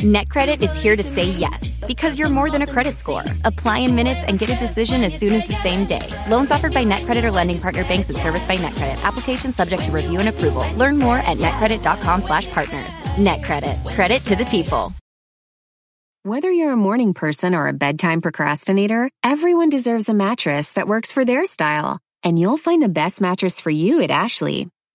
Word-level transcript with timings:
NetCredit 0.00 0.60
is 0.60 0.76
here 0.76 0.94
to 0.94 1.02
say 1.02 1.30
yes 1.30 1.80
because 1.86 2.18
you're 2.18 2.28
more 2.28 2.50
than 2.50 2.60
a 2.60 2.66
credit 2.66 2.98
score. 2.98 3.24
Apply 3.44 3.78
in 3.78 3.94
minutes 3.94 4.20
and 4.26 4.38
get 4.38 4.50
a 4.50 4.56
decision 4.56 5.02
as 5.02 5.18
soon 5.18 5.32
as 5.32 5.48
the 5.48 5.54
same 5.62 5.86
day. 5.86 6.06
Loans 6.28 6.50
offered 6.50 6.74
by 6.74 6.84
NetCredit 6.84 7.24
or 7.24 7.32
lending 7.32 7.58
partner 7.58 7.82
banks 7.84 8.10
and 8.10 8.18
serviced 8.18 8.46
by 8.46 8.58
NetCredit. 8.58 9.02
Application 9.02 9.54
subject 9.54 9.86
to 9.86 9.90
review 9.90 10.20
and 10.20 10.28
approval. 10.28 10.70
Learn 10.74 10.98
more 10.98 11.16
at 11.16 11.38
netcredit.com/partners. 11.38 12.92
NetCredit. 13.16 13.94
Credit 13.94 14.22
to 14.24 14.36
the 14.36 14.44
people. 14.44 14.92
Whether 16.24 16.50
you're 16.50 16.72
a 16.72 16.76
morning 16.76 17.14
person 17.14 17.54
or 17.54 17.66
a 17.66 17.72
bedtime 17.72 18.20
procrastinator, 18.20 19.08
everyone 19.24 19.70
deserves 19.70 20.10
a 20.10 20.14
mattress 20.14 20.72
that 20.72 20.88
works 20.88 21.10
for 21.10 21.24
their 21.24 21.46
style. 21.46 21.98
And 22.22 22.38
you'll 22.38 22.58
find 22.58 22.82
the 22.82 22.90
best 22.90 23.22
mattress 23.22 23.60
for 23.60 23.70
you 23.70 24.02
at 24.02 24.10
Ashley. 24.10 24.68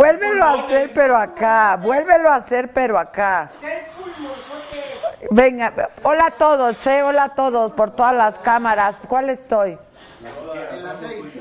Vuélvelo 0.00 0.42
a 0.42 0.54
hacer, 0.54 0.90
pero 0.94 1.14
acá. 1.14 1.76
Vuélvelo 1.76 2.30
a 2.30 2.36
hacer, 2.36 2.72
pero 2.72 2.98
acá. 2.98 3.50
Venga, 5.30 5.90
hola 6.02 6.28
a 6.28 6.30
todos, 6.30 6.86
eh, 6.86 7.02
hola 7.02 7.24
a 7.24 7.34
todos 7.34 7.72
por 7.72 7.90
todas 7.90 8.14
las 8.14 8.38
cámaras. 8.38 8.96
¿Cuál 9.06 9.28
estoy? 9.28 9.78
En 10.72 10.82
las 10.82 10.96
seis. 10.96 11.40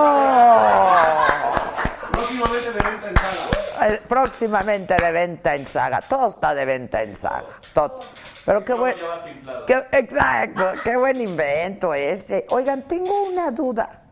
Próximamente 2.12 2.72
de 2.72 2.91
venta 2.91 3.09
en 3.09 3.16
sala. 3.16 3.88
Eh, 3.88 3.94
Próximamente 4.08 4.94
de 4.94 5.12
venta 5.12 5.55
en 5.55 5.64
saga. 5.66 6.00
Todo 6.00 6.28
está 6.28 6.55
de 6.55 6.64
venta 6.64 7.02
en 7.02 7.14
saga. 7.14 7.44
Todo. 7.72 8.00
Pero 8.44 8.64
qué 8.64 8.74
buen. 8.74 8.94
qué- 9.66 9.84
exacto. 9.92 10.64
Qué 10.84 10.97
buen 10.97 11.20
invento 11.20 11.94
ese. 11.94 12.47
Oigan, 12.50 12.82
tengo 12.82 13.25
una 13.28 13.50
duda. 13.50 14.02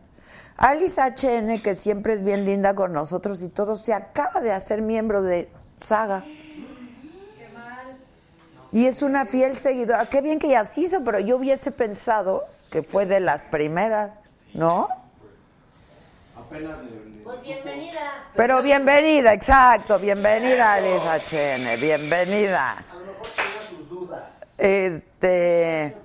Alice 0.57 1.01
HN, 1.01 1.61
que 1.61 1.73
siempre 1.73 2.13
es 2.13 2.23
bien 2.23 2.45
linda 2.45 2.73
con 2.75 2.93
nosotros 2.93 3.41
y 3.41 3.49
todo, 3.49 3.75
se 3.75 3.93
acaba 3.93 4.39
de 4.39 4.51
hacer 4.51 4.81
miembro 4.81 5.21
de 5.21 5.49
Saga. 5.81 6.23
Y 8.71 8.85
es 8.87 9.01
una 9.03 9.25
fiel 9.25 9.57
seguidora. 9.57 10.05
Qué 10.07 10.21
bien 10.21 10.39
que 10.39 10.49
ya 10.49 10.65
se 10.65 10.81
hizo, 10.81 11.03
pero 11.03 11.19
yo 11.19 11.37
hubiese 11.37 11.71
pensado 11.71 12.43
que 12.71 12.81
fue 12.81 13.05
de 13.05 13.19
las 13.19 13.43
primeras, 13.43 14.11
¿no? 14.53 14.87
Pues 17.23 17.41
bienvenida. 17.41 18.25
Pero 18.35 18.61
bienvenida, 18.61 19.33
exacto, 19.33 19.97
bienvenida 19.97 20.73
Alice 20.73 21.07
HN, 21.07 21.79
bienvenida. 21.79 22.71
A 22.71 22.95
lo 22.95 23.05
mejor 23.05 23.27
tenga 23.27 23.69
sus 23.69 23.89
dudas. 23.89 24.55
Este 24.57 25.95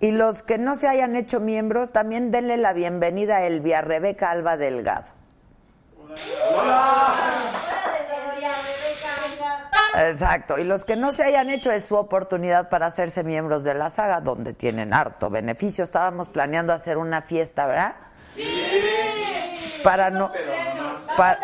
y 0.00 0.12
los 0.12 0.42
que 0.42 0.58
no 0.58 0.74
se 0.76 0.86
hayan 0.88 1.16
hecho 1.16 1.40
miembros, 1.40 1.90
también 1.90 2.30
denle 2.30 2.56
la 2.56 2.72
bienvenida 2.72 3.38
a 3.38 3.46
Elvia 3.46 3.80
Rebeca 3.80 4.30
Alba 4.30 4.56
Delgado. 4.56 5.12
Exacto, 9.96 10.58
y 10.58 10.64
los 10.64 10.84
que 10.84 10.94
no 10.94 11.10
se 11.10 11.24
hayan 11.24 11.50
hecho 11.50 11.72
es 11.72 11.86
su 11.86 11.96
oportunidad 11.96 12.68
para 12.68 12.86
hacerse 12.86 13.24
miembros 13.24 13.64
de 13.64 13.74
la 13.74 13.90
saga, 13.90 14.20
donde 14.20 14.52
tienen 14.52 14.92
harto 14.92 15.30
beneficio. 15.30 15.82
Estábamos 15.82 16.28
planeando 16.28 16.72
hacer 16.72 16.98
una 16.98 17.20
fiesta, 17.20 17.66
¿verdad? 17.66 17.94
Para 19.84 20.10
no, 20.10 20.30
pa- 21.16 21.38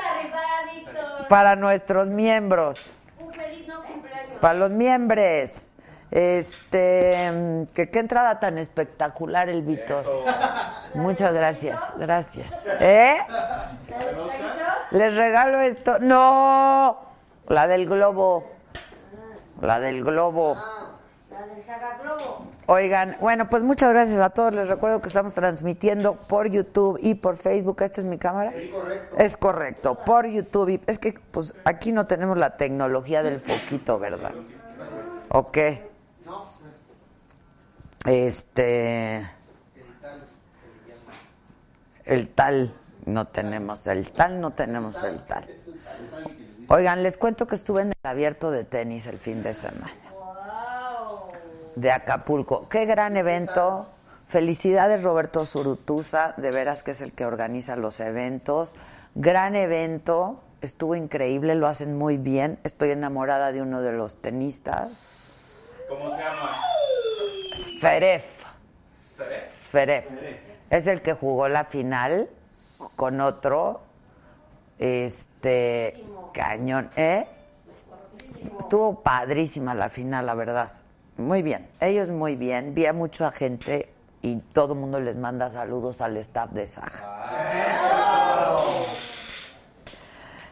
para 1.29 1.57
nuestros 1.57 2.09
miembros. 2.11 2.91
Para 4.41 4.55
los 4.55 4.73
miembros. 4.73 5.77
Este, 6.11 7.67
que 7.75 7.91
qué 7.91 7.99
entrada 7.99 8.39
tan 8.39 8.57
espectacular 8.59 9.49
el 9.49 9.63
Víctor. 9.63 10.05
Muchas 10.95 11.33
gracias, 11.35 11.81
gracias. 11.97 12.69
¿Eh? 12.81 13.17
Les 14.93 15.17
regalo 15.17 15.61
esto. 15.61 15.99
No, 15.99 17.01
la 17.49 17.67
del 17.67 17.87
globo. 17.87 18.45
La 19.61 19.81
del 19.81 20.05
globo. 20.05 20.57
Globo. 22.03 22.47
Oigan, 22.67 23.17
bueno, 23.21 23.49
pues 23.49 23.63
muchas 23.63 23.91
gracias 23.91 24.21
a 24.21 24.31
todos. 24.31 24.55
Les 24.55 24.69
recuerdo 24.69 25.01
que 25.01 25.09
estamos 25.09 25.35
transmitiendo 25.35 26.15
por 26.15 26.51
YouTube 26.51 26.99
y 27.01 27.15
por 27.15 27.37
Facebook. 27.37 27.83
¿Esta 27.83 28.01
es 28.01 28.07
mi 28.07 28.19
cámara? 28.19 28.53
Es 28.55 28.71
correcto. 28.71 29.17
Es 29.19 29.37
correcto, 29.37 29.95
por 30.05 30.27
YouTube. 30.27 30.69
Y 30.71 30.81
es 30.87 30.99
que 30.99 31.15
pues 31.31 31.55
aquí 31.65 31.93
no 31.93 32.07
tenemos 32.07 32.37
la 32.37 32.57
tecnología 32.57 33.23
del 33.23 33.41
foquito, 33.41 33.99
¿verdad? 33.99 34.33
¿O 35.31 35.51
qué? 35.51 35.91
Este. 38.05 39.27
El 42.05 42.29
tal. 42.29 42.75
No 43.07 43.27
tenemos 43.27 43.87
el 43.87 44.11
tal, 44.13 44.41
no 44.41 44.53
tenemos 44.53 45.03
el 45.03 45.23
tal. 45.25 45.45
Oigan, 46.69 47.03
les 47.03 47.19
cuento 47.19 47.47
que 47.47 47.55
estuve 47.55 47.83
en 47.83 47.89
el 47.89 47.95
abierto 48.03 48.51
de 48.51 48.65
tenis 48.65 49.07
el 49.07 49.19
fin 49.19 49.43
de 49.43 49.53
semana 49.53 50.04
de 51.77 51.91
Acapulco. 51.91 52.69
Qué 52.69 52.87
gran 52.87 53.17
evento. 53.17 53.87
Felicidades 54.27 55.03
Roberto 55.03 55.45
Zurutuza, 55.45 56.35
de 56.37 56.51
veras 56.51 56.83
que 56.83 56.93
es 56.93 57.01
el 57.01 57.13
que 57.13 57.27
organiza 57.27 57.77
los 57.77 58.01
eventos. 58.01 58.75
Gran 59.15 59.55
evento, 59.55 60.43
estuvo 60.61 60.97
increíble, 60.97 61.55
lo 61.55 61.69
hacen 61.69 61.97
muy 61.97 62.17
bien. 62.17 62.59
Estoy 62.65 62.91
enamorada 62.91 63.53
de 63.53 63.63
uno 63.63 63.81
de 63.81 63.93
los 63.93 64.21
tenistas. 64.21 65.73
¿Cómo 65.89 66.11
se 66.11 66.23
llama? 66.23 66.61
Sferef. 67.55 68.45
Es 70.71 70.87
el 70.87 71.03
que 71.03 71.13
jugó 71.13 71.49
la 71.49 71.65
final 71.65 72.29
con 72.97 73.21
otro. 73.21 73.83
Este. 74.79 76.05
Cañón. 76.33 76.91
¿Eh? 76.97 77.27
Estuvo 78.59 79.03
padrísima 79.03 79.75
la 79.75 79.89
final, 79.89 80.27
la 80.27 80.35
verdad. 80.35 80.84
Muy 81.17 81.43
bien. 81.43 81.69
Ellos 81.81 82.11
muy 82.11 82.37
bien. 82.37 82.75
Vi 82.75 82.87
a 82.87 82.93
mucha 82.93 83.31
gente 83.31 83.93
y 84.23 84.37
todo 84.37 84.75
el 84.75 84.81
mundo 84.81 85.01
les 85.01 85.17
manda 85.17 85.51
saludos 85.51 86.01
al 86.01 86.17
staff 86.17 86.51
de 86.51 86.67
Saja. 86.67 87.07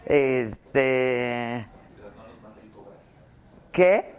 Este. 0.05 1.67
¿Qué? 3.73 4.15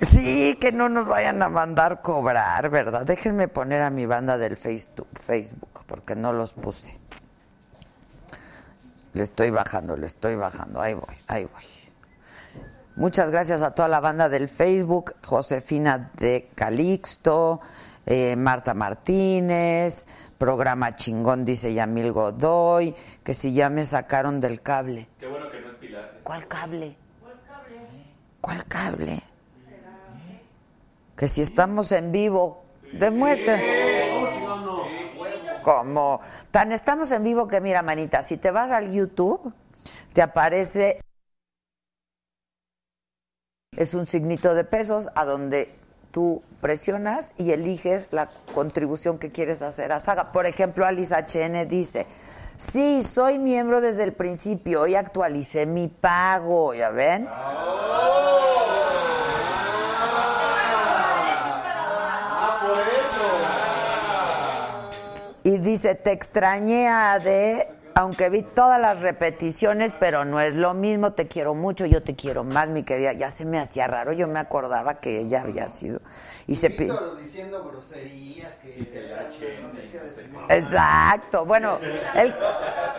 Sí, 0.00 0.56
que 0.60 0.72
no 0.72 0.88
nos 0.88 1.06
vayan 1.06 1.42
a 1.42 1.48
mandar 1.48 2.02
cobrar, 2.02 2.68
¿verdad? 2.70 3.04
Déjenme 3.06 3.48
poner 3.48 3.82
a 3.82 3.90
mi 3.90 4.06
banda 4.06 4.38
del 4.38 4.56
Facebook, 4.56 5.08
porque 5.86 6.16
no 6.16 6.32
los 6.32 6.54
puse. 6.54 6.98
Le 9.12 9.22
estoy 9.22 9.50
bajando, 9.50 9.96
le 9.96 10.06
estoy 10.06 10.36
bajando. 10.36 10.80
Ahí 10.80 10.94
voy, 10.94 11.14
ahí 11.26 11.44
voy. 11.44 11.77
Muchas 12.98 13.30
gracias 13.30 13.62
a 13.62 13.76
toda 13.76 13.86
la 13.86 14.00
banda 14.00 14.28
del 14.28 14.48
Facebook, 14.48 15.14
Josefina 15.24 16.10
de 16.18 16.50
Calixto, 16.56 17.60
eh, 18.04 18.34
Marta 18.34 18.74
Martínez, 18.74 20.08
programa 20.36 20.90
chingón, 20.96 21.44
dice 21.44 21.72
Yamil 21.72 22.10
Godoy, 22.10 22.96
que 23.22 23.34
si 23.34 23.54
ya 23.54 23.70
me 23.70 23.84
sacaron 23.84 24.40
del 24.40 24.62
cable. 24.62 25.06
Qué 25.20 25.28
bueno 25.28 25.48
que 25.48 25.60
no 25.60 25.68
es 25.68 25.76
Pilar. 25.76 26.18
¿Cuál 26.24 26.48
cable? 26.48 26.96
¿Cuál 28.40 28.64
cable? 28.64 29.22
Que 31.14 31.28
si 31.28 31.42
estamos 31.42 31.92
en 31.92 32.10
vivo, 32.10 32.64
demuestren. 32.94 33.60
Como 35.62 36.20
tan 36.50 36.72
estamos 36.72 37.12
en 37.12 37.22
vivo 37.22 37.46
que 37.46 37.60
mira, 37.60 37.80
manita, 37.82 38.22
si 38.24 38.38
te 38.38 38.50
vas 38.50 38.72
al 38.72 38.90
YouTube, 38.90 39.54
te 40.12 40.20
aparece 40.20 40.98
es 43.78 43.94
un 43.94 44.06
signito 44.06 44.54
de 44.54 44.64
pesos 44.64 45.08
a 45.14 45.24
donde 45.24 45.72
tú 46.10 46.42
presionas 46.60 47.32
y 47.38 47.52
eliges 47.52 48.12
la 48.12 48.28
contribución 48.52 49.18
que 49.18 49.30
quieres 49.30 49.62
hacer 49.62 49.92
a 49.92 50.00
Saga. 50.00 50.32
Por 50.32 50.46
ejemplo, 50.46 50.84
Alice 50.84 51.14
HN 51.14 51.68
dice, 51.68 52.08
sí, 52.56 53.02
soy 53.02 53.38
miembro 53.38 53.80
desde 53.80 54.02
el 54.02 54.14
principio 54.14 54.88
y 54.88 54.96
actualicé 54.96 55.64
mi 55.64 55.86
pago, 55.86 56.74
¿ya 56.74 56.90
ven? 56.90 57.28
Y 65.44 65.58
dice, 65.58 65.94
te 65.94 66.10
extrañé 66.10 66.90
de, 67.22 67.68
aunque 67.98 68.30
vi 68.30 68.42
todas 68.42 68.80
las 68.80 69.00
repeticiones, 69.00 69.92
pero 69.98 70.24
no 70.24 70.40
es 70.40 70.54
lo 70.54 70.72
mismo, 70.72 71.14
te 71.14 71.26
quiero 71.26 71.56
mucho, 71.56 71.84
yo 71.84 72.00
te 72.00 72.14
quiero 72.14 72.44
más, 72.44 72.70
mi 72.70 72.84
querida. 72.84 73.12
Ya 73.12 73.28
se 73.28 73.44
me 73.44 73.58
hacía 73.58 73.88
raro, 73.88 74.12
yo 74.12 74.28
me 74.28 74.38
acordaba 74.38 75.00
que 75.00 75.18
ella 75.18 75.40
había 75.40 75.66
sido. 75.66 76.00
Y 76.46 76.54
se 76.54 76.68
Víctor 76.68 77.18
diciendo 77.18 77.68
groserías 77.68 78.54
que 78.54 79.58
no 79.60 79.68
sé 79.68 79.88
qué 79.90 79.98
decir. 79.98 80.30
Exacto. 80.48 81.44
Bueno, 81.44 81.80
el, 82.14 82.32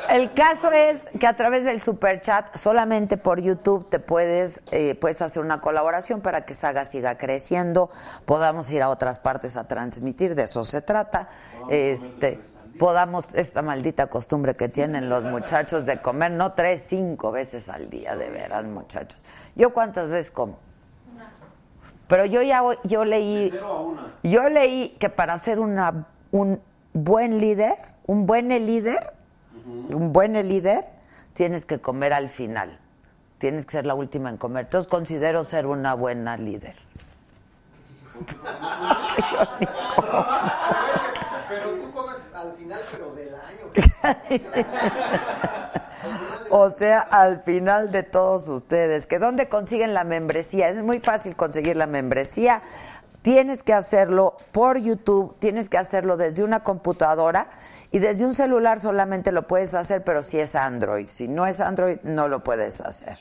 el 0.09 0.33
caso 0.33 0.69
es 0.73 1.09
que 1.17 1.27
a 1.27 1.35
través 1.37 1.63
del 1.63 1.79
super 1.79 2.19
chat, 2.19 2.53
solamente 2.57 3.15
por 3.15 3.39
YouTube, 3.39 3.89
te 3.89 3.99
puedes, 3.99 4.63
eh, 4.71 4.95
puedes 4.95 5.21
hacer 5.21 5.41
una 5.41 5.61
colaboración 5.61 6.19
para 6.19 6.43
que 6.43 6.53
Saga 6.53 6.83
siga 6.83 7.17
creciendo, 7.17 7.89
podamos 8.25 8.69
ir 8.69 8.81
a 8.81 8.89
otras 8.89 9.19
partes 9.19 9.55
a 9.55 9.65
transmitir, 9.65 10.35
de 10.35 10.43
eso 10.43 10.65
se 10.65 10.81
trata. 10.81 11.29
Este, 11.69 12.41
podamos, 12.79 13.35
esta 13.35 13.61
maldita 13.61 14.07
costumbre 14.07 14.55
que 14.55 14.69
tienen 14.69 15.09
los 15.09 15.23
muchachos 15.23 15.85
de 15.85 16.01
comer, 16.01 16.31
no 16.31 16.53
tres, 16.53 16.81
cinco 16.81 17.31
veces 17.31 17.69
al 17.69 17.91
día, 17.91 18.15
de 18.15 18.29
veras, 18.29 18.65
muchachos. 18.65 19.23
¿Yo 19.55 19.71
cuántas 19.71 20.07
veces 20.07 20.31
como? 20.31 20.57
Pero 22.07 22.25
yo 22.25 22.41
ya 22.41 22.63
yo 22.85 23.05
leí 23.05 23.53
yo 24.23 24.49
leí 24.49 24.95
que 24.99 25.09
para 25.09 25.37
ser 25.37 25.59
una 25.59 26.07
un 26.31 26.59
buen 26.93 27.39
líder, 27.39 27.75
un 28.07 28.25
buen 28.25 28.47
líder, 28.47 29.13
un 29.65 30.11
buen 30.11 30.33
líder, 30.33 30.85
tienes 31.33 31.67
que 31.67 31.79
comer 31.79 32.13
al 32.13 32.29
final. 32.29 32.79
Tienes 33.37 33.67
que 33.67 33.73
ser 33.73 33.85
la 33.85 33.93
última 33.93 34.29
en 34.29 34.37
comer. 34.37 34.65
Entonces 34.65 34.89
considero 34.89 35.43
ser 35.43 35.67
una 35.67 35.93
buena 35.93 36.35
líder. 36.35 36.75
Pero 41.49 41.71
tú 41.71 41.91
comes 41.91 42.17
al 42.35 42.53
final, 42.69 42.81
pero 42.91 43.13
del 43.13 43.35
año. 43.35 43.69
O 46.51 46.69
sea, 46.69 47.01
al 47.01 47.41
final 47.41 47.91
de 47.91 48.03
todos 48.03 48.47
ustedes, 48.49 49.05
que 49.05 49.19
dónde 49.19 49.49
consiguen 49.49 49.93
la 49.93 50.03
membresía. 50.03 50.69
Es 50.69 50.81
muy 50.81 50.99
fácil 50.99 51.35
conseguir 51.35 51.75
la 51.75 51.85
membresía. 51.85 52.63
Tienes 53.21 53.61
que 53.63 53.73
hacerlo 53.73 54.35
por 54.51 54.77
YouTube, 54.77 55.35
tienes 55.39 55.69
que 55.69 55.77
hacerlo 55.77 56.17
desde 56.17 56.43
una 56.43 56.63
computadora 56.63 57.49
y 57.91 57.99
desde 57.99 58.25
un 58.25 58.33
celular 58.33 58.79
solamente 58.79 59.31
lo 59.31 59.45
puedes 59.45 59.75
hacer, 59.75 60.03
pero 60.03 60.23
si 60.23 60.39
es 60.39 60.55
Android. 60.55 61.07
Si 61.07 61.27
no 61.27 61.45
es 61.45 61.59
Android, 61.59 61.99
no 62.03 62.27
lo 62.27 62.43
puedes 62.43 62.81
hacer. 62.81 63.17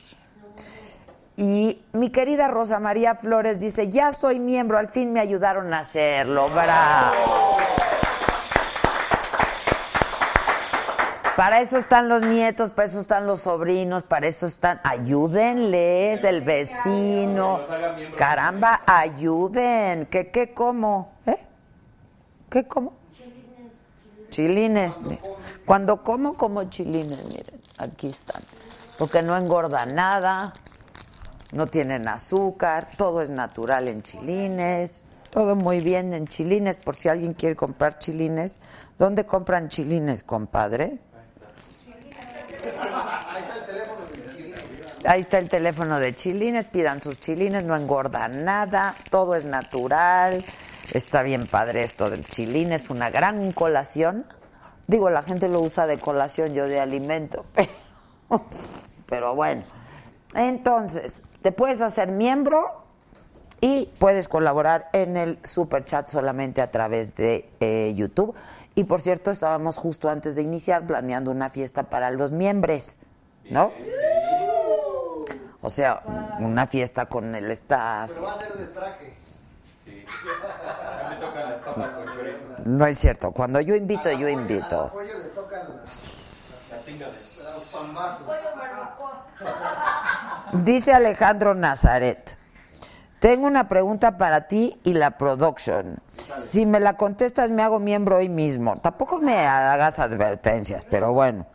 Y 1.35 1.83
mi 1.91 2.09
querida 2.09 2.47
Rosa 2.47 2.79
María 2.79 3.13
Flores 3.13 3.59
dice, 3.59 3.89
ya 3.89 4.11
soy 4.11 4.39
miembro, 4.39 4.77
al 4.77 4.87
fin 4.87 5.13
me 5.13 5.19
ayudaron 5.19 5.73
a 5.73 5.79
hacerlo. 5.79 6.47
Bravo. 6.47 7.57
Para 11.39 11.61
eso 11.61 11.77
están 11.77 12.09
los 12.09 12.27
nietos, 12.27 12.69
para 12.69 12.89
eso 12.89 12.99
están 12.99 13.25
los 13.25 13.39
sobrinos, 13.39 14.03
para 14.03 14.27
eso 14.27 14.45
están. 14.45 14.81
Ayúdenles, 14.83 16.25
el 16.25 16.41
vecino. 16.41 17.61
Caramba, 18.17 18.81
ayuden. 18.85 20.05
¿Qué, 20.07 20.31
qué 20.31 20.53
como? 20.53 21.13
¿Eh? 21.25 21.37
¿Qué 22.49 22.67
como? 22.67 22.91
Chilines. 24.29 24.99
Cuando 25.63 26.03
como, 26.03 26.33
como 26.33 26.65
chilines, 26.65 27.23
miren, 27.29 27.61
aquí 27.77 28.07
están. 28.07 28.41
Porque 28.97 29.21
no 29.21 29.37
engorda 29.37 29.85
nada, 29.85 30.51
no 31.53 31.67
tienen 31.67 32.09
azúcar, 32.09 32.89
todo 32.97 33.21
es 33.21 33.29
natural 33.29 33.87
en 33.87 34.03
chilines, 34.03 35.05
todo 35.29 35.55
muy 35.55 35.79
bien 35.79 36.13
en 36.13 36.27
chilines, 36.27 36.79
por 36.79 36.97
si 36.97 37.07
alguien 37.07 37.33
quiere 37.33 37.55
comprar 37.55 37.97
chilines. 37.97 38.59
¿Dónde 38.97 39.25
compran 39.25 39.69
chilines, 39.69 40.25
compadre? 40.25 40.99
Ahí 45.05 45.21
está 45.21 45.39
el 45.39 45.49
teléfono 45.49 45.99
de 45.99 46.13
chilines, 46.13 46.67
pidan 46.67 46.99
sus 46.99 47.19
chilines, 47.19 47.63
no 47.63 47.75
engorda 47.75 48.27
nada, 48.27 48.93
todo 49.09 49.35
es 49.35 49.45
natural, 49.45 50.43
está 50.93 51.23
bien 51.23 51.47
padre 51.47 51.83
esto 51.83 52.09
del 52.09 52.25
chilín, 52.25 52.73
es 52.73 52.89
una 52.89 53.09
gran 53.09 53.51
colación. 53.53 54.25
Digo, 54.87 55.09
la 55.09 55.23
gente 55.23 55.47
lo 55.47 55.61
usa 55.61 55.87
de 55.87 55.97
colación, 55.97 56.53
yo 56.53 56.67
de 56.67 56.79
alimento, 56.79 57.45
pero 59.05 59.35
bueno. 59.35 59.63
Entonces, 60.35 61.23
te 61.41 61.51
puedes 61.51 61.81
hacer 61.81 62.09
miembro 62.09 62.83
y 63.61 63.89
puedes 63.99 64.29
colaborar 64.29 64.89
en 64.93 65.17
el 65.17 65.39
super 65.43 65.85
chat 65.85 66.07
solamente 66.07 66.61
a 66.61 66.71
través 66.71 67.15
de 67.15 67.49
eh, 67.59 67.93
YouTube. 67.95 68.35
Y 68.75 68.83
por 68.85 69.01
cierto, 69.01 69.31
estábamos 69.31 69.77
justo 69.77 70.09
antes 70.09 70.35
de 70.35 70.41
iniciar 70.41 70.85
planeando 70.85 71.31
una 71.31 71.49
fiesta 71.49 71.83
para 71.83 72.11
los 72.11 72.31
miembros, 72.31 72.99
¿no? 73.49 73.71
O 75.61 75.69
sea, 75.69 76.01
una 76.39 76.67
fiesta 76.67 77.07
con 77.07 77.35
el 77.35 77.51
staff. 77.51 78.11
Pero 78.13 78.25
va 78.25 78.33
a 78.33 78.39
ser 78.39 78.53
de 78.53 78.67
traje. 78.67 79.13
A 79.89 81.09
mí 81.09 81.15
me 81.15 81.21
tocan 81.25 81.49
las 81.49 81.59
papas 81.59 81.91
con 81.91 82.05
chorizo. 82.05 82.39
No 82.65 82.85
es 82.85 82.97
cierto, 82.97 83.31
cuando 83.31 83.59
yo 83.59 83.75
invito, 83.75 84.09
yo 84.11 84.29
invito. 84.29 84.91
Dice 90.53 90.93
Alejandro 90.93 91.55
Nazaret. 91.55 92.37
Tengo 93.19 93.47
una 93.47 93.67
pregunta 93.67 94.17
para 94.17 94.47
ti 94.47 94.79
y 94.83 94.93
la 94.93 95.17
production. 95.17 95.99
Si 96.37 96.65
me 96.65 96.79
la 96.79 96.95
contestas, 96.95 97.51
me 97.51 97.63
hago 97.63 97.79
miembro 97.79 98.17
hoy 98.17 98.29
mismo. 98.29 98.77
Tampoco 98.79 99.19
me 99.19 99.45
hagas 99.45 99.99
advertencias, 99.99 100.85
pero 100.85 101.11
bueno. 101.11 101.45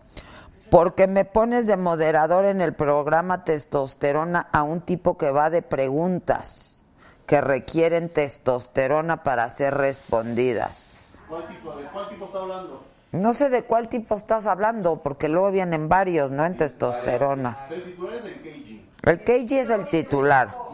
Porque 0.71 1.07
me 1.07 1.25
pones 1.25 1.67
de 1.67 1.77
moderador 1.77 2.45
en 2.45 2.61
el 2.61 2.75
programa 2.75 3.45
Testosterona 3.45 4.49
a 4.53 4.63
un 4.63 4.83
tipo 4.83 5.17
que 5.17 5.31
va 5.31 5.49
de 5.49 5.63
preguntas 5.63 6.85
que 7.27 7.41
requieren 7.41 8.11
testosterona 8.11 9.23
para 9.23 9.49
ser 9.49 9.75
respondidas. 9.75 11.25
¿Cuál 11.29 11.47
tipo, 11.47 11.75
¿De 11.75 11.85
cuál 11.85 12.09
tipo 12.09 12.25
está 12.27 12.39
hablando? 12.41 12.81
No 13.13 13.33
sé 13.33 13.49
de 13.49 13.63
cuál 13.63 13.89
tipo 13.89 14.15
estás 14.15 14.47
hablando, 14.47 15.03
porque 15.03 15.29
luego 15.29 15.51
vienen 15.51 15.89
varios, 15.89 16.33
¿no? 16.33 16.45
En 16.45 16.57
testosterona. 16.57 17.67
El 17.71 17.85
titular 17.85 18.15
es 18.17 18.25
del 18.25 18.41
KG. 18.41 19.09
El 19.09 19.25
KG 19.25 19.53
es 19.61 19.71
el 19.71 19.87
titular. 19.87 20.65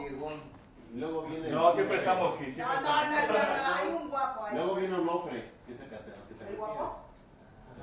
Luego 0.94 1.22
viene. 1.22 1.48
No, 1.50 1.72
siempre 1.72 1.98
estamos. 1.98 2.34
sí, 2.38 2.50
siempre 2.50 2.76
estamos. 2.76 4.52
Luego 4.52 4.74
viene 4.74 4.94
Onofre. 4.96 5.42
¿Qué 5.66 5.72
te, 5.74 5.84
te, 5.84 5.96
te 5.96 6.10
refieres? 6.28 6.58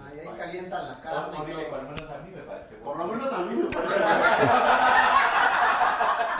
Ay, 0.06 0.20
ahí 0.20 0.28
calientan 0.38 0.88
la 0.90 0.94
No, 0.96 1.02
carne. 1.02 1.38
no, 1.38 1.70
por 1.70 1.84
lo 1.84 1.90
menos 1.90 2.10
a 2.12 2.18
mí 2.20 2.32
me 2.36 2.42
parece. 2.42 2.76
Por 2.76 2.98
lo 2.98 3.06
menos 3.06 3.34
a 3.34 3.38
mí 3.40 3.56
me 3.56 3.66
parece. 3.70 3.94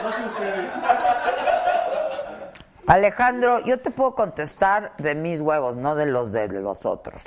No 0.04 0.12
sé 0.12 0.22
ustedes. 0.26 0.70
Alejandro, 2.86 3.60
yo 3.62 3.80
te 3.80 3.90
puedo 3.90 4.14
contestar 4.14 4.96
de 4.98 5.16
mis 5.16 5.42
huevos, 5.42 5.76
no 5.76 5.96
de 5.96 6.06
los 6.06 6.32
de 6.32 6.48
los 6.50 6.86
otros. 6.86 7.26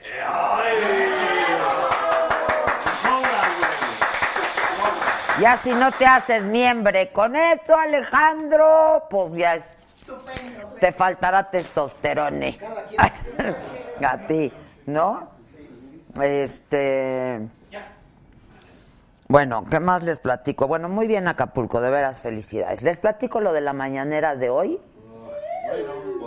Ya 5.41 5.57
si 5.57 5.71
no 5.73 5.91
te 5.91 6.05
haces 6.05 6.45
miembro 6.45 6.99
con 7.13 7.35
esto, 7.35 7.75
Alejandro, 7.75 9.07
pues 9.09 9.35
ya 9.35 9.55
es. 9.55 9.79
Te 10.79 10.93
faltará 10.93 11.49
testosterone. 11.51 12.59
A 14.05 14.19
ti, 14.27 14.53
¿no? 14.87 15.31
Este. 16.21 17.41
Bueno, 19.29 19.65
¿qué 19.71 19.81
más 19.81 20.03
les 20.03 20.19
platico? 20.19 20.67
Bueno, 20.67 20.89
muy 20.89 21.07
bien 21.07 21.29
Acapulco, 21.29 21.81
de 21.81 21.91
veras 21.91 22.21
felicidades. 22.21 22.83
Les 22.83 22.99
platico 22.99 23.41
lo 23.41 23.53
de 23.53 23.61
la 23.61 23.73
mañanera 23.73 24.37
de 24.37 24.51
hoy. 24.51 24.81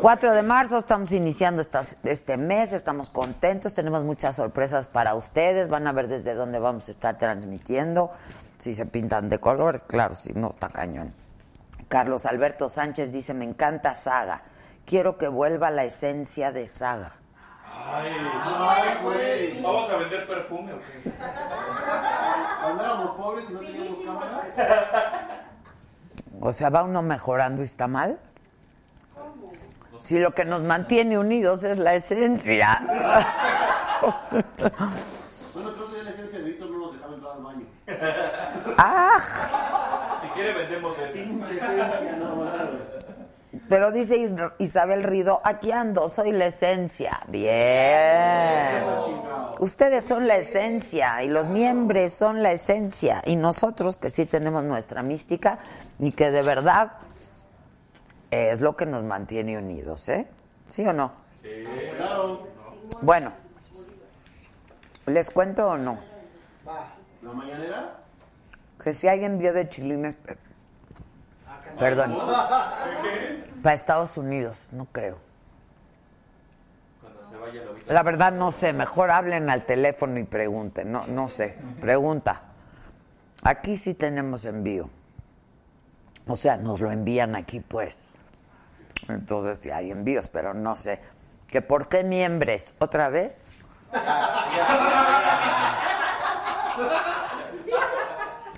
4 0.03 0.33
de 0.33 0.43
marzo, 0.43 0.77
estamos 0.77 1.13
iniciando 1.13 1.61
estas- 1.61 1.95
este 2.03 2.35
mes, 2.35 2.73
estamos 2.73 3.09
contentos, 3.09 3.73
tenemos 3.73 4.03
muchas 4.03 4.35
sorpresas 4.35 4.89
para 4.89 5.15
ustedes, 5.15 5.69
van 5.69 5.87
a 5.87 5.93
ver 5.93 6.09
desde 6.09 6.33
dónde 6.35 6.59
vamos 6.59 6.89
a 6.89 6.91
estar 6.91 7.17
transmitiendo, 7.17 8.11
si 8.57 8.75
se 8.75 8.85
pintan 8.85 9.29
de 9.29 9.39
colores, 9.39 9.83
claro, 9.83 10.13
si 10.13 10.33
no, 10.33 10.49
está 10.49 10.67
cañón. 10.67 11.13
Carlos 11.87 12.25
Alberto 12.25 12.67
Sánchez 12.67 13.13
dice, 13.13 13.33
me 13.33 13.45
encanta 13.45 13.95
Saga, 13.95 14.41
quiero 14.85 15.17
que 15.17 15.29
vuelva 15.29 15.69
la 15.71 15.85
esencia 15.85 16.51
de 16.51 16.67
Saga. 16.67 17.13
¿Vamos 19.63 19.89
a 19.89 19.97
vender 19.99 20.27
perfume 20.27 20.73
o 20.73 20.79
qué? 20.79 21.11
Pobres 23.17 23.45
y 23.49 23.53
no 23.53 23.59
teníamos 23.61 23.99
cámaras. 24.05 24.47
O 26.41 26.51
sea, 26.51 26.69
¿va 26.69 26.83
uno 26.83 27.01
mejorando 27.01 27.61
y 27.61 27.65
está 27.65 27.87
mal? 27.87 28.19
Si 29.99 30.19
lo 30.19 30.31
que 30.33 30.43
nos 30.45 30.63
mantiene 30.63 31.17
unidos 31.17 31.63
es 31.63 31.77
la 31.77 31.93
esencia. 31.95 32.81
Bueno, 34.01 35.69
creo 35.75 35.91
que 35.91 36.03
la 36.03 36.09
esencia 36.09 36.39
de 36.39 36.45
Víctor 36.45 36.69
no 36.71 36.77
nos 36.79 36.93
dejaba 36.93 37.13
entrar 37.15 37.33
al 37.35 37.43
baño. 37.43 37.65
¡Ah! 38.77 39.17
Si 40.21 40.27
quiere, 40.29 40.53
vendemos 40.53 40.97
de. 40.97 41.05
Pinche 41.07 41.53
esencia, 41.55 42.17
no. 42.19 42.43
Pero 43.69 43.91
dice 43.91 44.17
Is- 44.17 44.33
Isabel 44.57 45.03
Rido, 45.03 45.39
aquí 45.43 45.71
ando, 45.71 46.09
soy 46.09 46.31
la 46.31 46.47
esencia. 46.47 47.21
Bien. 47.27 48.83
Ustedes 49.59 50.05
son 50.05 50.27
la 50.27 50.35
esencia 50.37 51.23
y 51.23 51.27
los 51.29 51.47
miembros 51.49 52.11
son 52.13 52.41
la 52.43 52.51
esencia. 52.51 53.21
Y 53.25 53.35
nosotros 53.35 53.95
que 53.95 54.09
sí 54.09 54.25
tenemos 54.25 54.63
nuestra 54.63 55.01
mística 55.03 55.59
y 55.99 56.11
que 56.11 56.31
de 56.31 56.41
verdad 56.41 56.93
es 58.33 58.61
lo 58.61 58.75
que 58.75 58.85
nos 58.85 59.03
mantiene 59.03 59.57
unidos, 59.57 60.09
¿eh? 60.09 60.27
¿Sí 60.65 60.85
o 60.85 60.93
no? 60.93 61.11
Claro. 61.97 62.47
Bueno, 63.01 63.31
¿les 65.05 65.29
cuento 65.29 65.67
o 65.67 65.77
no? 65.77 65.97
¿La 67.21 67.31
mañanera? 67.31 67.97
Que 68.81 68.93
si 68.93 69.07
alguien 69.07 69.37
vio 69.37 69.53
de 69.53 69.69
chilines... 69.69 70.17
Perdón. 71.77 72.17
Para 73.61 73.75
Estados 73.75 74.17
Unidos, 74.17 74.67
no 74.71 74.85
creo. 74.85 75.17
La 77.87 78.03
verdad 78.03 78.31
no 78.31 78.51
sé, 78.51 78.73
mejor 78.73 79.11
hablen 79.11 79.49
al 79.49 79.65
teléfono 79.65 80.17
y 80.19 80.23
pregunten, 80.23 80.91
no, 80.91 81.05
no 81.07 81.27
sé, 81.27 81.57
pregunta. 81.81 82.43
Aquí 83.43 83.75
sí 83.75 83.93
tenemos 83.93 84.45
envío. 84.45 84.89
O 86.27 86.37
sea, 86.37 86.55
nos 86.57 86.79
lo 86.79 86.91
envían 86.91 87.35
aquí 87.35 87.59
pues. 87.59 88.07
Entonces 89.07 89.59
sí 89.59 89.71
hay 89.71 89.91
envíos, 89.91 90.29
pero 90.29 90.53
no 90.53 90.75
sé. 90.75 90.99
¿Que 91.47 91.61
por 91.61 91.87
qué 91.87 92.03
miembros? 92.03 92.73
¿Otra 92.79 93.09
vez? 93.09 93.45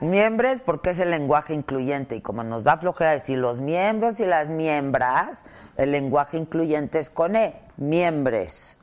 Miembros 0.01 0.61
porque 0.61 0.91
es 0.91 0.99
el 0.99 1.09
lenguaje 1.09 1.53
incluyente 1.53 2.15
y 2.15 2.21
como 2.21 2.43
nos 2.43 2.65
da 2.65 2.77
flojera 2.77 3.11
decir 3.11 3.37
los 3.37 3.61
miembros 3.61 4.19
y 4.19 4.25
las 4.25 4.49
miembras, 4.49 5.45
el 5.77 5.91
lenguaje 5.91 6.37
incluyente 6.37 6.99
es 6.99 7.09
con 7.09 7.35
E, 7.35 7.59
miembros. 7.77 8.77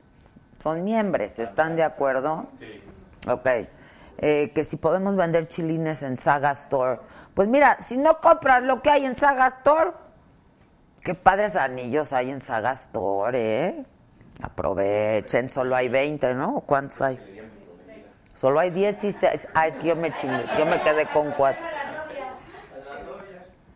Son 0.57 0.83
miembros, 0.83 1.39
¿están 1.39 1.75
de 1.75 1.83
acuerdo? 1.83 2.47
Sí. 2.57 2.65
Ok. 3.27 3.47
Eh, 4.17 4.51
que 4.53 4.63
si 4.63 4.77
podemos 4.77 5.15
vender 5.15 5.47
chilines 5.47 6.03
en 6.03 6.17
Saga 6.17 6.51
Store. 6.51 6.99
Pues 7.33 7.47
mira, 7.47 7.77
si 7.79 7.97
no 7.97 8.19
compras 8.21 8.63
lo 8.63 8.81
que 8.81 8.89
hay 8.89 9.05
en 9.05 9.15
Saga 9.15 9.47
Store, 9.47 9.91
qué 11.03 11.13
padres 11.13 11.55
anillos 11.55 12.13
hay 12.13 12.31
en 12.31 12.39
Saga 12.39 12.71
Store, 12.71 13.37
¿eh? 13.37 13.85
Aprovechen, 14.41 15.49
solo 15.49 15.75
hay 15.75 15.89
20, 15.89 16.33
¿no? 16.33 16.61
¿Cuántos 16.61 17.01
hay? 17.01 17.19
Solo 18.33 18.59
hay 18.59 18.71
16. 18.71 19.49
Ah, 19.53 19.67
es 19.67 19.75
que 19.75 19.89
yo 19.89 19.95
me 19.95 20.13
chingué, 20.15 20.43
yo 20.57 20.65
me 20.65 20.81
quedé 20.81 21.05
con 21.07 21.31
cuatro. 21.33 21.63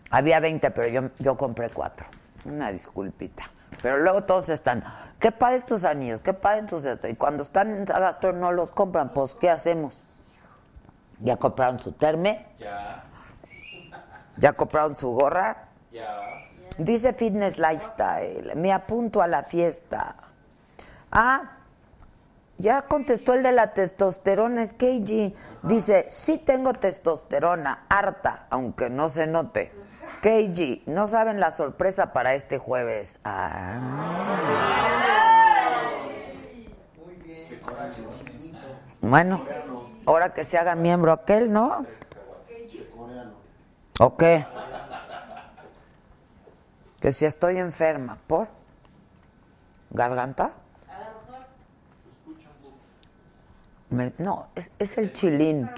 Había 0.10 0.40
20, 0.40 0.72
pero 0.72 0.88
yo, 0.88 1.10
yo 1.20 1.38
compré 1.38 1.70
cuatro. 1.70 2.08
Una 2.46 2.72
disculpita. 2.72 3.50
Pero 3.82 3.98
luego 4.00 4.24
todos 4.24 4.50
están, 4.50 4.84
qué 5.20 5.32
padres 5.32 5.66
tus 5.66 5.84
anillos, 5.84 6.22
qué 6.22 6.34
padres 6.34 6.66
tus 6.68 6.86
esto. 6.86 7.08
Y 7.08 7.16
cuando 7.16 7.44
están 7.44 7.72
en 7.72 7.88
Saga 7.88 8.10
Store 8.12 8.38
no 8.38 8.52
los 8.52 8.72
compran, 8.72 9.14
pues 9.14 9.36
¿qué 9.36 9.50
hacemos? 9.50 10.02
¿Ya 11.20 11.36
compraron 11.38 11.80
su 11.80 11.92
terme? 11.92 12.48
Ya, 12.60 13.04
¿Ya 14.38 14.54
compraron 14.54 14.96
su 14.96 15.12
gorra? 15.12 15.68
ya. 15.92 16.47
Dice 16.78 17.14
Fitness 17.14 17.58
Lifestyle, 17.58 18.56
me 18.56 18.72
apunto 18.72 19.22
a 19.22 19.28
la 19.28 19.44
fiesta. 19.44 20.16
Ah, 21.12 21.58
ya 22.60 22.84
contestó 22.84 23.34
el 23.34 23.44
de 23.44 23.52
la 23.52 23.74
testosterona, 23.74 24.62
es 24.62 24.74
KG. 24.74 25.34
Dice, 25.64 26.06
sí 26.08 26.38
tengo 26.38 26.74
testosterona, 26.74 27.86
harta, 27.90 28.46
aunque 28.50 28.90
no 28.90 29.10
se 29.10 29.26
note. 29.28 29.72
KG, 30.22 30.88
no 30.88 31.08
saben 31.08 31.40
la 31.40 31.52
sorpresa 31.52 32.14
para 32.14 32.34
este 32.34 32.58
jueves. 32.58 33.20
Ah. 33.24 33.82
Bueno, 39.02 39.42
ahora 40.06 40.34
que 40.34 40.44
se 40.44 40.58
haga 40.58 40.76
miembro 40.76 41.12
aquel, 41.12 41.52
¿no? 41.52 41.86
¿O 44.00 44.16
qué? 44.18 44.46
Que 47.00 47.12
si 47.12 47.26
estoy 47.26 47.58
enferma, 47.60 48.18
¿por? 48.28 48.48
¿Garganta? 49.92 50.52
Me- 53.90 54.14
no, 54.18 54.48
es, 54.56 54.72
es 54.80 54.98
el 54.98 55.14
chilín. 55.14 55.70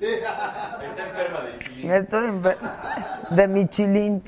Está 0.00 1.04
enferma 1.06 1.40
de 1.42 1.58
chile. 1.58 1.96
Estoy 1.96 2.28
enfer- 2.28 3.28
de 3.30 3.48
mi 3.48 3.68
chilín. 3.68 4.22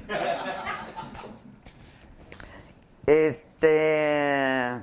Este 3.07 4.81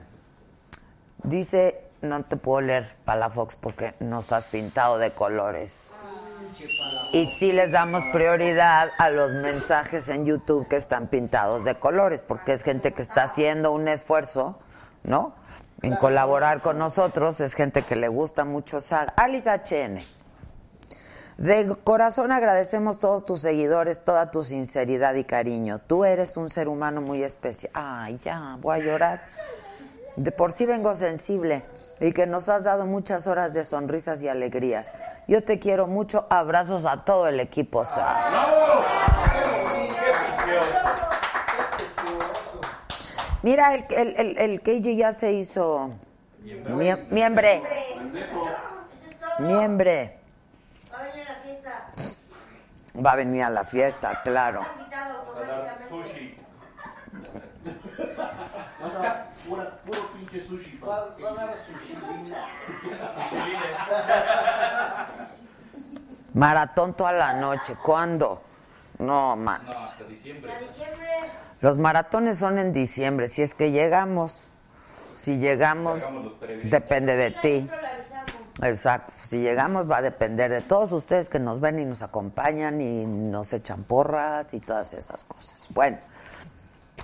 dice, 1.23 1.81
no 2.01 2.23
te 2.23 2.35
puedo 2.37 2.61
leer 2.61 2.95
Palafox 3.05 3.55
porque 3.57 3.95
no 3.99 4.19
estás 4.21 4.45
pintado 4.45 4.97
de 4.97 5.11
colores. 5.11 5.91
Y 7.11 7.25
sí 7.25 7.51
les 7.51 7.71
damos 7.71 8.03
prioridad 8.11 8.89
a 8.97 9.09
los 9.09 9.33
mensajes 9.33 10.09
en 10.09 10.25
YouTube 10.25 10.67
que 10.67 10.77
están 10.77 11.07
pintados 11.07 11.63
de 11.63 11.75
colores, 11.75 12.23
porque 12.23 12.53
es 12.53 12.63
gente 12.63 12.93
que 12.93 13.01
está 13.01 13.23
haciendo 13.23 13.71
un 13.71 13.87
esfuerzo, 13.87 14.57
¿no? 15.03 15.35
En 15.81 15.95
colaborar 15.95 16.61
con 16.61 16.77
nosotros, 16.77 17.39
es 17.41 17.53
gente 17.53 17.83
que 17.83 17.95
le 17.95 18.07
gusta 18.07 18.45
mucho 18.45 18.79
Saga. 18.79 19.13
Alice 19.17 19.49
HN. 19.49 19.99
De 21.37 21.75
corazón 21.83 22.31
agradecemos 22.31 22.99
todos 22.99 23.25
tus 23.25 23.41
seguidores, 23.41 24.03
toda 24.03 24.31
tu 24.31 24.43
sinceridad 24.43 25.15
y 25.15 25.23
cariño. 25.23 25.79
Tú 25.79 26.05
eres 26.05 26.37
un 26.37 26.49
ser 26.49 26.67
humano 26.67 27.01
muy 27.01 27.23
especial. 27.23 27.71
Ay, 27.73 28.19
ya, 28.23 28.57
voy 28.61 28.79
a 28.79 28.83
llorar. 28.83 29.21
De 30.15 30.31
por 30.31 30.51
sí 30.51 30.65
vengo 30.65 30.93
sensible 30.93 31.63
y 31.99 32.11
que 32.11 32.27
nos 32.27 32.47
has 32.47 32.65
dado 32.65 32.85
muchas 32.85 33.25
horas 33.25 33.53
de 33.53 33.63
sonrisas 33.63 34.21
y 34.21 34.27
alegrías. 34.27 34.93
Yo 35.27 35.43
te 35.43 35.57
quiero 35.59 35.87
mucho. 35.87 36.27
Abrazos 36.29 36.85
a 36.85 37.03
todo 37.03 37.27
el 37.27 37.39
equipo. 37.39 37.83
Mira, 43.41 43.73
el, 43.75 43.85
el, 43.89 44.37
el, 44.37 44.61
el 44.65 44.95
ya 44.95 45.11
se 45.11 45.33
hizo 45.33 45.89
mie- 46.43 47.07
miembre. 47.09 47.61
Miembre. 49.39 50.19
Va 50.93 50.99
a 50.99 51.03
venir 51.05 51.27
a 51.27 51.33
la 51.33 51.39
fiesta. 51.41 51.89
Va 53.05 53.11
a 53.11 53.15
venir 53.15 53.43
a 53.43 53.49
la 53.49 53.63
fiesta, 53.63 54.21
claro. 54.23 54.59
Maratón 66.33 66.95
toda 66.95 67.11
la 67.11 67.33
noche. 67.33 67.75
¿Cuándo? 67.81 68.41
No, 68.99 69.35
man. 69.35 69.61
No, 69.65 69.79
hasta 69.79 70.03
diciembre. 70.05 70.53
Diciembre. 70.59 71.09
Los 71.61 71.77
maratones 71.77 72.37
son 72.37 72.57
en 72.57 72.73
diciembre. 72.73 73.27
Si 73.27 73.41
es 73.41 73.55
que 73.55 73.71
llegamos. 73.71 74.47
Si 75.13 75.37
llegamos, 75.37 76.01
depende 76.63 77.15
de 77.15 77.31
ti. 77.31 77.69
Exacto. 78.61 79.13
Si 79.15 79.39
llegamos 79.39 79.89
va 79.89 79.97
a 79.97 80.01
depender 80.01 80.51
de 80.51 80.61
todos 80.61 80.91
ustedes 80.91 81.29
que 81.29 81.39
nos 81.39 81.59
ven 81.59 81.79
y 81.79 81.85
nos 81.85 82.01
acompañan 82.01 82.81
y 82.81 83.05
nos 83.05 83.53
echan 83.53 83.83
porras 83.83 84.53
y 84.53 84.59
todas 84.59 84.93
esas 84.93 85.23
cosas. 85.23 85.67
Bueno, 85.71 85.97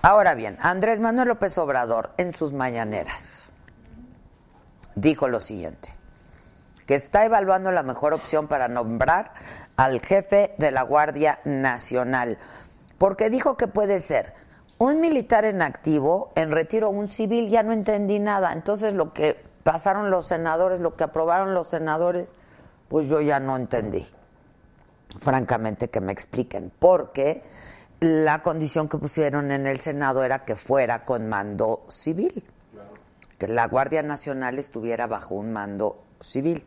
ahora 0.02 0.36
bien, 0.36 0.58
Andrés 0.62 1.00
Manuel 1.00 1.30
López 1.30 1.58
Obrador 1.58 2.12
en 2.18 2.32
sus 2.32 2.54
mañaneras 2.54 3.52
dijo 4.96 5.28
lo 5.28 5.40
siguiente, 5.40 5.90
que 6.86 6.96
está 6.96 7.26
evaluando 7.26 7.72
la 7.72 7.84
mejor 7.84 8.14
opción 8.14 8.48
para 8.48 8.68
nombrar 8.68 9.34
al 9.78 10.02
jefe 10.02 10.56
de 10.58 10.72
la 10.72 10.82
Guardia 10.82 11.40
Nacional, 11.46 12.38
porque 12.98 13.30
dijo 13.30 13.58
que 13.58 13.68
puede 13.68 14.00
ser 14.00 14.34
un 14.78 15.02
militar 15.02 15.46
en 15.46 15.62
activo, 15.62 16.32
en 16.36 16.52
retiro 16.52 16.90
un 16.90 17.08
civil, 17.08 17.50
ya 17.50 17.64
no 17.64 17.74
entendí 17.74 18.20
nada. 18.20 18.54
Entonces 18.54 18.94
lo 18.94 19.14
que 19.14 19.42
pasaron 19.64 20.10
los 20.10 20.28
senadores, 20.28 20.80
lo 20.80 20.96
que 20.96 21.04
aprobaron 21.04 21.54
los 21.54 21.68
senadores, 21.68 22.36
pues 22.88 23.08
yo 23.08 23.22
ya 23.22 23.40
no 23.40 23.56
entendí. 23.58 24.08
Francamente 25.20 25.90
que 25.90 26.02
me 26.02 26.12
expliquen, 26.12 26.72
porque 26.80 27.44
la 28.00 28.42
condición 28.42 28.88
que 28.88 28.98
pusieron 28.98 29.52
en 29.52 29.68
el 29.68 29.82
Senado 29.82 30.24
era 30.24 30.46
que 30.46 30.56
fuera 30.56 31.04
con 31.04 31.28
mando 31.28 31.86
civil, 31.90 32.46
que 33.38 33.48
la 33.48 33.68
Guardia 33.68 34.04
Nacional 34.04 34.58
estuviera 34.58 35.08
bajo 35.08 35.36
un 35.36 35.52
mando 35.52 36.04
civil. 36.22 36.66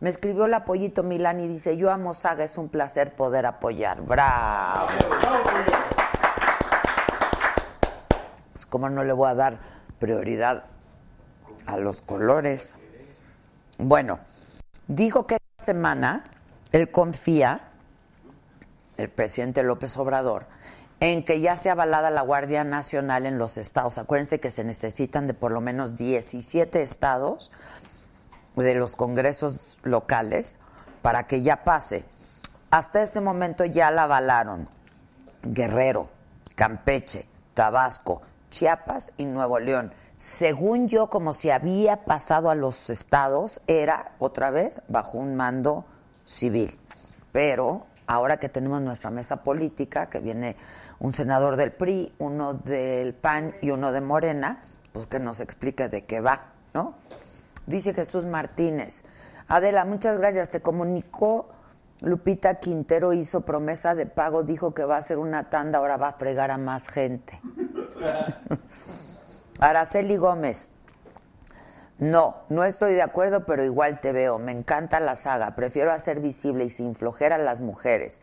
Me 0.00 0.08
escribió 0.08 0.46
el 0.46 0.54
apoyito 0.54 1.02
Milán 1.02 1.40
y 1.40 1.48
dice, 1.48 1.76
yo 1.76 1.90
amo 1.90 2.14
Saga, 2.14 2.44
es 2.44 2.58
un 2.58 2.68
placer 2.68 3.14
poder 3.14 3.46
apoyar. 3.46 4.02
Bravo. 4.02 4.86
pues 8.52 8.66
cómo 8.66 8.88
no 8.88 9.04
le 9.04 9.12
voy 9.12 9.30
a 9.30 9.34
dar 9.34 9.58
prioridad 9.98 10.64
a 11.66 11.76
los 11.76 12.02
colores. 12.02 12.76
Bueno, 13.78 14.18
dijo 14.86 15.26
que 15.26 15.34
esta 15.34 15.64
semana 15.64 16.24
él 16.72 16.90
confía, 16.90 17.68
el 18.96 19.10
presidente 19.10 19.62
López 19.62 19.96
Obrador, 19.96 20.46
en 21.00 21.24
que 21.24 21.40
ya 21.40 21.56
sea 21.56 21.72
avalada 21.72 22.10
la 22.10 22.22
Guardia 22.22 22.64
Nacional 22.64 23.26
en 23.26 23.38
los 23.38 23.58
estados. 23.58 23.98
Acuérdense 23.98 24.40
que 24.40 24.50
se 24.50 24.64
necesitan 24.64 25.26
de 25.26 25.34
por 25.34 25.52
lo 25.52 25.60
menos 25.60 25.96
17 25.96 26.80
estados 26.80 27.50
de 28.56 28.74
los 28.74 28.96
congresos 28.96 29.78
locales 29.82 30.58
para 31.02 31.26
que 31.26 31.42
ya 31.42 31.64
pase. 31.64 32.04
Hasta 32.70 33.02
este 33.02 33.20
momento 33.20 33.64
ya 33.64 33.90
la 33.90 34.04
avalaron 34.04 34.68
Guerrero, 35.42 36.08
Campeche, 36.54 37.26
Tabasco, 37.54 38.22
Chiapas 38.50 39.12
y 39.16 39.26
Nuevo 39.26 39.58
León. 39.58 39.92
Según 40.16 40.88
yo, 40.88 41.10
como 41.10 41.32
si 41.32 41.50
había 41.50 42.04
pasado 42.04 42.48
a 42.48 42.54
los 42.54 42.88
estados, 42.88 43.60
era 43.66 44.12
otra 44.18 44.50
vez 44.50 44.80
bajo 44.88 45.18
un 45.18 45.34
mando 45.34 45.84
civil. 46.24 46.78
Pero 47.32 47.86
ahora 48.06 48.38
que 48.38 48.48
tenemos 48.48 48.80
nuestra 48.82 49.10
mesa 49.10 49.42
política, 49.42 50.08
que 50.08 50.20
viene 50.20 50.56
un 50.98 51.12
senador 51.12 51.56
del 51.56 51.72
PRI, 51.72 52.12
uno 52.18 52.54
del 52.54 53.14
PAN 53.14 53.54
y 53.62 53.70
uno 53.70 53.92
de 53.92 54.00
Morena, 54.00 54.60
pues 54.92 55.06
que 55.06 55.18
nos 55.18 55.40
explique 55.40 55.88
de 55.88 56.04
qué 56.04 56.20
va, 56.20 56.52
¿no? 56.72 56.94
Dice 57.66 57.94
Jesús 57.94 58.26
Martínez. 58.26 59.04
Adela, 59.48 59.84
muchas 59.84 60.18
gracias. 60.18 60.50
Te 60.50 60.60
comunicó 60.60 61.48
Lupita 62.00 62.56
Quintero 62.56 63.12
hizo 63.12 63.42
promesa 63.42 63.94
de 63.94 64.06
pago, 64.06 64.42
dijo 64.42 64.74
que 64.74 64.84
va 64.84 64.96
a 64.96 64.98
hacer 64.98 65.18
una 65.18 65.48
tanda, 65.48 65.78
ahora 65.78 65.96
va 65.96 66.08
a 66.08 66.12
fregar 66.12 66.50
a 66.50 66.58
más 66.58 66.88
gente. 66.88 67.40
Araceli 69.60 70.16
Gómez. 70.16 70.70
No, 71.98 72.42
no 72.48 72.64
estoy 72.64 72.94
de 72.94 73.02
acuerdo, 73.02 73.44
pero 73.44 73.64
igual 73.64 74.00
te 74.00 74.12
veo. 74.12 74.38
Me 74.38 74.52
encanta 74.52 75.00
la 75.00 75.14
saga. 75.14 75.54
Prefiero 75.54 75.92
hacer 75.92 76.20
visible 76.20 76.64
y 76.64 76.70
sin 76.70 76.94
flojera 76.94 77.36
a 77.36 77.38
las 77.38 77.60
mujeres. 77.60 78.22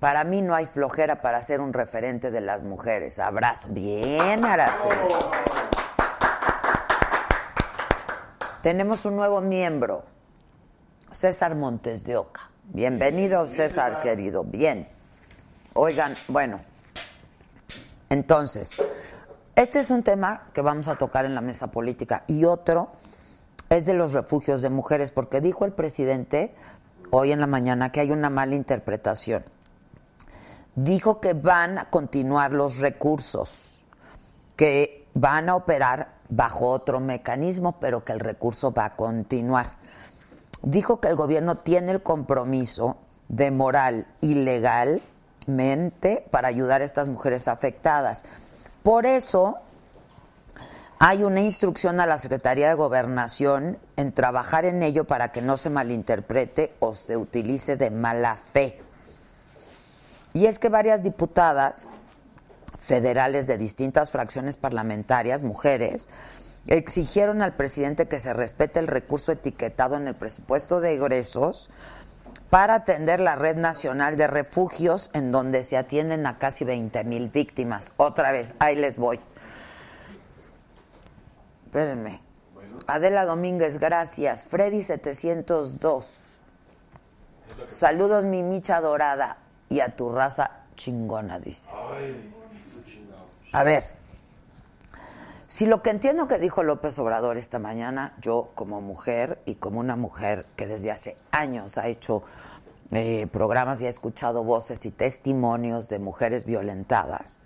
Para 0.00 0.24
mí 0.24 0.42
no 0.42 0.54
hay 0.54 0.66
flojera 0.66 1.20
para 1.22 1.40
ser 1.42 1.60
un 1.60 1.72
referente 1.72 2.30
de 2.30 2.40
las 2.40 2.64
mujeres. 2.64 3.18
Abrazo. 3.18 3.68
Bien, 3.70 4.44
Araceli. 4.44 5.14
Tenemos 8.62 9.04
un 9.04 9.16
nuevo 9.16 9.42
miembro, 9.42 10.04
César 11.10 11.54
Montes 11.54 12.04
de 12.04 12.16
Oca. 12.16 12.50
Bienvenido, 12.64 13.46
César, 13.46 14.00
querido. 14.00 14.42
Bien. 14.42 14.88
Oigan, 15.74 16.14
bueno, 16.28 16.60
entonces, 18.08 18.80
este 19.56 19.80
es 19.80 19.90
un 19.90 20.02
tema 20.02 20.48
que 20.52 20.60
vamos 20.60 20.88
a 20.88 20.96
tocar 20.96 21.24
en 21.24 21.34
la 21.34 21.40
mesa 21.40 21.68
política 21.68 22.24
y 22.26 22.44
otro 22.44 22.92
es 23.68 23.86
de 23.86 23.94
los 23.94 24.12
refugios 24.12 24.62
de 24.62 24.70
mujeres, 24.70 25.10
porque 25.10 25.40
dijo 25.40 25.64
el 25.64 25.72
presidente 25.72 26.54
hoy 27.10 27.32
en 27.32 27.40
la 27.40 27.46
mañana 27.46 27.92
que 27.92 28.00
hay 28.00 28.10
una 28.10 28.30
mala 28.30 28.54
interpretación. 28.54 29.44
Dijo 30.74 31.20
que 31.20 31.34
van 31.34 31.78
a 31.78 31.90
continuar 31.90 32.52
los 32.52 32.78
recursos, 32.78 33.84
que 34.56 35.06
van 35.14 35.48
a 35.48 35.56
operar 35.56 36.14
bajo 36.28 36.68
otro 36.68 37.00
mecanismo, 37.00 37.78
pero 37.78 38.04
que 38.04 38.12
el 38.12 38.20
recurso 38.20 38.72
va 38.72 38.86
a 38.86 38.96
continuar 38.96 39.66
dijo 40.64 41.00
que 41.00 41.08
el 41.08 41.16
gobierno 41.16 41.58
tiene 41.58 41.92
el 41.92 42.02
compromiso 42.02 42.96
de 43.28 43.50
moral 43.50 44.06
y 44.20 44.34
legalmente 44.34 46.26
para 46.30 46.48
ayudar 46.48 46.82
a 46.82 46.84
estas 46.84 47.08
mujeres 47.08 47.48
afectadas. 47.48 48.24
Por 48.84 49.06
eso 49.06 49.56
hay 50.98 51.24
una 51.24 51.40
instrucción 51.40 52.00
a 52.00 52.06
la 52.06 52.18
Secretaría 52.18 52.68
de 52.68 52.74
Gobernación 52.74 53.78
en 53.96 54.12
trabajar 54.12 54.66
en 54.66 54.82
ello 54.82 55.06
para 55.06 55.32
que 55.32 55.40
no 55.40 55.56
se 55.56 55.70
malinterprete 55.70 56.74
o 56.80 56.92
se 56.92 57.16
utilice 57.16 57.78
de 57.78 57.90
mala 57.90 58.36
fe. 58.36 58.78
Y 60.34 60.44
es 60.44 60.58
que 60.58 60.68
varias 60.68 61.02
diputadas 61.02 61.88
federales 62.78 63.46
de 63.46 63.56
distintas 63.56 64.10
fracciones 64.10 64.58
parlamentarias, 64.58 65.42
mujeres, 65.42 66.10
exigieron 66.66 67.40
al 67.40 67.56
presidente 67.56 68.06
que 68.06 68.20
se 68.20 68.34
respete 68.34 68.80
el 68.80 68.86
recurso 68.86 69.32
etiquetado 69.32 69.96
en 69.96 70.08
el 70.08 70.14
presupuesto 70.14 70.82
de 70.82 70.96
egresos 70.96 71.70
para 72.50 72.74
atender 72.74 73.20
la 73.20 73.36
red 73.36 73.56
nacional 73.56 74.16
de 74.16 74.26
refugios 74.26 75.10
en 75.12 75.32
donde 75.32 75.62
se 75.64 75.76
atienden 75.76 76.26
a 76.26 76.38
casi 76.38 76.64
20 76.64 77.04
mil 77.04 77.28
víctimas. 77.28 77.92
Otra 77.96 78.32
vez, 78.32 78.54
ahí 78.58 78.76
les 78.76 78.98
voy. 78.98 79.18
Espérenme. 81.66 82.20
Adela 82.86 83.24
Domínguez, 83.24 83.78
gracias. 83.78 84.44
Freddy 84.46 84.82
702. 84.82 86.40
Saludos, 87.64 88.24
mi 88.24 88.42
micha 88.42 88.80
dorada. 88.80 89.38
Y 89.68 89.80
a 89.80 89.96
tu 89.96 90.12
raza 90.12 90.50
chingona, 90.76 91.40
dice. 91.40 91.70
A 93.52 93.64
ver, 93.64 93.84
si 95.54 95.66
lo 95.66 95.82
que 95.82 95.90
entiendo 95.90 96.26
que 96.26 96.40
dijo 96.40 96.64
López 96.64 96.98
Obrador 96.98 97.38
esta 97.38 97.60
mañana, 97.60 98.16
yo 98.20 98.50
como 98.56 98.80
mujer 98.80 99.38
y 99.44 99.54
como 99.54 99.78
una 99.78 99.94
mujer 99.94 100.46
que 100.56 100.66
desde 100.66 100.90
hace 100.90 101.16
años 101.30 101.78
ha 101.78 101.86
hecho 101.86 102.24
eh, 102.90 103.28
programas 103.30 103.80
y 103.80 103.86
ha 103.86 103.88
escuchado 103.88 104.42
voces 104.42 104.84
y 104.84 104.90
testimonios 104.90 105.88
de 105.88 106.00
mujeres 106.00 106.44
violentadas, 106.44 107.38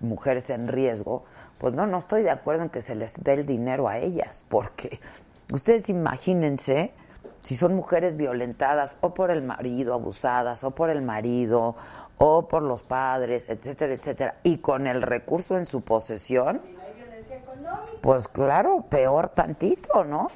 mujeres 0.00 0.48
en 0.48 0.66
riesgo, 0.66 1.24
pues 1.58 1.74
no, 1.74 1.86
no 1.86 1.98
estoy 1.98 2.22
de 2.22 2.30
acuerdo 2.30 2.62
en 2.62 2.70
que 2.70 2.80
se 2.80 2.94
les 2.94 3.22
dé 3.22 3.34
el 3.34 3.44
dinero 3.44 3.86
a 3.86 3.98
ellas, 3.98 4.42
porque 4.48 4.98
ustedes 5.52 5.90
imagínense 5.90 6.94
si 7.42 7.54
son 7.54 7.74
mujeres 7.74 8.16
violentadas 8.16 8.96
o 9.02 9.12
por 9.12 9.30
el 9.30 9.42
marido, 9.42 9.92
abusadas, 9.92 10.64
o 10.64 10.70
por 10.70 10.88
el 10.88 11.02
marido, 11.02 11.76
o 12.16 12.48
por 12.48 12.62
los 12.62 12.82
padres, 12.82 13.50
etcétera, 13.50 13.92
etcétera, 13.92 14.34
y 14.42 14.56
con 14.56 14.86
el 14.86 15.02
recurso 15.02 15.58
en 15.58 15.66
su 15.66 15.82
posesión, 15.82 16.62
pues 18.00 18.28
claro, 18.28 18.84
peor 18.88 19.28
tantito, 19.30 20.04
¿no? 20.04 20.28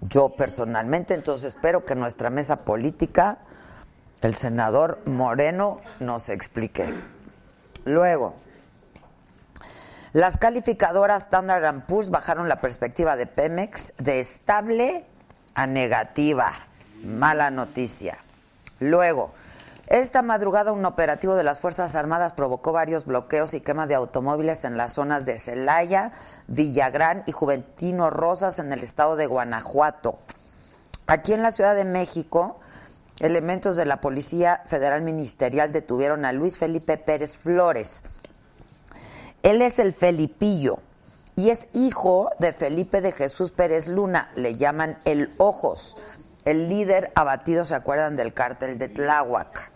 Yo 0.00 0.30
personalmente, 0.30 1.14
entonces 1.14 1.54
espero 1.54 1.84
que 1.84 1.94
nuestra 1.94 2.30
mesa 2.30 2.64
política, 2.64 3.38
el 4.22 4.34
senador 4.34 5.00
Moreno, 5.06 5.80
nos 6.00 6.28
explique. 6.28 6.92
Luego, 7.84 8.34
las 10.12 10.36
calificadoras 10.36 11.24
Standard 11.24 11.86
Poor's 11.86 12.10
bajaron 12.10 12.48
la 12.48 12.60
perspectiva 12.60 13.16
de 13.16 13.26
Pemex 13.26 13.94
de 13.98 14.20
estable 14.20 15.04
a 15.54 15.66
negativa. 15.66 16.52
Mala 17.04 17.50
noticia. 17.50 18.16
Luego, 18.80 19.30
esta 19.86 20.20
madrugada 20.22 20.72
un 20.72 20.84
operativo 20.84 21.36
de 21.36 21.44
las 21.44 21.60
Fuerzas 21.60 21.94
Armadas 21.94 22.32
provocó 22.32 22.72
varios 22.72 23.04
bloqueos 23.04 23.54
y 23.54 23.60
quema 23.60 23.86
de 23.86 23.94
automóviles 23.94 24.64
en 24.64 24.76
las 24.76 24.94
zonas 24.94 25.26
de 25.26 25.38
Celaya, 25.38 26.10
Villagrán 26.48 27.22
y 27.26 27.32
Juventino 27.32 28.10
Rosas 28.10 28.58
en 28.58 28.72
el 28.72 28.82
estado 28.82 29.14
de 29.14 29.26
Guanajuato. 29.26 30.18
Aquí 31.06 31.34
en 31.34 31.42
la 31.42 31.52
Ciudad 31.52 31.76
de 31.76 31.84
México, 31.84 32.58
elementos 33.20 33.76
de 33.76 33.86
la 33.86 34.00
Policía 34.00 34.62
Federal 34.66 35.02
Ministerial 35.02 35.70
detuvieron 35.70 36.24
a 36.24 36.32
Luis 36.32 36.58
Felipe 36.58 36.96
Pérez 36.98 37.36
Flores. 37.36 38.02
Él 39.44 39.62
es 39.62 39.78
el 39.78 39.92
Felipillo 39.92 40.80
y 41.36 41.50
es 41.50 41.68
hijo 41.74 42.30
de 42.40 42.52
Felipe 42.52 43.00
de 43.00 43.12
Jesús 43.12 43.52
Pérez 43.52 43.86
Luna, 43.86 44.32
le 44.34 44.56
llaman 44.56 44.98
el 45.04 45.32
Ojos 45.38 45.96
el 46.46 46.68
líder 46.68 47.12
abatido, 47.14 47.64
¿se 47.66 47.74
acuerdan 47.74 48.16
del 48.16 48.32
cártel 48.32 48.78
de 48.78 48.88
Tláhuac? 48.88 49.70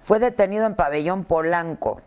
Fue 0.00 0.18
detenido 0.20 0.66
en 0.66 0.76
Pabellón 0.76 1.24
Polanco 1.24 2.02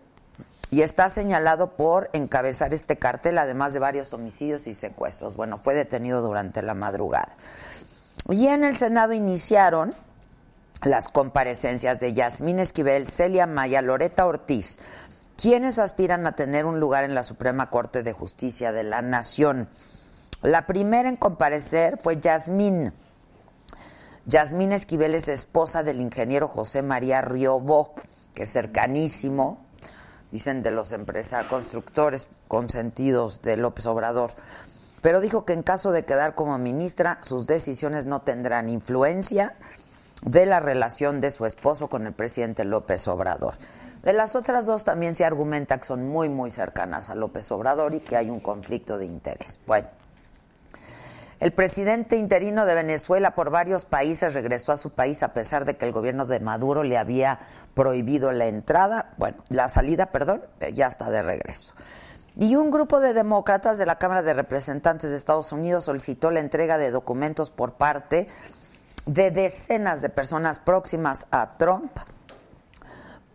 y 0.69 0.83
está 0.83 1.09
señalado 1.09 1.75
por 1.75 2.09
encabezar 2.13 2.73
este 2.75 2.95
cártel, 2.97 3.39
además 3.39 3.73
de 3.73 3.79
varios 3.79 4.13
homicidios 4.13 4.67
y 4.67 4.75
secuestros. 4.75 5.35
Bueno, 5.35 5.57
fue 5.57 5.73
detenido 5.73 6.21
durante 6.21 6.61
la 6.61 6.75
madrugada. 6.75 7.35
Y 8.29 8.47
en 8.47 8.63
el 8.63 8.75
Senado 8.75 9.13
iniciaron 9.13 9.95
las 10.83 11.09
comparecencias 11.09 11.99
de 11.99 12.13
Yasmín 12.13 12.59
Esquivel, 12.59 13.07
Celia 13.07 13.47
Maya, 13.47 13.81
Loreta 13.81 14.27
Ortiz, 14.27 14.77
quienes 15.35 15.79
aspiran 15.79 16.27
a 16.27 16.33
tener 16.33 16.65
un 16.65 16.79
lugar 16.79 17.03
en 17.03 17.15
la 17.15 17.23
Suprema 17.23 17.71
Corte 17.71 18.03
de 18.03 18.13
Justicia 18.13 18.71
de 18.71 18.83
la 18.83 19.01
Nación. 19.01 19.67
La 20.43 20.67
primera 20.67 21.09
en 21.09 21.15
comparecer 21.15 21.97
fue 21.97 22.19
Yasmín. 22.19 22.93
Yasmín 24.27 24.71
Esquivel 24.71 25.15
es 25.15 25.29
esposa 25.29 25.81
del 25.81 25.99
ingeniero 25.99 26.47
José 26.47 26.83
María 26.83 27.21
Riobó, 27.21 27.95
que 28.35 28.43
es 28.43 28.51
cercanísimo, 28.51 29.65
dicen 30.31 30.61
de 30.61 30.69
los 30.69 30.91
empresarios, 30.91 31.49
constructores 31.49 32.29
consentidos 32.47 33.41
de 33.41 33.57
López 33.57 33.87
Obrador. 33.87 34.31
Pero 35.01 35.21
dijo 35.21 35.43
que 35.43 35.53
en 35.53 35.63
caso 35.63 35.91
de 35.91 36.05
quedar 36.05 36.35
como 36.35 36.55
ministra, 36.59 37.17
sus 37.21 37.47
decisiones 37.47 38.05
no 38.05 38.21
tendrán 38.21 38.69
influencia 38.69 39.55
de 40.21 40.45
la 40.45 40.59
relación 40.59 41.19
de 41.19 41.31
su 41.31 41.47
esposo 41.47 41.87
con 41.87 42.05
el 42.05 42.13
presidente 42.13 42.63
López 42.63 43.07
Obrador. 43.07 43.55
De 44.03 44.13
las 44.13 44.35
otras 44.35 44.67
dos 44.67 44.83
también 44.83 45.15
se 45.15 45.25
argumenta 45.25 45.79
que 45.79 45.87
son 45.87 46.07
muy, 46.07 46.29
muy 46.29 46.51
cercanas 46.51 47.09
a 47.09 47.15
López 47.15 47.51
Obrador 47.51 47.95
y 47.95 48.01
que 48.01 48.17
hay 48.17 48.29
un 48.29 48.39
conflicto 48.39 48.99
de 48.99 49.05
interés. 49.05 49.59
Bueno, 49.65 49.87
el 51.39 51.51
presidente 51.51 52.17
interino 52.17 52.65
de 52.65 52.73
Venezuela 52.73 53.35
por 53.35 53.51
varios 53.51 53.85
países 53.85 54.33
regresó 54.33 54.71
a 54.71 54.77
su 54.77 54.91
país 54.91 55.21
a 55.21 55.33
pesar 55.33 55.65
de 55.65 55.77
que 55.77 55.85
el 55.85 55.91
gobierno 55.91 56.25
de 56.25 56.39
Maduro 56.39 56.83
le 56.83 56.97
había 56.97 57.39
prohibido 57.75 58.31
la 58.31 58.47
entrada, 58.47 59.13
bueno, 59.17 59.37
la 59.49 59.67
salida, 59.67 60.07
perdón, 60.07 60.43
eh, 60.59 60.73
ya 60.73 60.87
está 60.87 61.09
de 61.11 61.21
regreso. 61.21 61.73
Y 62.35 62.55
un 62.55 62.71
grupo 62.71 62.99
de 62.99 63.13
demócratas 63.13 63.77
de 63.77 63.85
la 63.85 63.97
Cámara 63.97 64.23
de 64.23 64.33
Representantes 64.33 65.09
de 65.09 65.17
Estados 65.17 65.51
Unidos 65.51 65.85
solicitó 65.85 66.31
la 66.31 66.39
entrega 66.39 66.77
de 66.77 66.91
documentos 66.91 67.51
por 67.51 67.73
parte 67.73 68.27
de 69.05 69.31
decenas 69.31 70.01
de 70.01 70.09
personas 70.09 70.59
próximas 70.59 71.27
a 71.31 71.57
Trump 71.57 71.91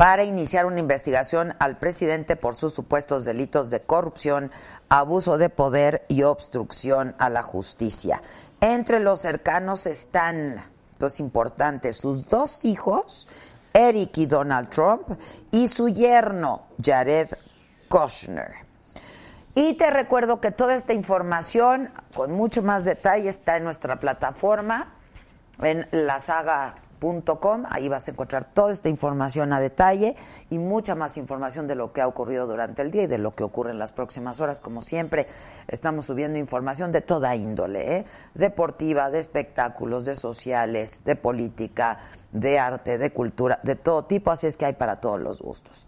para 0.03 0.25
iniciar 0.25 0.67
una 0.67 0.81
investigación 0.81 1.55
al 1.61 1.79
presidente 1.79 2.35
por 2.35 2.57
sus 2.57 2.75
supuestos 2.75 3.25
delitos 3.25 3.71
de 3.71 3.83
corrupción, 3.83 4.51
abuso 4.89 5.39
de 5.39 5.49
poder 5.49 6.05
y 6.09 6.25
obstrucción 6.25 7.15
a 7.21 7.31
la 7.31 7.45
justicia. 7.45 8.21
Entre 8.61 8.99
los 8.99 9.21
cercanos 9.21 9.87
están, 9.87 10.61
dos 10.99 11.21
importantes, 11.21 11.99
sus 11.99 12.27
dos 12.27 12.65
hijos, 12.65 13.29
Eric 13.75 14.19
y 14.19 14.27
Donald 14.27 14.71
Trump, 14.71 15.09
y 15.53 15.69
su 15.69 15.89
yerno, 15.89 16.65
Jared 16.85 17.29
Kushner. 17.89 18.55
Y 19.55 19.75
te 19.75 19.89
recuerdo 19.93 20.41
que 20.41 20.51
toda 20.51 20.75
esta 20.75 20.95
información, 20.95 21.93
con 22.13 22.33
mucho 22.33 22.65
más 22.65 22.85
detalle, 22.85 23.29
está 23.29 23.57
en 23.57 23.63
nuestra 23.63 23.95
plataforma, 23.95 24.95
en 25.61 25.87
la 25.93 26.19
saga 26.19 26.82
ahí 27.69 27.89
vas 27.89 28.07
a 28.07 28.13
encontrar 28.13 28.45
toda 28.45 28.73
esta 28.73 28.89
información 28.89 29.53
a 29.53 29.61
detalle 29.61 30.15
y 30.51 30.59
mucha 30.59 30.95
más 30.95 31.17
información 31.17 31.67
de 31.67 31.75
lo 31.75 31.93
que 31.93 32.01
ha 32.01 32.07
ocurrido 32.07 32.47
durante 32.47 32.83
el 32.83 32.91
día 32.91 33.05
y 33.05 33.07
de 33.07 33.19
lo 33.19 33.35
que 33.35 33.43
ocurre 33.43 33.73
en 33.73 33.79
las 33.79 33.93
próximas 33.93 34.41
horas. 34.41 34.61
Como 34.61 34.81
siempre, 34.81 35.27
estamos 35.69 36.07
subiendo 36.07 36.39
información 36.39 36.93
de 36.93 37.01
toda 37.01 37.35
índole, 37.35 37.97
¿eh? 37.97 38.05
deportiva, 38.35 39.11
de 39.11 39.19
espectáculos, 39.19 40.05
de 40.05 40.15
sociales, 40.15 41.05
de 41.05 41.17
política, 41.17 41.99
de 42.31 42.59
arte, 42.59 42.99
de 42.99 43.11
cultura, 43.11 43.59
de 43.63 43.75
todo 43.75 44.05
tipo, 44.05 44.31
así 44.31 44.47
es 44.47 44.57
que 44.57 44.67
hay 44.67 44.75
para 44.75 44.97
todos 44.97 45.21
los 45.21 45.43
gustos. 45.43 45.87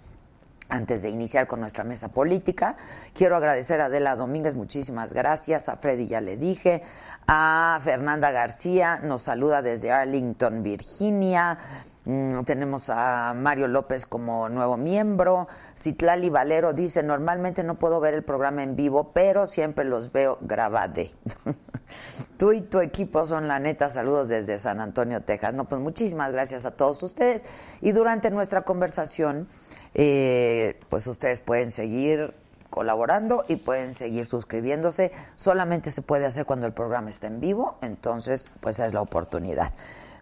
Antes 0.75 1.03
de 1.03 1.09
iniciar 1.09 1.47
con 1.47 1.61
nuestra 1.61 1.85
mesa 1.85 2.09
política, 2.09 2.77
quiero 3.15 3.37
agradecer 3.37 3.81
a 3.81 3.85
Adela 3.85 4.17
Domínguez, 4.17 4.57
muchísimas 4.57 5.13
gracias. 5.13 5.69
A 5.69 5.77
Freddy 5.77 6.09
ya 6.09 6.21
le 6.21 6.37
dije. 6.37 6.83
A 7.29 7.79
Fernanda 7.81 8.33
García, 8.33 8.99
nos 9.01 9.23
saluda 9.23 9.63
desde 9.63 9.93
Arlington, 9.93 10.65
Virginia. 10.65 11.59
Mm, 12.07 12.43
tenemos 12.45 12.91
a 12.91 13.33
Mario 13.35 13.67
López 13.67 14.07
como 14.07 14.49
nuevo 14.49 14.77
miembro. 14.77 15.49
Citlali 15.77 16.29
Valero 16.29 16.73
dice, 16.73 17.03
normalmente 17.03 17.63
no 17.63 17.77
puedo 17.79 18.01
ver 18.01 18.15
el 18.15 18.23
programa 18.23 18.63
en 18.63 18.77
vivo, 18.77 19.13
pero 19.13 19.47
siempre 19.47 19.85
los 19.85 20.13
veo 20.13 20.39
grabade. 20.43 21.11
Tú 22.39 22.53
y 22.53 22.61
tu 22.61 22.81
equipo 22.81 23.25
son 23.25 23.49
la 23.49 23.59
neta. 23.59 23.89
Saludos 23.89 24.29
desde 24.29 24.59
San 24.59 24.81
Antonio, 24.81 25.23
Texas. 25.23 25.55
No, 25.55 25.65
pues 25.65 25.81
muchísimas 25.81 26.33
gracias 26.33 26.67
a 26.67 26.73
todos 26.73 27.03
ustedes. 27.03 27.45
Y 27.81 27.93
durante 27.93 28.31
nuestra 28.31 28.63
conversación, 28.63 29.49
eh, 29.95 30.81
pues 30.89 31.07
ustedes 31.07 31.41
pueden 31.41 31.71
seguir 31.71 32.35
colaborando 32.69 33.45
y 33.47 33.57
pueden 33.57 33.95
seguir 33.95 34.27
suscribiéndose. 34.27 35.13
Solamente 35.37 35.91
se 35.93 36.03
puede 36.03 36.27
hacer 36.27 36.45
cuando 36.45 36.67
el 36.67 36.73
programa 36.73 37.09
está 37.09 37.29
en 37.29 37.39
vivo, 37.41 37.79
entonces 37.83 38.51
pues 38.61 38.81
es 38.81 38.93
la 38.93 39.01
oportunidad. 39.01 39.73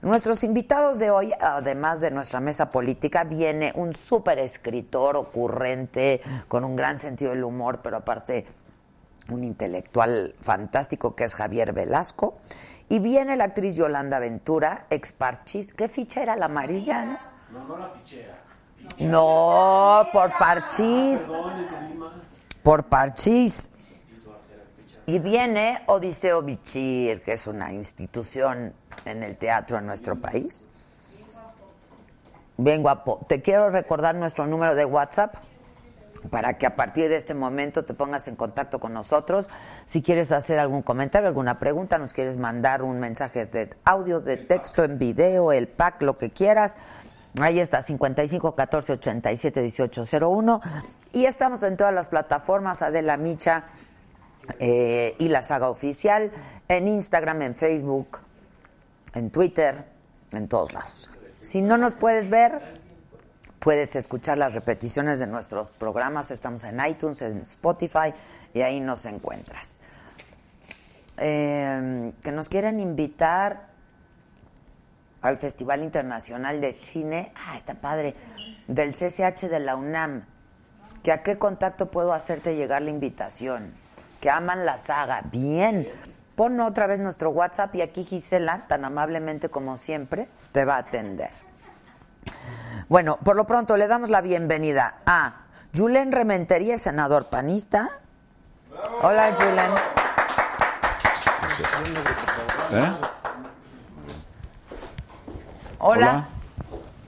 Nuestros 0.03 0.43
invitados 0.43 0.99
de 0.99 1.12
hoy, 1.12 1.33
además 1.41 2.01
de 2.01 2.11
nuestra 2.11 2.41
mesa 2.41 2.73
política, 2.73 3.23
viene 3.23 3.73
un 3.77 3.95
súper 3.95 4.41
escritor 4.41 5.17
ocurrente, 5.17 6.21
con 6.49 6.65
un 6.65 6.75
gran 6.75 6.99
sentido 6.99 7.31
del 7.31 7.45
humor, 7.45 7.83
pero 7.85 7.99
aparte 7.99 8.45
un 9.29 9.45
intelectual 9.45 10.35
fantástico 10.41 11.15
que 11.15 11.23
es 11.23 11.37
Javier 11.37 11.73
Velasco. 11.73 12.37
Y 12.88 12.99
viene 12.99 13.37
la 13.37 13.45
actriz 13.45 13.77
Yolanda 13.77 14.19
Ventura, 14.19 14.87
ex 14.91 15.12
Parchis. 15.12 15.73
¿Qué 15.73 15.87
ficha 15.87 16.21
era 16.21 16.35
la 16.35 16.47
amarilla? 16.47 17.21
No, 17.53 17.65
no 17.69 17.79
la 17.79 17.88
fichera. 17.91 18.41
No, 18.99 20.05
por 20.12 20.37
Parchis. 20.37 21.31
Por 22.65 22.83
Parchis. 22.87 23.71
Y 25.07 25.21
viene 25.21 25.85
Odiseo 25.87 26.43
Bichir, 26.43 27.21
que 27.23 27.35
es 27.35 27.47
una 27.47 27.73
institución 27.73 28.75
en 29.05 29.22
el 29.22 29.37
teatro 29.37 29.78
en 29.78 29.87
nuestro 29.87 30.20
país. 30.20 30.68
Bien 32.57 32.83
guapo. 32.83 33.24
Te 33.28 33.42
quiero 33.42 33.70
recordar 33.70 34.14
nuestro 34.14 34.46
número 34.46 34.74
de 34.74 34.85
WhatsApp 34.85 35.35
para 36.31 36.57
que 36.59 36.66
a 36.66 36.76
partir 36.76 37.09
de 37.09 37.16
este 37.16 37.35
momento 37.35 37.85
te 37.85 37.94
pongas 37.94 38.28
en 38.28 38.37
contacto 38.37 38.78
con 38.78 38.92
nosotros. 38.92 39.48
Si 39.85 40.02
quieres 40.02 40.33
hacer 40.33 40.59
algún 40.59 40.83
comentario, 40.83 41.28
alguna 41.28 41.59
pregunta, 41.59 41.98
nos 41.98 42.12
quieres 42.12 42.37
mandar 42.37 42.83
un 42.83 43.00
mensaje 43.00 43.46
de 43.46 43.70
audio, 43.85 44.20
de 44.20 44.37
texto, 44.37 44.85
en 44.85 44.98
video, 44.98 45.52
el 45.52 45.68
pack, 45.68 46.02
lo 46.02 46.16
que 46.16 46.31
quieras. 46.31 46.76
Ahí 47.40 47.59
está, 47.59 47.81
55 47.83 48.55
14 48.55 48.92
87 48.92 49.62
18 49.62 50.05
01. 50.20 50.61
Y 51.12 51.24
estamos 51.24 51.62
en 51.62 51.76
todas 51.76 51.94
las 51.94 52.09
plataformas, 52.09 52.83
Adela 52.83 53.16
Micha 53.16 53.64
eh, 54.59 55.16
y 55.18 55.28
la 55.28 55.42
saga 55.42 55.70
oficial, 55.70 56.31
en 56.68 56.88
Instagram, 56.88 57.42
en 57.42 57.55
Facebook, 57.55 58.18
en 59.14 59.31
Twitter, 59.31 59.85
en 60.33 60.48
todos 60.48 60.72
lados. 60.72 61.11
Si 61.40 61.62
no 61.62 61.77
nos 61.77 61.94
puedes 61.94 62.29
ver, 62.29 62.61
puedes 63.59 63.96
escuchar 63.96 64.38
las 64.38 64.55
repeticiones 64.55 65.18
de 65.18 65.27
nuestros 65.27 65.70
programas. 65.70 66.31
Estamos 66.31 66.64
en 66.64 66.85
iTunes, 66.85 67.22
en 67.22 67.38
Spotify 67.42 68.12
y 68.55 68.62
ahí 68.62 68.81
nos 68.81 69.07
encuentras. 69.07 69.81
Eh, 71.18 72.12
que 72.22 72.33
nos 72.33 72.48
quieren 72.48 72.81
invitar 72.81 73.68
al 75.20 75.38
Festival 75.38 75.83
Internacional 75.83 76.61
de 76.61 76.72
Cine, 76.72 77.33
ah, 77.46 77.57
está 77.57 77.75
padre, 77.75 78.14
del 78.66 78.92
CCH 78.92 79.48
de 79.48 79.61
la 79.61 79.77
UNAM. 79.77 80.25
¿Que 81.03 81.12
¿A 81.12 81.22
qué 81.22 81.38
contacto 81.38 81.90
puedo 81.90 82.12
hacerte 82.12 82.55
llegar 82.57 82.83
la 82.83 82.90
invitación? 82.90 83.72
Que 84.20 84.31
aman 84.31 84.64
la 84.64 84.79
saga. 84.79 85.22
Bien. 85.31 85.88
Pon 86.37 86.59
otra 86.61 86.87
vez 86.87 86.99
nuestro 87.01 87.31
WhatsApp 87.31 87.75
y 87.75 87.83
aquí 87.83 88.05
Gisela, 88.05 88.62
tan 88.66 88.85
amablemente 88.85 89.49
como 89.49 89.77
siempre, 89.77 90.29
te 90.53 90.64
va 90.64 90.77
a 90.77 90.79
atender. 90.79 91.31
Bueno, 92.88 93.18
por 93.23 93.37
lo 93.37 93.47
pronto 93.47 93.77
le 93.77 93.87
damos 93.87 94.09
la 94.11 94.21
bienvenida 94.21 94.95
a 95.05 95.35
Julen 95.77 96.12
Rementería, 96.12 96.77
senador 96.77 97.27
panista. 97.27 97.90
Hola, 99.03 99.35
Julen. 99.37 99.73
¿Eh? 102.73 102.92
Hola. 105.79 106.27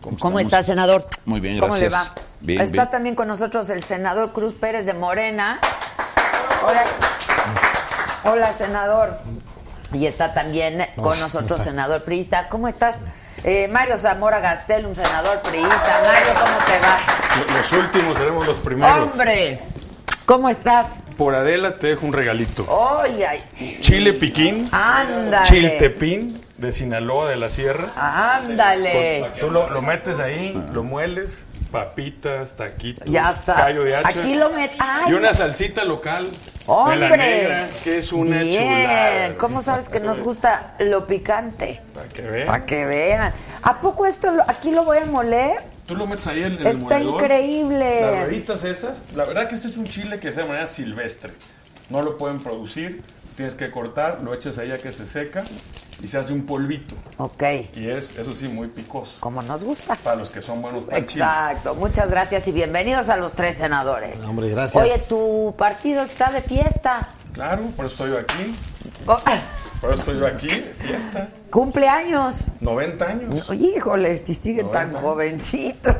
¿Cómo, 0.00 0.18
¿Cómo 0.18 0.38
está, 0.38 0.62
senador? 0.62 1.06
Muy 1.24 1.40
bien, 1.40 1.58
¿Cómo 1.58 1.74
le 1.74 1.88
gracias. 1.88 2.12
va? 2.14 2.22
Bien, 2.40 2.60
está 2.60 2.82
bien. 2.82 2.90
también 2.90 3.14
con 3.14 3.28
nosotros 3.28 3.70
el 3.70 3.82
senador 3.84 4.32
Cruz 4.32 4.52
Pérez 4.52 4.84
de 4.84 4.92
Morena. 4.92 5.58
Hola. 6.66 6.84
Hola, 8.24 8.52
senador. 8.52 9.18
Y 9.92 10.06
está 10.06 10.34
también 10.34 10.84
con 10.96 11.18
nosotros 11.20 11.62
senador 11.62 12.02
priista. 12.04 12.48
¿Cómo 12.48 12.68
estás? 12.68 13.02
Eh, 13.44 13.68
Mario 13.68 13.98
Zamora 13.98 14.40
Gastel, 14.40 14.86
un 14.86 14.96
senador 14.96 15.40
priista. 15.42 16.00
Mario, 16.06 16.32
¿cómo 16.34 16.56
te 16.66 16.78
va? 16.80 17.58
Los 17.58 17.72
últimos 17.72 18.18
seremos 18.18 18.46
los 18.46 18.58
primeros. 18.58 18.96
¡Hombre! 18.96 19.60
¿Cómo 20.24 20.48
estás? 20.48 21.00
Por 21.18 21.34
Adela 21.34 21.76
te 21.78 21.88
dejo 21.88 22.06
un 22.06 22.14
regalito. 22.14 22.66
¡Ay, 23.02 23.22
ay! 23.24 23.78
Chile 23.82 24.14
piquín, 24.14 24.68
¡Ándale! 24.72 25.46
chiltepín 25.46 26.42
de 26.56 26.72
Sinaloa 26.72 27.28
de 27.28 27.36
la 27.36 27.50
Sierra. 27.50 27.88
¡Ándale! 27.94 29.32
Tú 29.38 29.50
lo, 29.50 29.68
lo 29.68 29.82
metes 29.82 30.18
ahí, 30.20 30.58
lo 30.72 30.82
mueles, 30.82 31.28
papitas, 31.78 32.54
taquitos, 32.54 33.04
Ya 33.10 33.30
estás. 33.30 33.56
callo 33.56 33.82
de 33.82 33.96
hacha. 33.96 34.08
Aquí 34.08 34.34
lo 34.36 34.48
met... 34.50 34.70
¡Ay! 34.78 35.10
Y 35.10 35.14
una 35.14 35.34
salsita 35.34 35.84
local 35.84 36.24
de 36.30 36.38
¡Hombre! 36.68 36.98
la 36.98 37.16
negra, 37.16 37.66
que 37.82 37.98
es 37.98 38.12
una 38.12 38.38
Bien. 38.42 38.62
chulada. 38.62 39.36
¿Cómo 39.38 39.60
sabes 39.60 39.88
que 39.88 39.98
nos 39.98 40.20
gusta 40.20 40.76
lo 40.78 41.04
picante? 41.08 41.80
Para 41.92 42.08
que 42.08 42.22
vean. 42.22 42.46
Para 42.46 42.64
que 42.66 42.84
vean. 42.84 43.32
¿A 43.64 43.80
poco 43.80 44.06
esto 44.06 44.30
lo- 44.30 44.44
aquí 44.48 44.70
lo 44.70 44.84
voy 44.84 44.98
a 44.98 45.04
moler? 45.06 45.56
Tú 45.84 45.96
lo 45.96 46.06
metes 46.06 46.26
ahí 46.28 46.44
en, 46.44 46.52
en 46.52 46.60
el 46.60 46.66
Está 46.68 47.00
increíble. 47.00 48.00
Las 48.02 48.18
rueditas 48.28 48.62
esas. 48.64 49.02
La 49.16 49.24
verdad 49.24 49.48
que 49.48 49.56
ese 49.56 49.66
es 49.66 49.76
un 49.76 49.86
chile 49.88 50.20
que 50.20 50.30
se 50.32 50.42
de 50.42 50.46
manera 50.46 50.66
silvestre. 50.68 51.32
No 51.90 52.02
lo 52.02 52.16
pueden 52.16 52.38
producir. 52.40 53.02
Tienes 53.36 53.54
que 53.56 53.70
cortar, 53.70 54.20
lo 54.22 54.32
echas 54.32 54.58
ahí 54.58 54.70
a 54.70 54.78
que 54.78 54.92
se 54.92 55.06
seca 55.08 55.42
y 56.00 56.06
se 56.06 56.18
hace 56.18 56.32
un 56.32 56.46
polvito. 56.46 56.94
Ok, 57.16 57.42
Y 57.74 57.88
es, 57.88 58.16
eso 58.16 58.32
sí, 58.34 58.46
muy 58.48 58.68
picoso. 58.68 59.16
como 59.20 59.42
nos 59.42 59.64
gusta. 59.64 59.96
Para 59.96 60.16
los 60.16 60.30
que 60.30 60.40
son 60.40 60.62
buenos 60.62 60.84
para 60.84 61.04
chile. 61.04 61.24
Exacto. 61.24 61.74
Muchas 61.74 62.10
gracias 62.10 62.46
y 62.46 62.52
bienvenidos 62.52 63.08
a 63.08 63.16
los 63.16 63.32
tres 63.32 63.56
senadores. 63.56 64.22
Hombre, 64.22 64.50
gracias. 64.50 64.80
Oye, 64.82 64.96
tu 65.08 65.54
partido 65.58 66.02
está 66.04 66.30
de 66.30 66.42
fiesta. 66.42 67.08
Claro, 67.32 67.62
por 67.76 67.86
eso 67.86 68.04
estoy 68.06 68.20
aquí. 68.20 68.52
Oh, 69.06 69.18
Por 69.80 69.90
eso 69.92 70.00
estoy 70.00 70.18
yo 70.18 70.26
aquí, 70.28 70.48
fiesta. 70.80 71.28
Cumpleaños. 71.50 72.36
90 72.60 73.04
años. 73.04 73.46
Híjole, 73.52 74.16
si 74.16 74.32
sigue 74.34 74.62
tan 74.64 74.92
jovencito. 74.92 75.90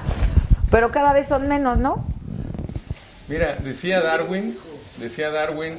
Pero 0.70 0.90
cada 0.90 1.12
vez 1.12 1.28
son 1.28 1.46
menos, 1.46 1.78
¿no? 1.78 2.06
Mira, 3.28 3.54
decía 3.62 4.00
Darwin, 4.02 4.42
decía 5.00 5.30
Darwin 5.30 5.74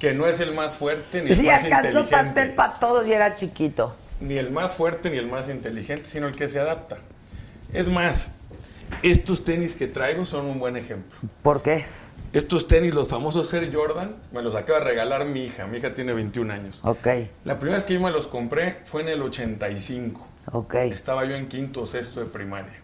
que 0.00 0.14
no 0.14 0.26
es 0.26 0.40
el 0.40 0.54
más 0.54 0.74
fuerte 0.74 1.22
ni 1.22 1.30
el 1.30 1.36
Sí, 1.36 1.46
más 1.46 1.64
alcanzó 1.64 2.00
pastel 2.02 2.26
inteligente. 2.28 2.56
para 2.56 2.74
todos 2.74 3.06
y 3.06 3.12
era 3.12 3.34
chiquito. 3.34 3.94
Ni 4.20 4.36
el 4.38 4.50
más 4.50 4.72
fuerte 4.72 5.10
ni 5.10 5.16
el 5.18 5.26
más 5.26 5.48
inteligente, 5.48 6.04
sino 6.06 6.26
el 6.28 6.34
que 6.36 6.48
se 6.48 6.58
adapta. 6.60 6.98
Es 7.72 7.86
más, 7.86 8.30
estos 9.02 9.44
tenis 9.44 9.74
que 9.74 9.86
traigo 9.86 10.24
son 10.24 10.46
un 10.46 10.58
buen 10.58 10.76
ejemplo. 10.76 11.16
¿Por 11.42 11.62
qué? 11.62 11.84
Estos 12.32 12.68
tenis, 12.68 12.92
los 12.94 13.08
famosos 13.08 13.52
Air 13.54 13.72
Jordan, 13.74 14.16
me 14.32 14.42
los 14.42 14.54
acaba 14.54 14.80
de 14.80 14.84
regalar 14.86 15.24
mi 15.24 15.44
hija. 15.44 15.66
Mi 15.66 15.78
hija 15.78 15.94
tiene 15.94 16.12
21 16.12 16.52
años. 16.52 16.78
Ok, 16.82 17.06
La 17.44 17.58
primera 17.58 17.76
vez 17.76 17.84
que 17.84 17.94
yo 17.94 18.00
me 18.00 18.10
los 18.10 18.26
compré 18.26 18.78
fue 18.84 19.02
en 19.02 19.08
el 19.08 19.22
85. 19.22 20.26
ok. 20.52 20.74
Estaba 20.74 21.24
yo 21.24 21.36
en 21.36 21.48
quinto 21.48 21.82
o 21.82 21.86
sexto 21.86 22.20
de 22.20 22.26
primaria. 22.26 22.74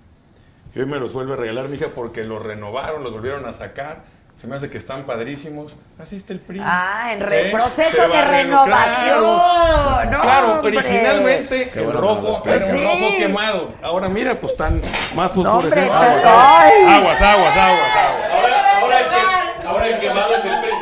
Y 0.74 0.80
hoy 0.80 0.86
me 0.86 0.98
los 0.98 1.12
vuelve 1.12 1.34
a 1.34 1.36
regalar 1.36 1.68
mi 1.68 1.76
hija 1.76 1.88
porque 1.94 2.24
los 2.24 2.42
renovaron, 2.42 3.02
los 3.04 3.12
volvieron 3.12 3.44
a 3.46 3.52
sacar. 3.52 4.04
Se 4.36 4.48
me 4.48 4.56
hace 4.56 4.68
que 4.68 4.78
están 4.78 5.04
padrísimos. 5.04 5.74
Así 5.98 6.16
está 6.16 6.32
el 6.34 6.40
PRI. 6.40 6.60
Ah, 6.62 7.10
en 7.12 7.20
re- 7.20 7.48
¿Eh? 7.48 7.52
proceso 7.52 8.08
de 8.08 8.24
renovación. 8.24 9.20
Claro, 9.24 10.10
No, 10.10 10.20
Claro, 10.20 10.60
originalmente 10.62 11.70
Qué 11.72 11.80
el 11.80 11.92
rojo 11.92 12.42
era 12.44 12.64
un 12.64 12.70
Sí. 12.70 12.84
rojo 12.84 13.16
quemado. 13.16 13.68
Ahora 13.82 14.08
mira, 14.08 14.34
pues 14.38 14.52
están 14.52 14.82
más 15.14 15.34
No, 15.36 15.52
hombre, 15.54 15.70
fosforescentes. 15.70 16.24
ay. 16.26 16.72
aguas, 16.94 17.22
aguas, 17.22 17.56
aguas, 17.56 17.56
aguas. 17.56 18.32
Ahora, 18.34 18.78
ahora, 18.80 18.98
el 18.98 19.04
que- 19.08 19.66
ahora 19.68 19.86
el 19.86 20.00
quemado 20.00 20.34
es 20.36 20.44
el 20.44 20.60
PRI. 20.60 20.72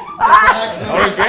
¿Ahora 0.90 1.04
el 1.04 1.14
qué? 1.14 1.22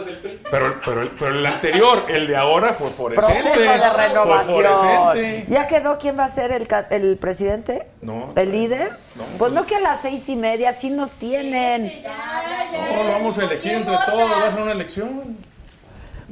Es 0.00 0.06
el 0.06 0.16
PRI. 0.18 0.40
Pero, 0.50 0.80
pero, 0.84 1.10
pero 1.18 1.38
el 1.38 1.46
anterior, 1.46 2.04
el 2.08 2.26
de 2.26 2.36
ahora, 2.36 2.72
fue 2.72 2.88
fosforescente. 2.88 3.50
Proceso 3.50 3.72
de 3.72 4.08
renovación. 4.08 5.44
¿Ya 5.48 5.66
quedó 5.66 5.98
quién 5.98 6.18
va 6.18 6.24
a 6.24 6.28
ser 6.28 6.52
el, 6.52 6.68
el 6.90 7.16
presidente? 7.16 7.86
No. 8.00 8.32
¿El 8.36 8.52
líder? 8.52 8.90
No. 9.16 9.24
Pues 9.38 9.52
no 9.52 9.66
que 9.66 9.76
a 9.76 9.80
las 9.80 10.00
seis 10.02 10.28
y 10.28 10.36
media 10.36 10.72
sí 10.72 10.90
nos 10.90 11.12
tienen. 11.12 11.84
No, 11.84 13.04
lo 13.04 13.10
vamos 13.12 13.38
a 13.38 13.44
elegir 13.44 13.72
entre 13.72 13.96
todos. 14.06 14.30
Va 14.30 14.46
a 14.46 14.50
ser 14.50 14.60
una 14.60 14.72
elección. 14.72 15.36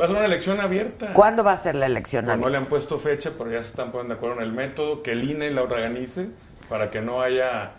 Va 0.00 0.04
a 0.04 0.08
ser 0.08 0.16
una 0.16 0.26
elección 0.26 0.60
abierta. 0.60 1.12
¿Cuándo 1.12 1.44
va 1.44 1.52
a 1.52 1.56
ser 1.56 1.74
la 1.74 1.86
elección? 1.86 2.24
Pues 2.24 2.38
no 2.38 2.48
le 2.48 2.56
han 2.56 2.66
puesto 2.66 2.96
fecha, 2.98 3.32
pero 3.36 3.50
ya 3.50 3.62
se 3.62 3.68
están 3.68 3.90
poniendo 3.90 4.14
de 4.14 4.18
acuerdo 4.18 4.36
en 4.36 4.42
el 4.44 4.52
método. 4.52 5.02
Que 5.02 5.12
el 5.12 5.28
INE 5.28 5.50
la 5.50 5.62
organice 5.62 6.28
para 6.68 6.90
que 6.90 7.00
no 7.00 7.20
haya 7.20 7.72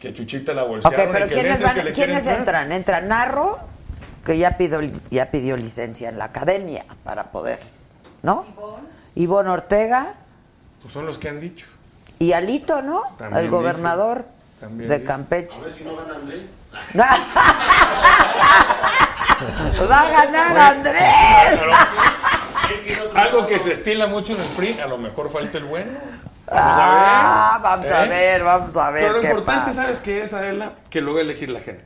que 0.00 0.14
Chuchita 0.14 0.54
la 0.54 0.64
Ok, 0.64 0.68
bolsearon. 0.70 1.08
y 1.08 1.12
pero 1.12 1.26
¿quiénes, 1.28 1.62
van, 1.62 1.74
que 1.74 1.82
le 1.82 1.92
quiere 1.92 2.12
¿quiénes 2.14 2.26
entran? 2.26 2.72
Entra 2.72 3.00
Narro, 3.00 3.58
que 4.28 4.36
ya 4.38 4.58
pidió, 4.58 4.80
ya 5.10 5.30
pidió 5.30 5.56
licencia 5.56 6.10
en 6.10 6.18
la 6.18 6.26
academia 6.26 6.84
para 7.02 7.24
poder, 7.32 7.58
¿no? 8.22 8.44
Ivonne 9.14 9.48
Ortega 9.48 10.12
Pues 10.82 10.92
son 10.92 11.06
los 11.06 11.16
que 11.16 11.30
han 11.30 11.40
dicho. 11.40 11.66
y 12.18 12.32
Alito, 12.34 12.82
¿no? 12.82 13.04
También 13.16 13.44
el 13.46 13.50
gobernador 13.50 14.18
dice. 14.18 14.28
También 14.60 14.88
de 14.90 14.96
dice. 14.96 15.06
Campeche. 15.06 15.58
A 15.58 15.62
ver 15.62 15.72
si 15.72 15.84
no 15.84 15.96
gana 15.96 16.14
Andrés. 16.16 16.58
Va 19.90 20.00
a 20.00 20.10
ganar 20.10 20.58
Andrés. 20.76 21.60
Algo 23.14 23.46
que 23.46 23.58
se 23.58 23.72
estila 23.72 24.06
mucho 24.08 24.34
en 24.34 24.42
el 24.42 24.48
PRI, 24.48 24.78
a 24.80 24.86
lo 24.86 24.98
mejor 24.98 25.30
falta 25.30 25.56
el 25.56 25.64
bueno. 25.64 25.92
Vamos 26.50 26.76
Ah, 26.76 27.54
a 27.54 27.60
ver. 27.60 27.62
vamos 27.62 27.90
a 27.90 28.04
¿eh? 28.04 28.08
ver, 28.08 28.44
vamos 28.44 28.76
a 28.76 28.90
ver 28.90 29.02
Pero 29.04 29.14
lo 29.14 29.20
qué 29.20 29.26
importante, 29.28 29.66
pasa. 29.70 29.82
¿sabes 29.82 29.98
qué 30.00 30.22
es, 30.22 30.34
Adela? 30.34 30.72
Que 30.90 31.00
lo 31.00 31.12
va 31.14 31.20
a 31.20 31.22
elegir 31.22 31.48
la 31.50 31.60
gente. 31.60 31.84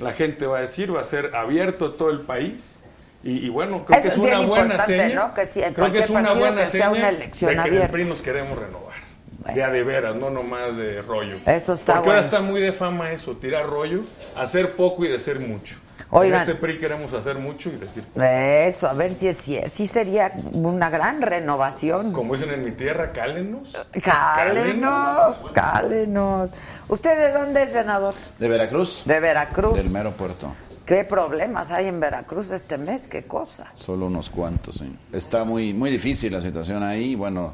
La 0.00 0.12
gente 0.12 0.46
va 0.46 0.58
a 0.58 0.60
decir, 0.60 0.94
va 0.94 1.00
a 1.00 1.04
ser 1.04 1.34
abierto 1.34 1.92
todo 1.92 2.10
el 2.10 2.20
país. 2.20 2.76
Y, 3.24 3.46
y 3.46 3.48
bueno, 3.48 3.84
creo 3.84 3.98
Eso 3.98 4.08
que 4.08 4.14
es, 4.14 4.18
una 4.18 4.40
buena 4.40 4.78
seña. 4.78 5.08
¿no? 5.14 5.34
Que 5.34 5.42
en 5.60 5.74
creo 5.74 5.92
que 5.92 5.98
es 5.98 6.10
una 6.10 6.34
buena 6.34 6.64
seña 6.66 6.90
una 6.90 7.08
elección 7.08 7.50
de 7.50 7.54
que 7.56 7.60
abierta. 7.62 7.86
el 7.86 7.90
PRI 7.92 8.04
nos 8.04 8.22
queremos 8.22 8.58
renovar. 8.58 8.96
Bueno. 9.40 9.66
De 9.66 9.72
de 9.72 9.82
veras, 9.84 10.14
no 10.14 10.30
nomás 10.30 10.76
de 10.76 11.00
rollo. 11.02 11.36
Eso 11.46 11.72
está 11.72 11.94
Porque 11.94 12.10
ahora 12.10 12.20
bueno. 12.20 12.20
está 12.20 12.40
muy 12.40 12.60
de 12.60 12.72
fama 12.72 13.12
eso, 13.12 13.36
tirar 13.36 13.66
rollo, 13.66 14.00
hacer 14.36 14.72
poco 14.72 15.04
y 15.04 15.08
decir 15.08 15.40
mucho. 15.40 15.76
Oigan. 16.10 16.34
En 16.36 16.40
este 16.40 16.54
PRI 16.54 16.78
queremos 16.78 17.12
hacer 17.12 17.38
mucho 17.38 17.68
y 17.68 17.76
decir. 17.76 18.04
Eso, 18.16 18.88
a 18.88 18.94
ver 18.94 19.12
si 19.12 19.28
es 19.28 19.36
cierto. 19.36 19.68
Sí 19.68 19.86
sería 19.86 20.32
una 20.52 20.88
gran 20.88 21.20
renovación. 21.20 22.12
Como 22.12 22.34
dicen 22.34 22.50
en 22.50 22.64
mi 22.64 22.72
tierra, 22.72 23.12
cálenos. 23.12 23.76
Cálenos, 24.02 25.52
cálenos. 25.52 26.52
¿Usted 26.88 27.18
de 27.18 27.32
dónde 27.32 27.64
es, 27.64 27.72
senador? 27.72 28.14
¿De 28.38 28.48
Veracruz? 28.48 29.02
De 29.04 29.20
Veracruz. 29.20 29.74
Del 29.76 29.90
mero 29.90 30.12
puerto. 30.12 30.50
¿Qué 30.86 31.04
problemas 31.04 31.70
hay 31.70 31.86
en 31.86 32.00
Veracruz 32.00 32.50
este 32.50 32.78
mes? 32.78 33.08
¿Qué 33.08 33.24
cosa? 33.24 33.66
Solo 33.74 34.06
unos 34.06 34.30
cuantos, 34.30 34.76
sí. 34.76 34.90
Está 35.12 35.44
muy, 35.44 35.74
muy 35.74 35.90
difícil 35.90 36.32
la 36.32 36.40
situación 36.40 36.82
ahí, 36.82 37.14
bueno, 37.14 37.52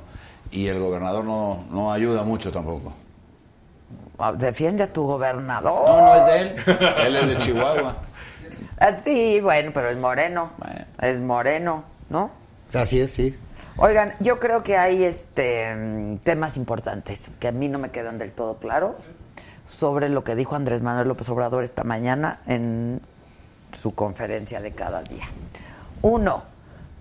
y 0.53 0.69
el 0.69 0.79
gobernador 0.79 1.25
no, 1.25 1.65
no 1.71 1.93
ayuda 1.93 2.23
mucho 2.23 2.53
tampoco. 2.53 2.95
Ah, 4.21 4.33
Defiende 4.33 4.85
a 4.85 4.93
tu 4.93 5.03
gobernador. 5.05 5.85
No, 5.85 6.01
no 6.01 6.15
es 6.15 6.27
de 6.27 6.41
él, 6.41 6.97
él 7.07 7.17
es 7.17 7.29
de 7.31 7.37
Chihuahua. 7.39 7.97
Sí, 9.03 9.41
bueno, 9.41 9.71
pero 9.75 9.89
es 9.89 9.97
moreno. 9.97 10.51
Bueno. 10.59 10.85
Es 11.01 11.21
moreno, 11.21 11.85
¿no? 12.11 12.31
Así 12.73 13.01
es, 13.01 13.13
sí. 13.13 13.37
Oigan, 13.77 14.15
yo 14.21 14.39
creo 14.39 14.63
que 14.63 14.77
hay 14.77 15.05
este 15.05 16.19
temas 16.23 16.57
importantes 16.57 17.31
que 17.41 17.49
a 17.49 17.53
mí 17.53 17.69
no 17.69 17.79
me 17.79 17.91
quedan 17.91 18.19
del 18.19 18.33
todo 18.33 18.59
claros 18.59 19.11
sobre 19.67 20.09
lo 20.09 20.23
que 20.23 20.35
dijo 20.35 20.55
Andrés 20.55 20.83
Manuel 20.83 21.09
López 21.09 21.29
Obrador 21.29 21.65
esta 21.65 21.83
mañana 21.83 22.41
en 22.47 23.01
su 23.73 23.95
conferencia 23.95 24.61
de 24.61 24.73
cada 24.73 25.03
día. 25.03 25.25
Uno, 26.03 26.45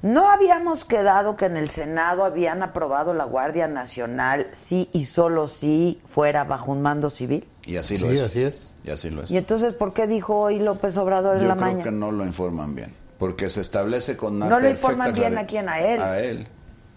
no 0.01 0.31
habíamos 0.31 0.83
quedado 0.83 1.35
que 1.35 1.45
en 1.45 1.57
el 1.57 1.69
Senado 1.69 2.25
habían 2.25 2.63
aprobado 2.63 3.13
la 3.13 3.25
Guardia 3.25 3.67
Nacional 3.67 4.47
sí 4.51 4.89
y 4.93 5.05
solo 5.05 5.47
si 5.47 6.01
fuera 6.05 6.43
bajo 6.43 6.71
un 6.71 6.81
mando 6.81 7.09
civil. 7.09 7.47
Y 7.65 7.77
así 7.77 7.97
lo 7.97 8.09
Sí, 8.09 8.17
es. 8.17 8.21
así 8.25 8.43
es. 8.43 8.73
Y 8.83 8.89
así 8.91 9.09
lo 9.09 9.23
es. 9.23 9.31
Y 9.31 9.37
entonces, 9.37 9.73
¿por 9.73 9.93
qué 9.93 10.05
dijo 10.07 10.37
hoy 10.37 10.59
López 10.59 10.97
Obrador 10.97 11.37
en 11.37 11.43
Yo 11.43 11.47
la 11.49 11.55
creo 11.55 11.65
mañana? 11.67 11.83
que 11.83 11.91
no 11.91 12.11
lo 12.11 12.25
informan 12.25 12.75
bien, 12.75 12.93
porque 13.17 13.49
se 13.49 13.61
establece 13.61 14.17
con 14.17 14.35
una 14.35 14.49
No 14.49 14.59
lo 14.59 14.69
informan 14.69 15.13
bien 15.13 15.37
a 15.37 15.45
quién, 15.45 15.69
a 15.69 15.79
él. 15.79 16.01
A 16.01 16.19
él. 16.19 16.47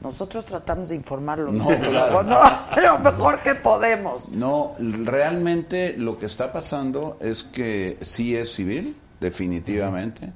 Nosotros 0.01 0.45
tratamos 0.45 0.89
de 0.91 0.97
informarlo. 0.97 1.51
No, 1.53 1.67
claro. 1.81 2.23
no, 2.23 2.41
lo 2.83 2.99
mejor 2.99 3.41
que 3.43 3.55
podemos. 3.55 4.31
No, 4.31 4.75
realmente 4.79 5.95
lo 5.97 6.19
que 6.19 6.27
está 6.27 6.53
pasando 6.53 7.17
es 7.21 7.45
que 7.45 7.97
sí 8.03 8.37
es 8.37 8.53
civil, 8.53 8.97
definitivamente. 9.21 10.33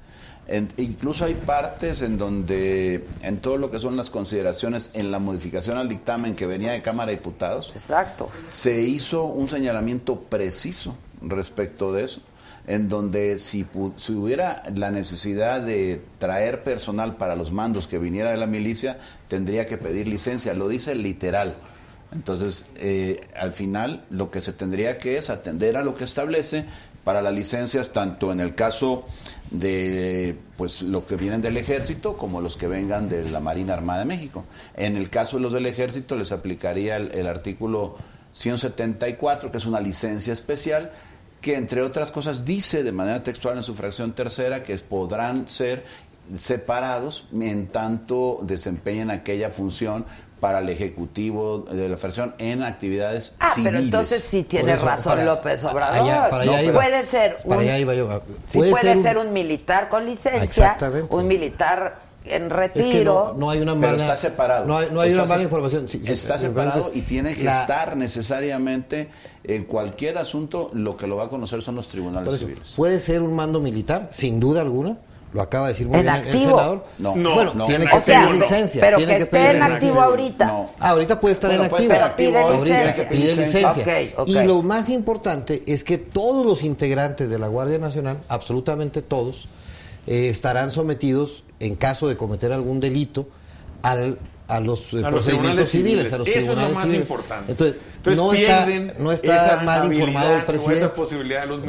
En- 0.51 0.69
incluso 0.79 1.25
hay 1.25 1.35
partes 1.35 2.03
en 2.03 2.19
donde, 2.19 3.05
en 3.23 3.39
todo 3.39 3.57
lo 3.57 3.71
que 3.71 3.79
son 3.79 3.97
las 3.97 4.11
consideraciones 4.11 4.91
en 4.95 5.13
la 5.13 5.21
modificación 5.21 5.79
al 5.79 5.89
dictamen 5.89 6.35
que 6.35 6.45
venía 6.47 6.73
de 6.73 6.83
Cámara 6.83 7.11
de 7.11 7.17
Diputados, 7.19 7.71
Exacto. 7.73 8.29
se 8.49 8.81
hizo 8.83 9.25
un 9.27 9.49
señalamiento 9.49 10.21
preciso 10.23 10.97
respecto 11.23 11.93
de 11.93 12.03
eso, 12.05 12.21
en 12.67 12.89
donde 12.89 13.39
si 13.39 13.65
hubiera 14.09 14.63
la 14.75 14.91
necesidad 14.91 15.61
de 15.61 16.03
traer 16.19 16.65
personal 16.65 17.17
para 17.17 17.37
los 17.37 17.53
mandos 17.53 17.87
que 17.87 17.99
viniera 17.99 18.33
de 18.33 18.37
la 18.37 18.47
milicia, 18.47 18.99
tendría 19.29 19.67
que 19.67 19.79
pedir 19.79 20.09
licencia, 20.09 20.53
lo 20.53 20.67
dice 20.69 20.97
literal. 20.97 21.55
Entonces, 22.13 22.65
eh, 22.75 23.21
al 23.39 23.53
final, 23.53 24.05
lo 24.11 24.33
que 24.33 24.41
se 24.41 24.53
tendría 24.53 24.99
que 24.99 25.17
es 25.17 25.31
atender 25.31 25.77
a 25.77 25.85
lo 25.85 25.95
que 25.95 26.03
establece 26.03 26.65
para 27.05 27.23
las 27.23 27.33
licencias, 27.33 27.93
tanto 27.93 28.33
en 28.33 28.41
el 28.41 28.55
caso 28.55 29.07
de 29.51 30.37
pues 30.57 30.83
lo 30.83 31.07
que 31.07 31.17
vienen 31.17 31.43
del 31.43 31.57
ejército 31.57 32.17
como 32.17 32.41
los 32.41 32.57
que 32.57 32.69
vengan 32.69 33.09
de 33.09 33.29
la 33.31 33.41
Marina 33.41 33.75
Armada 33.75 34.01
de 34.01 34.05
México. 34.05 34.45
En 34.77 34.97
el 34.97 35.11
caso 35.11 35.37
de 35.37 35.43
los 35.43 35.53
del 35.53 35.67
ejército 35.67 36.17
les 36.17 36.33
aplicaría 36.33 36.97
el, 36.97 37.13
el 37.13 37.27
artículo 37.27 37.97
174, 38.33 39.51
que 39.51 39.57
es 39.57 39.67
una 39.67 39.81
licencia 39.81 40.33
especial, 40.33 40.93
que 41.41 41.57
entre 41.57 41.83
otras 41.83 42.13
cosas 42.13 42.45
dice 42.45 42.83
de 42.83 42.93
manera 42.93 43.23
textual 43.23 43.57
en 43.57 43.63
su 43.63 43.75
fracción 43.75 44.13
tercera 44.13 44.63
que 44.63 44.77
podrán 44.79 45.49
ser 45.49 45.85
separados 46.39 47.27
en 47.33 47.69
tanto 47.69 48.41
desempeñen 48.43 49.11
aquella 49.11 49.51
función 49.51 50.05
para 50.41 50.59
el 50.61 50.69
Ejecutivo 50.71 51.59
de 51.71 51.89
la 51.89 51.97
Federación 51.97 52.35
en 52.39 52.63
actividades 52.63 53.35
Ah, 53.39 53.53
civiles. 53.55 53.73
pero 53.73 53.85
entonces 53.85 54.25
sí 54.25 54.43
tiene 54.45 54.73
eso, 54.73 54.87
razón 54.87 55.13
para- 55.13 55.25
López 55.25 55.63
Obrador. 55.65 56.09
allá- 56.09 56.31
para 56.31 56.43
allá 56.43 56.57
No, 56.57 56.63
iba. 56.63 56.75
puede 56.75 57.05
ser 57.05 57.37
un, 57.45 57.51
Para 57.51 57.61
allá 57.63 57.79
iba 57.79 57.95
yo. 57.95 58.23
sí 58.49 58.59
puede, 58.59 58.97
ser, 58.97 59.19
un, 59.19 59.33
militar 59.33 59.89
con 59.89 60.07
licencia, 60.07 60.43
Exactamente. 60.43 61.15
un 61.15 61.29
militar 61.29 62.11
en 62.25 62.45
Es 62.45 62.53
retiro. 62.53 62.91
que 62.91 63.05
no, 63.05 63.33
no 63.35 63.51
hay 63.51 63.61
una 63.61 63.73
Pero 63.75 63.93
mala... 63.93 64.03
está 64.03 64.17
separado. 64.17 64.67
No 64.67 64.79
hay, 64.79 64.89
no 64.93 65.01
hay 65.01 65.11
Está 65.11 65.23
una 65.23 65.29
mala 65.29 65.41
se- 65.41 65.45
información. 65.45 65.89
Sí, 65.89 66.01
sí, 66.05 66.13
está 66.13 66.39
separado 66.39 66.91
y 66.95 67.03
tiene 67.03 67.35
que 67.35 67.45
la- 67.45 67.61
estar 67.61 67.97
necesariamente 67.97 69.09
en 69.45 69.65
cualquier 69.65 70.19
asunto. 70.19 70.71
Lo 70.75 70.97
que 70.97 71.07
lo 71.07 71.17
va 71.17 71.25
a 71.25 71.29
conocer 71.29 71.63
son 71.63 71.77
los 71.77 71.89
tribunales 71.89 72.35
eso, 72.35 72.47
civiles. 72.47 72.73
puede 72.77 73.01
ser 73.01 73.23
un 73.23 73.35
mando 73.35 73.61
militar, 73.61 74.09
sin 74.11 74.39
duda 74.41 74.61
alguna. 74.63 74.97
Lo 75.33 75.43
acaba 75.43 75.67
de 75.69 75.75
decir 75.75 75.87
muy 75.87 75.99
¿En 76.01 76.03
bien 76.07 76.15
el 76.17 76.41
senador. 76.41 76.85
No, 76.99 77.15
No, 77.15 77.35
bueno, 77.35 77.53
no. 77.55 77.67
tiene 77.67 77.85
En 77.85 77.91
que 77.91 77.97
o 77.97 78.01
sea, 78.01 78.27
pedir 78.27 78.41
licencia. 78.43 78.81
pero 78.81 78.97
tiene 78.97 79.17
que 79.17 79.23
esté 79.23 79.37
pedir 79.37 79.47
en 79.51 79.53
licencia. 79.59 79.75
activo 79.77 80.01
ahorita. 80.01 80.47
No. 80.47 80.71
Ah, 80.81 80.89
ahorita 80.91 81.21
puede 81.21 81.35
estar 81.35 81.51
Bueno, 81.51 81.65
en 81.67 81.71
activo. 81.73 81.93
activo 81.95 82.31
Pide 82.33 82.43
hoy, 82.45 82.55
licencia. 82.69 83.09
Pide. 83.75 84.15
Y 84.27 84.35
lo 84.47 84.63
más 84.63 84.89
importante 84.89 85.63
es 85.67 85.85
que 85.85 85.99
todos 85.99 86.45
los 86.45 86.65
integrantes 86.65 87.31
de 87.31 87.39
la 87.39 87.47
Guardia 87.47 87.79
Nacional, 87.79 88.19
absolutamente 88.29 89.03
todos, 89.03 89.47
eh, 90.09 90.29
estarán 90.29 90.73
sometidos, 90.73 91.45
en 91.61 91.77
caso 91.77 92.09
de 92.09 92.17
cometer 92.17 92.53
algún 92.53 92.81
delito, 92.81 93.29
al 93.83 94.19
a 94.51 94.61
los, 94.61 94.93
eh, 94.95 94.99
A 94.99 95.01
los 95.03 95.11
procedimientos 95.11 95.25
tribunales 95.25 95.69
civiles, 95.71 96.13
a 96.13 96.19
los. 96.19 96.29
Eso 96.29 96.39
es 96.39 96.45
lo 96.47 96.53
tribunales 96.53 96.75
más 96.75 96.85
civiles. 96.85 97.01
importante. 97.03 97.53
Entonces, 97.53 97.77
Entonces 97.97 98.17
no, 98.17 98.33
está, 98.33 98.67
no 98.99 99.13
está 99.13 99.63
mal 99.65 99.93
informado 99.93 100.35
el 100.37 100.45
presidente. 100.45 100.93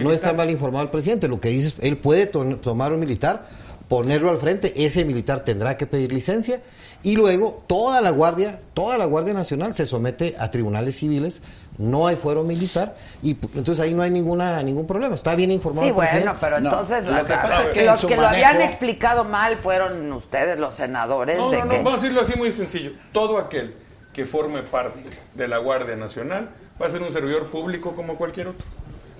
no 0.04 0.12
está 0.12 0.34
mal 0.34 0.50
informado 0.50 0.84
el 0.84 0.90
presidente. 0.92 1.28
Lo 1.28 1.40
que 1.40 1.50
dice 1.50 1.68
es, 1.68 1.76
él 1.82 1.98
puede 1.98 2.26
to- 2.26 2.58
tomar 2.58 2.94
un 2.94 3.00
militar, 3.00 3.48
ponerlo 3.88 4.30
al 4.32 4.38
frente, 4.38 4.74
ese 4.86 5.06
militar 5.06 5.44
tendrá 5.44 5.78
que 5.78 5.86
pedir 5.86 6.12
licencia 6.14 6.62
y 7.04 7.16
luego 7.16 7.64
toda 7.68 8.00
la 8.02 8.12
Guardia, 8.12 8.60
toda 8.74 8.98
la 8.98 9.06
Guardia 9.06 9.34
Nacional 9.34 9.74
se 9.74 9.86
somete 9.86 10.36
a 10.40 10.52
tribunales 10.52 10.96
civiles, 10.98 11.42
no 11.82 12.08
hay 12.08 12.16
fuero 12.16 12.44
militar 12.44 12.96
y 13.24 13.32
entonces 13.32 13.80
ahí 13.80 13.94
no 13.94 14.02
hay 14.04 14.12
ninguna 14.12 14.62
ningún 14.64 14.86
problema. 14.88 15.16
Está 15.16 15.36
bien 15.36 15.52
informado 15.52 15.82
Sí, 15.84 15.90
el 15.90 15.96
presidente. 15.96 16.26
bueno, 16.28 16.40
pero 16.40 16.60
No, 16.60 16.70
entonces 16.70 17.08
lo 17.08 17.26
que 17.26 17.34
pasa 17.34 17.62
es 17.64 17.68
que 17.70 17.86
los 17.86 18.06
que 18.06 18.16
lo 18.16 18.28
habían 18.28 18.62
explicado 18.62 19.24
mal 19.24 19.58
fueron 19.58 20.12
ustedes, 20.14 20.60
los 20.60 20.74
senadores, 20.74 21.38
No, 21.38 21.50
de 21.50 21.58
no, 21.60 21.66
no, 21.66 21.70
que 21.72 21.78
vamos 21.78 21.94
a 21.94 21.96
decirlo 21.98 22.22
así 22.22 22.36
muy 22.38 22.52
sencillo. 22.52 22.92
Todo 23.12 23.38
aquel 23.38 23.74
que 24.14 24.26
forme 24.26 24.62
parte 24.64 25.00
de 25.34 25.48
la 25.48 25.58
Guardia 25.58 25.96
Nacional 25.96 26.50
va 26.82 26.88
a 26.88 26.90
ser 26.90 27.02
un 27.02 27.12
servidor 27.12 27.46
público 27.46 27.94
como 27.96 28.16
cualquier 28.16 28.50
otro. 28.50 28.66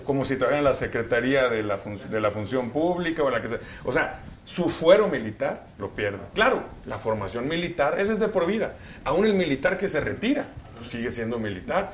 Como 0.04 0.24
si 0.24 0.34
trabajara 0.34 0.58
en 0.58 0.64
la 0.64 0.74
Secretaría 0.74 1.48
de 1.48 1.62
la, 1.62 1.78
Fun- 1.78 2.00
de 2.10 2.20
la 2.20 2.30
Función 2.32 2.70
Pública 2.70 3.22
o 3.22 3.30
la 3.30 3.40
que 3.40 3.48
sea. 3.48 3.58
O 3.84 3.92
sea, 3.92 4.18
su 4.44 4.68
fuero 4.68 5.06
militar 5.06 5.62
lo 5.78 5.90
pierde. 5.90 6.18
Claro, 6.34 6.64
la 6.86 6.98
formación 6.98 7.46
militar, 7.46 8.00
esa 8.00 8.12
es 8.12 8.18
de 8.18 8.26
por 8.26 8.46
vida. 8.46 8.72
Aún 9.04 9.26
el 9.26 9.34
militar 9.34 9.78
que 9.78 9.86
se 9.86 10.00
retira, 10.00 10.44
pues 10.76 10.90
sigue 10.90 11.08
siendo 11.12 11.38
militar. 11.38 11.92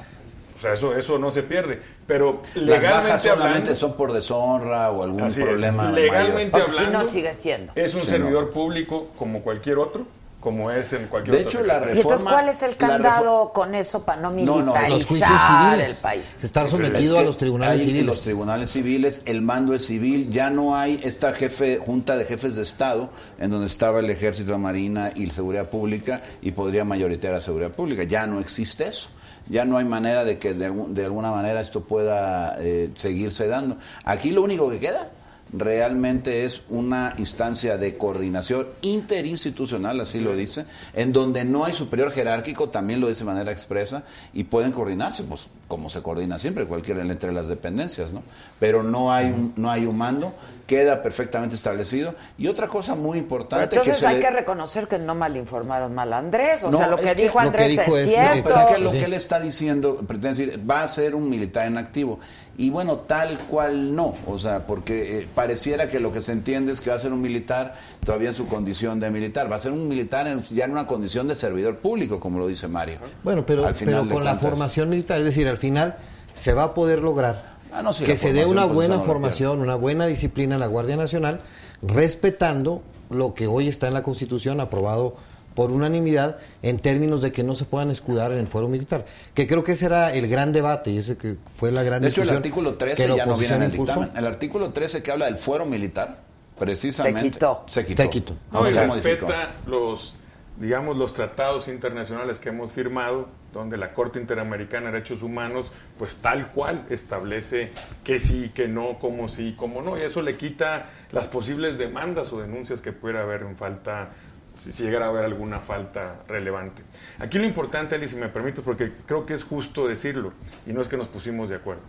O 0.59 0.61
sea, 0.61 0.73
eso, 0.73 0.97
eso 0.97 1.18
no 1.18 1.31
se 1.31 1.44
pierde. 1.44 1.81
Pero 2.07 2.42
Las 2.55 2.64
legalmente 2.64 2.88
bajas 3.09 3.23
solamente 3.23 3.49
hablando, 3.49 3.75
son 3.77 3.92
por 3.97 4.12
deshonra 4.12 4.90
o 4.90 5.05
algún 5.05 5.23
Así 5.23 5.40
es. 5.40 5.47
problema 5.47 5.90
Legalmente 5.92 6.51
Porque 6.51 6.71
si 6.73 6.77
hablando, 6.79 6.99
no 6.99 7.05
sigue 7.11 7.33
siendo. 7.35 7.73
es 7.77 7.94
un 7.94 8.03
servidor 8.03 8.51
público 8.51 9.09
como 9.18 9.40
cualquier 9.42 9.79
otro, 9.79 10.05
como 10.40 10.71
es 10.71 10.92
en 10.92 11.07
cualquier 11.07 11.37
De 11.37 11.42
otro 11.44 11.59
hecho, 11.61 11.66
la 11.66 11.75
secretario. 11.75 11.94
Y 11.94 12.01
entonces, 12.01 12.21
reforma- 12.27 12.31
¿cuál 12.31 12.49
es 12.49 12.62
el 12.62 12.71
la 12.71 12.77
candado 12.77 13.53
con 13.53 13.75
eso 13.75 14.03
para 14.05 14.21
no 14.21 14.31
No, 14.31 14.37
no, 14.37 14.57
militarizar 14.62 14.90
los 14.90 15.07
juicios 15.07 15.31
civiles. 15.31 15.97
el 15.97 16.03
país? 16.03 16.25
Estar 16.42 16.68
sometido 16.68 17.01
Es 17.03 17.12
que 17.12 17.18
a 17.18 17.23
los 17.23 17.37
tribunales 17.37 17.83
civiles. 17.83 18.07
Los 18.07 18.21
tribunales 18.23 18.71
civiles, 18.71 19.23
el 19.27 19.42
mando 19.42 19.75
es 19.75 19.85
civil, 19.87 20.31
ya 20.31 20.51
no 20.51 20.77
hay 20.77 21.01
esta 21.05 21.33
jefe, 21.35 21.77
junta 21.79 22.16
de 22.16 22.25
jefes 22.25 22.57
de 22.57 22.62
Estado, 22.62 23.11
en 23.38 23.51
donde 23.51 23.66
estaba 23.68 24.01
el 24.01 24.11
ejército, 24.11 24.51
la 24.53 24.59
marina 24.59 25.11
y 25.14 25.27
la 25.27 25.33
seguridad 25.35 25.68
pública, 25.71 26.21
y 26.40 26.51
podría 26.53 26.85
mayoritear 26.85 27.35
a 27.35 27.40
seguridad 27.40 27.71
pública. 27.73 28.05
Ya 28.05 28.27
no 28.27 28.40
existe 28.40 28.87
eso. 28.88 29.11
Ya 29.48 29.64
no 29.64 29.78
hay 29.78 29.84
manera 29.84 30.24
de 30.24 30.38
que 30.38 30.54
de, 30.54 31.04
alguna 31.04 31.30
manera 31.30 31.61
esto 31.61 31.84
pueda 31.84 32.56
eh, 32.58 32.90
seguirse 32.94 33.48
dando. 33.48 33.76
Aquí 34.04 34.30
lo 34.30 34.42
único 34.42 34.68
que 34.68 34.78
queda 34.78 35.11
realmente 35.52 36.44
es 36.44 36.62
una 36.68 37.14
instancia 37.18 37.76
de 37.78 37.96
coordinación 37.96 38.66
interinstitucional, 38.82 40.00
así 40.00 40.20
lo 40.20 40.34
dice, 40.37 40.64
en 40.94 41.12
donde 41.12 41.44
no 41.44 41.64
hay 41.64 41.72
superior 41.72 42.11
jerárquico, 42.11 42.68
también 42.68 43.00
lo 43.00 43.08
dice 43.08 43.20
de 43.20 43.26
manera 43.26 43.52
expresa, 43.52 44.04
y 44.32 44.44
pueden 44.44 44.72
coordinarse, 44.72 45.24
pues 45.24 45.48
como 45.66 45.90
se 45.90 46.00
coordina 46.02 46.38
siempre, 46.38 46.64
cualquiera 46.66 47.02
entre 47.02 47.30
las 47.32 47.46
dependencias, 47.48 48.12
¿no? 48.12 48.22
Pero 48.58 48.82
no 48.82 49.12
hay 49.12 49.26
un, 49.26 49.52
no 49.56 49.70
hay 49.70 49.84
un 49.84 49.98
mando, 49.98 50.34
queda 50.66 51.02
perfectamente 51.02 51.56
establecido. 51.56 52.14
Y 52.38 52.46
otra 52.46 52.68
cosa 52.68 52.94
muy 52.94 53.12
Pero 53.12 53.22
importante 53.22 53.76
entonces 53.76 54.00
que 54.00 54.06
hay 54.06 54.14
le- 54.16 54.20
que 54.22 54.30
reconocer 54.30 54.88
que 54.88 54.98
no 54.98 55.14
malinformaron 55.14 55.94
mal 55.94 56.11
a 56.14 56.18
Andrés. 56.18 56.64
O 56.64 56.70
No, 56.70 56.78
sea, 56.78 56.87
lo 56.87 56.96
que 56.96 57.14
dijo 57.14 57.34
lo 57.34 57.40
que 57.52 57.64
Andrés 57.64 57.68
dijo 57.70 57.96
es 57.98 58.06
es- 58.06 58.14
cierto. 58.14 58.48
Es 58.48 58.64
que 58.66 58.78
lo 58.78 58.92
que 58.92 59.04
él 59.04 59.12
está 59.12 59.40
diciendo, 59.40 59.96
pretende 60.06 60.46
decir, 60.46 60.70
va 60.70 60.82
a 60.84 60.88
ser 60.88 61.14
un 61.14 61.28
militar 61.28 61.66
en 61.66 61.76
activo. 61.76 62.18
Y 62.59 62.71
bueno, 62.71 62.97
tal 62.99 63.38
cual 63.49 63.94
no. 63.94 64.14
O 64.27 64.38
sea, 64.38 64.66
porque 64.66 65.21
eh, 65.21 65.29
pareciera 65.35 65.88
que 65.88 66.01
lo 66.01 66.11
que 66.12 66.21
se 66.21 66.33
entiende 66.33 66.73
es 66.73 66.81
que 66.81 66.90
va 66.90 66.97
a 66.97 66.99
ser 66.99 67.12
un 67.12 67.21
militar 67.23 67.75
todavía 68.05 68.29
en 68.31 68.35
su 68.35 68.49
condición 68.49 68.99
de 69.01 69.11
militar. 69.11 69.51
Va 69.51 69.57
a 69.57 69.61
ser 69.61 69.71
un 69.73 69.87
militar 69.88 70.27
en- 70.27 70.42
ya 70.42 70.64
en 70.64 70.73
una 70.73 70.87
condición 70.87 71.29
de 71.29 71.37
servidor 71.37 71.77
público, 71.79 72.18
como 72.18 72.38
lo 72.40 72.49
dice 72.49 72.66
Mario. 72.68 72.99
Bueno, 73.23 73.47
pero, 73.47 73.64
Al 73.64 73.75
final 73.75 74.03
pero 74.03 74.14
con 74.16 74.25
la 74.25 74.37
formación 74.37 74.88
militar, 74.90 75.18
es 75.21 75.25
decir, 75.25 75.47
al 75.49 75.57
final 75.59 75.97
se 76.35 76.53
va 76.53 76.64
a 76.64 76.75
poder 76.75 77.01
lograr 77.01 77.57
Ah, 77.71 77.83
no, 77.83 77.92
sí, 77.92 78.03
que 78.05 78.16
se 78.16 78.33
dé 78.33 78.44
una 78.47 78.64
buena 78.64 78.99
formación, 79.01 79.61
una 79.61 79.77
buena 79.77 80.07
disciplina 80.07 80.55
en 80.55 80.61
la 80.61 80.66
Guardia 80.66 80.97
Nacional, 80.97 81.40
respetando 81.83 82.83
lo 83.11 83.35
que 83.35 83.47
hoy 83.47 83.68
está 83.68 83.88
en 83.88 83.94
la 83.94 84.03
Constitución 84.03 84.61
aprobado 84.61 85.16
por 85.59 85.73
unanimidad 85.73 86.38
en 86.62 86.79
términos 86.79 87.21
de 87.21 87.33
que 87.33 87.42
no 87.42 87.57
se 87.57 87.64
puedan 87.64 87.90
escudar 87.90 88.31
en 88.31 88.38
el 88.38 88.47
fuero 88.47 88.68
militar. 88.68 89.05
Que 89.35 89.49
creo 89.49 89.64
que 89.64 89.73
ese 89.73 89.87
era 89.87 90.14
el 90.14 90.29
gran 90.29 90.53
debate 90.53 90.92
y 90.92 90.99
ese 90.99 91.16
que 91.16 91.35
fue 91.57 91.73
la 91.73 91.83
gran 91.83 92.01
De 92.01 92.07
hecho, 92.07 92.23
el 92.23 92.31
artículo 92.31 92.79
que 92.79 92.85
13 92.85 93.09
la 93.09 93.16
ya 93.16 93.27
no 93.27 93.37
viene 93.37 93.57
en 93.57 93.62
el 93.62 93.71
impulsó. 93.73 93.94
dictamen. 94.03 94.16
El 94.16 94.27
artículo 94.29 94.71
13 94.71 95.03
que 95.03 95.11
habla 95.11 95.25
del 95.25 95.35
fuero 95.35 95.66
militar, 95.66 96.18
precisamente. 96.57 97.23
Se 97.23 97.31
quitó. 97.31 97.64
Se 97.66 97.85
quitó. 97.85 98.03
Se 98.05 98.09
quitó. 98.09 98.35
No, 98.53 98.68
y 98.68 98.73
se 98.73 98.87
modificó. 98.87 99.27
respeta 99.27 99.55
los, 99.66 100.14
digamos, 100.61 100.97
los 100.97 101.12
tratados 101.12 101.66
internacionales 101.66 102.38
que 102.38 102.51
hemos 102.51 102.71
firmado, 102.71 103.27
donde 103.53 103.77
la 103.77 103.92
Corte 103.94 104.21
Interamericana 104.21 104.87
de 104.87 104.92
Derechos 104.92 105.23
Humanos, 105.23 105.73
pues 105.99 106.18
tal 106.18 106.53
cual 106.53 106.85
establece 106.88 107.73
que 108.05 108.21
sí, 108.21 108.53
que 108.55 108.68
no, 108.68 108.99
cómo 109.01 109.27
sí, 109.27 109.55
cómo 109.59 109.83
no, 109.83 109.99
y 109.99 110.03
eso 110.03 110.23
le 110.23 110.37
quita 110.37 110.90
las 111.11 111.27
posibles 111.27 111.79
demandas 111.79 112.33
o 112.33 112.40
denuncias 112.40 112.81
que 112.81 112.92
pudiera 112.92 113.23
haber 113.23 113.42
en 113.42 113.57
falta, 113.57 114.11
si, 114.59 114.73
si 114.73 114.83
llegara 114.83 115.07
a 115.07 115.09
haber 115.09 115.25
alguna 115.25 115.61
falta 115.61 116.16
relevante. 116.29 116.83
Aquí 117.18 117.38
lo 117.38 117.47
importante, 117.47 117.94
Ali, 117.94 118.09
si 118.09 118.16
me 118.16 118.29
permites, 118.29 118.62
porque 118.64 118.92
creo 119.07 119.25
que 119.25 119.35
es 119.35 119.44
justo 119.44 119.87
decirlo, 119.88 120.33
y 120.66 120.73
no 120.73 120.81
es 120.83 120.88
que 120.88 120.97
nos 120.97 121.09
pusimos 121.09 121.49
de 121.49 121.57
acuerdo. 121.57 121.83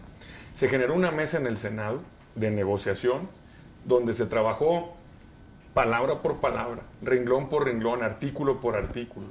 Se 0.56 0.68
generó 0.68 0.94
una 0.94 1.12
mesa 1.12 1.38
en 1.38 1.48
el 1.48 1.58
Senado 1.58 2.02
de 2.36 2.52
negociación 2.52 3.28
donde 3.86 4.14
se 4.14 4.26
trabajó 4.26 4.96
palabra 5.74 6.22
por 6.22 6.38
palabra, 6.38 6.82
renglón 7.02 7.50
por 7.50 7.66
renglón, 7.66 8.04
artículo 8.04 8.60
por 8.60 8.76
artículo, 8.76 9.28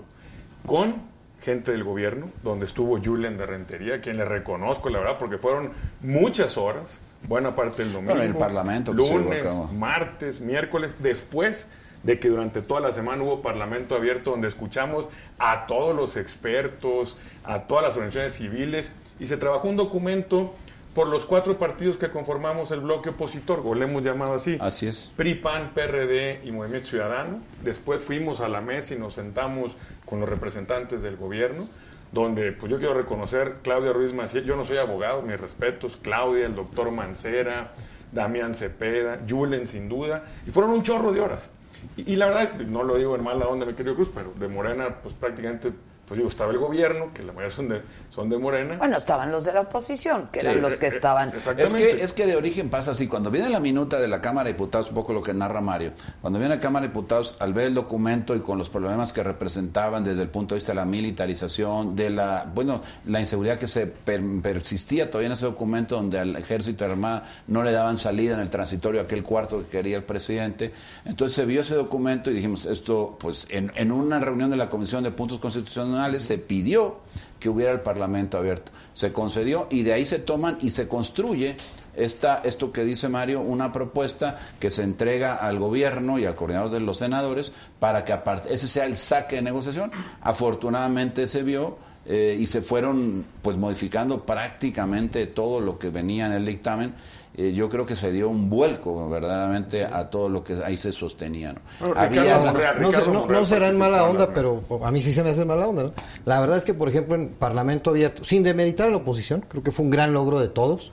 con 0.66 1.02
gente 1.42 1.72
del 1.72 1.84
gobierno, 1.84 2.30
donde 2.42 2.66
estuvo 2.66 2.98
Julen 3.02 3.36
de 3.36 3.46
Rentería, 3.46 4.00
quien 4.00 4.16
le 4.16 4.24
reconozco, 4.24 4.88
la 4.88 4.98
verdad, 4.98 5.18
porque 5.18 5.38
fueron 5.38 5.70
muchas 6.00 6.56
horas, 6.56 6.98
buena 7.26 7.54
parte 7.54 7.82
del 7.82 7.92
domingo, 7.92 8.14
Bueno, 8.14 8.28
el 8.28 8.36
Parlamento 8.36 8.92
a 8.92 8.94
lunes, 8.94 9.44
martes, 9.72 10.40
miércoles, 10.40 10.96
después 11.00 11.68
de 12.02 12.18
que 12.18 12.28
durante 12.28 12.62
toda 12.62 12.80
la 12.80 12.92
semana 12.92 13.22
hubo 13.22 13.42
Parlamento 13.42 13.94
abierto 13.94 14.30
donde 14.30 14.48
escuchamos 14.48 15.06
a 15.38 15.66
todos 15.66 15.94
los 15.94 16.16
expertos, 16.16 17.16
a 17.44 17.62
todas 17.62 17.84
las 17.84 17.94
organizaciones 17.94 18.34
civiles, 18.34 18.94
y 19.18 19.26
se 19.26 19.36
trabajó 19.36 19.68
un 19.68 19.76
documento 19.76 20.54
por 20.94 21.06
los 21.06 21.26
cuatro 21.26 21.58
partidos 21.58 21.96
que 21.96 22.10
conformamos 22.10 22.70
el 22.72 22.80
bloque 22.80 23.10
opositor, 23.10 23.62
o 23.64 23.74
le 23.74 23.84
hemos 23.84 24.02
llamado 24.02 24.34
así. 24.34 24.58
Así 24.60 24.86
es. 24.86 25.12
PRI, 25.16 25.36
PAN, 25.36 25.70
PRD 25.74 26.40
y 26.44 26.50
Movimiento 26.50 26.88
Ciudadano. 26.88 27.40
Después 27.62 28.02
fuimos 28.02 28.40
a 28.40 28.48
la 28.48 28.60
mesa 28.60 28.94
y 28.94 28.98
nos 28.98 29.14
sentamos 29.14 29.76
con 30.06 30.20
los 30.20 30.28
representantes 30.28 31.02
del 31.02 31.16
gobierno, 31.16 31.68
donde 32.10 32.52
pues 32.52 32.70
yo 32.70 32.78
quiero 32.78 32.94
reconocer 32.94 33.56
Claudia 33.62 33.92
Ruiz 33.92 34.12
Maciel, 34.12 34.44
yo 34.44 34.56
no 34.56 34.64
soy 34.64 34.78
abogado, 34.78 35.22
mis 35.22 35.38
respetos, 35.38 35.98
Claudia, 36.00 36.46
el 36.46 36.54
doctor 36.54 36.90
Mancera, 36.90 37.72
Damián 38.10 38.54
Cepeda, 38.54 39.20
Julen 39.28 39.66
sin 39.66 39.88
duda, 39.88 40.24
y 40.46 40.50
fueron 40.50 40.72
un 40.72 40.82
chorro 40.82 41.12
de 41.12 41.20
horas. 41.20 41.50
Y, 41.96 42.16
la 42.16 42.26
verdad, 42.26 42.54
no 42.54 42.82
lo 42.82 42.96
digo 42.96 43.14
en 43.14 43.22
mala 43.22 43.46
onda, 43.46 43.66
mi 43.66 43.74
querido 43.74 43.94
Cruz, 43.94 44.10
pero 44.14 44.32
de 44.34 44.48
Morena, 44.48 44.96
pues 45.02 45.14
prácticamente, 45.14 45.72
pues 46.06 46.18
digo, 46.18 46.28
estaba 46.28 46.52
el 46.52 46.58
gobierno, 46.58 47.12
que 47.12 47.22
la 47.22 47.32
mayoría 47.32 47.54
son 47.54 47.68
de, 47.68 47.82
son 48.10 48.28
de 48.28 48.38
Morena. 48.38 48.76
Bueno, 48.78 48.96
estaban 48.96 49.30
los 49.30 49.44
de 49.44 49.52
la 49.52 49.60
oposición, 49.60 50.28
que 50.32 50.40
eran 50.40 50.54
Sí. 50.56 50.60
los 50.60 50.74
que 50.74 50.86
estaban. 50.88 51.32
Es 51.56 51.72
que, 51.72 51.90
es 52.02 52.12
que 52.12 52.26
de 52.26 52.36
origen 52.36 52.68
pasa 52.70 52.90
así. 52.92 53.06
Cuando 53.06 53.30
viene 53.30 53.48
la 53.48 53.60
minuta 53.60 54.00
de 54.00 54.08
la 54.08 54.20
Cámara 54.20 54.46
de 54.48 54.54
Diputados, 54.54 54.88
un 54.88 54.94
poco 54.94 55.12
lo 55.12 55.22
que 55.22 55.32
narra 55.34 55.60
Mario, 55.60 55.92
cuando 56.20 56.38
viene 56.38 56.54
la 56.56 56.60
Cámara 56.60 56.82
de 56.86 56.88
Diputados, 56.88 57.36
al 57.38 57.52
ver 57.52 57.66
el 57.66 57.74
documento 57.74 58.34
y 58.34 58.40
con 58.40 58.58
los 58.58 58.68
problemas 58.70 59.12
que 59.12 59.22
representaban 59.22 60.02
desde 60.04 60.22
el 60.22 60.28
punto 60.30 60.54
de 60.54 60.58
vista 60.58 60.72
de 60.72 60.76
la 60.76 60.84
militarización, 60.84 61.94
de 61.94 62.10
la, 62.10 62.50
bueno, 62.54 62.80
la 63.06 63.20
inseguridad 63.20 63.58
que 63.58 63.66
se 63.66 63.86
per- 63.86 64.22
persistía 64.42 65.10
todavía 65.10 65.26
en 65.26 65.32
ese 65.32 65.46
documento, 65.46 65.96
donde 65.96 66.18
al 66.18 66.34
ejército 66.36 66.84
y 66.86 66.90
armada 66.90 67.24
no 67.46 67.62
le 67.62 67.72
daban 67.72 67.98
salida 67.98 68.34
en 68.34 68.40
el 68.40 68.50
transitorio 68.50 69.00
a 69.00 69.04
aquel 69.04 69.22
cuarto 69.22 69.58
que 69.60 69.66
quería 69.66 69.96
el 69.96 70.04
presidente. 70.04 70.72
Entonces 71.04 71.34
se 71.36 71.44
vio 71.44 71.60
ese 71.60 71.74
documento 71.74 72.30
y 72.30 72.34
dijimos, 72.34 72.66
esto, 72.66 73.16
pues 73.20 73.46
en, 73.50 73.70
en 73.76 73.92
una 73.92 74.18
reunión 74.20 74.50
de 74.50 74.56
la 74.56 74.68
Comisión 74.68 75.04
de 75.04 75.10
Puntos 75.10 75.38
Constitucionales 75.38 76.24
se 76.24 76.38
pidió 76.38 77.00
que 77.38 77.48
hubiera 77.48 77.70
el 77.72 77.80
Parlamento 77.80 77.97
abierto. 78.02 78.72
Se 78.92 79.12
concedió 79.12 79.66
y 79.70 79.82
de 79.82 79.92
ahí 79.92 80.04
se 80.04 80.18
toman 80.18 80.58
y 80.60 80.70
se 80.70 80.88
construye 80.88 81.56
esta, 81.98 82.40
esto 82.44 82.70
que 82.70 82.84
dice 82.84 83.08
Mario, 83.08 83.40
una 83.40 83.72
propuesta 83.72 84.38
que 84.60 84.70
se 84.70 84.82
entrega 84.82 85.34
al 85.34 85.58
gobierno 85.58 86.18
y 86.18 86.24
al 86.24 86.34
coordinador 86.34 86.70
de 86.70 86.80
los 86.80 86.98
senadores 86.98 87.52
para 87.80 88.04
que 88.04 88.12
aparte, 88.12 88.54
ese 88.54 88.68
sea 88.68 88.84
el 88.84 88.96
saque 88.96 89.36
de 89.36 89.42
negociación. 89.42 89.90
Afortunadamente 90.20 91.26
se 91.26 91.42
vio 91.42 91.78
eh, 92.06 92.36
y 92.38 92.46
se 92.46 92.62
fueron 92.62 93.26
pues 93.42 93.56
modificando 93.56 94.24
prácticamente 94.24 95.26
todo 95.26 95.60
lo 95.60 95.78
que 95.78 95.90
venía 95.90 96.26
en 96.26 96.32
el 96.32 96.46
dictamen. 96.46 96.94
Eh, 97.40 97.52
yo 97.54 97.68
creo 97.68 97.86
que 97.86 97.94
se 97.94 98.10
dio 98.10 98.28
un 98.28 98.50
vuelco 98.50 99.08
verdaderamente 99.08 99.84
a 99.84 100.10
todo 100.10 100.28
lo 100.28 100.42
que 100.42 100.54
ahí 100.64 100.76
se 100.76 100.90
sostenía. 100.90 101.52
¿no? 101.52 101.60
Bueno, 101.78 101.94
Había- 101.96 102.38
Monreal, 102.40 102.82
no, 102.82 102.90
no- 102.90 103.26
no 103.28 103.46
será 103.46 103.68
en 103.68 103.78
mala 103.78 104.02
onda, 104.08 104.34
pero 104.34 104.64
a 104.82 104.90
mí 104.90 105.00
sí 105.00 105.14
se 105.14 105.22
me 105.22 105.30
hace 105.30 105.44
mala 105.44 105.68
onda. 105.68 105.84
¿no? 105.84 105.92
La 106.24 106.40
verdad 106.40 106.56
es 106.58 106.64
que, 106.64 106.74
por 106.74 106.88
ejemplo, 106.88 107.14
en 107.14 107.28
Parlamento 107.28 107.90
Abierto, 107.90 108.24
sin 108.24 108.42
demeritar 108.42 108.88
a 108.88 108.90
la 108.90 108.96
oposición, 108.96 109.44
creo 109.46 109.62
que 109.62 109.70
fue 109.70 109.84
un 109.84 109.92
gran 109.92 110.12
logro 110.12 110.40
de 110.40 110.48
todos. 110.48 110.90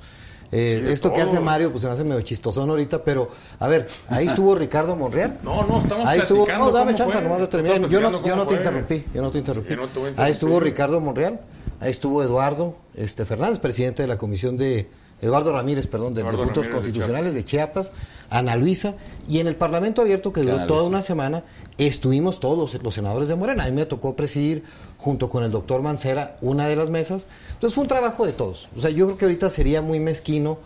Eh, 0.51 0.85
esto 0.91 1.11
que 1.11 1.21
hace 1.21 1.39
Mario, 1.39 1.71
pues 1.71 1.81
se 1.81 1.87
me 1.87 1.93
hace 1.93 2.03
medio 2.03 2.21
chistosón 2.21 2.69
ahorita, 2.69 3.03
pero 3.03 3.27
a 3.57 3.67
ver, 3.67 3.87
ahí 4.09 4.27
estuvo 4.27 4.53
Ricardo 4.53 4.95
Monreal. 4.95 5.39
No, 5.43 5.63
no, 5.65 5.79
estamos 5.79 6.07
Ahí 6.07 6.19
estuvo, 6.19 6.45
no, 6.47 6.69
dame 6.69 6.93
chance 6.93 7.19
nomás 7.21 7.39
de 7.39 7.47
terminar. 7.47 7.79
Yo 7.89 7.99
no, 7.99 8.23
yo 8.23 8.35
no 8.35 8.45
te 8.45 8.53
interrumpí, 8.53 9.03
yo 9.15 9.23
no 9.23 9.31
te 9.31 9.39
interrumpí. 9.39 9.75
No 9.75 9.87
Ahí 10.17 10.31
estuvo 10.31 10.59
Ricardo 10.59 10.99
Monreal, 10.99 11.39
ahí 11.79 11.89
estuvo 11.89 12.21
Eduardo 12.21 12.75
este, 12.93 13.25
Fernández, 13.25 13.57
presidente 13.57 14.03
de 14.03 14.07
la 14.07 14.19
comisión 14.19 14.57
de, 14.57 14.87
Eduardo 15.21 15.51
Ramírez, 15.53 15.87
perdón, 15.87 16.13
de 16.13 16.21
Eduardo 16.21 16.43
Diputados 16.43 16.67
Ramírez 16.67 16.83
de 16.83 16.91
Constitucionales 16.91 17.33
de 17.33 17.45
Chiapas, 17.45 17.91
Ana 18.29 18.55
Luisa, 18.55 18.95
y 19.27 19.39
en 19.39 19.47
el 19.47 19.55
Parlamento 19.55 20.01
Abierto, 20.01 20.33
que 20.33 20.41
duró 20.41 20.65
toda 20.67 20.83
una 20.83 21.01
semana, 21.01 21.43
estuvimos 21.77 22.39
todos 22.39 22.57
los, 22.73 22.83
los 22.83 22.93
senadores 22.93 23.27
de 23.29 23.35
Morena. 23.35 23.63
A 23.63 23.67
mí 23.67 23.71
me 23.73 23.85
tocó 23.85 24.15
presidir, 24.15 24.63
junto 24.97 25.29
con 25.29 25.43
el 25.43 25.51
doctor 25.51 25.81
Mancera, 25.81 26.35
una 26.41 26.67
de 26.67 26.75
las 26.75 26.89
mesas. 26.89 27.25
Entonces 27.53 27.75
fue 27.75 27.83
un 27.83 27.87
trabajo 27.87 28.25
de 28.25 28.33
todos. 28.33 28.69
O 28.77 28.81
sea, 28.81 28.89
yo 28.89 29.05
creo 29.05 29.17
que 29.17 29.25
ahorita 29.25 29.49
sería 29.49 29.81
muy 29.81 29.99
mezquino, 29.99 30.57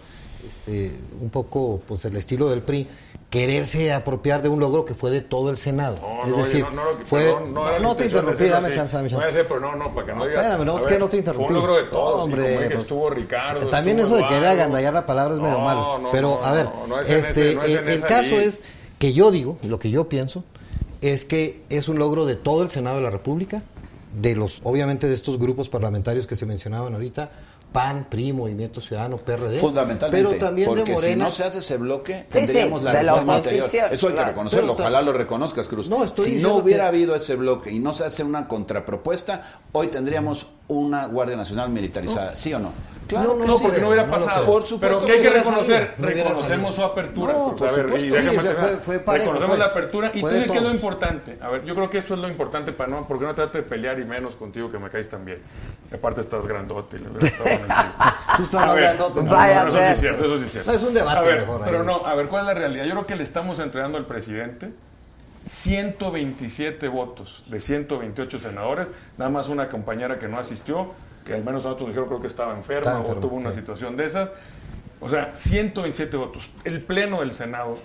este, 0.45 0.91
un 1.19 1.29
poco 1.29 1.81
pues 1.87 2.05
el 2.05 2.15
estilo 2.15 2.49
del 2.49 2.61
PRI, 2.61 2.87
quererse 3.29 3.93
apropiar 3.93 4.41
de 4.41 4.49
un 4.49 4.59
logro 4.59 4.85
que 4.85 4.95
fue 4.95 5.11
de 5.11 5.21
todo 5.21 5.51
el 5.51 5.57
Senado. 5.57 5.99
No, 6.01 6.23
es 6.23 6.29
no, 6.29 6.37
decir, 6.37 6.63
no, 6.63 6.71
no, 6.71 6.81
fue... 7.05 7.25
perdón, 7.25 7.53
no, 7.53 7.95
te 7.95 8.05
interrumpí, 8.05 8.45
dame 8.45 8.71
chance, 8.73 8.95
dame 8.95 9.09
chance. 9.09 9.31
Ser, 9.31 9.47
pero 9.47 9.59
no, 9.59 9.75
no, 9.75 9.93
para 9.93 10.07
que 10.07 10.13
no 10.13 10.25
digas. 10.25 10.39
espérame, 10.45 10.65
no, 10.65 10.79
es 10.79 10.85
que 10.87 10.99
no 10.99 11.09
te 11.09 11.17
interrumpí. 11.17 11.53
Fue 11.53 11.61
un 11.61 11.67
logro 11.67 11.83
de 11.83 11.89
todos. 11.89 12.23
Hombre, 12.23 12.55
como 12.55 12.67
pues, 12.69 12.81
estuvo 12.81 13.09
Ricardo. 13.11 13.69
También 13.69 13.99
estuvo 13.99 14.17
eso 14.17 14.27
de 14.27 14.33
querer 14.33 14.49
agandallar 14.49 14.93
la 14.93 15.05
palabra 15.05 15.35
es 15.35 15.41
medio 15.41 15.59
malo. 15.59 16.09
Pero, 16.11 16.43
a 16.43 16.51
ver, 16.53 16.67
es 17.03 17.09
este, 17.09 17.51
ese- 17.51 17.73
es 17.73 17.87
el, 17.87 18.01
caso 18.01 18.35
es 18.35 18.63
que 18.97 19.13
yo 19.13 19.29
digo, 19.29 19.57
lo 19.63 19.77
que 19.77 19.91
yo 19.91 20.09
pienso, 20.09 20.43
es 21.01 21.23
que 21.23 21.61
es 21.69 21.87
un 21.87 21.99
logro 21.99 22.25
de 22.25 22.35
todo 22.35 22.63
el 22.63 22.71
Senado 22.71 22.97
de 22.97 23.03
la 23.03 23.09
República, 23.11 23.61
de 24.13 24.35
los, 24.35 24.61
obviamente, 24.63 25.07
de 25.07 25.13
estos 25.13 25.37
grupos 25.37 25.69
parlamentarios 25.69 26.25
que 26.25 26.35
se 26.35 26.47
mencionaban 26.47 26.93
ahorita, 26.95 27.29
PAN, 27.71 28.07
PRI, 28.09 28.33
Movimiento 28.33 28.81
Ciudadano, 28.81 29.17
PRD. 29.17 29.57
Fundamentalmente, 29.57 30.27
Pero 30.29 30.39
también 30.43 30.67
porque 30.67 30.83
de 30.83 30.93
Morena. 30.93 31.25
si 31.25 31.29
no 31.29 31.31
se 31.31 31.43
hace 31.43 31.59
ese 31.59 31.77
bloque, 31.77 32.25
Sí, 32.29 32.39
tendríamos 32.39 32.79
sí, 32.79 32.85
la 32.85 32.93
de 32.93 33.03
la 33.03 33.11
reforma 33.13 33.35
anterior. 33.35 33.65
Eso 33.91 34.07
hay 34.07 34.13
que 34.15 34.25
reconocerlo, 34.25 34.73
ojalá 34.73 35.01
lo 35.01 35.13
reconozcas, 35.13 35.67
Cruz. 35.67 35.87
No, 35.89 36.03
estoy 36.03 36.25
si 36.25 36.35
no 36.41 36.55
hubiera 36.55 36.83
que- 36.85 36.87
habido 36.89 37.15
ese 37.15 37.35
bloque 37.35 37.71
y 37.71 37.79
no 37.79 37.93
se 37.93 38.05
hace 38.05 38.23
una 38.23 38.47
contrapropuesta, 38.47 39.43
hoy 39.71 39.87
tendríamos 39.89 40.47
una 40.69 41.07
Guardia 41.07 41.35
Nacional 41.35 41.69
militarizada, 41.69 42.35
¿sí 42.35 42.53
o 42.53 42.59
no? 42.59 42.71
Claro 43.07 43.33
No, 43.33 43.41
que 43.41 43.47
No, 43.47 43.57
sí. 43.57 43.63
porque 43.63 43.81
no 43.81 43.87
hubiera 43.87 44.07
pasado. 44.07 44.43
creo. 44.43 44.53
Por 44.53 44.63
supuesto 44.67 44.97
Pero 44.99 45.05
que 45.07 45.11
hay 45.13 45.17
que 45.23 45.27
que 45.29 45.33
reconocer, 45.39 45.93
salido, 45.99 46.23
reconocemos 46.27 46.75
su 46.75 46.83
apertura. 46.83 47.33
No, 47.33 47.43
Cruz. 47.47 47.53
por 47.59 47.67
a 47.69 47.71
ver, 47.71 47.85
supuesto. 47.85 48.05
y 48.05 48.09
Sí, 48.11 48.15
déjame 48.15 48.29
o 48.37 48.41
sea, 48.41 48.51
terminar. 48.51 48.69
fue- 48.69 48.79
fue 48.81 48.99
parejo, 48.99 49.25
reconocemos 49.33 49.49
pues. 49.57 49.59
la 49.59 49.65
apertura 49.65 50.11
y 50.13 50.21
tú 50.21 50.27
de 50.27 50.33
sabes 50.33 50.51
qué 50.51 50.57
es 50.59 50.63
lo 50.63 50.71
importante. 50.71 51.37
A 51.41 51.49
ver, 51.49 51.65
yo 51.65 51.73
creo 51.73 51.89
que 51.89 51.97
esto 51.97 52.13
es 52.13 52.19
lo 52.19 52.27
importante 52.27 52.71
para 52.71 52.91
no, 52.91 53.07
porque 53.07 53.25
no 53.25 53.33
trate 53.33 53.57
de 53.57 53.63
pelear 53.63 53.99
y 53.99 54.05
menos 54.05 54.35
contigo 54.35 54.71
que 54.71 54.77
me 54.77 54.91
caes 54.91 55.09
tan 55.09 55.25
bien. 55.25 55.39
Aparte 55.91 56.21
estás 56.21 56.45
grandote. 56.45 56.99
Tú 58.37 58.43
estás 58.43 58.67
más 58.67 58.75
grandote. 58.77 59.23
no, 59.23 59.31
Vaya 59.35 59.63
no, 59.63 59.69
eso 59.69 59.77
sí 59.79 59.83
es 59.91 59.99
cierto, 59.99 60.25
eso 60.25 60.37
sí 60.37 60.43
es 60.45 60.51
cierto. 60.51 60.71
Es 60.73 60.83
un 60.83 60.93
debate 60.93 61.17
A 61.17 61.21
ver, 61.21 61.39
mejor 61.39 61.63
ahí. 61.63 61.67
Pero 61.71 61.83
no, 61.83 62.05
a 62.05 62.13
ver, 62.13 62.27
¿cuál 62.27 62.41
es 62.43 62.47
la 62.47 62.53
realidad? 62.53 62.85
Yo 62.85 62.91
creo 62.91 63.05
que 63.07 63.15
le 63.15 63.23
estamos 63.23 63.57
entregando 63.57 63.97
al 63.97 64.05
presidente 64.05 64.69
127 65.45 66.87
votos 66.87 67.43
de 67.47 67.59
128 67.59 68.39
senadores, 68.39 68.87
nada 69.17 69.31
más 69.31 69.49
una 69.49 69.69
compañera 69.69 70.19
que 70.19 70.27
no 70.27 70.37
asistió, 70.37 70.91
que 71.25 71.33
al 71.33 71.43
menos 71.43 71.63
nosotros 71.63 71.89
dijeron 71.89 72.07
creo 72.07 72.21
que 72.21 72.27
estaba 72.27 72.55
enferma 72.55 73.01
o 73.01 73.15
tuvo 73.15 73.35
una 73.35 73.51
sí. 73.51 73.59
situación 73.59 73.95
de 73.95 74.05
esas. 74.05 74.31
O 75.01 75.09
sea, 75.09 75.35
127 75.35 76.17
votos. 76.17 76.49
El 76.65 76.81
Pleno 76.81 77.21
del 77.21 77.31
Senado, 77.33 77.75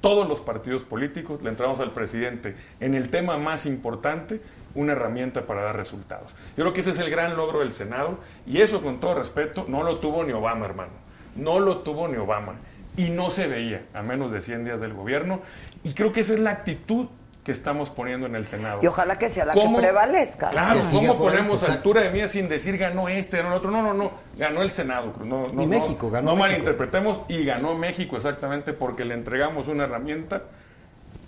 todos 0.00 0.28
los 0.28 0.40
partidos 0.40 0.82
políticos 0.84 1.42
le 1.42 1.50
entramos 1.50 1.80
al 1.80 1.92
presidente 1.92 2.56
en 2.80 2.94
el 2.94 3.10
tema 3.10 3.36
más 3.38 3.66
importante, 3.66 4.40
una 4.74 4.92
herramienta 4.92 5.46
para 5.46 5.62
dar 5.62 5.76
resultados. 5.76 6.32
Yo 6.56 6.64
creo 6.64 6.72
que 6.72 6.80
ese 6.80 6.92
es 6.92 6.98
el 6.98 7.10
gran 7.10 7.36
logro 7.36 7.60
del 7.60 7.72
Senado 7.72 8.18
y 8.46 8.60
eso 8.60 8.82
con 8.82 9.00
todo 9.00 9.14
respeto 9.14 9.66
no 9.68 9.82
lo 9.82 9.98
tuvo 9.98 10.24
ni 10.24 10.32
Obama, 10.32 10.64
hermano. 10.64 10.92
No 11.34 11.60
lo 11.60 11.78
tuvo 11.78 12.08
ni 12.08 12.16
Obama. 12.16 12.54
Y 12.96 13.10
no 13.10 13.30
se 13.30 13.46
veía 13.46 13.84
a 13.92 14.02
menos 14.02 14.32
de 14.32 14.40
100 14.40 14.64
días 14.64 14.80
del 14.80 14.94
gobierno. 14.94 15.40
Y 15.86 15.94
creo 15.94 16.12
que 16.12 16.20
esa 16.20 16.34
es 16.34 16.40
la 16.40 16.50
actitud 16.50 17.06
que 17.44 17.52
estamos 17.52 17.90
poniendo 17.90 18.26
en 18.26 18.34
el 18.34 18.44
Senado. 18.44 18.80
Y 18.82 18.88
ojalá 18.88 19.18
que 19.18 19.28
sea 19.28 19.44
la 19.44 19.54
¿Cómo? 19.54 19.76
que 19.76 19.82
prevalezca. 19.84 20.50
Claro, 20.50 20.80
Que 20.82 20.96
¿cómo 20.96 21.12
ahí, 21.12 21.16
ponemos 21.16 21.60
exacto. 21.60 21.72
altura 21.78 22.00
de 22.00 22.10
mía 22.10 22.26
sin 22.26 22.48
decir 22.48 22.76
ganó 22.76 23.08
este, 23.08 23.36
ganó 23.36 23.50
el 23.50 23.54
otro? 23.54 23.70
No, 23.70 23.82
no, 23.82 23.94
no, 23.94 24.10
ganó 24.36 24.62
el 24.62 24.72
Senado. 24.72 25.14
No, 25.24 25.46
no, 25.46 25.62
Y 25.62 25.66
no, 25.66 25.66
México, 25.66 26.10
ganó 26.10 26.30
No 26.30 26.36
México. 26.36 26.48
malinterpretemos 26.48 27.20
y 27.28 27.44
ganó 27.44 27.76
México 27.76 28.16
exactamente 28.16 28.72
porque 28.72 29.04
le 29.04 29.14
entregamos 29.14 29.68
una 29.68 29.84
herramienta 29.84 30.42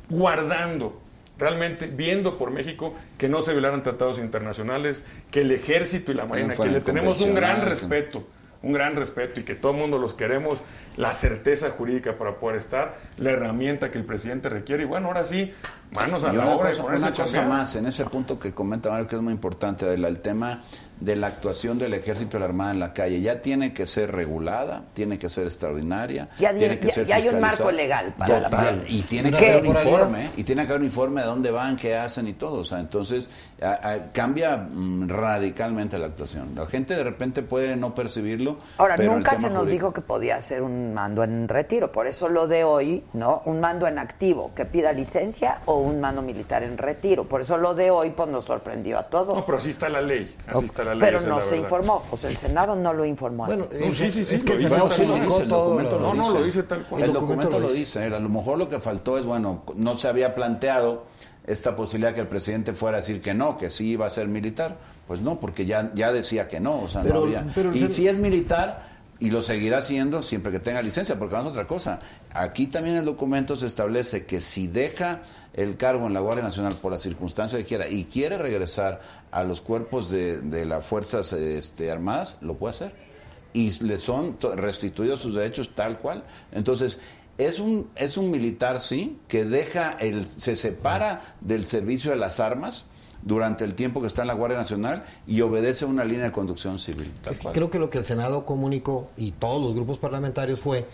guardando, 0.09 1.01
realmente 1.39 1.87
viendo 1.87 2.37
por 2.37 2.51
México 2.51 2.95
que 3.17 3.29
no 3.29 3.41
se 3.43 3.53
violaran 3.53 3.85
tratados 3.85 4.19
internacionales, 4.19 5.05
que 5.31 5.43
el 5.43 5.53
ejército 5.53 6.11
y 6.11 6.15
la 6.15 6.25
marina, 6.25 6.55
que 6.57 6.67
le 6.67 6.81
tenemos 6.81 7.21
un 7.21 7.35
gran 7.35 7.65
respeto, 7.65 8.25
un 8.63 8.73
gran 8.73 8.97
respeto 8.97 9.41
y 9.41 9.45
que 9.45 9.55
todo 9.55 9.73
el 9.73 9.79
mundo 9.79 9.99
los 9.99 10.15
queremos, 10.15 10.61
la 10.97 11.15
certeza 11.15 11.71
jurídica 11.71 12.19
para 12.19 12.37
poder 12.37 12.57
estar, 12.57 12.97
la 13.17 13.31
herramienta 13.31 13.91
que 13.91 13.99
el 13.99 14.05
presidente 14.05 14.49
requiere 14.49 14.83
y 14.83 14.87
bueno, 14.87 15.09
ahora 15.09 15.25
sí, 15.25 15.53
manos 15.93 16.25
a 16.25 16.33
Y 16.33 16.37
la 16.37 16.43
una 16.43 16.55
obra 16.57 16.69
y 16.69 16.73
cosa, 16.73 16.83
ponerse 16.83 17.07
una 17.07 17.15
cosa 17.15 17.43
más, 17.43 17.77
en 17.77 17.87
ese 17.87 18.05
punto 18.07 18.39
que 18.39 18.53
comenta 18.53 18.91
Mario, 18.91 19.07
que 19.07 19.17
es 19.17 19.23
muy 19.23 19.33
importante, 19.33 19.85
Adela, 19.85 20.09
el 20.09 20.21
tema 20.21 20.61
de 21.01 21.17
la 21.17 21.29
actuación 21.29 21.79
del 21.79 21.95
ejército 21.95 22.37
y 22.37 22.41
la 22.41 22.47
armada 22.47 22.73
en 22.73 22.81
la 22.81 22.93
calle, 22.93 23.21
ya 23.21 23.41
tiene 23.41 23.73
que 23.73 23.87
ser 23.87 24.11
regulada, 24.13 24.85
tiene 24.95 25.19
que 25.19 25.29
ser 25.29 25.47
extraordinaria, 25.47 26.29
Ya, 26.39 26.53
tiene 26.55 26.79
que 26.79 26.89
ya- 26.89 26.93
ser 26.93 27.07
ya 27.07 27.17
hay 27.17 27.29
un 27.29 27.41
marco 27.41 27.71
legal 27.71 28.15
para 28.19 28.41
la 28.41 28.51
Total, 28.51 28.75
prueba. 28.81 28.89
y 28.91 29.03
tiene 29.03 29.31
que 29.33 29.51
haber 29.53 29.61
un 29.63 29.67
informe, 29.69 30.31
y 30.37 30.45
tiene 30.45 30.63
que 30.63 30.69
haber 30.73 30.81
un 30.81 30.87
informe 30.87 31.21
de 31.21 31.27
dónde 31.27 31.51
van, 31.51 31.77
qué 31.77 31.97
hacen 31.97 32.27
y 32.29 32.33
todo, 32.33 32.61
o 32.61 32.65
sea, 32.65 32.81
entonces 32.81 33.31
a- 33.63 33.91
a- 33.91 34.13
cambia 34.13 34.57
mm, 34.57 35.09
radicalmente 35.09 35.99
la 35.99 36.07
actuación. 36.07 36.55
La 36.55 36.67
gente 36.67 36.95
de 36.95 37.05
repente 37.05 37.43
puede 37.43 37.77
no 37.77 37.95
percibirlo, 37.95 38.59
Ahora, 38.79 38.97
pero 38.97 39.13
nunca 39.15 39.37
se 39.37 39.43
nos 39.51 39.53
jurídico- 39.67 39.71
dijo 39.71 39.93
que 39.93 40.01
podía 40.01 40.41
ser 40.41 40.63
un 40.63 40.95
mando 40.95 41.23
en 41.25 41.49
retiro, 41.49 41.93
por 41.93 42.07
eso 42.07 42.29
lo 42.29 42.47
de 42.49 42.65
hoy, 42.65 43.05
¿no? 43.13 43.43
Un 43.45 43.61
mando 43.61 43.87
en 43.87 43.99
activo 43.99 44.51
que 44.55 44.65
pida 44.65 44.93
licencia 44.93 45.61
o 45.67 45.79
un 45.79 46.01
mando 46.01 46.23
militar 46.23 46.63
en 46.63 46.77
retiro. 46.79 47.25
Por 47.29 47.41
eso 47.43 47.57
lo 47.57 47.75
de 47.75 47.91
hoy 47.91 48.11
pues 48.11 48.29
nos 48.29 48.45
sorprendió 48.45 48.99
a 48.99 49.05
todos. 49.05 49.37
No, 49.37 49.45
pero 49.45 49.59
así 49.59 49.71
está 49.71 49.89
la 49.89 50.01
ley, 50.01 50.35
así 50.47 50.65
está 50.65 50.85
la 50.85 50.88
ley. 50.95 51.01
Pero 51.12 51.20
no 51.22 51.41
se 51.41 51.51
verdad. 51.51 51.57
informó, 51.64 52.03
pues 52.11 52.24
el 52.24 52.36
Senado 52.36 52.76
no 52.76 52.93
lo 52.93 53.05
informó 53.05 53.47
Bueno, 53.47 53.64
así. 53.70 53.76
el- 53.82 53.89
No, 53.89 53.95
sí, 53.95 54.11
sí, 54.12 54.24
sí, 54.24 54.34
es 54.34 54.43
que 54.45 54.49
lo 54.51 54.55
el 54.55 54.59
dice, 54.59 54.70
Senado 54.70 54.91
sí 54.91 55.07
lo 55.07 55.14
dice, 55.14 55.43
el 55.43 55.49
documento 55.49 55.99
lo- 55.99 56.01
lo 56.09 56.14
No, 56.14 56.22
no, 56.32 56.39
lo 56.39 56.45
dice 56.45 56.62
tal 56.64 56.84
cual. 56.84 57.03
El 57.03 57.12
documento 57.12 57.59
lo 57.61 57.68
dice. 57.68 58.01
dice. 58.01 58.14
A 58.14 58.18
lo 58.20 58.28
mejor 58.28 58.59
lo 58.59 58.68
que 58.68 58.78
faltó 58.80 59.18
es, 59.18 59.24
bueno, 59.24 59.62
no 59.74 59.97
se 59.97 60.09
había 60.09 60.34
planteado 60.34 61.05
esta 61.47 61.74
posibilidad 61.76 62.12
que 62.14 62.20
el 62.20 62.28
presidente 62.28 62.72
fuera 62.74 62.99
a 62.99 63.01
decir 63.01 63.20
que 63.22 63.32
no, 63.34 63.57
que 63.57 63.70
sí 63.70 63.91
iba 63.91 64.07
a 64.07 64.11
ser 64.11 64.28
militar. 64.28 64.76
Pues 65.07 65.22
no, 65.22 65.41
porque 65.41 65.64
ya, 65.64 65.91
ya 65.95 66.12
decía 66.12 66.47
que 66.49 66.61
no, 66.61 66.82
o 66.82 66.89
sea, 66.89 67.03
Pero- 67.03 67.20
no 67.20 67.26
había. 67.26 67.47
pero 67.55 67.72
y 67.74 67.78
si 67.91 68.07
es 68.07 68.18
militar, 68.18 68.88
y 69.21 69.31
lo 69.31 69.43
seguirá 69.43 69.83
siendo 69.83 70.23
siempre 70.23 70.53
que 70.53 70.61
tenga 70.61 70.81
licencia, 70.83 71.19
porque 71.19 71.35
vamos 71.35 71.51
a 71.51 71.53
otra 71.53 71.66
cosa. 71.66 72.01
Aquí 72.33 72.66
también 72.66 72.97
el 72.97 73.05
documento 73.05 73.57
se 73.57 73.66
establece 73.66 74.27
que 74.27 74.41
si 74.41 74.69
deja 74.69 75.23
el 75.55 75.77
cargo 75.77 76.07
en 76.07 76.14
la 76.14 76.21
Guardia 76.21 76.45
Nacional 76.45 76.75
por 76.81 76.93
la 76.93 76.99
circunstancia 76.99 77.59
que 77.59 77.64
quiera 77.64 77.89
y 77.89 78.05
quiere 78.05 78.39
regresar 78.39 79.01
a 79.31 79.43
los 79.43 79.61
cuerpos 79.61 80.09
de, 80.09 80.41
de 80.41 80.64
las 80.64 80.87
Fuerzas 80.87 81.33
este, 81.33 81.91
Armadas, 81.91 82.37
lo 82.41 82.55
puede 82.55 82.75
hacer 82.75 83.09
y 83.53 83.73
le 83.83 83.99
son 83.99 84.37
restituidos 84.57 85.21
sus 85.21 85.35
derechos 85.35 85.75
tal 85.75 85.99
cual. 85.99 86.23
Entonces, 86.53 87.01
es 87.39 87.59
un, 87.59 87.91
es 87.97 88.16
un 88.16 88.31
militar, 88.31 88.81
sí, 88.81 89.19
que 89.27 89.45
deja 89.45 89.93
el, 90.01 90.27
se 90.27 90.55
separa 90.55 91.37
del 91.41 91.64
servicio 91.64 92.11
de 92.11 92.19
las 92.19 92.41
armas 92.41 92.85
durante 93.23 93.64
el 93.64 93.75
tiempo 93.75 94.01
que 94.01 94.07
está 94.07 94.23
en 94.23 94.29
la 94.29 94.35
Guardia 94.35 94.59
Nacional 94.59 95.05
y 95.27 95.41
obedece 95.41 95.85
una 95.85 96.05
línea 96.05 96.25
de 96.25 96.33
conducción 96.33 96.79
civil. 96.79 97.12
Tal 97.23 97.33
Es 97.33 97.39
que 97.39 97.43
cual. 97.45 97.55
creo 97.55 97.71
que 97.71 97.79
lo 97.79 97.91
que 97.91 97.99
el 97.99 98.05
Senado 98.05 98.45
comunicó 98.47 99.09
y 99.16 99.33
todos 99.33 99.62
los 99.62 99.75
grupos 99.75 99.99
parlamentarios 99.99 100.61
fue 100.61 100.87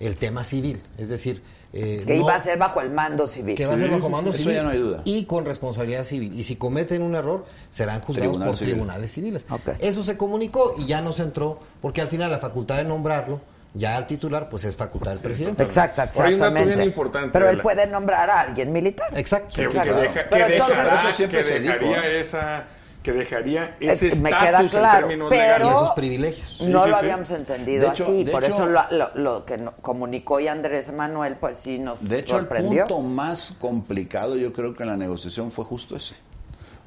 el 0.00 0.16
tema 0.16 0.42
civil, 0.44 0.80
es 0.98 1.08
decir, 1.10 1.42
eh, 1.74 2.02
Que 2.06 2.16
no- 2.16 2.22
iba 2.24 2.34
a 2.34 2.40
ser 2.40 2.58
bajo 2.58 2.80
el 2.80 2.90
mando 2.90 3.26
civil. 3.26 3.54
que 3.54 3.64
va 3.66 3.74
a 3.74 3.78
ser 3.78 3.90
bajo 3.90 4.08
mando 4.10 4.30
Eso 4.30 4.40
civil 4.40 4.54
ya 4.56 4.62
no 4.62 4.70
hay 4.70 4.78
duda. 4.78 5.02
y 5.04 5.24
con 5.24 5.44
responsabilidad 5.46 6.04
civil. 6.04 6.34
Y 6.38 6.44
si 6.44 6.56
cometen 6.56 7.02
un 7.02 7.14
error, 7.14 7.46
serán 7.70 8.00
juzgados 8.00 8.28
Tribunal 8.32 8.48
por 8.48 8.56
civil. 8.56 8.72
tribunales 8.74 9.12
civiles. 9.12 9.46
Eso 9.78 10.02
se 10.04 10.16
comunicó 10.16 10.74
y 10.78 10.86
ya 10.86 11.00
no 11.00 11.12
se 11.12 11.22
entró, 11.22 11.58
porque 11.80 12.00
al 12.02 12.08
final 12.08 12.30
la 12.30 12.38
facultad 12.38 12.76
de 12.76 12.84
nombrarlo, 12.84 13.40
ya 13.74 13.96
al 13.96 14.06
titular, 14.06 14.48
pues 14.48 14.64
es 14.64 14.76
facultad 14.76 15.12
del 15.12 15.20
presidente. 15.20 15.62
Exacto, 15.62 16.02
exactamente. 16.02 16.84
importante, 16.84 17.30
Pero 17.32 17.48
él 17.48 17.60
puede 17.60 17.86
nombrar 17.86 18.28
a 18.30 18.40
alguien 18.40 18.70
militar. 18.72 19.08
Exacto. 19.16 19.54
que, 19.54 19.62
Exacto. 19.64 19.94
que 19.94 20.00
deja, 20.00 20.14
que 20.24 20.28
Pero 20.30 20.46
entonces- 20.46 20.76
dejará- 20.76 21.00
eso 21.08 21.12
siempre 21.16 21.38
que 21.38 21.44
se 21.44 21.60
dijo, 21.60 21.72
dejaría 21.74 22.06
¿eh? 22.06 22.20
esa 22.20 22.64
que 23.02 23.10
dejaría 23.12 23.76
Es 23.80 24.00
ese 24.00 24.10
que 24.10 24.16
me 24.22 24.28
estatus 24.30 24.48
queda 24.48 24.60
en 24.60 24.68
claro, 24.68 24.98
términos 25.08 25.28
pero- 25.30 25.42
Y 25.42 25.46
legales. 25.46 25.68
esos 25.68 25.90
privilegios. 25.90 26.60
no 26.60 26.84
sí, 26.84 26.90
lo 26.90 26.94
sí. 26.96 27.00
habíamos 27.00 27.30
entendido 27.32 27.82
De 27.82 27.88
hecho- 27.88 28.02
así, 28.04 28.24
de 28.24 28.30
por 28.30 28.44
hecho- 28.44 28.52
eso 28.52 28.66
lo, 28.66 28.80
lo- 28.92 29.10
lo 29.16 29.44
que 29.44 29.58
comunicó 29.80 30.38
y 30.38 30.46
Andrés 30.46 30.92
Manuel, 30.92 31.34
pues 31.36 31.56
sí 31.56 31.78
nos 31.80 32.08
De 32.08 32.20
hecho, 32.20 32.36
el 32.36 32.42
sorprendió. 32.42 32.86
punto 32.86 33.00
más 33.02 33.56
complicado 33.58 34.36
yo 34.36 34.52
creo 34.52 34.72
que 34.74 34.84
en 34.84 34.90
la 34.90 34.96
negociación 34.96 35.50
fue 35.50 35.64
justo 35.64 35.96
ese. 35.96 36.14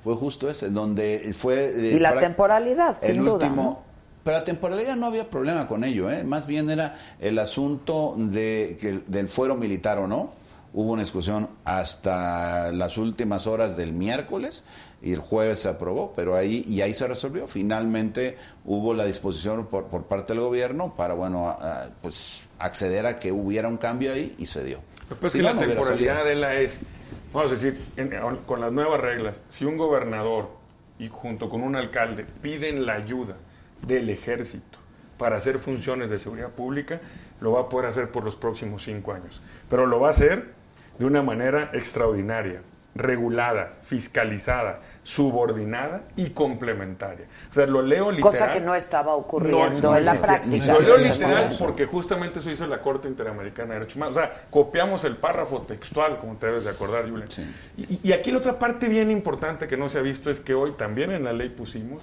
Fue 0.06 0.16
justo 0.16 0.50
ese, 0.50 0.70
donde 0.70 1.34
fue... 1.38 1.66
eh, 1.66 1.96
Y 1.96 2.00
la 2.00 2.18
temporalidad, 2.18 2.96
sin 2.96 3.10
el 3.12 3.18
duda, 3.18 3.32
último, 3.34 3.64
¿no? 3.64 3.95
Pero 4.26 4.38
la 4.40 4.44
temporalidad 4.44 4.96
no 4.96 5.06
había 5.06 5.30
problema 5.30 5.68
con 5.68 5.84
ello, 5.84 6.10
¿eh? 6.10 6.24
más 6.24 6.48
bien 6.48 6.68
era 6.72 6.96
el 7.20 7.38
asunto 7.38 8.16
de, 8.18 8.76
que, 8.82 9.02
del 9.06 9.28
fuero 9.28 9.56
militar 9.56 10.00
o 10.00 10.08
no, 10.08 10.32
hubo 10.74 10.94
una 10.94 11.04
discusión 11.04 11.48
hasta 11.64 12.72
las 12.72 12.98
últimas 12.98 13.46
horas 13.46 13.78
del 13.78 13.94
miércoles 13.94 14.66
y 15.00 15.14
el 15.14 15.20
jueves 15.20 15.60
se 15.60 15.70
aprobó, 15.70 16.12
pero 16.16 16.36
ahí 16.36 16.66
y 16.68 16.82
ahí 16.82 16.96
se 16.96 17.08
resolvió. 17.08 17.48
Finalmente 17.48 18.36
hubo 18.66 18.96
la 18.96 19.06
disposición 19.06 19.68
por, 19.68 19.86
por 19.86 20.06
parte 20.06 20.34
del 20.34 20.42
gobierno 20.42 20.96
para 20.96 21.14
bueno, 21.14 21.48
a- 21.48 21.84
a, 21.84 21.90
pues 22.02 22.48
acceder 22.58 23.06
a 23.06 23.20
que 23.20 23.32
hubiera 23.32 23.68
un 23.68 23.78
cambio 23.78 24.12
ahí 24.12 24.34
y 24.40 24.48
se 24.48 24.64
dio. 24.64 24.80
Lo 25.08 25.16
que 25.18 25.22
pasa 25.22 25.28
es 25.28 25.32
Si 25.34 25.38
que 25.38 25.44
no, 25.44 25.54
la 25.54 25.60
temporalidad 25.68 26.26
de 26.26 26.34
la 26.36 26.56
es, 26.56 26.82
vamos 27.32 27.52
a 27.52 27.54
decir, 27.54 27.80
en- 27.96 28.12
con 28.48 28.60
las 28.60 28.72
nuevas 28.72 29.00
reglas, 29.00 29.40
si 29.52 29.66
un 29.66 29.78
gobernador 29.78 30.50
y 30.98 31.10
junto 31.10 31.48
con 31.48 31.62
un 31.62 31.76
alcalde 31.76 32.26
piden 32.42 32.88
la 32.88 32.94
ayuda 32.96 33.36
del 33.88 34.10
ejército 34.10 34.80
para 35.18 35.38
hacer 35.38 35.60
funciones 35.60 36.10
de 36.10 36.20
seguridad 36.20 36.50
pública, 36.50 37.00
lo 37.40 37.54
va 37.54 37.62
a 37.62 37.70
poder 37.70 37.88
hacer 37.88 38.10
por 38.12 38.24
los 38.24 38.36
próximos 38.36 38.84
cinco 38.84 39.14
años. 39.14 39.42
Pero 39.70 39.86
lo 39.86 40.00
va 40.00 40.08
a 40.08 40.12
hacer 40.12 40.50
de 41.00 41.06
una 41.06 41.22
manera 41.22 41.70
extraordinaria, 41.74 42.62
regulada, 42.96 43.74
fiscalizada, 43.84 44.80
subordinada 45.04 46.04
y 46.16 46.30
complementaria. 46.30 47.26
O 47.52 47.54
sea, 47.54 47.66
lo 47.68 47.82
leo 47.82 48.10
literal. 48.12 48.22
Cosa 48.32 48.50
que 48.52 48.62
no 48.62 48.74
estaba 48.74 49.12
No, 49.12 49.18
ocurriendo 49.18 49.92
no 49.92 49.98
en 49.98 50.06
la 50.06 50.16
práctica. 50.16 50.74
Lo 50.74 50.80
leo 50.82 51.00
Sí, 51.00 51.10
literal 51.12 51.52
sí. 51.52 51.58
porque 51.60 51.86
justamente 51.86 52.40
eso 52.40 52.50
hizo 52.50 52.66
la 52.68 52.82
Corte 52.82 53.08
Interamericana 53.08 53.70
de 53.74 53.80
Derechos 53.80 53.98
Humanos. 53.98 54.18
O 54.18 54.20
sea, 54.20 54.46
copiamos 54.50 55.04
el 55.04 55.18
párrafo 55.18 55.62
textual, 55.62 56.20
como 56.20 56.36
te 56.38 56.48
debes 56.48 56.64
de 56.64 56.70
acordar, 56.70 57.10
Julián. 57.10 57.28
Y, 57.78 58.00
y 58.02 58.12
aquí 58.14 58.32
la 58.32 58.38
otra 58.40 58.58
parte 58.60 58.88
bien 58.88 59.12
importante 59.12 59.68
que 59.68 59.76
no 59.78 59.90
se 59.90 59.98
ha 60.00 60.02
visto 60.02 60.32
es 60.32 60.40
que 60.40 60.54
hoy 60.54 60.74
también 60.74 61.12
en 61.12 61.24
la 61.26 61.34
ley 61.34 61.50
pusimos 61.50 62.02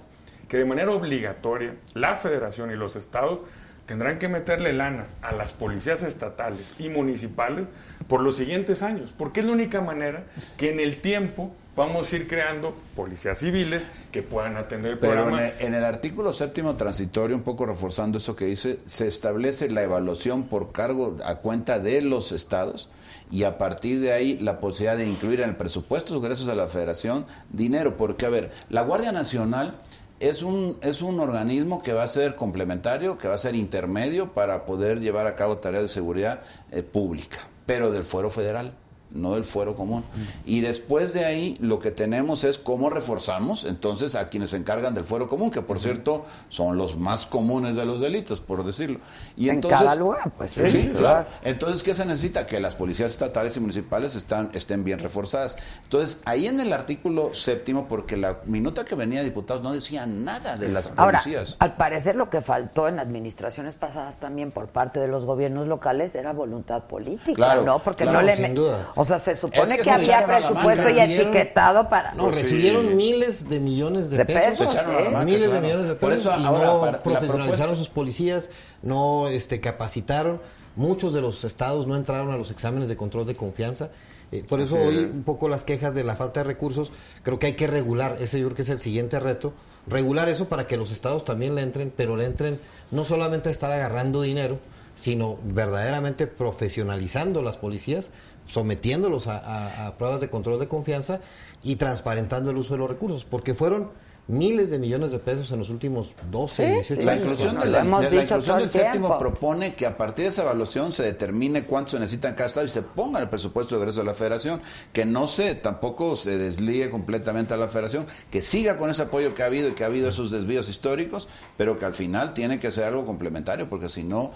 que 0.53 0.59
de 0.59 0.67
manera 0.67 0.91
obligatoria 0.91 1.77
la 1.95 2.15
federación 2.17 2.71
y 2.71 2.75
los 2.75 2.95
estados 2.95 3.39
tendrán 3.87 4.19
que 4.19 4.29
meterle 4.29 4.75
lana 4.75 5.07
a 5.23 5.33
las 5.33 5.53
policías 5.53 6.03
estatales 6.03 6.75
y 6.79 6.91
municipales 6.91 7.65
por 8.07 8.21
los 8.21 8.37
siguientes 8.37 8.83
años, 8.83 9.15
porque 9.17 9.41
es 9.41 9.47
la 9.47 9.53
única 9.53 9.81
manera 9.81 10.25
que 10.59 10.71
en 10.71 10.79
el 10.79 10.99
tiempo 10.99 11.55
vamos 11.75 12.13
a 12.13 12.17
ir 12.17 12.29
creando 12.29 12.77
policías 12.95 13.39
civiles 13.39 13.89
que 14.11 14.23
puedan 14.23 14.59
atender 14.59 14.93
el 14.93 14.99
Pero 14.99 15.13
en 15.13 15.19
programa. 15.21 15.47
el, 15.47 15.67
en 15.67 15.73
el 15.73 15.87
artículo 15.87 16.35
séptimo 16.35 16.77
transitorio, 16.77 17.35
un 17.35 17.45
poco 17.45 17.65
reforzando 17.65 18.19
eso 18.19 18.37
que 18.37 18.45
dice, 18.45 18.79
se 18.85 19.07
establece 19.07 19.71
la 19.71 19.83
evaluación 19.83 20.43
por 20.43 20.71
cargo 20.71 21.17
a 21.25 21.37
cuenta 21.37 21.79
de 21.79 22.03
los 22.03 22.31
estados 22.31 22.91
y 23.31 23.45
a 23.45 23.57
partir 23.57 24.01
de 24.01 24.13
ahí 24.13 24.37
la 24.37 24.61
posibilidad 24.61 24.99
de 24.99 25.07
incluir 25.07 25.41
en 25.41 25.49
el 25.49 25.57
presupuesto 25.57 26.13
de 26.13 26.19
ingresos 26.19 26.47
de 26.47 26.55
la 26.55 26.67
federación 26.67 27.25
dinero, 27.49 27.97
porque 27.97 28.27
a 28.27 28.29
ver, 28.29 28.51
la 28.69 28.83
Guardia 28.83 29.13
Nacional 29.13 29.81
es 30.23 30.43
un, 30.43 30.79
es 30.83 31.03
un 31.03 31.19
organismo 31.19 31.83
que 31.83 31.93
va 31.93 32.05
a 32.05 32.09
ser 32.09 32.37
complementario, 32.37 33.19
que 33.19 33.27
va 33.27 33.35
a 33.35 33.39
ser 33.39 33.57
intermedio 33.57 34.33
para 34.33 34.65
poder 34.65 35.01
llevar 35.01 35.27
a 35.27 35.35
cabo 35.35 35.59
tareas 35.59 35.83
de 35.83 35.89
seguridad 35.89 36.41
eh, 36.71 36.85
pública, 36.85 37.39
pero 37.67 37.91
del 37.91 38.05
fuero 38.05 38.31
federal 38.31 38.73
no 39.15 39.35
del 39.35 39.45
fuero 39.45 39.75
común. 39.75 40.05
Y 40.45 40.61
después 40.61 41.13
de 41.13 41.25
ahí 41.25 41.57
lo 41.61 41.79
que 41.79 41.91
tenemos 41.91 42.45
es 42.45 42.59
cómo 42.59 42.91
reforzamos 42.91 43.65
entonces 43.65 44.15
a 44.15 44.29
quienes 44.29 44.51
se 44.51 44.57
encargan 44.57 44.95
del 44.95 45.05
fuero 45.05 45.29
común, 45.29 45.51
que 45.51 45.63
por 45.63 45.81
cierto 45.81 46.25
son 46.49 46.77
los 46.77 46.97
más 46.97 47.27
comunes 47.27 47.77
de 47.77 47.85
los 47.85 48.01
delitos, 48.01 48.41
por 48.41 48.65
decirlo. 48.65 49.01
Y 49.37 49.49
En 49.49 49.57
entonces, 49.57 49.81
cada 49.81 49.95
lugar, 49.95 50.33
pues, 50.37 50.53
sí, 50.53 50.69
sí, 50.69 50.83
claro. 50.89 50.99
claro. 50.99 51.27
Entonces, 51.43 51.83
¿qué 51.83 51.95
se 51.95 52.05
necesita? 52.05 52.47
Que 52.47 52.61
las 52.61 52.75
policías 52.75 53.11
estatales 53.11 53.57
y 53.57 53.61
municipales 53.61 54.15
están, 54.15 54.51
estén 54.55 54.85
bien 54.85 54.99
reforzadas. 54.99 55.57
Entonces, 55.85 56.21
ahí 56.25 56.47
en 56.47 56.61
el 56.61 56.73
artículo 56.73 57.35
séptimo, 57.35 57.87
porque 57.89 58.17
la 58.17 58.39
minuta 58.47 58.85
que 58.85 58.95
venía 58.95 59.21
de 59.21 59.27
diputados 59.27 59.63
no 59.63 59.73
decía 59.73 60.07
nada 60.07 60.57
de 60.57 60.69
las 60.69 60.93
Ahora, 60.97 61.21
policías. 61.21 61.57
al 61.59 61.77
parecer 61.77 62.17
lo 62.17 62.31
que 62.31 62.41
faltó 62.41 62.89
en 62.89 62.99
administraciones 62.99 63.77
pasadas 63.77 64.19
también 64.19 64.51
por 64.53 64.69
parte 64.69 65.01
de 65.01 65.09
los 65.09 65.25
gobiernos 65.25 65.67
locales 65.67 66.15
era 66.15 66.33
voluntad 66.33 66.85
política, 66.85 67.35
Claro, 67.35 67.63
¿no? 67.63 67.79
Porque 67.81 68.05
claro, 68.05 68.21
no 68.21 68.27
le... 68.27 68.37
sin 68.37 68.55
duda. 68.55 68.91
O 69.03 69.05
sea, 69.05 69.19
se 69.19 69.35
supone 69.35 69.63
Es 69.65 69.71
que 69.71 69.77
que, 69.79 69.85
se 69.85 69.91
había 69.91 70.25
presupuesto 70.25 70.89
y 70.91 70.99
etiquetado 71.01 71.89
para... 71.89 72.15
No, 72.15 72.31
recibieron 72.31 72.97
miles 72.97 73.49
de 73.49 73.59
millones 73.59 74.11
de, 74.11 74.19
De 74.19 74.25
pesos. 74.25 74.45
pesos, 74.61 74.73
Se 74.73 74.79
echaron 74.79 74.95
a 74.95 75.01
la 75.01 75.07
¿eh? 75.07 75.11
manga, 75.11 75.25
miles 75.25 75.39
claro. 75.49 75.55
de 75.55 75.61
millones 75.61 75.89
de 75.89 75.95
Por 75.97 76.11
pesos 76.11 76.27
eso 76.33 76.41
y 76.41 76.45
ahora, 76.45 76.67
no 76.67 76.87
la 76.87 77.03
profesionalizaron 77.03 77.49
propuesta- 77.57 77.77
sus 77.77 77.89
policías, 77.89 78.51
no 78.83 79.27
este, 79.27 79.59
capacitaron. 79.61 80.41
Muchos 80.77 81.13
de 81.13 81.21
los 81.21 81.43
estados 81.43 81.89
no 81.89 81.97
entraron 81.97 82.31
a 82.31 82.37
los 82.37 82.53
exámenes 82.53 82.89
de 82.89 82.97
control 82.97 83.27
de 83.27 83.35
confianza. 83.35 83.91
Eh, 84.31 84.45
por 84.49 84.61
eso 84.61 84.77
hoy 84.77 84.97
un 84.99 85.25
poco 85.25 85.49
las 85.49 85.65
quejas 85.65 85.95
de 85.97 86.05
la 86.05 86.15
falta 86.15 86.41
de 86.41 86.45
recursos, 86.45 86.93
creo 87.25 87.39
que 87.41 87.47
hay 87.49 87.53
que 87.55 87.67
regular, 87.67 88.17
ese 88.21 88.39
yo 88.41 88.47
creo 88.47 88.57
que 88.57 88.63
es 88.63 88.69
el 88.71 88.79
siguiente 88.79 89.19
reto, 89.21 89.53
regular 89.89 90.29
eso 90.29 90.49
para 90.49 90.67
que 90.69 90.77
los 90.79 90.91
estados 90.93 91.25
también 91.25 91.55
le 91.57 91.61
entren, 91.63 91.93
pero 91.95 92.17
le 92.17 92.25
entren 92.25 92.59
no 92.93 93.05
solamente 93.05 93.49
a 93.49 93.53
estar 93.53 93.71
agarrando 93.73 94.23
dinero, 94.23 94.59
sino 94.97 95.37
verdaderamente 95.43 96.27
profesionalizando 96.27 97.43
las 97.43 97.57
policías, 97.59 98.11
sometiéndolos 98.47 99.27
a, 99.27 99.39
a- 99.39 99.87
a 99.87 99.97
pruebas 99.99 100.21
de 100.21 100.29
control 100.31 100.59
de 100.61 100.69
confianza 100.69 101.21
y 101.63 101.77
transparentando 101.77 102.51
el 102.51 102.57
uso 102.57 102.75
de 102.75 102.79
los 102.79 102.91
recursos, 102.91 103.25
porque 103.25 103.55
fueron 103.55 103.91
miles 104.29 104.71
de 104.71 104.79
millones 104.79 105.11
de 105.11 105.19
pesos 105.19 105.51
en 105.51 105.59
los 105.59 105.69
últimos 105.69 106.15
12, 106.31 106.65
Sí, 106.65 106.73
18 106.73 107.01
sí. 107.01 107.03
La 107.07 107.13
años. 107.13 107.25
inclusión, 107.25 107.59
de 107.59 107.67
la, 107.67 107.83
de 107.83 108.11
la 108.11 108.23
inclusión 108.23 108.57
del 108.57 108.65
el 108.67 108.71
séptimo 108.71 108.93
tiempo. 109.09 109.19
propone 109.19 109.75
que 109.75 109.85
a 109.85 109.97
partir 109.97 110.25
de 110.27 110.31
esa 110.31 110.43
evaluación 110.43 110.93
se 110.93 111.03
determine 111.03 111.65
cuánto 111.65 111.91
se 111.93 111.99
necesita 111.99 112.29
en 112.29 112.35
cada 112.37 112.49
estado 112.49 112.65
y 112.65 112.69
se 112.69 112.83
ponga 112.83 113.19
en 113.19 113.25
el 113.25 113.29
presupuesto 113.29 113.75
de 113.75 113.81
egreso 113.83 114.01
de 114.01 114.07
la 114.07 114.15
federación, 114.15 114.63
que 114.93 115.05
no 115.05 115.27
se 115.27 115.57
tampoco 115.57 116.15
se 116.15 116.39
desligue 116.39 116.89
completamente 116.89 117.53
a 117.55 117.57
la 117.57 117.67
federación, 117.67 118.07
que 118.31 118.43
siga 118.43 118.77
con 118.79 118.91
ese 118.91 119.03
apoyo 119.03 119.35
que 119.35 119.43
ha 119.43 119.47
habido 119.47 119.69
y 119.69 119.73
que 119.73 119.83
ha 119.83 119.89
habido 119.89 120.09
esos 120.09 120.31
desvíos 120.31 120.69
históricos, 120.69 121.27
pero 121.57 121.77
que 121.77 121.85
al 121.85 121.93
final 121.95 122.33
tiene 122.33 122.61
que 122.61 122.71
ser 122.71 122.85
algo 122.85 123.05
complementario, 123.05 123.69
porque 123.69 123.89
si 123.89 124.05
no 124.05 124.31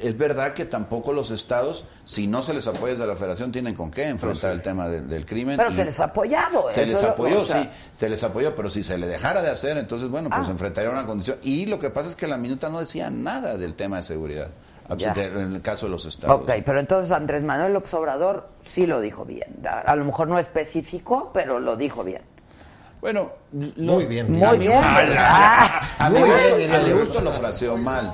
es 0.00 0.16
verdad 0.18 0.54
que 0.54 0.64
tampoco 0.64 1.12
los 1.12 1.30
estados, 1.30 1.84
si 2.04 2.26
no 2.26 2.42
se 2.42 2.54
les 2.54 2.66
apoya 2.66 2.94
desde 2.94 3.06
la 3.06 3.16
federación, 3.16 3.52
tienen 3.52 3.74
con 3.74 3.90
qué 3.90 4.08
enfrentar 4.08 4.52
el 4.52 4.62
tema 4.62 4.88
del, 4.88 5.08
del 5.08 5.26
crimen. 5.26 5.56
Pero 5.56 5.70
Y- 5.70 5.74
se 5.74 5.84
les 5.84 6.00
ha 6.00 6.04
apoyado. 6.04 6.70
se 6.70 6.86
les 6.86 7.02
lo- 7.02 7.10
apoyó, 7.10 7.40
o 7.40 7.44
sea, 7.44 7.62
sí, 7.62 7.70
se 7.94 8.08
les 8.08 8.22
apoyó, 8.24 8.54
pero 8.54 8.70
si 8.70 8.82
se 8.82 8.96
le 8.98 9.06
dejara 9.06 9.42
de 9.42 9.50
hacer, 9.50 9.76
entonces, 9.78 10.08
bueno, 10.08 10.28
pues 10.30 10.48
Ah. 10.48 10.50
enfrentaría 10.50 10.90
una 10.90 11.06
condición. 11.06 11.38
Y 11.42 11.66
lo 11.66 11.78
que 11.78 11.90
pasa 11.90 12.08
es 12.08 12.14
que 12.16 12.26
la 12.26 12.36
minuta 12.36 12.68
no 12.68 12.80
decía 12.80 13.10
nada 13.10 13.56
del 13.56 13.74
tema 13.74 13.98
de 13.98 14.02
seguridad, 14.02 14.48
Ya. 14.96 15.12
en 15.12 15.54
el 15.54 15.62
caso 15.62 15.86
de 15.86 15.90
los 15.92 16.04
estados. 16.06 16.42
Ok, 16.42 16.50
pero 16.64 16.80
entonces 16.80 17.12
Andrés 17.12 17.44
Manuel 17.44 17.72
López 17.72 17.92
Obrador 17.94 18.48
sí 18.60 18.86
lo 18.86 19.00
dijo 19.00 19.24
bien. 19.24 19.56
A, 19.86 19.94
lo 19.96 20.04
mejor 20.04 20.28
no 20.28 20.38
específico, 20.38 21.30
pero 21.32 21.60
lo 21.60 21.76
dijo 21.76 22.02
bien. 22.04 22.22
Bueno, 23.00 23.30
lo- 23.52 23.92
Muy 23.94 24.04
bien. 24.04 24.30
Muy 24.30 24.42
a 24.46 24.52
mi 24.52 24.58
bien. 24.58 24.78
gusto-. 24.78 25.20
A 25.98 26.10
mi 26.84 26.92
gusto 26.92 27.20
lo 27.22 27.30
fraseó 27.32 27.76
mal. 27.76 28.12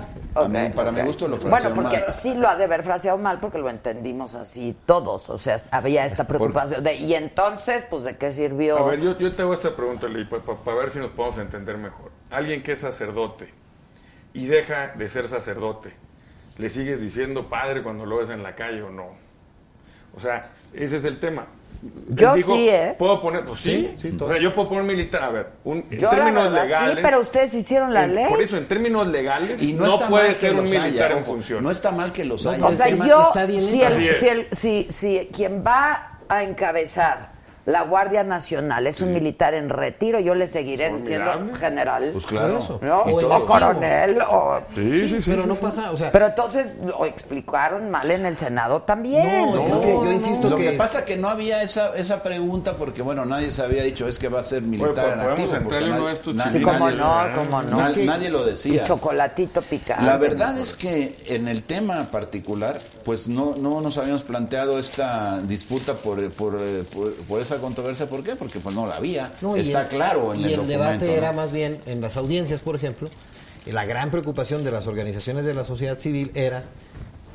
Mí- 0.48 0.68
para 0.74 0.90
ok. 0.90 0.96
mi 0.96 1.02
gusto 1.02 1.28
lo 1.28 1.36
fraseó 1.36 1.50
Bueno, 1.70 1.82
porque 1.82 2.00
mal. 2.06 2.14
sí 2.16 2.34
lo 2.34 2.48
ha 2.48 2.56
de 2.56 2.64
haber 2.64 2.82
fraseado 2.82 3.18
mal 3.18 3.40
porque 3.40 3.58
lo 3.58 3.68
entendimos 3.70 4.34
así 4.34 4.76
todos. 4.86 5.28
O 5.30 5.38
sea, 5.38 5.56
había 5.70 6.04
esta 6.04 6.24
preocupación 6.24 6.84
de, 6.84 6.94
y 6.94 7.14
entonces, 7.14 7.84
pues, 7.88 8.02
¿de 8.04 8.16
qué 8.16 8.32
sirvió? 8.32 8.78
A 8.78 8.90
ver, 8.90 9.00
yo, 9.00 9.18
yo 9.18 9.32
te 9.32 9.42
hago 9.42 9.54
esta 9.54 9.74
pregunta, 9.74 10.06
Ley, 10.08 10.24
para 10.24 10.76
ver 10.78 10.90
si 10.90 10.98
nos 10.98 11.10
podemos 11.10 11.38
entender 11.38 11.78
mejor. 11.78 12.10
Alguien 12.30 12.62
que 12.62 12.72
es 12.72 12.80
sacerdote 12.80 13.52
y 14.34 14.46
deja 14.46 14.88
de 14.88 15.08
ser 15.08 15.28
sacerdote, 15.28 15.92
¿le 16.58 16.68
sigues 16.68 17.00
diciendo 17.00 17.48
padre 17.48 17.82
cuando 17.82 18.04
lo 18.06 18.18
ves 18.18 18.30
en 18.30 18.42
la 18.42 18.54
calle 18.54 18.82
o 18.82 18.90
no? 18.90 19.06
O 20.16 20.20
sea, 20.20 20.50
ese 20.72 20.96
es 20.96 21.04
el 21.04 21.18
tema. 21.20 21.46
Yo 22.08 22.34
Digo, 22.34 22.54
sí, 22.56 22.68
¿eh? 22.68 22.94
Puedo 22.98 23.20
poner, 23.20 23.44
pues 23.44 23.60
sí, 23.60 23.90
Sí, 23.96 24.08
sí, 24.08 24.14
o 24.14 24.18
todo. 24.18 24.28
sea, 24.32 24.40
yo 24.40 24.54
puedo 24.54 24.68
poner 24.68 24.84
militar, 24.84 25.22
a 25.22 25.28
ver, 25.30 25.46
un, 25.64 25.84
en 25.90 25.98
Yo, 25.98 26.08
la 26.08 26.10
términos 26.10 26.44
verdad, 26.44 26.64
legales. 26.64 26.94
Sí, 26.96 27.00
pero 27.02 27.20
ustedes 27.20 27.54
hicieron 27.54 27.92
la 27.94 28.04
en- 28.04 28.14
ley. 28.14 28.26
Por 28.28 28.42
eso, 28.42 28.56
en 28.56 28.66
términos 28.68 29.06
legales, 29.08 29.62
Y 29.62 29.72
no, 29.72 29.98
puede 30.08 30.34
ser 30.34 30.54
un 30.54 30.62
militar 30.62 31.10
haya, 31.10 31.18
en 31.18 31.24
función. 31.24 31.62
No 31.62 31.70
está 31.70 31.90
mal 31.92 32.12
que 32.12 32.24
los 32.24 32.44
No, 32.44 32.50
haya. 32.52 32.66
O 32.66 32.72
sea, 32.72 32.88
yo, 32.88 33.22
está 33.28 33.46
bien 33.46 33.60
si, 33.60 33.82
el- 33.82 34.14
si, 34.14 34.28
el- 34.28 34.46
si, 34.52 34.86
si 34.90 35.28
quien 35.34 35.62
va 35.66 36.18
a 36.28 36.42
encabezar 36.42 37.35
la 37.66 37.82
Guardia 37.82 38.22
Nacional 38.24 38.86
es 38.86 39.00
un 39.00 39.12
militar 39.12 39.52
en 39.54 39.68
retiro, 39.68 40.20
yo 40.20 40.34
le 40.34 40.46
seguiré 40.46 40.90
diciendo 40.94 41.50
general. 41.58 42.10
Pues 42.12 42.24
claro. 42.24 42.60
¿no? 42.80 43.04
Y 43.10 43.24
O, 43.24 43.44
coronel, 43.44 44.22
o... 44.22 44.60
Sí, 44.74 45.08
sí, 45.08 45.20
sí. 45.22 45.30
pero 45.30 45.42
sí, 45.42 45.48
no 45.48 45.54
sí. 45.56 45.60
pasa, 45.62 45.90
o 45.90 45.96
sea, 45.96 46.12
Pero 46.12 46.26
entonces 46.26 46.76
lo 46.84 47.04
explicaron 47.04 47.90
mal 47.90 48.10
en 48.10 48.24
el 48.24 48.38
Senado 48.38 48.82
también. 48.82 49.26
No, 49.52 49.58
es 49.60 49.76
que 49.78 49.92
yo 49.92 50.12
insisto 50.12 50.48
Lo 50.48 50.56
que, 50.56 50.70
que- 50.70 50.76
pasa 50.76 51.04
que 51.04 51.16
no 51.16 51.28
había 51.28 51.60
esa, 51.62 51.94
esa 51.96 52.22
pregunta 52.22 52.76
porque, 52.78 53.02
bueno, 53.02 53.24
nadie 53.24 53.50
se 53.50 53.62
había 53.62 53.82
dicho 53.82 54.06
es 54.06 54.18
que 54.18 54.28
va 54.28 54.40
a 54.40 54.44
ser 54.44 54.62
militar 54.62 55.04
Oye, 55.04 55.12
en 55.14 55.18
podemos 55.18 55.40
activo. 55.40 55.56
entrarle 55.56 55.88
uno 55.90 55.96
nadie- 55.98 56.06
de 56.08 56.12
estos 56.14 56.34
na- 56.36 56.50
Sí, 56.50 56.58
nadie- 56.60 56.96
no, 56.96 57.24
cómo 57.36 57.62
no. 57.62 57.80
Es 57.82 57.90
que- 57.90 58.04
nadie 58.04 58.30
lo 58.30 58.42
Y 58.46 58.50
decía. 58.50 58.82
chocolatito 58.84 59.60
picante. 59.62 60.04
La 60.04 60.16
verdad 60.18 60.56
es 60.58 60.72
que 60.74 61.16
en 61.26 61.48
el 61.48 61.64
tema 61.64 62.04
particular, 62.12 62.78
pues 63.04 63.26
no, 63.28 63.54
no 63.56 63.80
nos 63.80 63.98
habíamos 63.98 64.22
planteado 64.22 64.78
esta 64.78 65.40
disputa 65.40 65.94
por, 65.94 66.30
por, 66.30 66.56
por, 66.94 67.12
por 67.26 67.40
esa 67.40 67.55
controversia. 67.58 68.08
¿Por 68.08 68.22
qué? 68.22 68.36
Porque 68.36 68.58
pues 68.60 68.74
no 68.74 68.86
la 68.86 68.96
había. 68.96 69.32
No, 69.42 69.56
Está 69.56 69.82
el- 69.82 69.88
claro 69.88 70.34
en 70.34 70.40
y 70.40 70.44
el, 70.44 70.50
el, 70.50 70.56
documento, 70.56 70.78
debate 70.84 71.06
¿no? 71.06 71.12
era 71.12 71.32
más 71.32 71.52
bien 71.52 71.78
en 71.86 72.00
las 72.00 72.16
audiencias, 72.16 72.60
por 72.60 72.76
ejemplo, 72.76 73.08
la 73.66 73.84
gran 73.84 74.10
preocupación 74.10 74.62
de 74.64 74.70
las 74.70 74.86
organizaciones 74.86 75.44
de 75.44 75.54
la 75.54 75.64
sociedad 75.64 75.98
civil 75.98 76.30
era 76.34 76.64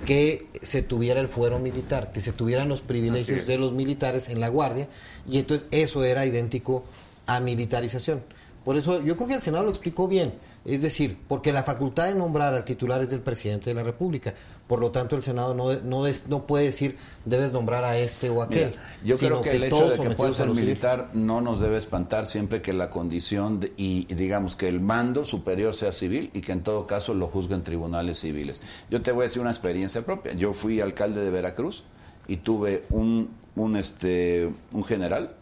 que 0.05 0.47
se 0.63 0.81
tuviera 0.81 1.19
el 1.21 1.27
fuero 1.27 1.59
militar, 1.59 2.11
que 2.11 2.21
se 2.21 2.31
tuvieran 2.31 2.67
los 2.69 2.81
privilegios 2.81 3.45
de 3.45 3.57
los 3.57 3.73
militares 3.73 4.29
en 4.29 4.39
la 4.39 4.49
guardia, 4.49 4.87
y 5.27 5.37
entonces 5.37 5.67
eso 5.71 6.03
era 6.03 6.25
idéntico 6.25 6.83
a 7.27 7.39
militarización. 7.39 8.23
Por 8.65 8.77
eso 8.77 9.03
yo 9.03 9.15
creo 9.15 9.27
que 9.27 9.33
el 9.35 9.41
Senado 9.41 9.63
lo 9.65 9.69
explicó 9.69 10.07
bien. 10.07 10.33
Es 10.63 10.83
decir, 10.83 11.17
porque 11.27 11.51
la 11.51 11.63
facultad 11.63 12.05
de 12.05 12.13
nombrar 12.13 12.53
al 12.53 12.63
titular 12.63 13.01
es 13.01 13.09
del 13.09 13.21
presidente 13.21 13.71
de 13.71 13.73
la 13.73 13.81
República. 13.81 14.35
Por 14.67 14.79
lo 14.79 14.91
tanto, 14.91 15.15
el 15.15 15.23
Senado 15.23 15.55
no, 15.55 15.73
no, 15.81 16.05
es- 16.05 16.27
no 16.29 16.45
puede 16.45 16.65
decir 16.65 16.97
debes 17.25 17.51
nombrar 17.51 17.83
a 17.83 17.97
este 17.97 18.29
o 18.29 18.43
aquel. 18.43 18.67
Mira, 18.67 18.81
yo 19.03 19.17
creo 19.17 19.41
que, 19.41 19.51
el 19.55 19.63
hecho 19.63 19.89
de 19.89 19.97
que 19.99 20.09
pueda 20.11 20.29
a 20.29 20.33
ser 20.33 20.47
militar 20.49 21.09
no 21.13 21.41
nos 21.41 21.59
debe 21.61 21.77
espantar 21.77 22.27
siempre 22.27 22.61
que 22.61 22.73
la 22.73 22.91
condición 22.91 23.59
de- 23.59 23.73
y 23.75 24.05
y 24.07 24.13
digamos 24.13 24.55
que 24.55 24.67
el 24.67 24.81
mando 24.81 25.25
superior 25.25 25.73
sea 25.73 25.91
civil 25.91 26.29
y 26.33 26.41
que 26.41 26.51
en 26.51 26.61
todo 26.61 26.85
caso 26.85 27.15
lo 27.15 27.25
juzguen 27.27 27.63
tribunales 27.63 28.19
civiles. 28.19 28.61
Yo 28.91 29.01
te 29.01 29.11
voy 29.11 29.23
a 29.23 29.27
decir 29.29 29.41
una 29.41 29.49
experiencia 29.51 30.05
propia. 30.05 30.33
Yo 30.33 30.53
fui 30.53 30.79
alcalde 30.79 31.21
de 31.21 31.31
Veracruz 31.31 31.85
y 32.27 32.37
tuve 32.37 32.85
un, 32.91 33.31
un, 33.55 33.75
este, 33.77 34.47
un 34.73 34.83
general 34.83 35.35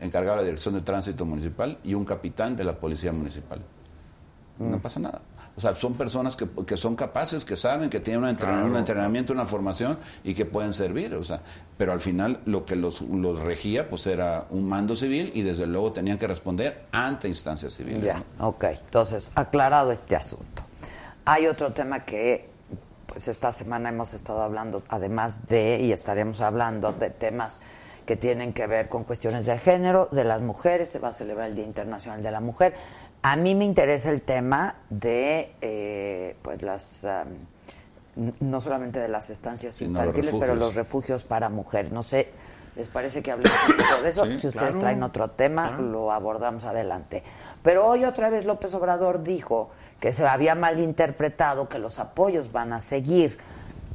encargado 0.00 0.36
de 0.38 0.42
la 0.42 0.46
dirección 0.46 0.74
de 0.74 0.80
tránsito 0.80 1.24
municipal 1.24 1.78
y 1.84 1.94
un 1.94 2.04
capitán 2.04 2.56
de 2.56 2.64
la 2.64 2.76
policía 2.78 3.12
municipal. 3.12 3.60
No 4.58 4.78
pasa 4.78 4.98
nada. 4.98 5.20
O 5.56 5.60
sea, 5.60 5.74
son 5.76 5.94
personas 5.94 6.36
que, 6.36 6.48
que 6.66 6.76
son 6.76 6.96
capaces, 6.96 7.44
que 7.44 7.56
saben, 7.56 7.88
que 7.90 8.00
tienen 8.00 8.24
un, 8.24 8.28
entrenamiento, 8.28 8.70
un 8.70 8.76
entrenamiento, 8.76 9.32
una 9.32 9.44
formación 9.44 9.98
y 10.24 10.34
que 10.34 10.44
pueden 10.46 10.72
servir. 10.72 11.14
O 11.14 11.22
sea, 11.22 11.40
pero 11.76 11.92
al 11.92 12.00
final 12.00 12.40
lo 12.44 12.64
que 12.64 12.76
los, 12.76 13.00
los 13.02 13.38
regía 13.40 13.88
pues 13.88 14.06
era 14.06 14.46
un 14.50 14.68
mando 14.68 14.96
civil 14.96 15.30
y 15.34 15.42
desde 15.42 15.66
luego 15.66 15.92
tenían 15.92 16.18
que 16.18 16.26
responder 16.26 16.86
ante 16.92 17.28
instancias 17.28 17.72
civiles. 17.74 18.04
Ya, 18.04 18.22
¿no? 18.38 18.48
ok. 18.48 18.64
Entonces, 18.64 19.30
aclarado 19.34 19.92
este 19.92 20.16
asunto. 20.16 20.64
Hay 21.24 21.46
otro 21.46 21.72
tema 21.72 22.04
que, 22.04 22.48
pues 23.06 23.28
esta 23.28 23.52
semana 23.52 23.90
hemos 23.90 24.14
estado 24.14 24.42
hablando, 24.42 24.82
además 24.88 25.46
de, 25.46 25.80
y 25.82 25.92
estaremos 25.92 26.40
hablando 26.40 26.92
de 26.92 27.10
temas 27.10 27.60
que 28.06 28.16
tienen 28.16 28.54
que 28.54 28.66
ver 28.66 28.88
con 28.88 29.04
cuestiones 29.04 29.44
de 29.44 29.58
género, 29.58 30.08
de 30.10 30.24
las 30.24 30.40
mujeres, 30.40 30.88
se 30.88 30.98
va 30.98 31.08
a 31.08 31.12
celebrar 31.12 31.50
el 31.50 31.54
Día 31.54 31.66
Internacional 31.66 32.22
de 32.22 32.30
la 32.30 32.40
Mujer. 32.40 32.74
A 33.22 33.36
mí 33.36 33.54
me 33.54 33.64
interesa 33.64 34.10
el 34.10 34.22
tema 34.22 34.76
de, 34.90 35.52
eh, 35.60 36.36
pues 36.42 36.62
las, 36.62 37.04
n- 37.04 38.32
no 38.40 38.60
solamente 38.60 39.00
de 39.00 39.08
las 39.08 39.28
estancias 39.30 39.74
los 39.80 39.88
infantiles, 39.88 40.34
pero 40.38 40.54
los 40.54 40.74
refugios 40.74 41.24
para 41.24 41.48
mujeres. 41.48 41.90
No 41.92 42.02
sé, 42.02 42.28
¿les 42.76 42.86
parece 42.88 43.22
que 43.22 43.32
hablemos 43.32 43.56
un 43.68 43.76
poco 43.76 44.02
de 44.02 44.08
eso? 44.08 44.24
Sí, 44.24 44.36
si 44.38 44.46
ustedes 44.48 44.74
claro. 44.74 44.80
traen 44.80 45.02
otro 45.02 45.30
tema, 45.30 45.68
Claro. 45.68 45.82
lo 45.82 46.12
abordamos 46.12 46.64
adelante. 46.64 47.22
Pero 47.62 47.86
hoy 47.86 48.04
otra 48.04 48.30
vez 48.30 48.44
López 48.46 48.72
Obrador 48.74 49.22
dijo 49.22 49.70
que 50.00 50.12
se 50.12 50.24
había 50.26 50.54
malinterpretado 50.54 51.68
que 51.68 51.80
los 51.80 51.98
apoyos 51.98 52.52
van 52.52 52.72
a 52.72 52.80
seguir, 52.80 53.36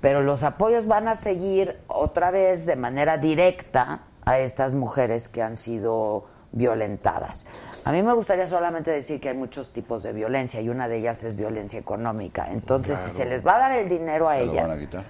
pero 0.01 0.21
los 0.21 0.43
apoyos 0.43 0.85
van 0.85 1.07
a 1.07 1.15
seguir 1.15 1.79
otra 1.87 2.29
vez 2.29 2.65
de 2.65 2.75
manera 2.75 3.17
directa 3.17 4.01
a 4.25 4.39
estas 4.39 4.73
mujeres 4.73 5.29
que 5.29 5.41
han 5.41 5.55
sido 5.55 6.25
violentadas. 6.51 7.47
A 7.85 7.91
mí 7.91 8.01
me 8.01 8.13
gustaría 8.13 8.47
solamente 8.47 8.91
decir 8.91 9.19
que 9.19 9.29
hay 9.29 9.35
muchos 9.37 9.71
tipos 9.71 10.03
de 10.03 10.13
violencia 10.13 10.61
y 10.61 10.69
una 10.69 10.87
de 10.87 10.97
ellas 10.99 11.23
es 11.23 11.35
violencia 11.35 11.79
económica. 11.79 12.47
Entonces, 12.51 12.97
si 12.97 13.11
se 13.11 13.25
les 13.25 13.45
va 13.45 13.55
a 13.55 13.59
dar 13.59 13.71
el 13.73 13.89
dinero 13.89 14.29
a 14.29 14.37
lo 14.37 14.53
van 14.53 14.59
a 14.59 14.63
ellas, 14.75 14.79
quitar. 14.79 15.03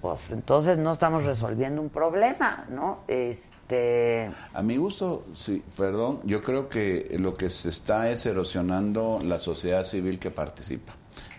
pues 0.00 0.30
entonces 0.30 0.76
no 0.76 0.92
estamos 0.92 1.24
resolviendo 1.24 1.80
un 1.80 1.88
problema, 1.88 2.66
¿no? 2.68 3.00
Este, 3.08 4.30
A 4.52 4.62
mi 4.62 4.76
gusto, 4.76 5.24
sí, 5.32 5.62
perdón, 5.76 6.20
yo 6.24 6.42
creo 6.42 6.68
que 6.68 7.16
lo 7.18 7.34
que 7.34 7.48
se 7.48 7.70
está 7.70 8.10
es 8.10 8.26
erosionando 8.26 9.18
la 9.24 9.38
sociedad 9.38 9.84
civil 9.84 10.18
que 10.18 10.30
participa. 10.30 10.92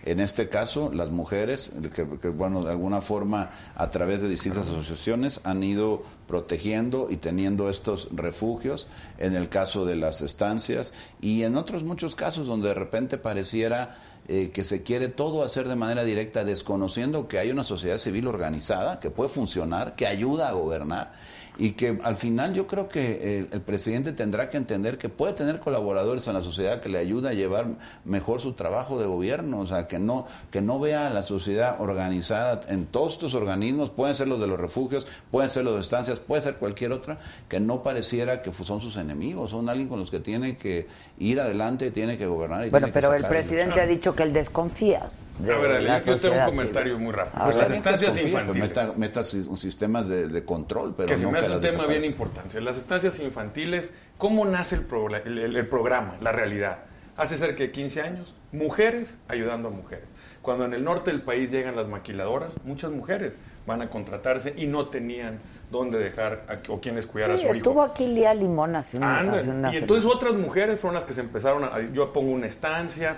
En 0.04 0.20
este 0.20 0.50
caso, 0.50 0.92
las 0.92 1.10
mujeres, 1.10 1.72
que, 1.94 2.28
bueno, 2.28 2.62
de 2.62 2.70
alguna 2.70 3.00
forma, 3.00 3.50
a 3.74 3.90
través 3.90 4.20
de 4.20 4.28
distintas 4.28 4.66
asociaciones, 4.66 5.40
han 5.44 5.62
ido 5.64 6.02
protegiendo 6.28 7.08
y 7.10 7.16
teniendo 7.16 7.70
estos 7.70 8.08
refugios, 8.12 8.86
en 9.16 9.34
el 9.34 9.48
caso 9.48 9.86
de 9.86 9.96
las 9.96 10.20
estancias 10.20 10.92
y 11.22 11.44
en 11.44 11.56
otros 11.56 11.84
muchos 11.84 12.14
casos 12.14 12.46
donde 12.46 12.68
de 12.68 12.74
repente 12.74 13.16
pareciera 13.16 13.96
eh, 14.28 14.50
que 14.52 14.64
se 14.64 14.82
quiere 14.82 15.08
todo 15.08 15.42
hacer 15.42 15.68
de 15.68 15.76
manera 15.76 16.04
directa, 16.04 16.44
desconociendo 16.44 17.26
que 17.26 17.38
hay 17.38 17.50
una 17.50 17.64
sociedad 17.64 17.96
civil 17.96 18.26
organizada, 18.26 19.00
que 19.00 19.10
puede 19.10 19.30
funcionar, 19.30 19.96
que 19.96 20.06
ayuda 20.06 20.50
a 20.50 20.52
gobernar 20.52 21.12
y 21.56 21.72
que 21.72 21.98
al 22.02 22.16
final 22.16 22.52
yo 22.54 22.66
creo 22.66 22.88
que 22.88 23.38
el, 23.38 23.48
el 23.52 23.60
presidente 23.60 24.12
tendrá 24.12 24.48
que 24.50 24.56
entender 24.56 24.98
que 24.98 25.08
puede 25.08 25.34
tener 25.34 25.60
colaboradores 25.60 26.26
en 26.26 26.34
la 26.34 26.40
sociedad 26.40 26.80
que 26.80 26.88
le 26.88 26.98
ayuda 26.98 27.30
a 27.30 27.32
llevar 27.32 27.66
mejor 28.04 28.40
su 28.40 28.54
trabajo 28.54 28.98
de 28.98 29.06
gobierno, 29.06 29.60
o 29.60 29.66
sea, 29.66 29.86
que 29.86 29.98
no 29.98 30.26
que 30.50 30.60
no 30.60 30.80
vea 30.80 31.06
a 31.06 31.10
la 31.10 31.22
sociedad 31.22 31.80
organizada 31.80 32.62
en 32.68 32.86
todos 32.86 33.14
estos 33.14 33.34
organismos, 33.34 33.90
pueden 33.90 34.14
ser 34.14 34.28
los 34.28 34.40
de 34.40 34.46
los 34.46 34.58
refugios, 34.58 35.06
pueden 35.30 35.50
ser 35.50 35.64
los 35.64 35.74
de 35.74 35.80
estancias, 35.80 36.20
puede 36.20 36.42
ser 36.42 36.56
cualquier 36.56 36.92
otra, 36.92 37.18
que 37.48 37.60
no 37.60 37.82
pareciera 37.82 38.42
que 38.42 38.52
son 38.52 38.80
sus 38.80 38.96
enemigos, 38.96 39.50
son 39.50 39.68
alguien 39.68 39.88
con 39.88 40.00
los 40.00 40.10
que 40.10 40.20
tiene 40.20 40.56
que 40.56 40.86
ir 41.18 41.40
adelante, 41.40 41.90
tiene 41.90 42.18
que 42.18 42.26
gobernar 42.26 42.66
y 42.66 42.70
bueno, 42.70 42.86
tiene 42.86 42.92
que 42.92 43.00
pero 43.00 43.14
el 43.14 43.26
presidente 43.26 43.80
ha 43.80 43.86
dicho 43.86 44.14
que 44.14 44.22
él 44.22 44.32
desconfía. 44.32 45.10
De 45.38 45.52
A 45.52 45.58
ver, 45.58 45.82
la 45.82 45.98
yo 45.98 46.04
tengo 46.04 46.14
un 46.14 46.20
civil. 46.20 46.40
comentario 46.58 46.98
muy 46.98 47.12
rápido. 47.12 47.42
A 47.42 47.46
Pues 47.46 47.56
las 47.56 47.70
estancias 47.72 48.14
Desconfía, 48.14 48.44
pues, 48.46 48.56
infantiles. 48.56 48.68
Meta, 48.68 48.92
meta 48.96 49.20
sis- 49.22 49.48
sistemas 49.58 50.08
de, 50.08 50.28
de 50.28 50.44
control, 50.44 50.94
pero 50.96 51.08
que 51.08 51.16
se 51.16 51.24
no 51.24 51.32
me 51.32 51.38
hace 51.40 51.50
un 51.50 51.60
tema 51.60 51.86
bien 51.86 52.04
importante. 52.04 52.60
Las 52.60 52.76
estancias 52.78 53.18
infantiles, 53.18 53.92
¿cómo 54.16 54.44
nace 54.44 54.76
el, 54.76 54.86
progla- 54.88 55.22
el- 55.24 55.38
el- 55.38 55.56
el 55.56 55.66
programa, 55.66 56.16
la 56.20 56.30
realidad? 56.30 56.78
Hace 57.16 57.36
cerca 57.36 57.62
de 57.64 57.70
15 57.72 58.00
años, 58.02 58.34
mujeres 58.52 59.18
ayudando 59.28 59.68
a 59.68 59.70
mujeres. 59.72 60.04
Cuando 60.40 60.64
en 60.66 60.74
el 60.74 60.84
norte 60.84 61.10
del 61.10 61.22
país 61.22 61.50
llegan 61.50 61.74
las 61.74 61.88
maquiladoras, 61.88 62.52
muchas 62.64 62.90
mujeres 62.92 63.34
van 63.66 63.82
a 63.82 63.88
contratarse 63.90 64.52
y 64.56 64.66
no 64.66 64.88
tenían 64.88 65.38
dónde 65.70 65.98
dejar 65.98 66.44
a- 66.48 66.72
o 66.72 66.80
quienes 66.80 67.06
cuidar 67.06 67.30
a 67.32 67.34
Sí, 67.36 67.40
su 67.42 67.46
hijo. 67.46 67.56
estuvo 67.56 67.82
aquí 67.82 68.06
Lía 68.06 68.34
Limón 68.34 68.76
hace 68.76 68.98
una, 68.98 69.20
hace 69.20 69.48
una 69.50 69.72
Y 69.72 69.78
entonces 69.78 70.02
semana. 70.02 70.16
otras 70.16 70.34
mujeres 70.34 70.78
fueron 70.78 70.94
las 70.94 71.04
que 71.04 71.14
se 71.14 71.22
empezaron 71.22 71.64
a... 71.64 71.80
Yo 71.92 72.12
pongo 72.12 72.30
una 72.32 72.46
estancia 72.46 73.16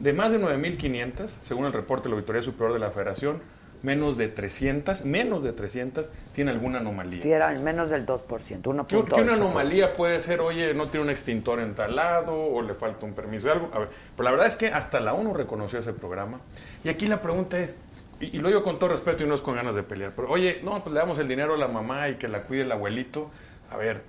de 0.00 0.12
más 0.12 0.32
de 0.32 0.40
9.500, 0.40 1.28
según 1.42 1.66
el 1.66 1.72
reporte 1.72 2.04
de 2.04 2.10
la 2.10 2.14
Auditoría 2.16 2.42
Superior 2.42 2.72
de 2.72 2.78
la 2.80 2.90
Federación, 2.90 3.40
menos 3.82 4.16
de 4.16 4.28
300, 4.28 5.04
menos 5.04 5.42
de 5.42 5.52
300 5.52 6.06
tiene 6.34 6.50
alguna 6.50 6.78
anomalía. 6.78 7.22
Sí, 7.22 7.30
era 7.30 7.50
menos 7.50 7.90
del 7.90 8.06
2%, 8.06 8.26
1.8%. 8.62 8.86
Que, 8.86 9.04
que 9.14 9.20
una 9.20 9.34
anomalía 9.34 9.92
puede 9.92 10.20
ser, 10.20 10.40
oye, 10.40 10.72
no 10.72 10.86
tiene 10.88 11.04
un 11.04 11.10
extintor 11.10 11.60
en 11.60 11.74
tal 11.74 11.94
lado 11.96 12.34
o 12.34 12.62
le 12.62 12.72
falta 12.74 13.04
un 13.04 13.12
permiso 13.12 13.46
de 13.48 13.52
algo. 13.52 13.68
A 13.74 13.80
ver, 13.80 13.88
pero 14.16 14.24
la 14.24 14.30
verdad 14.30 14.46
es 14.46 14.56
que 14.56 14.68
hasta 14.68 15.00
la 15.00 15.12
ONU 15.12 15.34
reconoció 15.34 15.78
ese 15.78 15.92
programa. 15.92 16.40
Y 16.82 16.88
aquí 16.88 17.06
la 17.06 17.20
pregunta 17.20 17.58
es, 17.60 17.76
y, 18.20 18.36
y 18.36 18.40
lo 18.40 18.48
digo 18.48 18.62
con 18.62 18.78
todo 18.78 18.88
respeto 18.88 19.22
y 19.22 19.26
no 19.26 19.34
es 19.34 19.42
con 19.42 19.54
ganas 19.54 19.74
de 19.74 19.82
pelear, 19.82 20.12
pero 20.16 20.30
oye, 20.30 20.60
no, 20.64 20.82
pues 20.82 20.94
le 20.94 21.00
damos 21.00 21.18
el 21.18 21.28
dinero 21.28 21.52
a 21.54 21.58
la 21.58 21.68
mamá 21.68 22.08
y 22.08 22.14
que 22.14 22.26
la 22.28 22.40
cuide 22.40 22.62
el 22.62 22.72
abuelito. 22.72 23.30
A 23.70 23.76
ver, 23.76 24.00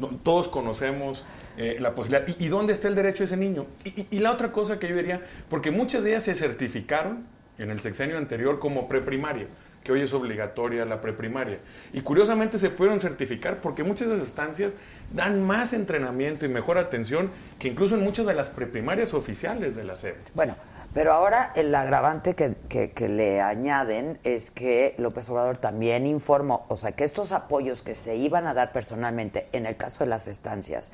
no- 0.00 0.08
todos 0.24 0.48
conocemos 0.48 1.24
eh, 1.56 1.76
la 1.80 1.94
posibilidad. 1.94 2.26
¿Y, 2.38 2.48
dónde 2.48 2.72
está 2.72 2.88
el 2.88 2.94
derecho 2.94 3.18
de 3.20 3.24
ese 3.26 3.36
niño? 3.36 3.66
Y, 4.10 4.18
la 4.18 4.32
otra 4.32 4.52
cosa 4.52 4.78
que 4.78 4.88
yo 4.88 4.96
diría, 4.96 5.20
porque 5.48 5.70
muchas 5.70 6.02
de 6.02 6.10
ellas 6.10 6.24
se 6.24 6.34
certificaron 6.34 7.24
en 7.58 7.70
el 7.70 7.80
sexenio 7.80 8.18
anterior 8.18 8.58
como 8.58 8.86
preprimaria, 8.88 9.46
que 9.82 9.92
hoy 9.92 10.02
es 10.02 10.12
obligatoria 10.12 10.84
la 10.84 11.00
preprimaria. 11.00 11.58
Y 11.92 12.00
curiosamente 12.02 12.58
se 12.58 12.70
pudieron 12.70 13.00
certificar 13.00 13.58
porque 13.58 13.82
muchas 13.84 14.08
de 14.08 14.16
esas 14.16 14.28
estancias 14.28 14.72
dan 15.12 15.42
más 15.46 15.72
entrenamiento 15.72 16.44
y 16.44 16.48
mejor 16.48 16.76
atención 16.76 17.30
que 17.58 17.68
incluso 17.68 17.94
en 17.94 18.02
muchas 18.02 18.26
de 18.26 18.34
las 18.34 18.48
preprimarias 18.48 19.14
oficiales 19.14 19.74
de 19.76 19.84
la 19.84 19.96
SEP. 19.96 20.16
Bueno, 20.34 20.56
pero 20.92 21.12
ahora 21.12 21.52
el 21.54 21.74
agravante 21.74 22.34
que, 22.34 22.54
que- 22.68 22.90
que 22.90 23.08
le 23.08 23.40
añaden 23.40 24.18
es 24.24 24.50
que 24.50 24.94
López 24.98 25.28
Obrador 25.30 25.56
también 25.58 26.06
informó, 26.06 26.66
o 26.68 26.76
sea, 26.76 26.92
que 26.92 27.04
estos 27.04 27.32
apoyos 27.32 27.82
que 27.82 27.94
se 27.94 28.16
iban 28.16 28.46
a 28.46 28.54
dar 28.54 28.72
personalmente, 28.72 29.46
en 29.52 29.66
el 29.66 29.76
caso 29.76 30.04
de 30.04 30.10
las 30.10 30.26
estancias, 30.26 30.92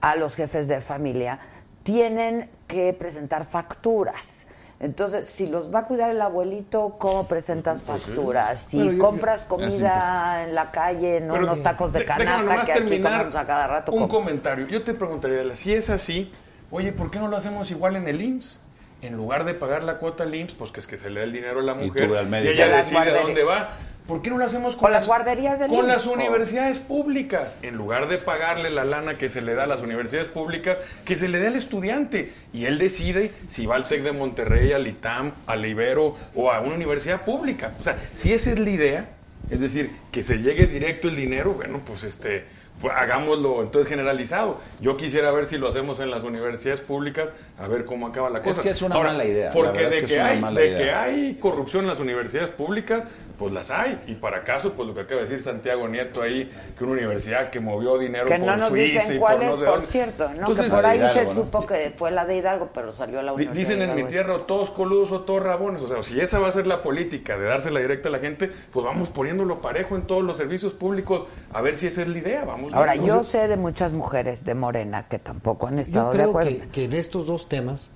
a 0.00 0.16
los 0.16 0.34
jefes 0.34 0.68
de 0.68 0.80
familia, 0.80 1.38
tienen 1.82 2.50
que 2.66 2.92
presentar 2.92 3.44
facturas. 3.44 4.46
Entonces, 4.80 5.26
si 5.26 5.48
los 5.48 5.74
va 5.74 5.80
a 5.80 5.84
cuidar 5.86 6.10
el 6.10 6.20
abuelito, 6.22 6.94
¿cómo 6.98 7.26
presentas 7.26 7.82
facturas? 7.82 8.60
Si 8.62 8.76
Bueno, 8.76 8.92
yo- 8.92 8.98
compras 8.98 9.44
comida 9.44 10.44
en 10.44 10.54
la 10.54 10.70
calle, 10.70 11.20
no 11.20 11.32
Pero 11.32 11.46
unos 11.46 11.62
tacos 11.64 11.92
de 11.92 12.04
canasta 12.04 12.62
que 12.62 12.72
aquí 12.72 13.00
comemos 13.02 13.34
a 13.34 13.44
cada 13.44 13.66
rato. 13.66 13.90
Un 13.90 13.98
¿cómo? 14.02 14.08
comentario. 14.20 14.68
Yo 14.68 14.84
te 14.84 14.94
preguntaría, 14.94 15.56
si 15.56 15.74
es 15.74 15.90
así, 15.90 16.30
oye, 16.70 16.92
¿por 16.92 17.10
qué 17.10 17.18
no 17.18 17.26
lo 17.26 17.36
hacemos 17.36 17.70
igual 17.72 17.96
en 17.96 18.06
el 18.06 18.22
IMSS? 18.22 18.60
En 19.02 19.16
lugar 19.16 19.44
de 19.44 19.54
pagar 19.54 19.82
la 19.82 19.98
cuota 19.98 20.22
al 20.24 20.34
IMSS, 20.34 20.54
pues 20.54 20.70
que 20.70 20.78
es 20.80 20.86
que 20.86 20.96
se 20.96 21.10
le 21.10 21.20
da 21.20 21.24
el 21.26 21.32
dinero 21.32 21.58
a 21.58 21.62
la 21.62 21.72
Y 21.72 21.86
mujer 21.86 22.06
tú 22.06 22.12
ve 22.12 22.18
al 22.18 22.26
y 22.26 22.30
médico. 22.30 22.52
ella 22.52 22.68
decide 22.76 22.98
a 22.98 23.22
dónde 23.22 23.42
va. 23.44 23.70
¿Por 24.08 24.22
qué 24.22 24.30
no 24.30 24.38
lo 24.38 24.46
hacemos 24.46 24.74
con, 24.74 24.84
Con 24.84 24.92
las 24.92 25.06
guarderías 25.06 25.60
Con 25.68 25.86
las 25.86 26.06
universidades 26.06 26.78
públicas. 26.78 27.58
En 27.62 27.76
lugar 27.76 28.08
de 28.08 28.16
pagarle 28.16 28.70
la 28.70 28.84
lana 28.84 29.18
que 29.18 29.28
se 29.28 29.42
le 29.42 29.54
da 29.54 29.64
a 29.64 29.66
las 29.66 29.82
universidades 29.82 30.28
públicas, 30.28 30.78
que 31.04 31.14
se 31.14 31.28
le 31.28 31.38
dé 31.38 31.48
al 31.48 31.56
estudiante. 31.56 32.32
Y 32.54 32.64
él 32.64 32.78
decide 32.78 33.32
si 33.48 33.66
va 33.66 33.76
al 33.76 33.86
TEC 33.86 34.02
de 34.02 34.12
Monterrey, 34.12 34.72
al 34.72 34.86
ITAM, 34.86 35.32
al 35.46 35.66
Ibero 35.66 36.16
o 36.34 36.50
a 36.50 36.60
una 36.60 36.74
universidad 36.74 37.20
pública. 37.20 37.72
O 37.78 37.84
sea, 37.84 37.98
si 38.14 38.32
esa 38.32 38.50
es 38.50 38.58
la 38.58 38.70
idea, 38.70 39.08
es 39.50 39.60
decir, 39.60 39.90
que 40.10 40.18
que 40.18 40.24
se 40.24 40.38
llegue 40.38 40.66
directo 40.66 41.06
el 41.06 41.14
dinero, 41.14 41.52
bueno, 41.52 41.80
pues 41.86 42.02
este 42.02 42.42
pues 42.80 42.94
hagámoslo 42.96 43.62
entonces 43.62 43.88
generalizado. 43.88 44.58
Yo 44.80 44.96
quisiera 44.96 45.30
ver 45.30 45.46
si 45.46 45.58
lo 45.58 45.68
hacemos 45.68 46.00
en 46.00 46.10
las 46.10 46.22
universidades 46.22 46.80
públicas, 46.80 47.28
a 47.58 47.66
ver 47.68 47.84
cómo 47.84 48.06
acaba 48.06 48.30
la 48.30 48.40
cosa. 48.40 48.60
Es 48.60 48.60
que 48.60 48.70
es 48.70 48.82
una 48.82 48.98
mala 48.98 49.24
idea. 49.24 49.50
Porque 49.52 49.88
de, 49.88 49.98
es 49.98 50.04
que 50.04 50.20
hay, 50.20 50.40
de 50.54 50.66
idea. 50.66 50.78
que 50.78 50.90
hay 50.92 51.34
corrupción 51.34 51.84
en 51.84 51.88
las 51.88 52.00
universidades 52.00 52.50
públicas, 52.50 53.04
pues 53.38 53.52
las 53.52 53.70
hay. 53.70 54.00
Y 54.06 54.14
para 54.14 54.44
caso, 54.44 54.72
pues 54.72 54.86
lo 54.86 54.94
que 54.94 55.00
acaba 55.00 55.20
de 55.20 55.26
decir 55.26 55.42
Santiago 55.42 55.88
Nieto 55.88 56.22
ahí, 56.22 56.50
que 56.76 56.84
una 56.84 56.94
universidad 56.94 57.50
que 57.50 57.60
movió 57.60 57.98
dinero 57.98 58.26
Que 58.26 58.36
por 58.36 58.46
no 58.46 58.56
nos 58.56 58.68
Suiza 58.68 59.00
dicen 59.00 59.18
cuál 59.18 59.40
no 59.40 59.54
es, 59.54 59.60
sé 59.60 59.66
por 59.66 59.82
cierto, 59.82 60.28
¿no? 60.28 60.34
Entonces, 60.40 60.64
que 60.66 60.70
por 60.70 60.86
ahí 60.86 61.08
se 61.08 61.24
¿no? 61.24 61.34
supo 61.34 61.66
que 61.66 61.92
fue 61.96 62.10
la 62.10 62.24
de 62.24 62.36
Hidalgo, 62.36 62.70
pero 62.72 62.92
salió 62.92 63.22
la 63.22 63.32
universidad. 63.32 63.58
Dicen 63.58 63.82
en 63.82 63.94
mi 63.96 64.04
tierra, 64.04 64.34
o 64.34 64.40
todos 64.42 64.70
coludos 64.70 65.12
o 65.12 65.20
todos 65.20 65.42
rabones. 65.42 65.82
O 65.82 65.88
sea, 65.88 66.02
si 66.02 66.20
esa 66.20 66.38
va 66.38 66.48
a 66.48 66.52
ser 66.52 66.66
la 66.66 66.82
política 66.82 67.36
de 67.36 67.46
dársela 67.46 67.80
directa 67.80 68.08
a 68.08 68.12
la 68.12 68.18
gente, 68.18 68.50
pues 68.72 68.84
vamos 68.84 69.08
poniéndolo 69.08 69.60
parejo 69.60 69.96
en 69.96 70.02
todos 70.02 70.22
los 70.22 70.36
servicios 70.36 70.72
públicos, 70.72 71.26
a 71.52 71.60
ver 71.60 71.76
si 71.76 71.88
esa 71.88 72.02
es 72.02 72.08
la 72.08 72.18
idea. 72.18 72.44
Vamos 72.44 72.67
Ahora, 72.72 72.96
yo 72.96 73.22
sé 73.22 73.48
de 73.48 73.56
muchas 73.56 73.92
mujeres 73.92 74.44
de 74.44 74.54
Morena 74.54 75.08
que 75.08 75.18
tampoco 75.18 75.66
han 75.66 75.78
estado 75.78 76.06
Yo 76.06 76.10
de 76.10 76.16
creo 76.16 76.28
acuerdo. 76.30 76.50
que, 76.50 76.68
que 76.68 76.84
en 76.84 76.92
estos 76.92 77.26
dos 77.26 77.48
temas, 77.48 77.90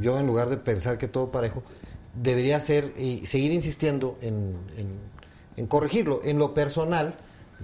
yo 0.00 0.18
en 0.18 0.26
lugar 0.26 0.48
de 0.48 0.56
pensar 0.56 0.98
que 0.98 1.08
todo 1.08 1.30
parejo, 1.30 1.62
debería 2.14 2.58
ser 2.60 2.92
y 2.98 3.26
seguir 3.26 3.52
insistiendo 3.52 4.16
en, 4.20 4.56
en- 4.76 4.98
en 5.56 5.66
corregirlo. 5.66 6.20
En 6.24 6.38
lo 6.38 6.54
personal, 6.54 7.14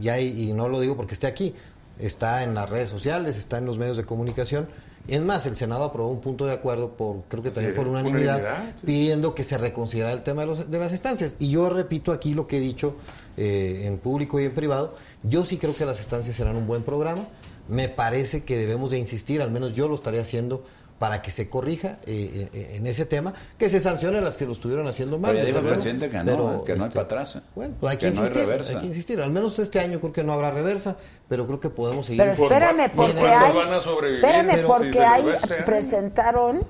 ya 0.00 0.18
y, 0.20 0.48
y 0.50 0.52
no 0.52 0.68
lo 0.68 0.80
digo 0.80 0.96
porque 0.96 1.14
esté 1.14 1.26
aquí, 1.26 1.54
está 1.98 2.42
en 2.42 2.54
las 2.54 2.68
redes 2.68 2.90
sociales, 2.90 3.36
está 3.36 3.58
en 3.58 3.64
los 3.64 3.78
medios 3.78 3.96
de 3.96 4.04
comunicación. 4.04 4.68
Es 5.08 5.22
más, 5.22 5.46
el 5.46 5.54
Senado 5.54 5.84
aprobó 5.84 6.10
un 6.10 6.20
punto 6.20 6.46
de 6.46 6.52
acuerdo 6.52 6.90
por, 6.96 7.22
creo 7.28 7.40
que 7.42 7.52
también 7.52 7.74
Sí, 7.74 7.78
por 7.78 7.86
unanimidad, 7.86 8.40
unanimidad, 8.40 8.74
sí. 8.80 8.86
pidiendo 8.86 9.36
que 9.36 9.44
se 9.44 9.56
reconsiderara 9.56 10.12
el 10.12 10.24
tema 10.24 10.40
de, 10.42 10.46
los- 10.48 10.68
de 10.70 10.78
las 10.80 10.92
estancias. 10.92 11.36
Y 11.38 11.48
yo 11.50 11.70
repito 11.70 12.10
aquí 12.12 12.34
lo 12.34 12.48
que 12.48 12.56
he 12.56 12.60
dicho 12.60 12.96
eh, 13.36 13.82
en 13.86 13.98
público 13.98 14.40
y 14.40 14.44
en 14.46 14.52
privado. 14.54 14.94
Yo 15.28 15.44
sí 15.44 15.58
creo 15.58 15.74
que 15.74 15.84
las 15.84 16.00
estancias 16.00 16.36
serán 16.36 16.56
un 16.56 16.66
buen 16.66 16.82
programa. 16.82 17.22
Me 17.68 17.88
parece 17.88 18.44
que 18.44 18.56
debemos 18.56 18.90
de 18.90 18.98
insistir, 18.98 19.42
al 19.42 19.50
menos 19.50 19.72
yo 19.72 19.88
lo 19.88 19.94
estaré 19.94 20.20
haciendo 20.20 20.62
para 20.98 21.20
que 21.20 21.30
se 21.30 21.50
corrija 21.50 21.96
eh, 22.06 22.48
eh, 22.54 22.76
en 22.76 22.86
ese 22.86 23.04
tema, 23.04 23.34
que 23.58 23.68
se 23.68 23.80
sancione 23.80 24.16
a 24.18 24.20
las 24.22 24.36
que 24.38 24.46
lo 24.46 24.52
estuvieron 24.52 24.86
haciendo 24.86 25.18
mal. 25.18 25.32
Pero 25.32 25.40
ya 25.44 25.46
dijo 25.46 25.58
el 25.58 25.66
presidente 25.66 26.08
que 26.08 26.16
no, 26.18 26.24
pero, 26.24 26.64
que 26.64 26.74
no 26.76 26.84
hay 26.84 26.88
este, 26.88 26.94
para 26.94 27.04
atrás. 27.04 27.36
¿eh? 27.36 27.40
Bueno, 27.54 27.74
pues 27.80 27.92
hay 27.92 27.98
que, 27.98 28.06
Que 28.08 28.14
no 28.14 28.20
hay 28.20 28.26
insistir, 28.28 28.46
reversa. 28.48 28.72
hay 28.72 28.80
que 28.80 28.86
insistir. 28.86 29.20
Al 29.20 29.30
menos 29.30 29.58
este 29.58 29.78
año 29.80 30.00
creo 30.00 30.12
que 30.12 30.24
no 30.24 30.32
habrá 30.32 30.52
reversa, 30.52 30.96
pero 31.28 31.46
creo 31.46 31.60
que 31.60 31.68
podemos 31.68 32.06
seguir. 32.06 32.22
Pero 32.22 32.32
espérame, 32.32 32.90
¿cuántos 32.94 33.16
porque 33.20 33.34
hay. 33.34 33.52
van 33.52 33.72
a 33.74 33.80
sobrevivir? 33.80 34.24
Espérame, 34.24 34.50
Pero- 34.54 34.68
porque 34.68 34.92
si 34.92 34.98
hay. 34.98 35.28
este? 35.28 35.54
Presentaron. 35.64 36.60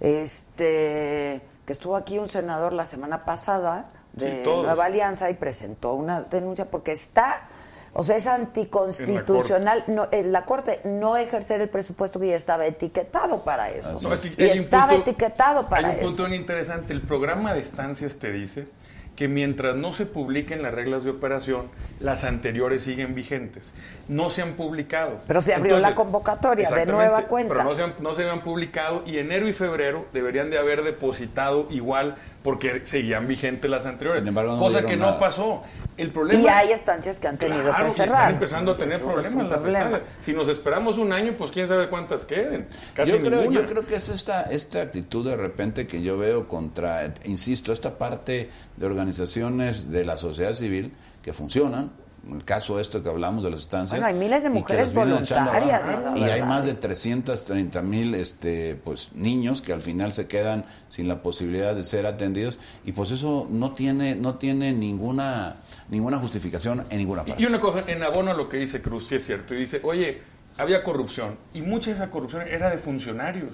Este. 0.00 1.40
Que 1.66 1.72
estuvo 1.72 1.96
aquí 1.96 2.18
un 2.18 2.28
senador 2.28 2.72
la 2.72 2.84
semana 2.84 3.24
pasada 3.24 3.90
de 4.12 4.42
Sí. 4.44 4.50
Nueva 4.50 4.84
Alianza 4.86 5.30
y 5.30 5.34
presentó 5.34 5.94
una 5.94 6.22
denuncia 6.22 6.66
porque 6.70 6.92
está. 6.92 7.48
O 7.92 8.04
sea, 8.04 8.16
es 8.16 8.26
anticonstitucional 8.26 9.84
no, 9.88 10.08
en 10.12 10.32
la 10.32 10.44
Corte 10.44 10.80
no 10.84 11.16
ejercer 11.16 11.60
el 11.60 11.68
presupuesto 11.68 12.20
que 12.20 12.28
ya 12.28 12.36
estaba 12.36 12.66
etiquetado 12.66 13.42
para 13.42 13.70
eso. 13.70 13.98
No, 14.02 14.12
es 14.12 14.20
que 14.20 14.44
y 14.46 14.48
estaba 14.50 14.88
punto- 14.92 15.10
etiquetado 15.10 15.68
para 15.68 15.88
Hay 15.88 15.94
un 15.94 15.98
eso. 15.98 16.06
punto 16.08 16.24
bien 16.26 16.40
interesante. 16.40 16.92
El 16.92 17.02
programa 17.02 17.52
de 17.54 17.60
estancias 17.60 18.16
te 18.18 18.30
dice 18.32 18.66
que 19.16 19.28
mientras 19.28 19.76
no 19.76 19.92
se 19.92 20.06
publiquen 20.06 20.62
las 20.62 20.72
reglas 20.72 21.04
de 21.04 21.10
operación, 21.10 21.66
las 21.98 22.24
anteriores 22.24 22.84
siguen 22.84 23.14
vigentes. 23.14 23.74
No 24.08 24.30
se 24.30 24.40
han 24.40 24.52
publicado. 24.54 25.18
Pero 25.26 25.42
se 25.42 25.52
abrió 25.52 25.78
la 25.78 25.94
convocatoria 25.94 26.70
de 26.70 26.86
nueva 26.86 27.22
cuenta. 27.26 27.52
Pero 27.54 27.64
no 27.64 27.74
se, 27.74 27.82
han, 27.82 27.94
no 27.98 28.14
se 28.14 28.22
habían 28.22 28.42
publicado 28.42 29.02
y 29.04 29.18
enero 29.18 29.46
y 29.48 29.52
febrero 29.52 30.06
deberían 30.12 30.48
de 30.48 30.58
haber 30.58 30.84
depositado 30.84 31.66
igual 31.70 32.16
porque 32.42 32.80
seguían 32.86 33.26
vigentes 33.28 33.70
las 33.70 33.84
anteriores. 33.86 34.20
Sin 34.22 34.28
embargo, 34.28 34.54
no 34.54 34.58
cosa 34.60 34.82
que 34.82 34.96
no 34.96 35.06
nada. 35.06 35.18
pasó. 35.18 35.62
El 35.98 36.10
problema 36.10 36.40
Y 36.42 36.46
hay 36.48 36.72
estancias 36.72 37.18
que 37.18 37.28
han 37.28 37.36
tenido 37.36 37.64
Claro, 37.64 37.84
que 37.84 37.90
cerrar. 37.90 38.08
están 38.16 38.32
empezando 38.34 38.72
a 38.72 38.78
tener 38.78 39.00
problemas 39.00 39.46
las 39.50 39.60
problema. 39.60 39.84
estancias. 39.96 40.10
Si 40.24 40.32
nos 40.32 40.48
esperamos 40.48 40.96
un 40.96 41.12
año, 41.12 41.34
pues 41.36 41.50
quién 41.50 41.68
sabe 41.68 41.88
cuántas 41.88 42.24
queden. 42.24 42.66
Casi 42.94 43.12
yo, 43.12 43.18
creo, 43.20 43.40
ninguna. 43.42 43.60
yo 43.60 43.66
creo 43.66 43.86
que 43.86 43.96
es 43.96 44.08
esta, 44.08 44.42
esta 44.44 44.80
actitud 44.80 45.26
de 45.28 45.36
repente 45.36 45.86
que 45.86 46.00
yo 46.00 46.16
veo 46.16 46.48
contra, 46.48 47.12
insisto, 47.24 47.72
esta 47.72 47.98
parte 47.98 48.48
de 48.76 48.86
organizaciones 48.86 49.90
de 49.90 50.04
la 50.06 50.16
sociedad 50.16 50.52
civil 50.54 50.92
que 51.22 51.32
funcionan. 51.34 51.90
En 52.26 52.36
el 52.36 52.44
caso 52.44 52.78
este 52.78 53.00
que 53.00 53.08
hablamos 53.08 53.42
de 53.42 53.50
las 53.50 53.60
estancias. 53.62 53.98
Bueno, 53.98 54.06
hay 54.06 54.14
miles 54.14 54.42
de 54.42 54.50
mujeres 54.50 54.92
voluntarias, 54.92 55.82
Y 56.16 56.24
hay 56.24 56.42
más 56.42 56.64
de 56.64 56.74
330 56.74 57.82
mil 57.82 58.14
este, 58.14 58.78
pues, 58.84 59.12
niños 59.14 59.62
que 59.62 59.72
al 59.72 59.80
final 59.80 60.12
se 60.12 60.28
quedan 60.28 60.66
sin 60.90 61.08
la 61.08 61.22
posibilidad 61.22 61.74
de 61.74 61.82
ser 61.82 62.06
atendidos. 62.06 62.58
Y 62.84 62.92
pues 62.92 63.10
eso 63.10 63.46
no 63.50 63.72
tiene, 63.72 64.14
no 64.14 64.34
tiene 64.34 64.72
ninguna, 64.72 65.56
ninguna 65.88 66.18
justificación 66.18 66.84
en 66.90 66.98
ninguna 66.98 67.24
parte. 67.24 67.42
Y 67.42 67.46
una 67.46 67.60
cosa, 67.60 67.84
en 67.86 68.02
abono 68.02 68.32
a 68.32 68.34
lo 68.34 68.48
que 68.48 68.58
dice 68.58 68.82
Cruz, 68.82 69.08
sí 69.08 69.14
es 69.14 69.24
cierto, 69.24 69.54
y 69.54 69.58
dice, 69.58 69.80
oye, 69.82 70.20
había 70.58 70.82
corrupción, 70.82 71.36
y 71.54 71.62
mucha 71.62 71.90
de 71.90 71.96
esa 71.96 72.10
corrupción 72.10 72.42
era 72.42 72.68
de 72.68 72.78
funcionarios. 72.78 73.50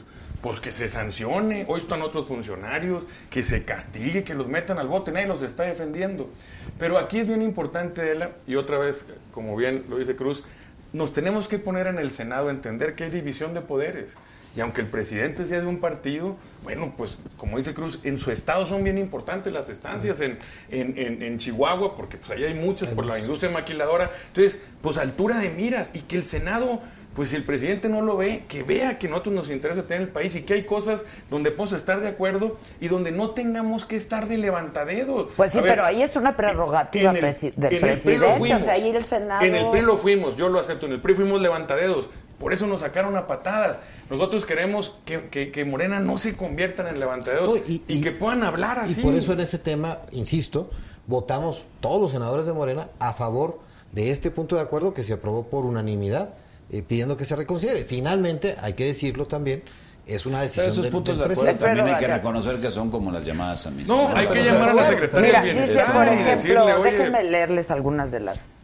Pues 0.46 0.60
que 0.60 0.70
se 0.70 0.86
sancione, 0.86 1.64
hoy 1.66 1.80
están 1.80 2.02
otros 2.02 2.26
funcionarios, 2.26 3.02
que 3.30 3.42
se 3.42 3.64
castigue, 3.64 4.22
que 4.22 4.32
los 4.32 4.46
metan 4.46 4.78
al 4.78 4.86
bote, 4.86 5.10
nadie 5.10 5.26
los 5.26 5.42
está 5.42 5.64
defendiendo. 5.64 6.30
Pero 6.78 6.98
aquí 6.98 7.18
es 7.18 7.26
bien 7.26 7.42
importante, 7.42 8.12
Ela, 8.12 8.30
y 8.46 8.54
otra 8.54 8.78
vez, 8.78 9.06
como 9.32 9.56
bien 9.56 9.86
lo 9.88 9.98
dice 9.98 10.14
Cruz, 10.14 10.44
nos 10.92 11.12
tenemos 11.12 11.48
que 11.48 11.58
poner 11.58 11.88
en 11.88 11.98
el 11.98 12.12
Senado 12.12 12.46
a 12.46 12.52
entender 12.52 12.94
que 12.94 13.02
hay 13.02 13.10
división 13.10 13.54
de 13.54 13.60
poderes. 13.60 14.12
Y 14.54 14.60
aunque 14.60 14.82
el 14.82 14.86
presidente 14.86 15.46
sea 15.46 15.58
de 15.60 15.66
un 15.66 15.80
partido, 15.80 16.36
bueno, 16.62 16.94
pues 16.96 17.18
como 17.36 17.56
dice 17.56 17.74
Cruz, 17.74 17.98
en 18.04 18.16
su 18.16 18.30
estado 18.30 18.66
son 18.66 18.84
bien 18.84 18.98
importantes 18.98 19.52
las 19.52 19.68
estancias, 19.68 20.20
en, 20.20 20.38
en, 20.70 20.96
en- 20.96 21.22
en 21.24 21.38
Chihuahua, 21.38 21.96
porque 21.96 22.18
pues 22.18 22.30
ahí 22.30 22.44
hay 22.44 22.54
muchas 22.54 22.94
por 22.94 23.04
la 23.04 23.18
industria 23.18 23.50
maquiladora. 23.50 24.12
Entonces, 24.28 24.62
pues 24.80 24.96
altura 24.96 25.38
de 25.38 25.50
miras 25.50 25.92
y 25.96 26.02
que 26.02 26.14
el 26.16 26.24
Senado, 26.24 26.80
pues 27.16 27.30
si 27.30 27.36
el 27.36 27.42
presidente 27.44 27.88
no 27.88 28.02
lo 28.02 28.16
ve, 28.18 28.44
que 28.48 28.62
vea 28.62 28.98
que 28.98 29.06
a 29.06 29.10
nosotros 29.10 29.34
nos 29.34 29.50
interesa 29.50 29.82
tener 29.84 30.02
el 30.02 30.08
país 30.10 30.36
y 30.36 30.42
que 30.42 30.54
hay 30.54 30.62
cosas 30.64 31.02
donde 31.30 31.50
podemos 31.50 31.72
estar 31.72 32.00
de 32.00 32.08
acuerdo 32.08 32.58
y 32.80 32.88
donde 32.88 33.10
no 33.10 33.30
tengamos 33.30 33.84
que 33.86 33.96
estar 33.96 34.28
de 34.28 34.36
levantadedos. 34.38 35.28
Pues 35.36 35.52
sí, 35.52 35.58
A 35.58 35.62
ver, 35.62 35.72
pero 35.72 35.84
ahí 35.86 36.02
es 36.02 36.14
una 36.16 36.36
prerrogativa 36.36 37.10
el- 37.12 37.16
presi- 37.24 37.54
del 37.54 37.74
en 37.74 37.88
el 37.88 37.98
PRI 37.98 38.16
lo 38.18 38.26
presidente. 38.26 38.26
O 38.26 38.34
fuimos. 38.38 38.62
sea, 38.62 38.72
ahí 38.74 38.90
el 38.90 39.02
Senado. 39.02 39.42
En 39.44 39.54
el 39.56 39.70
PRI 39.70 39.80
lo 39.82 39.96
fuimos, 39.96 40.36
yo 40.36 40.48
lo 40.48 40.60
acepto. 40.60 40.86
En 40.86 40.92
el 40.92 41.00
PRI 41.00 41.14
fuimos 41.14 41.40
levantadedos. 41.40 42.10
Por 42.38 42.52
eso 42.52 42.66
nos 42.66 42.82
sacaron 42.82 43.16
a 43.16 43.26
patadas. 43.26 43.78
Nosotros 44.10 44.44
queremos 44.44 44.94
que, 45.06 45.28
que- 45.30 45.50
que 45.50 45.64
Morena 45.64 46.00
no 46.00 46.18
se 46.18 46.36
conviertan 46.36 46.86
en 46.88 47.00
levantadedos 47.00 47.50
No, 47.50 47.56
y, 47.66 47.82
y- 47.88 48.02
que 48.02 48.12
puedan 48.12 48.42
hablar 48.42 48.76
Y 48.86 48.92
así. 48.92 49.00
por 49.00 49.14
eso 49.14 49.32
en 49.32 49.40
ese 49.40 49.58
tema, 49.58 50.00
insisto, 50.12 50.68
votamos 51.06 51.66
todos 51.80 52.00
los 52.00 52.10
senadores 52.12 52.44
de 52.44 52.52
Morena 52.52 52.88
a 52.98 53.14
favor 53.14 53.58
de 53.92 54.10
este 54.10 54.30
punto 54.30 54.56
de 54.56 54.60
acuerdo 54.62 54.92
que 54.92 55.02
se 55.02 55.14
aprobó 55.14 55.44
por 55.44 55.64
unanimidad, 55.64 56.34
eh, 56.70 56.82
pidiendo 56.82 57.16
que 57.16 57.24
se 57.24 57.36
reconsidere. 57.36 57.84
Finalmente, 57.84 58.56
hay 58.60 58.72
que 58.74 58.86
decirlo 58.86 59.26
también, 59.26 59.62
es 60.06 60.24
una 60.24 60.38
Pero 60.38 60.42
decisión 60.44 60.70
esos 60.70 60.82
del, 60.84 60.92
puntos 60.92 61.18
del 61.18 61.26
de 61.28 61.34
acuerdo 61.34 61.42
presidente. 61.42 61.64
también 61.64 61.86
hay 61.88 62.00
que 62.00 62.06
Pero, 62.06 62.16
reconocer 62.18 62.60
que 62.60 62.70
son 62.70 62.90
como 62.90 63.10
las 63.10 63.24
llamadas 63.24 63.66
a 63.66 63.70
misa. 63.72 63.92
No, 63.92 64.08
hay 64.08 64.26
que 64.28 64.34
pero 64.34 64.44
llamar 64.44 64.68
a 64.68 64.74
la 64.74 64.82
secretaria 64.84 65.26
Mira, 65.26 65.42
de 65.42 65.60
dice 65.60 65.80
por 65.92 66.06
ejemplo, 66.06 66.66
decirle, 66.66 66.90
déjenme 66.90 67.24
leerles 67.24 67.70
algunas 67.72 68.10
de 68.12 68.20
las. 68.20 68.62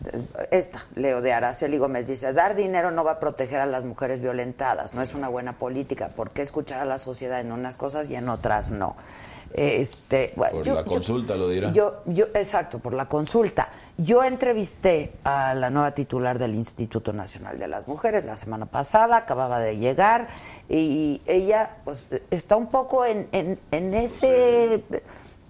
Esta, 0.52 0.86
Leo 0.94 1.20
de 1.20 1.32
Araceli 1.32 1.78
Gómez 1.78 2.06
dice: 2.06 2.32
dar 2.32 2.54
dinero 2.54 2.92
no 2.92 3.02
va 3.02 3.12
a 3.12 3.18
proteger 3.18 3.60
a 3.60 3.66
las 3.66 3.84
mujeres 3.84 4.20
violentadas, 4.20 4.94
no 4.94 5.02
es 5.02 5.14
una 5.14 5.28
buena 5.28 5.58
política. 5.58 6.10
¿Por 6.14 6.30
qué 6.30 6.42
escuchar 6.42 6.78
a 6.80 6.84
la 6.84 6.98
sociedad 6.98 7.40
en 7.40 7.50
unas 7.50 7.76
cosas 7.76 8.08
y 8.08 8.14
en 8.14 8.28
otras 8.28 8.70
no? 8.70 8.94
Este, 9.54 10.32
bueno, 10.36 10.58
Por 10.58 10.66
la 10.68 10.84
consulta 10.84 11.34
lo 11.34 11.48
dirá. 11.48 11.72
Yo, 11.72 12.02
yo, 12.06 12.26
exacto, 12.34 12.78
por 12.78 12.94
la 12.94 13.06
consulta. 13.06 13.68
Yo 13.98 14.24
entrevisté 14.24 15.12
a 15.22 15.54
la 15.54 15.68
nueva 15.70 15.92
titular 15.92 16.38
del 16.38 16.54
Instituto 16.54 17.12
Nacional 17.12 17.58
de 17.58 17.68
las 17.68 17.86
Mujeres 17.88 18.24
la 18.24 18.36
semana 18.36 18.66
pasada, 18.66 19.16
acababa 19.18 19.60
de 19.60 19.76
llegar, 19.76 20.28
y 20.68 21.20
ella 21.26 21.76
pues 21.84 22.06
está 22.30 22.56
un 22.56 22.68
poco 22.68 23.04
en, 23.04 23.28
en, 23.32 23.58
en 23.70 23.94
ese 23.94 24.82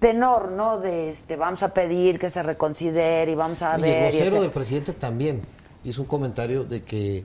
tenor, 0.01 0.51
¿no? 0.51 0.81
De 0.81 1.09
este, 1.09 1.37
vamos 1.37 1.63
a 1.63 1.73
pedir 1.73 2.19
que 2.19 2.29
se 2.31 2.43
reconsidere 2.43 3.31
y 3.31 3.35
vamos 3.37 3.63
a 3.63 3.79
Y 3.79 3.83
el 3.83 3.83
ver. 3.83 3.91
y 3.91 4.07
vocero 4.07 4.19
etcétera. 4.25 4.43
del 4.43 4.51
presidente 4.51 4.93
también 4.93 5.43
hizo 5.85 6.03
un 6.03 6.09
comentario 6.09 6.65
de 6.65 6.83
que, 6.83 7.19
eh, 7.19 7.25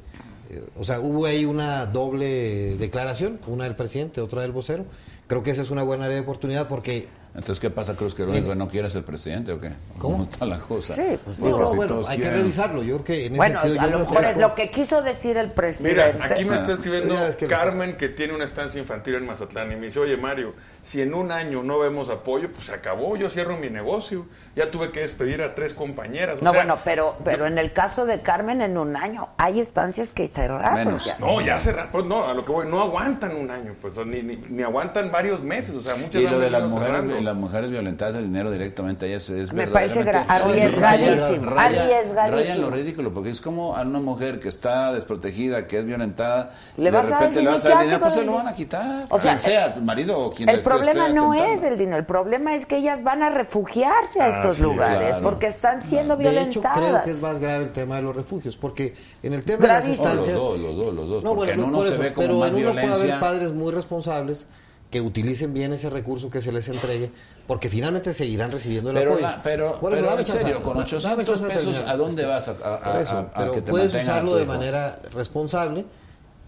o 0.78 0.84
sea, 0.84 1.00
hubo 1.00 1.26
ahí 1.26 1.46
una 1.46 1.88
doble 1.88 2.78
declaración, 2.78 3.40
una 3.48 3.64
del 3.64 3.76
presidente, 3.76 4.22
otra 4.22 4.44
del 4.44 4.52
vocero. 4.52 4.86
Creo 5.26 5.42
que 5.42 5.50
esa 5.52 5.64
es 5.64 5.72
una 5.72 5.82
buena 5.84 6.06
área 6.06 6.16
de 6.18 6.22
oportunidad 6.22 6.68
porque 6.68 7.08
Entonces, 7.38 7.60
¿qué 7.60 7.70
pasa, 7.70 7.96
Cruz? 7.96 8.16
¿Que 8.16 8.24
lo 8.26 8.32
único 8.32 8.50
que 8.50 8.56
no 8.56 8.68
quiere 8.68 8.88
es 8.88 8.96
el 8.96 9.04
presidente 9.04 9.52
o 9.52 9.60
qué? 9.62 9.70
¿Cómo? 10.00 10.24
está 10.24 10.44
la 10.44 10.58
cosa? 10.58 10.96
Sí, 10.96 11.04
pues, 11.24 11.38
Porque 11.38 11.52
No, 11.52 11.60
no, 11.60 11.70
si 11.70 11.76
bueno, 11.78 12.02
hay 12.08 12.18
que 12.20 12.30
revisarlo. 12.32 12.82
Yo 12.82 12.96
creo 12.96 13.04
que 13.06 13.14
en 13.14 13.34
ese 13.34 13.36
Bueno, 13.38 13.62
sentido 13.62 13.80
a 13.82 13.86
yo 13.86 13.92
lo 13.92 13.98
me 14.00 14.04
mejor 14.06 14.24
es 14.26 14.38
lo 14.38 14.56
que 14.56 14.72
quiso 14.72 15.02
decir 15.04 15.38
el 15.38 15.52
presidente. 15.52 16.14
Mira, 16.14 16.26
aquí 16.26 16.46
me 16.46 16.56
está 16.56 16.74
escribiendo 16.74 17.14
Ya, 17.14 17.28
es 17.28 17.36
que- 17.36 17.46
Carmen 17.46 17.96
que 17.96 18.10
tiene 18.10 18.34
una 18.34 18.46
estancia 18.46 18.82
infantil 18.82 19.16
en 19.16 19.28
Mazatlán 19.28 19.72
y 19.72 19.76
me 19.76 19.86
dice, 19.86 20.00
oye 20.00 20.18
Mario, 20.18 20.56
si 20.88 21.02
en 21.02 21.14
un 21.14 21.34
año 21.34 21.64
no 21.64 21.80
vemos 21.80 22.08
apoyo, 22.10 22.50
pues 22.50 22.68
se 22.68 22.74
acabó, 22.74 23.18
yo 23.18 23.30
cierro 23.30 23.58
mi 23.58 23.70
negocio. 23.70 24.26
Ya 24.56 24.72
tuve 24.72 24.90
que 24.92 25.02
despedir 25.02 25.42
a 25.42 25.54
tres 25.54 25.74
compañeras. 25.74 26.40
o 26.42 26.44
No, 26.46 26.52
sea, 26.52 26.62
bueno, 26.62 26.80
pero, 26.86 27.18
pero 27.26 27.46
en 27.46 27.58
el 27.58 27.74
caso 27.74 28.06
de 28.06 28.22
Carmen, 28.22 28.62
en 28.62 28.78
un 28.78 28.96
año 28.96 29.28
hay 29.38 29.60
estancias 29.60 30.14
que 30.14 30.30
cerrar. 30.30 30.74
Menos. 30.74 31.04
ya. 31.06 31.18
No, 31.20 31.42
ya 31.42 31.60
cerraron, 31.60 31.92
pues 31.92 32.06
no, 32.06 32.24
a 32.26 32.34
lo 32.34 32.46
que 32.46 32.52
voy, 32.54 32.68
no 32.68 32.82
aguantan 32.82 33.36
un 33.36 33.52
año, 33.52 33.76
pues 33.82 33.94
ni, 34.06 34.24
ni, 34.24 34.38
ni 34.38 34.64
aguantan 34.64 35.12
varios 35.12 35.42
meses, 35.44 35.76
o 35.76 35.82
sea, 35.82 35.96
muchas 35.98 36.22
Y 36.22 36.28
lo 36.28 36.40
de 36.40 36.50
las 36.50 36.64
mujeres 36.64 37.04
vi- 37.06 37.22
las 37.22 37.36
mujeres 37.36 37.70
violentadas 37.70 38.16
el 38.16 38.24
dinero 38.24 38.50
directamente 38.50 39.06
a 39.06 39.10
ellas 39.10 39.30
es 39.30 39.52
Me 39.52 39.68
parece 39.68 40.00
arriesgadísimo, 40.10 41.52
Raya- 41.52 41.84
arriesgadísimo. 41.84 42.38
Raya 42.38 42.54
en 42.54 42.62
lo 42.62 42.70
ridículo, 42.72 43.14
porque 43.14 43.30
es 43.30 43.42
como 43.42 43.76
a 43.76 43.82
una 43.82 44.00
mujer 44.00 44.40
que 44.40 44.50
está 44.50 44.94
desprotegida, 44.94 45.68
que 45.68 45.78
es 45.80 45.86
violentada, 45.86 46.52
Le 46.78 46.86
de 46.86 46.92
vas 46.92 47.06
a 47.06 47.10
dar 47.10 47.20
repente 47.20 47.42
le 47.42 47.50
vas 47.50 47.66
a 47.66 47.68
dinero, 47.68 47.76
dar 47.76 47.78
¿qué 47.80 47.84
dinero, 47.86 48.02
pues 48.02 48.14
se 48.16 48.26
lo 48.26 48.34
van 48.34 48.48
a 48.48 48.54
quitar. 48.56 49.06
O 49.10 49.20
sea, 49.20 49.32
quien 49.36 49.40
sea, 49.40 49.74
tu 49.74 49.82
marido 49.82 50.18
o 50.18 50.34
quien 50.34 50.50
El 50.50 50.56
le 50.56 50.62
esté- 50.62 50.70
problema 50.80 51.10
no 51.10 51.34
es 51.34 51.64
el 51.64 51.78
dinero, 51.78 51.98
el 51.98 52.06
problema 52.06 52.56
es 52.56 52.66
que 52.66 52.78
ellas 52.78 53.04
van 53.04 53.24
a 53.24 53.30
refugiarse 53.30 54.22
a 54.22 54.26
Ah, 54.26 54.30
estos 54.38 54.56
sí, 54.56 54.64
lugares 54.64 55.10
claro. 55.18 55.24
porque 55.24 55.48
están 55.48 55.82
siendo 55.82 56.16
De 56.18 56.24
hecho, 56.24 56.32
violentadas. 56.62 56.78
creo 56.78 57.04
que 57.04 57.12
es 57.12 57.22
más 57.22 57.40
grave 57.40 57.64
el 57.66 57.72
tema 57.72 57.98
de 57.98 58.02
los 58.04 58.16
refugios, 58.16 58.58
porque 58.58 58.94
en 59.24 59.34
el 59.34 59.44
tema 59.44 59.62
de 59.62 59.68
las 59.68 59.82
Gravísimo. 59.84 60.08
No, 60.10 60.16
los 60.16 60.28
dos, 60.28 60.60
los 60.60 60.76
dos, 60.78 60.94
los 60.94 61.10
dos. 61.10 61.24
No, 61.24 61.30
porque 61.36 61.52
bueno, 61.52 61.64
en 61.64 61.70
uno 61.70 61.78
por 61.80 61.88
se 61.88 61.94
eso, 61.94 62.02
ve 62.04 62.14
como 62.14 62.28
pero 62.28 62.40
más 62.40 62.50
en 62.50 62.56
uno 62.56 62.64
puede 62.72 62.82
violencia. 62.86 63.06
haber 63.18 63.20
padres 63.20 63.52
muy 63.52 63.72
responsables 63.72 64.48
que 64.90 65.02
utilicen 65.02 65.54
bien 65.54 65.74
ese 65.74 65.90
recurso 65.90 66.30
que 66.30 66.42
se 66.42 66.52
les 66.54 66.70
entregue, 66.70 67.12
porque 67.46 67.70
finalmente 67.70 68.14
seguirán 68.14 68.52
recibiendo 68.52 68.92
el 68.92 68.96
Pero, 68.98 69.12
apoyo. 69.12 69.28
la- 69.28 69.42
pero, 69.44 69.78
pero 69.82 70.18
en 70.20 70.26
serio, 70.26 70.62
con 70.64 70.74
dame 70.78 70.84
800 70.86 71.26
chance 71.26 71.46
de 71.46 71.54
pesos. 71.54 71.84
¿a 71.90 71.98
dónde 71.98 72.26
vas 72.26 72.48
a, 72.48 72.52
a- 72.52 72.80
Por 72.82 73.02
eso, 73.02 73.16
a- 73.16 73.20
a 73.20 73.34
pero 73.34 73.52
que 73.52 73.62
te 73.62 73.72
puedes 73.72 73.94
usarlo 73.94 74.36
de 74.36 74.46
manera 74.46 75.00
responsable, 75.14 75.86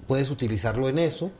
puedes 0.07 0.29
utilizarlo 0.31 0.87
en 0.87 0.99
eso. 0.99 1.31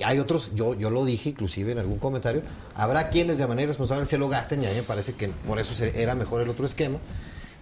Y 0.00 0.02
hay 0.02 0.18
otros, 0.18 0.50
yo, 0.54 0.74
yo 0.74 0.88
lo 0.88 1.04
dije 1.04 1.28
inclusive 1.28 1.72
en 1.72 1.78
algún 1.78 1.98
comentario, 1.98 2.40
habrá 2.74 3.10
quienes 3.10 3.36
de 3.36 3.46
manera 3.46 3.64
irresponsable 3.64 4.06
se 4.06 4.16
lo 4.16 4.30
gasten 4.30 4.62
y 4.62 4.66
a 4.66 4.70
mí 4.70 4.76
me 4.76 4.82
parece 4.82 5.12
que 5.12 5.28
por 5.28 5.58
eso 5.58 5.84
era 5.84 6.14
mejor 6.14 6.40
el 6.40 6.48
otro 6.48 6.64
esquema. 6.64 6.98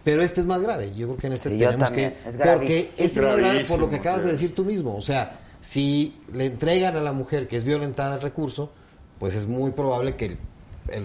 Pero 0.04 0.22
este 0.22 0.40
es 0.40 0.46
más 0.46 0.62
grave. 0.62 0.92
Yo 0.96 1.08
creo 1.08 1.18
que 1.18 1.26
en 1.26 1.32
este 1.32 1.58
yo 1.58 1.68
tenemos 1.68 1.90
que... 1.90 2.16
Es 2.24 2.36
porque 2.36 2.78
este 2.78 3.04
es 3.04 3.16
más 3.16 3.36
grave 3.36 3.64
por 3.64 3.80
lo 3.80 3.90
que 3.90 3.96
acabas 3.96 4.22
de 4.24 4.30
decir 4.30 4.54
tú 4.54 4.64
mismo. 4.64 4.96
O 4.96 5.02
sea, 5.02 5.40
si 5.60 6.14
le 6.32 6.46
entregan 6.46 6.96
a 6.96 7.00
la 7.00 7.12
mujer 7.12 7.48
que 7.48 7.56
es 7.56 7.64
violentada 7.64 8.14
el 8.14 8.22
recurso, 8.22 8.70
pues 9.18 9.34
es 9.34 9.48
muy 9.48 9.72
probable 9.72 10.14
que 10.14 10.38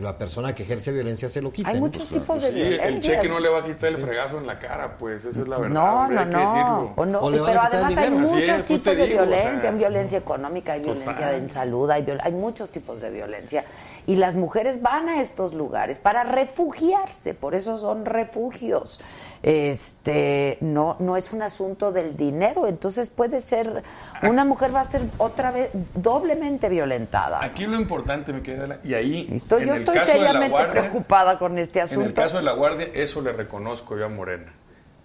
la 0.02 0.18
persona 0.18 0.56
que 0.56 0.64
ejerce 0.64 0.92
violencia 0.92 1.30
se 1.30 1.42
lo 1.42 1.52
quite. 1.52 1.70
Hay 1.70 1.76
¿no? 1.76 1.82
muchos 1.82 2.08
tipos 2.08 2.42
de 2.42 2.52
Sí, 2.52 2.60
el 2.60 2.68
violencia. 2.70 3.16
cheque 3.16 3.28
no 3.30 3.40
le 3.40 3.50
va 3.50 3.60
a 3.60 3.64
quitar 3.64 3.90
el 3.90 3.98
fregazo 3.98 4.38
en 4.38 4.48
la 4.48 4.58
cara, 4.60 4.98
pues, 4.98 5.26
esa 5.26 5.42
es 5.42 5.48
la 5.48 5.58
verdad. 5.58 5.74
No, 5.74 6.02
hombre, 6.02 6.16
no, 6.16 6.22
hay 6.22 6.30
que 6.30 6.38
decirlo. 6.38 6.64
no. 6.64 6.94
O 6.96 7.06
no, 7.06 7.20
O 7.20 7.32
pero 7.32 7.52
el 7.52 7.58
además 7.58 7.98
hay 7.98 8.10
muchos 8.12 8.40
es, 8.42 8.50
pues 8.50 8.66
tipos 8.66 8.98
de 8.98 9.06
digo, 9.08 9.22
o 9.22 9.26
sea, 9.26 9.36
violencia. 9.36 9.70
hay 9.70 9.76
violencia 9.78 10.18
económica, 10.18 10.74
hay 10.74 10.82
violencia 10.82 11.14
Total. 11.26 11.36
en 11.36 11.50
salud, 11.50 11.90
hay, 11.90 12.04
viol- 12.04 12.20
hay 12.24 12.32
muchos 12.32 12.70
tipos 12.72 13.02
de 13.02 13.10
violencia. 13.10 13.64
Y 14.06 14.18
las 14.18 14.36
mujeres 14.36 14.82
van 14.82 15.08
a 15.08 15.22
estos 15.22 15.54
lugares 15.54 15.98
para 15.98 16.24
refugiarse, 16.24 17.34
por 17.34 17.56
eso 17.56 17.78
son 17.78 18.06
refugios. 18.06 19.00
Este, 19.42 20.58
no, 20.62 20.98
no 21.00 21.16
es 21.16 21.32
un 21.32 21.42
asunto 21.42 21.92
del 21.92 22.18
dinero, 22.18 22.68
entonces 22.68 23.10
puede 23.10 23.40
ser, 23.40 23.84
una 24.24 24.44
mujer 24.46 24.76
va 24.76 24.82
a 24.82 24.86
ser 24.86 25.02
otra 25.18 25.52
vez 25.52 25.70
doblemente 25.94 26.68
violentada. 26.70 27.44
Aquí 27.44 27.66
lo 27.66 27.78
importante 27.78 28.34
me 28.34 28.42
queda, 28.42 28.80
y 28.84 28.94
ahí, 28.94 29.30
Estoy, 29.32 29.62
en 29.62 29.68
yo 29.70 29.74
el 29.76 29.80
estoy 29.82 29.96
caso 29.96 30.12
seriamente 30.12 30.50
Guardia, 30.50 30.82
preocupada 30.82 31.40
con 31.40 31.58
este 31.58 31.80
En 31.80 31.86
asunto. 31.86 32.06
el 32.08 32.14
caso 32.14 32.38
de 32.38 32.44
la 32.44 32.52
Guardia, 32.54 32.90
eso 32.94 33.22
le 33.22 33.32
reconozco 33.32 33.98
yo 33.98 34.06
a 34.06 34.10
Morena, 34.10 34.52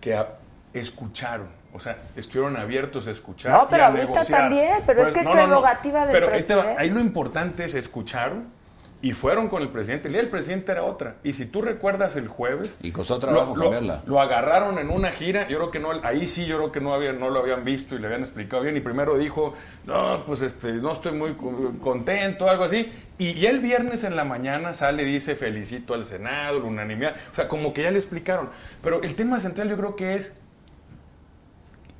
que 0.00 0.14
a- 0.16 0.28
escucharon, 0.72 1.48
o 1.72 1.78
sea, 1.80 1.98
estuvieron 2.16 2.56
abiertos 2.56 3.06
a 3.06 3.10
escuchar. 3.12 3.52
No, 3.52 3.62
y 3.64 3.66
pero 3.70 3.84
a 3.84 3.86
ahorita 3.86 4.06
negociar. 4.08 4.40
también, 4.40 4.72
pero 4.86 5.02
es 5.02 5.08
Pues, 5.08 5.14
que 5.14 5.20
es 5.20 5.26
no, 5.26 5.34
no, 5.34 5.40
no. 5.40 5.46
prerrogativa 5.46 6.00
del 6.06 6.12
Pero 6.12 6.28
presidente. 6.30 6.76
ahí 6.78 6.90
lo 6.90 7.00
importante 7.00 7.64
es 7.64 7.74
escucharon 7.74 8.56
y 9.00 9.12
fueron 9.12 9.48
con 9.48 9.62
el 9.62 9.68
presidente. 9.68 10.08
El 10.08 10.14
día 10.14 10.22
del 10.22 10.30
presidente 10.30 10.72
era 10.72 10.82
otra. 10.82 11.16
Y 11.22 11.32
si 11.32 11.46
tú 11.46 11.62
recuerdas 11.62 12.16
el 12.16 12.26
jueves. 12.26 12.76
Y 12.82 12.90
costó 12.90 13.20
trabajo 13.20 13.54
lo, 13.54 13.62
cambiarla. 13.62 14.02
Lo 14.06 14.20
agarraron 14.20 14.76
en 14.78 14.90
una 14.90 15.12
gira. 15.12 15.46
Yo 15.48 15.58
creo 15.58 15.70
que 15.70 15.78
no, 15.78 15.90
ahí 16.02 16.26
sí, 16.26 16.46
yo 16.46 16.56
creo 16.56 16.72
que 16.72 16.80
no, 16.80 16.92
había, 16.94 17.12
no 17.12 17.30
lo 17.30 17.38
habían 17.38 17.64
visto 17.64 17.94
y 17.94 18.00
le 18.00 18.06
habían 18.06 18.22
explicado 18.22 18.62
bien. 18.64 18.76
Y 18.76 18.80
primero 18.80 19.16
dijo, 19.16 19.54
no, 19.86 20.24
pues 20.24 20.42
este, 20.42 20.72
no 20.72 20.92
estoy 20.92 21.12
muy 21.12 21.34
co- 21.34 21.74
contento, 21.80 22.50
algo 22.50 22.64
así. 22.64 22.92
Y 23.18 23.34
ya 23.34 23.50
el 23.50 23.60
viernes 23.60 24.02
en 24.02 24.16
la 24.16 24.24
mañana 24.24 24.74
sale 24.74 25.04
y 25.04 25.06
dice, 25.06 25.36
felicito 25.36 25.94
al 25.94 26.02
Senado, 26.02 26.58
la 26.58 26.64
unanimidad. 26.64 27.14
O 27.30 27.34
sea, 27.36 27.46
como 27.46 27.72
que 27.72 27.82
ya 27.82 27.92
le 27.92 27.98
explicaron. 27.98 28.48
Pero 28.82 29.00
el 29.02 29.14
tema 29.14 29.38
central 29.38 29.68
yo 29.68 29.76
creo 29.76 29.94
que 29.94 30.16
es 30.16 30.36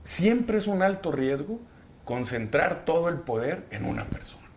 siempre 0.02 0.58
es 0.58 0.66
un 0.66 0.82
alto 0.82 1.12
riesgo 1.12 1.60
concentrar 2.04 2.84
todo 2.84 3.08
el 3.08 3.16
poder 3.16 3.64
en 3.70 3.84
una 3.84 4.04
persona. 4.04 4.47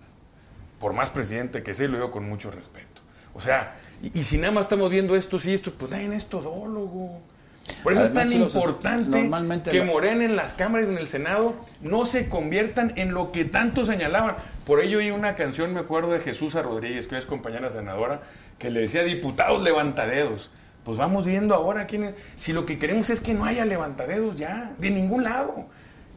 Por 0.82 0.94
más 0.94 1.10
presidente 1.12 1.64
que 1.64 1.74
sea, 1.76 1.88
lo 1.88 1.96
digo 1.98 2.12
con 2.12 2.28
mucho 2.28 2.52
respeto. 2.52 3.02
O 3.34 3.40
sea, 3.40 3.76
y, 4.04 4.20
y 4.20 4.24
si 4.24 4.38
nada 4.38 4.52
más 4.52 4.64
estamos 4.64 4.90
viendo 4.90 5.16
esto, 5.16 5.40
sí, 5.40 5.54
esto, 5.54 5.72
pues 5.72 5.92
den 5.92 6.12
es 6.12 6.28
todólogo. 6.28 7.22
Por 7.84 7.94
eso 7.94 8.02
Además, 8.02 8.26
es 8.26 8.32
tan 8.32 8.42
importante 8.42 9.22
que 9.72 9.84
Morena 9.84 10.26
en 10.26 10.36
las 10.36 10.56
cámaras 10.56 10.88
y 10.88 10.92
en 10.92 10.98
el 10.98 11.08
Senado 11.08 11.56
no 11.82 12.06
se 12.08 12.28
conviertan 12.28 12.94
en 12.98 13.14
lo 13.14 13.32
que 13.32 13.46
tanto 13.46 13.86
señalaban. 13.86 14.36
Por 14.66 14.82
ello 14.82 15.00
hay 15.00 15.12
una 15.12 15.36
canción, 15.36 15.74
me 15.74 15.80
acuerdo, 15.80 16.12
de 16.12 16.20
Jesús 16.20 16.56
Rodríguez, 16.56 17.06
que 17.08 17.18
es 17.18 17.26
compañera 17.26 17.70
senadora, 17.70 18.24
que 18.58 18.72
le 18.72 18.82
decía, 18.82 19.04
diputados 19.04 19.62
levantadedos. 19.62 20.50
Pues 20.84 20.98
vamos 20.98 21.28
viendo 21.28 21.54
ahora 21.54 21.86
quién 21.86 22.04
es- 22.06 22.16
si 22.36 22.52
lo 22.52 22.66
que 22.66 22.80
queremos 22.80 23.12
es 23.12 23.22
que 23.22 23.36
no 23.36 23.46
haya 23.46 23.64
levantadedos 23.66 24.36
ya, 24.36 24.74
de 24.80 24.90
ningún 24.90 25.24
lado. 25.24 25.68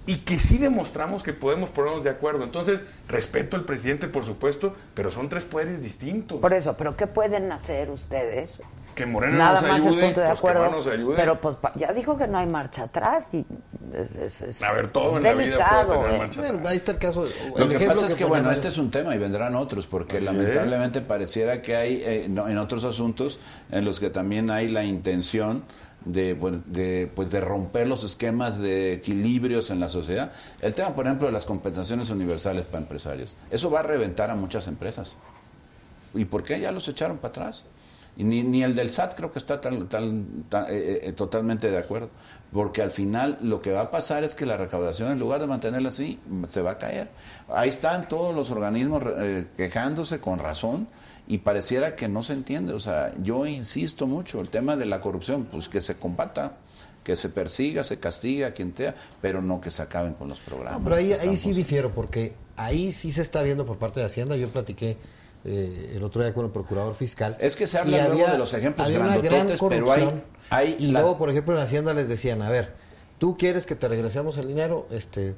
Y 0.07 0.16
que 0.18 0.38
sí 0.38 0.59
demostramos 0.59 1.22
que 1.22 1.32
podemos 1.32 1.70
ponernos 1.70 2.05
de 2.05 2.11
acuerdo. 2.11 2.44
Entonces, 2.44 2.82
respeto 3.09 3.57
al 3.57 3.64
presidente, 3.64 4.07
por 4.07 4.24
supuesto, 4.24 4.74
pero 4.94 5.11
son 5.11 5.28
tres 5.30 5.44
poderes 5.44 5.82
distintos. 5.82 6.40
Por 6.40 6.52
eso, 6.52 6.76
pero 6.76 6.94
¿qué 6.96 7.07
pueden 7.07 7.50
hacer 7.52 7.90
ustedes? 7.90 8.61
que 8.94 9.07
Morena 9.07 9.36
Nada 9.36 9.61
nos 9.61 9.62
más 9.70 9.80
ayude, 9.80 9.94
el 9.94 10.00
punto 10.05 10.20
de 10.20 10.26
pues 10.28 10.40
que 10.40 10.46
acuerdo. 10.46 10.64
no 10.66 10.76
nos 10.76 10.86
ayude. 10.86 11.16
pero 11.16 11.40
pues 11.40 11.57
pa- 11.57 11.72
ya 11.74 11.92
dijo 11.92 12.16
que 12.16 12.28
no 12.28 12.38
hay 12.38 12.46
marcha 12.46 12.84
atrás 12.84 13.34
y 13.34 13.44
es, 14.22 14.40
es- 14.40 14.62
A 14.62 14.72
ver, 14.72 14.86
todo 14.86 15.11
es 15.11 15.16
en 15.16 15.22
la 15.24 15.32
vida 15.32 15.44
delicado. 15.46 15.86
puede 15.94 16.00
tener 16.02 16.14
¿eh? 16.14 16.18
marcha 16.18 16.40
Bueno, 16.42 16.68
ahí 16.68 16.76
está 16.76 16.92
el 16.92 16.98
caso. 16.98 17.22
Lo 17.24 17.64
el 17.64 17.68
que 17.70 17.74
ejemplo 17.74 17.94
pasa 17.96 18.07
es 18.07 18.14
que, 18.14 18.24
bueno, 18.24 18.52
este 18.52 18.68
es 18.68 18.78
un 18.78 18.92
tema 18.92 19.12
y 19.16 19.18
vendrán 19.18 19.57
otros, 19.57 19.88
porque 19.88 20.18
Así 20.18 20.24
lamentablemente 20.24 21.00
pareciera 21.00 21.61
que 21.61 21.74
hay 21.74 22.02
eh, 22.07 22.26
no, 22.30 22.46
en 22.48 22.57
otros 22.57 22.84
asuntos 22.84 23.40
en 23.72 23.84
los 23.84 23.98
que 23.98 24.11
también 24.11 24.48
hay 24.48 24.68
la 24.68 24.84
intención 24.84 25.64
de, 26.05 27.11
pues, 27.14 27.30
de 27.30 27.40
romper 27.40 27.86
los 27.88 28.05
esquemas 28.05 28.59
de 28.59 28.92
equilibrios 28.94 29.70
en 29.70 29.80
la 29.80 29.88
sociedad. 29.88 30.32
El 30.61 30.74
tema, 30.74 30.94
por 30.94 31.07
ejemplo, 31.07 31.26
de 31.26 31.32
las 31.32 31.46
compensaciones 31.46 32.11
universales 32.11 32.66
para 32.66 32.78
empresarios. 32.78 33.36
Eso 33.50 33.70
va 33.70 33.80
a 33.80 33.82
reventar 33.82 34.30
a 34.30 34.34
muchas 34.34 34.66
empresas. 34.66 35.16
¿Y 36.14 36.24
por 36.26 36.42
qué? 36.42 36.61
Ya 36.61 36.72
los 36.72 36.88
echaron 36.88 37.18
para 37.18 37.30
atrás. 37.30 37.64
Y 38.16 38.22
ni, 38.22 38.42
ni 38.42 38.62
el 38.62 38.76
del 38.76 38.90
SAT 38.90 39.16
creo 39.16 39.32
que 39.32 39.40
está 39.40 39.61
eh, 39.64 41.00
eh, 41.02 41.12
totalmente 41.12 41.70
de 41.70 41.78
acuerdo. 41.78 42.11
Porque 42.52 42.82
al 42.82 42.92
final 42.92 43.38
lo 43.42 43.61
que 43.61 43.72
va 43.72 43.82
a 43.82 43.90
pasar 43.90 44.22
es 44.22 44.36
que 44.36 44.46
la 44.46 44.57
recaudación, 44.57 45.11
en 45.11 45.18
lugar 45.18 45.40
de 45.40 45.48
mantenerla 45.48 45.88
así, 45.88 46.20
se 46.48 46.62
va 46.62 46.72
a 46.72 46.78
caer. 46.78 47.11
Ahí 47.48 47.70
están 47.70 48.09
todos 48.09 48.34
los 48.34 48.50
organismos 48.50 49.02
eh, 49.16 49.46
quejándose 49.57 50.20
con 50.20 50.38
razón 50.38 50.86
y 51.26 51.38
pareciera 51.38 51.96
que 51.96 52.08
no 52.08 52.22
se 52.22 52.32
entiende. 52.34 52.72
O 52.74 52.80
sea, 52.80 53.14
yo 53.22 53.46
insisto 53.46 54.06
mucho, 54.06 54.40
el 54.40 54.50
tema 54.50 54.76
de 54.76 54.86
la 54.86 55.00
corrupción, 55.00 55.44
pues 55.50 55.68
que 55.68 55.80
se 55.80 55.96
combata, 55.96 56.56
que 57.02 57.16
se 57.16 57.28
persiga, 57.28 57.82
se 57.84 57.98
castiga 57.98 58.48
a 58.48 58.50
quien 58.52 58.74
sea, 58.76 58.94
pero 59.20 59.42
no 59.42 59.60
que 59.60 59.70
se 59.70 59.82
acaben 59.82 60.14
con 60.14 60.28
los 60.28 60.40
programas. 60.40 60.78
No, 60.80 60.84
pero 60.84 60.96
ahí, 60.96 61.12
ahí 61.12 61.36
sí 61.36 61.52
difiero, 61.52 61.90
porque 61.94 62.34
ahí 62.56 62.92
sí 62.92 63.12
se 63.12 63.22
está 63.22 63.42
viendo 63.42 63.64
por 63.66 63.78
parte 63.78 64.00
de 64.00 64.06
Hacienda. 64.06 64.36
Yo 64.36 64.48
platiqué 64.48 64.96
eh, 65.44 65.92
el 65.96 66.02
otro 66.02 66.22
día 66.22 66.32
con 66.32 66.46
el 66.46 66.50
procurador 66.50 66.94
fiscal. 66.94 67.36
Es 67.40 67.56
que 67.56 67.66
se 67.68 67.78
habla 67.78 68.08
luego 68.08 68.30
de 68.32 68.38
los 68.38 68.54
ejemplos 68.54 68.86
había 68.86 69.00
una 69.00 69.16
gran 69.18 69.22
grandototes, 69.46 69.60
pero 69.68 69.92
hay- 69.92 70.00
corrupción, 70.00 70.24
hay 70.50 70.76
y 70.78 70.92
la- 70.92 71.00
luego, 71.00 71.18
por 71.18 71.28
ejemplo, 71.30 71.54
en 71.54 71.60
Hacienda 71.62 71.92
les 71.92 72.08
decían, 72.08 72.40
a 72.40 72.48
ver, 72.48 72.72
tú 73.18 73.36
quieres 73.36 73.66
que 73.66 73.74
te 73.74 73.86
regresemos 73.88 74.38
el 74.38 74.48
dinero, 74.48 74.86
este 74.90 75.34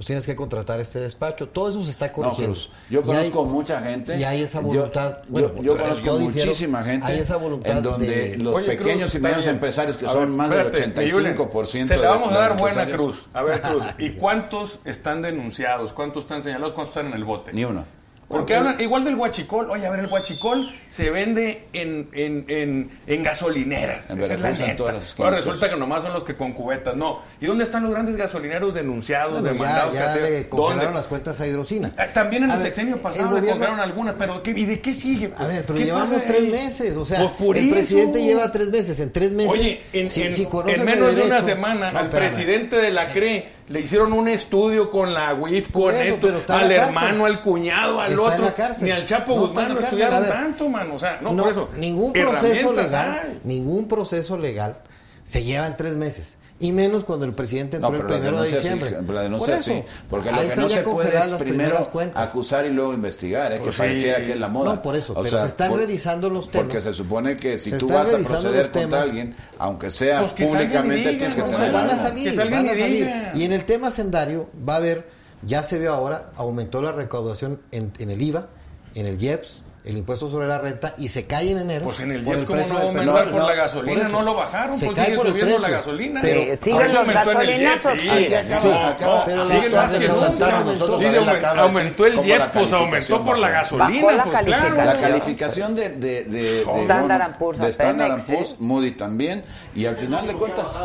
pues 0.00 0.06
tienes 0.06 0.24
que 0.24 0.34
contratar 0.34 0.80
este 0.80 0.98
despacho. 0.98 1.46
Todo 1.50 1.68
eso 1.68 1.84
se 1.84 1.90
está 1.90 2.06
No, 2.06 2.12
corrigiendo. 2.14 2.54
Cruz, 2.54 2.70
yo 2.88 3.00
Y 3.00 3.02
conozco 3.02 3.44
hay- 3.44 3.50
mucha 3.50 3.80
gente. 3.82 4.16
Y 4.16 4.24
hay 4.24 4.40
esa 4.40 4.62
yo- 4.62 4.66
voluntad. 4.68 5.18
Yo, 5.24 5.28
bueno, 5.28 5.48
yo 5.48 5.72
pero 5.74 5.76
conozco 5.84 6.16
difiero, 6.18 6.46
muchísima 6.46 6.82
gente. 6.82 7.04
Hay 7.06 7.18
esa 7.18 7.36
voluntad 7.36 7.76
en 7.76 7.82
donde 7.82 8.06
de- 8.06 8.38
los 8.38 8.54
Oye, 8.56 8.66
pequeños 8.68 9.10
Cruz, 9.10 9.14
y 9.16 9.18
medianos 9.18 9.46
empresarios, 9.46 9.98
que 9.98 10.06
son 10.06 10.18
ver, 10.20 10.28
más 10.28 10.48
del 10.48 10.66
espérate, 10.68 11.00
85% 11.04 11.86
Se 11.88 11.96
la 11.96 12.00
de 12.02 12.08
vamos 12.08 12.32
a 12.32 12.38
dar 12.38 12.56
buena. 12.56 12.86
Cruz. 12.88 13.28
A 13.34 13.42
ver, 13.42 13.60
Cruz. 13.60 13.84
¿Y 13.98 14.10
cuántos 14.18 14.78
están 14.86 15.20
denunciados? 15.20 15.92
¿Cuántos 15.92 16.24
están 16.24 16.42
señalados? 16.42 16.72
¿Cuántos 16.72 16.96
están 16.96 17.08
en 17.12 17.18
el 17.18 17.24
bote? 17.24 17.52
Ni 17.52 17.64
uno. 17.66 17.84
Porque 18.30 18.54
hablan 18.54 18.80
igual 18.80 19.04
del 19.04 19.16
huachicol. 19.16 19.70
Oye, 19.70 19.84
a 19.86 19.90
ver, 19.90 20.00
el 20.00 20.06
huachicol 20.06 20.72
se 20.88 21.10
vende 21.10 21.64
en, 21.72 22.08
en, 22.12 22.44
en, 22.46 22.90
en 23.08 23.22
gasolineras. 23.24 24.10
En 24.10 24.20
Esa 24.20 24.34
es 24.34 24.40
la 24.40 24.52
neta. 24.52 24.76
todas 24.76 25.14
Ahora 25.18 25.36
resulta 25.38 25.58
pues. 25.58 25.72
que 25.72 25.76
nomás 25.76 26.02
son 26.04 26.12
los 26.12 26.22
que 26.22 26.36
con 26.36 26.52
cubetas. 26.52 26.94
No. 26.96 27.18
¿Y 27.40 27.46
dónde 27.46 27.64
están 27.64 27.82
los 27.82 27.90
grandes 27.90 28.16
gasolineros 28.16 28.72
denunciados, 28.72 29.32
Bueno, 29.42 29.46
ya, 29.48 29.52
demandados? 29.52 29.94
ya 29.94 30.04
carteras? 30.04 30.30
le 30.30 30.48
congelaron 30.48 30.84
¿Dónde? 30.84 30.98
las 30.98 31.06
cuentas 31.08 31.40
a 31.40 31.46
Hidrocina. 31.48 31.92
Ah, 31.98 32.06
También 32.14 32.44
en 32.44 32.50
A 32.50 32.54
el 32.54 32.58
ver, 32.60 32.68
sexenio 32.68 32.94
el 32.94 33.00
pasado 33.02 33.24
le 33.30 33.40
gobierno- 33.40 33.50
congelaron 33.50 33.80
algunas, 33.80 34.14
pero 34.16 34.42
¿qué- 34.44 34.52
¿y 34.52 34.64
de 34.64 34.80
qué 34.80 34.94
sigue? 34.94 35.32
A 35.36 35.46
ver, 35.48 35.64
pero 35.66 35.78
¿Qué 35.80 35.84
llevamos 35.86 36.10
pasa 36.12 36.26
tres 36.26 36.48
meses, 36.48 36.96
o 36.96 37.04
sea, 37.04 37.18
Pues 37.22 37.32
por 37.32 37.56
el 37.58 37.64
eso. 37.66 37.74
presidente 37.74 38.22
lleva 38.22 38.52
tres 38.52 38.70
meses, 38.70 39.00
en 39.00 39.10
tres 39.12 39.32
meses. 39.32 39.50
Oye, 39.52 39.82
en, 39.92 40.08
si- 40.10 40.22
en- 40.22 40.32
si 40.32 40.46
menos 40.84 41.16
de, 41.16 41.22
una 41.22 41.42
semana 41.42 41.90
No, 41.90 42.00
espérame. 42.00 42.28
presidente 42.28 42.76
de 42.76 42.90
la 42.92 43.06
CRE 43.06 43.44
le 43.70 43.80
hicieron 43.80 44.12
un 44.12 44.26
estudio 44.26 44.90
con 44.90 45.14
la 45.14 45.32
WIF, 45.32 45.70
con 45.70 45.94
eso, 45.94 46.18
esto, 46.20 46.52
al 46.52 46.72
hermano, 46.72 47.24
al 47.24 47.40
cuñado, 47.40 48.00
al 48.00 48.10
Está 48.10 48.22
otro. 48.24 48.52
Ni 48.80 48.90
al 48.90 49.04
Chapo 49.04 49.36
No, 49.36 49.42
Guzmán 49.42 49.72
lo 49.72 49.80
estudiaron 49.80 50.26
tanto, 50.26 50.68
mano. 50.68 50.96
O 50.96 50.98
sea, 50.98 51.20
no, 51.22 51.32
No, 51.32 51.44
por 51.44 51.52
eso. 51.52 51.68
ningún 51.76 52.12
proceso 52.12 52.72
legal, 52.72 53.20
hay. 53.24 53.40
ningún 53.44 53.86
proceso 53.86 54.36
legal 54.36 54.78
se 55.22 55.44
lleva 55.44 55.68
en 55.68 55.76
tres 55.76 55.94
meses. 55.94 56.36
Y 56.62 56.72
menos 56.72 57.04
cuando 57.04 57.24
el 57.24 57.32
presidente 57.32 57.76
entró 57.76 57.90
No, 57.90 57.96
el 57.96 58.04
primero 58.06 58.42
de 58.42 58.50
denuncia, 58.50 58.56
sí, 58.60 58.68
diciembre. 58.78 59.14
la 59.14 59.22
denuncia 59.22 59.46
Por 59.54 59.54
eso, 59.60 59.72
sí, 59.72 59.82
porque 60.10 60.28
ahí 60.28 60.34
lo 60.34 60.40
que 60.42 60.46
están 60.48 60.62
no 60.64 60.68
se 60.68 60.82
puede 60.82 61.08
es 61.08 61.14
las 61.14 61.24
primero 61.26 61.38
primeras 61.38 61.88
cuentas. 61.88 62.28
acusar 62.28 62.66
y 62.66 62.70
luego 62.70 62.92
investigar, 62.92 63.52
¿eh? 63.52 63.56
que 63.56 63.62
Pues 63.62 63.74
sí. 63.74 63.78
pareciera 63.80 64.20
que 64.20 64.32
es 64.32 64.38
la 64.38 64.48
moda. 64.48 64.74
No, 64.74 64.82
por 64.82 64.94
eso, 64.94 65.12
O 65.14 65.16
pero 65.22 65.30
sea, 65.30 65.40
se 65.40 65.46
están 65.48 65.74
revisando 65.76 66.28
los 66.28 66.50
temas. 66.50 66.66
Porque 66.66 66.80
se 66.82 66.92
supone 66.92 67.36
que 67.38 67.58
si 67.58 67.72
tú 67.72 67.88
vas 67.88 68.12
a 68.12 68.18
proceder 68.18 68.70
contra 68.70 69.02
alguien, 69.02 69.34
aunque 69.58 69.90
sea 69.90 70.20
Pues 70.20 70.32
que 70.34 70.44
públicamente, 70.44 71.12
tienes 71.14 71.34
que 71.34 71.42
tener 71.42 71.72
van 71.72 71.90
a 71.90 71.96
salir, 71.96 72.30
Que 72.30 72.36
van 72.50 72.68
a 72.68 72.74
y 72.74 72.78
salir. 72.78 73.10
Y 73.34 73.44
en 73.44 73.52
el 73.52 73.64
tema 73.64 73.90
sendario 73.90 74.50
va 74.68 74.74
a 74.74 74.76
haber, 74.76 75.08
ya 75.42 75.62
se 75.62 75.78
vio 75.78 75.94
ahora, 75.94 76.26
aumentó 76.36 76.82
la 76.82 76.92
recaudación 76.92 77.60
en, 77.72 77.90
en 77.98 78.10
el 78.10 78.20
IVA, 78.20 78.48
en 78.94 79.06
el 79.06 79.22
IEPS, 79.22 79.62
el 79.84 79.96
impuesto 79.96 80.30
sobre 80.30 80.46
la 80.46 80.58
renta, 80.58 80.94
y 80.98 81.08
se 81.08 81.26
cae 81.26 81.50
en 81.52 81.58
enero. 81.58 81.84
Pues 81.84 82.00
en 82.00 82.12
el 82.12 82.22
por 82.22 82.34
IEPS, 82.36 82.46
¿cómo 82.46 82.58
precio 82.58 82.74
no 82.74 82.80
aumentar 82.80 83.06
No, 83.06 83.14
por 83.14 83.26
no, 83.32 83.38
la 83.38 83.46
por 83.46 83.56
gasolina? 83.56 84.02
eso. 84.02 84.10
No 84.12 84.22
lo 84.22 84.34
bajaron, 84.34 84.74
Se 84.78 84.86
pues 84.86 84.96
cae 84.96 85.04
sigue 85.06 85.16
por 85.16 85.26
el 85.26 85.32
subiendo 85.32 85.52
la 85.54 85.58
precio. 85.60 85.76
gasolina. 85.78 86.20
Pero- 86.22 86.40
Sí, 86.40 86.56
siguen 86.62 86.94
los 86.94 87.08
el 87.08 87.14
gasolinazos, 87.14 87.98
sí. 88.00 88.10
Sí, 88.10 88.34
acaba- 88.34 89.24
pero 89.24 89.46
siguen 89.46 89.72
más 89.72 89.92
que 89.92 90.08
nunca. 90.08 91.54
la 91.54 91.62
aumentó 91.62 92.06
el 92.06 92.14
como 92.14 92.28
la 92.28 92.36
10, 92.36 92.42
pues 92.52 92.72
aumentó 92.72 93.24
por 93.24 93.38
la 93.38 93.50
gasolina. 93.50 94.12
La 94.12 94.22
pues, 94.24 94.34
calificación. 94.34 94.86
La 94.86 94.96
calificación 95.00 95.76
de, 95.76 95.88
de, 95.90 96.24
de, 96.24 96.64
de 96.64 96.78
Standard 96.80 97.38
Poor's 97.38 97.58
de 97.58 97.68
Standard 97.68 98.20
Poor's. 98.26 98.56
Moody 98.60 98.92
también, 98.92 99.44
y 99.74 99.86
al 99.86 99.96
final 99.96 100.26
de 100.26 100.34
cuentas, 100.34 100.66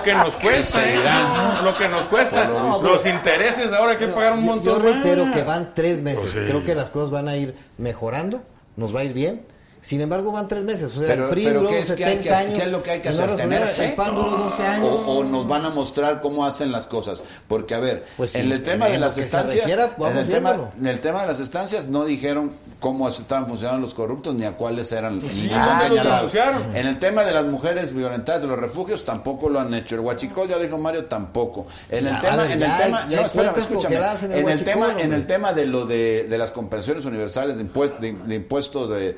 lo 0.00 0.04
que 0.04 0.14
nos 0.14 0.34
cuesta, 0.36 0.88
¿eh? 0.90 0.98
No, 1.04 1.62
lo 1.62 1.76
que 1.76 1.88
nos 1.88 2.02
cuesta. 2.04 2.48
No, 2.48 2.82
Los 2.82 3.06
intereses 3.06 3.72
ahora 3.72 3.92
hay 3.92 3.98
que 3.98 4.08
pagar 4.08 4.32
un 4.32 4.40
yo, 4.40 4.46
montón 4.46 4.76
yo 4.76 4.78
reitero 4.82 5.30
que 5.30 5.42
van 5.42 5.72
tres 5.74 6.02
meses. 6.02 6.20
Pues 6.22 6.34
sí. 6.34 6.44
Creo 6.44 6.64
que 6.64 6.74
las 6.74 6.90
cosas 6.90 7.10
van 7.10 7.28
a 7.28 7.36
ir 7.36 7.54
mejorando, 7.78 8.42
nos 8.76 8.94
va 8.94 9.00
a 9.00 9.04
ir 9.04 9.12
bien. 9.12 9.42
Sin 9.82 10.00
embargo, 10.02 10.30
van 10.30 10.46
tres 10.46 10.62
meses. 10.62 10.94
O 10.94 10.98
sea, 11.00 11.08
Pero, 11.08 11.24
el 11.24 11.30
PRI 11.30 11.44
pero 11.44 11.60
duró 11.60 11.70
¿qué, 11.70 11.78
es, 11.78 11.92
qué 11.92 12.04
hay 12.04 12.10
70 12.16 12.22
que 12.22 12.30
hacer? 12.34 12.46
años. 12.46 12.58
¿Qué 12.58 12.64
es 12.66 12.70
lo 12.70 12.82
que 12.82 12.90
hay 12.90 13.00
que 13.00 13.08
no 13.10 13.14
hacer? 13.14 13.36
¿Tener 13.36 13.66
fe? 13.68 13.84
El 13.88 13.94
PAN 13.94 14.14
duró 14.14 14.30
12 14.36 14.62
años. 14.66 14.88
O, 15.06 15.18
o 15.18 15.24
nos 15.24 15.48
van 15.48 15.64
a 15.64 15.70
mostrar 15.70 16.20
cómo 16.20 16.44
hacen 16.44 16.70
las 16.70 16.86
cosas. 16.86 17.22
Porque, 17.48 17.74
a 17.74 17.80
ver, 17.80 18.04
Pues 18.18 18.30
sí, 18.32 18.38
en 18.38 18.52
el 18.52 18.62
tema 18.62 18.86
en 18.88 18.92
de 18.92 18.98
las 18.98 19.16
estancias, 19.16 19.64
requiera, 19.64 19.96
en, 19.98 20.16
el 20.18 20.28
tema, 20.28 20.70
en 20.78 20.86
el 20.86 21.00
tema 21.00 21.22
de 21.22 21.26
las 21.28 21.40
estancias 21.40 21.86
no 21.86 22.04
dijeron 22.04 22.52
cómo 22.78 23.08
estaban 23.08 23.46
funcionando 23.46 23.80
los 23.82 23.94
corruptos 23.94 24.34
ni 24.34 24.44
a 24.44 24.52
cuáles 24.56 24.90
eran 24.92 25.18
ni 25.18 25.28
sí, 25.30 25.48
lo 25.50 25.80
señalados. 25.80 26.34
En 26.74 26.86
el 26.86 26.98
tema 26.98 27.24
de 27.24 27.32
las 27.32 27.44
mujeres 27.46 27.94
violentadas 27.94 28.42
de 28.42 28.48
los 28.48 28.58
refugios 28.58 29.04
tampoco 29.04 29.48
lo 29.48 29.60
han 29.60 29.72
hecho. 29.72 29.94
El 29.96 30.02
huachicol, 30.02 30.46
ya 30.48 30.58
dijo 30.58 30.76
Mario, 30.78 31.06
tampoco. 31.06 31.66
En 31.88 32.06
el 32.06 32.12
Ya, 32.12 32.20
tema, 32.20 32.36
ver, 32.42 32.50
en 32.52 32.58
ya 32.58 32.76
el 32.76 32.82
tema, 32.84 32.98
hay- 33.04 33.10
ya 33.10 33.16
no, 33.16 33.20
hay 33.22 33.26
espérame, 33.26 33.58
escúchame. 33.58 33.96
en 33.96 34.02
el 34.32 34.38
En 34.40 34.48
el 34.50 34.64
tema, 34.64 34.94
en 35.00 35.12
el 35.14 35.26
tema 35.26 35.52
de 35.54 35.66
lo 35.66 35.86
de, 35.86 36.24
de 36.28 36.38
las 36.38 36.50
compensaciones 36.50 37.04
universales 37.06 37.56
de 37.56 37.62
impuesto 37.62 37.96
de, 37.98 38.12
de 38.12 38.34
impuesto 38.34 38.86
de, 38.86 39.16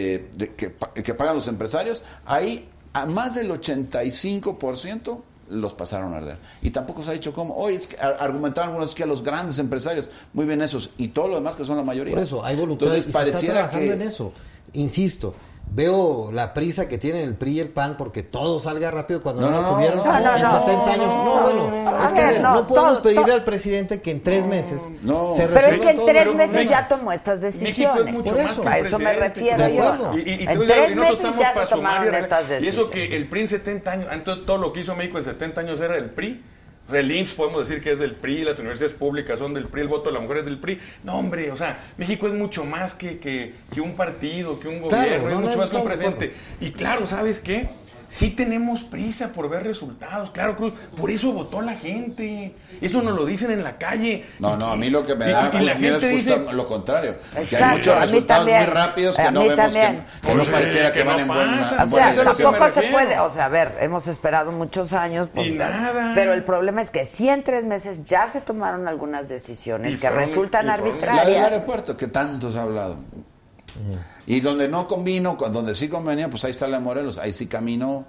de- 0.00 0.30
de- 0.36 0.54
que, 0.54 0.70
pa- 0.70 0.92
que 0.92 1.14
pagan 1.14 1.34
los 1.34 1.48
empresarios, 1.48 2.02
ahí 2.26 2.68
a 2.92 3.06
más 3.06 3.34
del 3.34 3.50
85% 3.50 5.20
los 5.50 5.74
pasaron 5.74 6.14
a 6.14 6.18
arder. 6.18 6.38
Y 6.62 6.70
tampoco 6.70 7.02
se 7.02 7.10
ha 7.10 7.12
dicho 7.12 7.32
cómo. 7.32 7.54
Hoy 7.56 7.74
es 7.74 7.86
que 7.88 7.96
ar- 7.96 8.16
argumentaban 8.20 8.70
algunos 8.70 8.94
que 8.94 9.02
a 9.02 9.06
los 9.06 9.22
grandes 9.22 9.58
empresarios, 9.58 10.10
muy 10.32 10.46
bien 10.46 10.62
esos, 10.62 10.90
y 10.96 11.08
todo 11.08 11.28
lo 11.28 11.34
demás 11.36 11.56
que 11.56 11.64
son 11.64 11.76
la 11.76 11.82
mayoría. 11.82 12.14
Por 12.14 12.22
eso, 12.22 12.44
hay 12.44 12.54
voluntad 12.56 12.86
Entonces, 12.86 13.00
y 13.00 13.02
se 13.02 13.08
está 13.08 13.18
pareciera 13.18 13.54
trabajando 13.54 13.86
que 13.86 13.92
en 13.94 14.02
eso. 14.02 14.32
Insisto, 14.74 15.34
veo 15.72 16.30
la 16.32 16.52
prisa 16.52 16.88
que 16.88 16.98
tienen 16.98 17.22
el 17.22 17.34
PRI 17.36 17.52
y 17.52 17.60
el 17.60 17.68
PAN 17.68 17.96
porque 17.96 18.22
todo 18.22 18.58
salga 18.58 18.90
rápido 18.90 19.22
cuando 19.22 19.42
no, 19.42 19.50
No, 19.50 19.62
lo 19.62 19.74
tuvieron 19.74 19.98
no, 19.98 20.16
en 20.36 20.42
no, 20.42 20.50
70 20.66 20.92
años. 20.92 21.06
No, 21.06 21.40
bueno, 21.42 21.96
A 21.98 22.06
es 22.06 22.12
que 22.12 22.20
ver, 22.20 22.40
no, 22.40 22.54
no, 22.54 22.66
podemos 22.66 22.92
todo- 22.94 23.02
pedirle 23.02 23.24
todo- 23.26 23.34
al 23.36 23.44
presidente 23.44 24.00
que 24.00 24.10
en 24.10 24.22
tres 24.22 24.46
meses 24.46 24.90
No. 25.02 25.30
se 25.30 25.46
Pero 25.46 25.58
es 25.58 25.64
resuelva 25.64 25.84
que 25.84 25.90
en 25.90 25.96
todo. 25.96 26.06
tres 26.06 26.34
meses 26.34 26.56
México- 26.56 26.70
ya 26.72 26.88
tomó 26.88 27.12
estas 27.12 27.42
es 27.42 27.60
decisiones. 27.60 28.20
Por 28.22 28.38
eso. 28.38 28.62
A 28.66 28.78
eso 28.78 28.98
me 28.98 29.12
refiero 29.12 29.62
De 29.62 29.76
yo. 29.76 30.12
Y, 30.16 30.20
y- 30.20 30.46
en 30.48 30.66
tres 30.66 30.96
meses 30.96 31.12
estamos 31.16 31.40
ya 31.40 31.52
para 31.52 31.66
se 31.66 31.74
tomaron 31.74 32.04
sumar, 32.06 32.20
estas 32.20 32.40
Y 32.40 32.44
eso 32.44 32.54
decisiones. 32.60 32.90
que 32.90 33.16
el 33.16 33.28
PRI 33.28 33.40
en 33.42 33.48
70 33.48 33.92
años, 33.92 34.08
entonces 34.12 34.46
todo 34.46 34.58
lo 34.58 34.72
que 34.72 34.80
hizo 34.80 34.94
México 34.96 35.18
en 35.18 35.24
70 35.24 35.60
años 35.60 35.80
era 35.80 35.94
del 35.94 36.10
PRI. 36.10 36.42
El 36.92 37.10
IMSS 37.10 37.34
podemos 37.34 37.68
decir 37.68 37.82
que 37.82 37.92
es 37.92 37.98
del 37.98 38.12
PRI, 38.12 38.44
las 38.44 38.58
universidades 38.58 38.94
públicas 38.94 39.38
son 39.38 39.54
del 39.54 39.66
PRI, 39.66 39.82
el 39.82 39.88
voto 39.88 40.10
de 40.10 40.14
la 40.14 40.20
mujer 40.20 40.38
es 40.38 40.44
del 40.44 40.58
PRI. 40.58 40.78
No, 41.04 41.18
hombre, 41.18 41.50
o 41.50 41.56
sea, 41.56 41.78
México 41.96 42.26
es 42.26 42.34
mucho 42.34 42.64
más 42.64 42.94
que, 42.94 43.18
que, 43.18 43.54
que 43.72 43.80
un 43.80 43.94
partido, 43.94 44.58
que 44.58 44.68
un 44.68 44.80
Claro, 44.88 45.04
gobierno, 45.04 45.28
no, 45.28 45.38
es 45.38 45.46
mucho 45.46 45.58
más 45.58 45.70
que 45.70 45.76
un 45.76 45.84
presidente. 45.84 46.32
Y 46.60 46.70
claro, 46.72 47.06
¿sabes 47.06 47.40
qué? 47.40 47.68
Sí 48.10 48.30
tenemos 48.30 48.82
prisa 48.82 49.28
por 49.28 49.48
ver 49.48 49.62
resultados, 49.62 50.32
claro, 50.32 50.56
Cruz. 50.56 50.72
Por 50.96 51.12
eso 51.12 51.30
votó 51.32 51.62
la 51.62 51.74
gente. 51.74 52.56
Eso 52.80 53.02
nos 53.02 53.14
lo 53.14 53.24
dicen 53.24 53.52
en 53.52 53.62
la 53.62 53.78
calle. 53.78 54.26
No, 54.40 54.56
no, 54.56 54.66
a 54.72 54.76
mí 54.76 54.90
lo 54.90 55.06
que 55.06 55.14
me 55.14 55.28
da 55.30 55.48
la 55.52 55.74
miedo 55.76 55.96
es 55.98 56.02
gente 56.02 56.16
justo 56.16 56.38
dice, 56.40 56.52
lo 56.52 56.66
contrario. 56.66 57.14
que 57.32 57.38
hay 57.38 57.44
Exacto, 57.44 57.76
muchos 57.76 57.94
a 57.94 57.98
mí 58.00 58.02
resultados 58.06 58.40
también. 58.46 58.58
muy 58.64 58.74
rápidos 58.74 59.16
que 59.16 59.22
A 59.22 59.30
no 59.30 59.40
mí 59.42 59.48
vemos 59.48 59.66
que, 59.68 59.72
también. 59.80 60.04
que 60.22 60.28
no 60.28 60.34
Pues, 60.42 60.48
pareciera 60.48 60.92
que 60.92 60.98
que 60.98 61.04
van 61.04 61.16
no 61.18 61.22
en 61.22 61.28
buena. 61.28 61.42
O 61.42 61.46
buena 61.46 61.64
sea, 61.64 62.10
es 62.10 62.16
me 62.16 62.24
tampoco 62.24 62.70
se 62.72 62.82
puede, 62.90 63.18
o 63.20 63.32
sea, 63.32 63.44
a 63.44 63.48
ver, 63.48 63.78
hemos 63.80 64.08
esperado 64.08 64.50
muchos 64.50 64.92
años, 64.92 65.28
pues, 65.32 65.46
Y 65.46 65.50
nada. 65.52 66.10
pero 66.16 66.32
el 66.32 66.42
problema 66.42 66.80
es 66.80 66.90
que 66.90 67.04
sí 67.04 67.28
en 67.28 67.44
tres 67.44 67.64
meses 67.64 68.04
ya 68.04 68.26
se 68.26 68.40
tomaron 68.40 68.88
algunas 68.88 69.28
decisiones 69.28 69.94
Y 69.94 69.98
que 69.98 70.08
fueron- 70.08 70.18
resultan 70.26 70.66
fueron- 70.66 70.66
La 70.66 70.76
del 70.76 70.86
arbitrarias. 71.12 71.44
aeropuerto, 71.52 71.96
que 71.96 72.08
tanto 72.08 72.50
se 72.50 72.58
ha 72.58 72.62
hablado. 72.62 72.98
Y 74.30 74.40
donde 74.40 74.68
no 74.68 74.86
convino, 74.86 75.36
cu- 75.36 75.46
donde 75.48 75.74
sí 75.74 75.88
convenía, 75.88 76.28
pues 76.30 76.44
ahí 76.44 76.52
está 76.52 76.68
la 76.68 76.78
de 76.78 76.84
Morelos, 76.84 77.18
ahí 77.18 77.32
sí 77.32 77.46
caminó. 77.48 78.06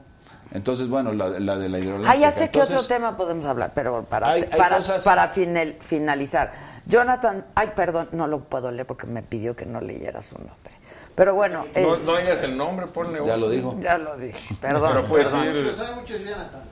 Entonces, 0.54 0.90
bueno, 0.90 1.14
la, 1.14 1.30
la 1.40 1.58
de 1.58 1.70
la 1.70 1.80
hidroeléctrica. 1.80 2.12
Ah, 2.12 2.16
ya 2.18 2.30
sé 2.30 2.52
que 2.52 2.62
otro 2.62 2.84
tema 2.84 3.16
podemos 3.16 3.46
hablar, 3.46 3.72
pero 3.74 4.04
para, 4.04 4.30
Hay- 4.30 4.42
hay 4.52 4.60
para, 4.60 4.78
cosas- 4.78 5.04
para 5.04 5.30
final- 5.30 5.78
finalizar. 5.80 6.52
Jonathan, 6.86 7.46
ay, 7.56 7.72
perdón, 7.76 8.10
no 8.12 8.28
lo 8.28 8.44
puedo 8.44 8.70
leer 8.70 8.86
porque 8.86 9.08
me 9.08 9.24
pidió 9.24 9.56
que 9.56 9.66
no 9.66 9.80
leyera 9.82 10.22
su 10.22 10.36
nombre. 10.38 10.74
Pero 11.16 11.36
bueno, 11.36 11.66
No, 11.76 11.94
es- 11.94 12.04
no 12.04 12.16
digas 12.18 12.40
el 12.42 12.56
nombre, 12.58 12.88
ponle 12.88 13.20
Ya 13.26 13.36
lo 13.38 13.50
dijo. 13.50 13.76
ya 13.82 13.98
lo 13.98 14.16
dije, 14.18 14.56
perdón. 14.62 14.92
Pero 14.94 15.08
puedes 15.08 15.30
perdón. 15.30 15.56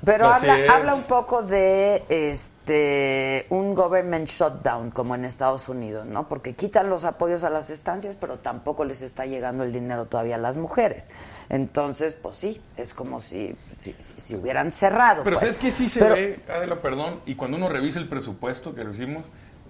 Pero 0.06 0.28
habla, 0.28 0.60
es. 0.60 0.70
habla 0.70 0.94
un 0.96 1.04
poco 1.04 1.44
de 1.44 2.04
este 2.08 3.46
un 3.50 3.74
government 3.74 4.28
shutdown 4.28 4.92
como 4.92 5.16
en 5.16 5.26
Estados 5.26 5.68
Unidos, 5.70 6.06
¿no? 6.06 6.28
Porque 6.30 6.54
quitan 6.54 6.90
los 6.90 7.04
apoyos 7.04 7.44
a 7.44 7.50
las 7.50 7.70
estancias, 7.70 8.16
pero 8.16 8.38
tampoco 8.38 8.86
les 8.86 9.02
está 9.02 9.26
llegando 9.26 9.64
el 9.64 9.74
dinero 9.74 10.06
todavía 10.06 10.36
a 10.36 10.40
las 10.40 10.58
mujeres. 10.58 11.12
Entonces, 11.50 12.14
pues 12.14 12.36
sí, 12.38 12.62
es 12.78 12.94
como 12.94 13.20
si, 13.20 13.56
si, 13.72 13.94
si- 13.98 14.14
si 14.20 14.36
hubieran 14.36 14.72
cerrado. 14.72 15.24
Pero 15.24 15.38
pues. 15.38 15.50
¿sabes 15.52 15.58
que 15.64 15.72
sí 15.72 15.90
se 15.90 16.00
Pero- 16.00 16.16
ve, 16.16 16.40
Adela, 16.50 16.76
perdón? 16.82 17.20
Y 17.26 17.36
cuando 17.36 17.58
uno 17.58 17.70
revisa 17.70 18.00
el 18.00 18.08
presupuesto 18.08 18.74
que 18.74 18.84
lo 18.84 18.92
hicimos, 18.94 19.26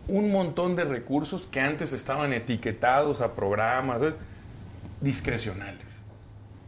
un 0.08 0.32
montón 0.32 0.76
de 0.76 0.84
recursos 0.86 1.48
que 1.48 1.60
antes 1.60 1.94
estaban 1.94 2.34
etiquetados 2.34 3.22
a 3.22 3.34
programas, 3.34 4.00
¿sabes? 4.00 4.16
Discrecionales, 5.02 5.86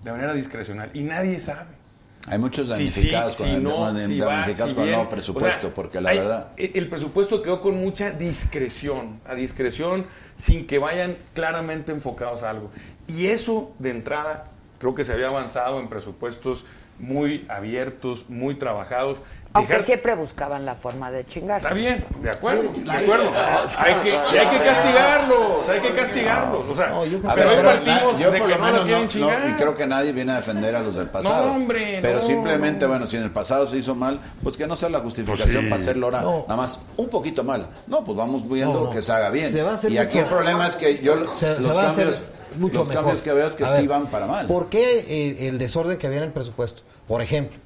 de 0.04 0.12
manera 0.12 0.34
discrecional. 0.34 0.90
Y 0.94 1.04
nadie 1.04 1.40
sabe. 1.40 1.82
Hay 2.28 2.38
muchos 2.38 2.68
damnificados 2.68 3.36
sí, 3.36 3.44
con, 3.44 3.52
si 3.56 3.58
no, 3.64 3.90
el 3.90 4.04
si 4.06 4.20
va, 4.20 4.26
damnificados 4.28 4.70
si 4.70 4.76
con 4.76 4.84
el 4.84 4.90
bien. 4.90 4.96
nuevo 4.98 5.10
presupuesto, 5.10 5.58
O 5.58 5.62
sea, 5.62 5.74
porque 5.74 6.02
la 6.02 6.10
hay- 6.12 6.20
verdad... 6.20 6.52
El 6.56 6.72
el 6.76 6.88
presupuesto 6.88 7.42
quedó 7.42 7.62
con 7.62 7.78
mucha 7.82 8.12
discreción, 8.12 9.20
a 9.28 9.34
discreción, 9.34 10.06
sin 10.38 10.68
que 10.68 10.78
vayan 10.78 11.18
claramente 11.34 11.92
enfocados 11.92 12.44
a 12.44 12.52
algo. 12.52 12.70
Y 13.08 13.26
eso, 13.28 13.74
de 13.80 13.90
entrada, 13.90 14.50
creo 14.80 14.94
que 14.94 15.04
se 15.04 15.14
había 15.14 15.28
avanzado 15.30 15.80
en 15.80 15.88
presupuestos 15.90 16.66
muy 17.00 17.46
abiertos, 17.50 18.26
muy 18.30 18.54
trabajados. 18.54 19.18
Aunque 19.54 19.74
Dejar- 19.74 19.86
siempre 19.86 20.16
buscaban 20.16 20.66
la 20.66 20.76
forma 20.76 21.12
de 21.12 21.26
chingarse. 21.26 21.68
Está 21.68 21.74
bien, 21.76 22.06
de 22.22 22.30
acuerdo, 22.30 22.64
de 22.72 22.90
acuerdo. 22.92 23.30
Hay 23.78 23.94
que, 23.96 24.10
y 24.10 24.38
hay 24.38 24.48
que 24.48 24.64
castigarlos, 24.66 25.68
hay 25.70 25.80
que 25.82 25.90
castigarlos. 25.92 26.70
O 26.70 26.76
sea, 26.76 26.88
No, 26.88 27.06
yo 27.06 27.20
pero 27.22 27.50
hay 27.50 27.58
de 27.58 27.62
por 27.62 28.16
que 28.16 28.40
lo 28.40 28.58
no 28.58 28.86
menos 28.86 29.16
no, 29.16 29.50
y 29.50 29.54
creo 29.54 29.76
que 29.76 29.86
nadie 29.86 30.14
viene 30.14 30.32
a 30.32 30.36
defender 30.36 30.74
a 30.76 30.80
los 30.80 30.96
del 30.96 31.10
pasado. 31.10 31.48
No, 31.48 31.56
hombre, 31.56 32.00
pero 32.02 32.20
no, 32.20 32.26
simplemente, 32.26 32.86
no. 32.86 32.92
bueno, 32.92 33.06
si 33.08 33.18
en 33.18 33.24
el 33.24 33.32
pasado 33.32 33.68
se 33.68 33.76
hizo 33.76 33.94
mal, 33.94 34.22
pues 34.42 34.56
que 34.56 34.66
no 34.68 34.76
sea 34.78 34.88
la 34.88 35.00
justificación 35.02 35.48
Pues 35.50 35.64
sí. 35.64 35.70
para 35.70 35.82
hacerlo 35.82 36.06
ahora 36.08 36.22
No. 36.22 36.42
nada 36.48 36.56
más 36.56 36.80
un 36.96 37.10
poquito 37.10 37.44
mal. 37.44 37.68
No, 37.88 38.06
pues 38.06 38.16
vamos 38.18 38.48
viendo 38.50 38.74
No, 38.80 38.84
no. 38.86 38.90
que 38.90 39.02
se 39.02 39.12
haga 39.12 39.30
bien. 39.32 39.52
Se 39.52 39.64
va 39.64 39.72
a 39.72 39.74
hacer 39.74 39.92
y 39.92 39.98
aquí 39.98 40.18
mucho- 40.20 40.30
el 40.30 40.34
problema 40.34 40.68
es 40.68 40.78
que 40.78 41.00
yo 41.00 41.16
se, 41.34 41.56
los 41.56 41.64
se 41.66 41.74
va 41.74 41.84
a 41.84 41.90
hacer 41.92 42.16
mucho 42.58 42.80
los 42.80 42.88
mejor. 42.88 43.04
cambios 43.04 43.22
que 43.22 43.34
veo 43.34 43.48
es 43.48 43.56
que 43.56 43.66
A 43.66 43.68
sí 43.68 43.82
ver, 43.82 43.90
van 43.90 44.08
para 44.08 44.28
mal. 44.28 44.46
¿Por 44.48 44.70
qué 44.70 45.00
eh, 45.08 45.48
el 45.50 45.58
desorden 45.58 45.98
que 45.98 46.08
había 46.08 46.20
en 46.20 46.24
el 46.26 46.32
presupuesto? 46.32 46.84
Por 47.08 47.22
ejemplo, 47.22 47.58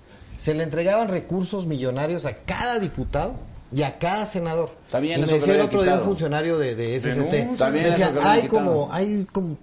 se 0.45 0.53
le 0.53 0.61
entregaban 0.61 1.07
recursos 1.07 1.65
millonarios 1.65 2.25
a 2.25 2.35
cada 2.35 2.77
diputado 2.77 3.33
y 3.75 3.81
a 3.81 3.97
cada 3.97 4.27
senador. 4.27 4.69
Está 4.85 4.99
bien, 4.99 5.17
y 5.19 5.21
me 5.23 5.27
decía 5.27 5.55
el 5.55 5.61
otro 5.61 5.81
día 5.81 5.95
un 5.95 6.01
funcionario 6.01 6.59
de, 6.59 6.75
de 6.75 6.99
SCT. 6.99 7.59
Me 7.71 7.81
decía, 7.83 8.13
hay 8.21 8.47
como, 8.47 8.93
hay 8.93 9.25
como 9.31 9.57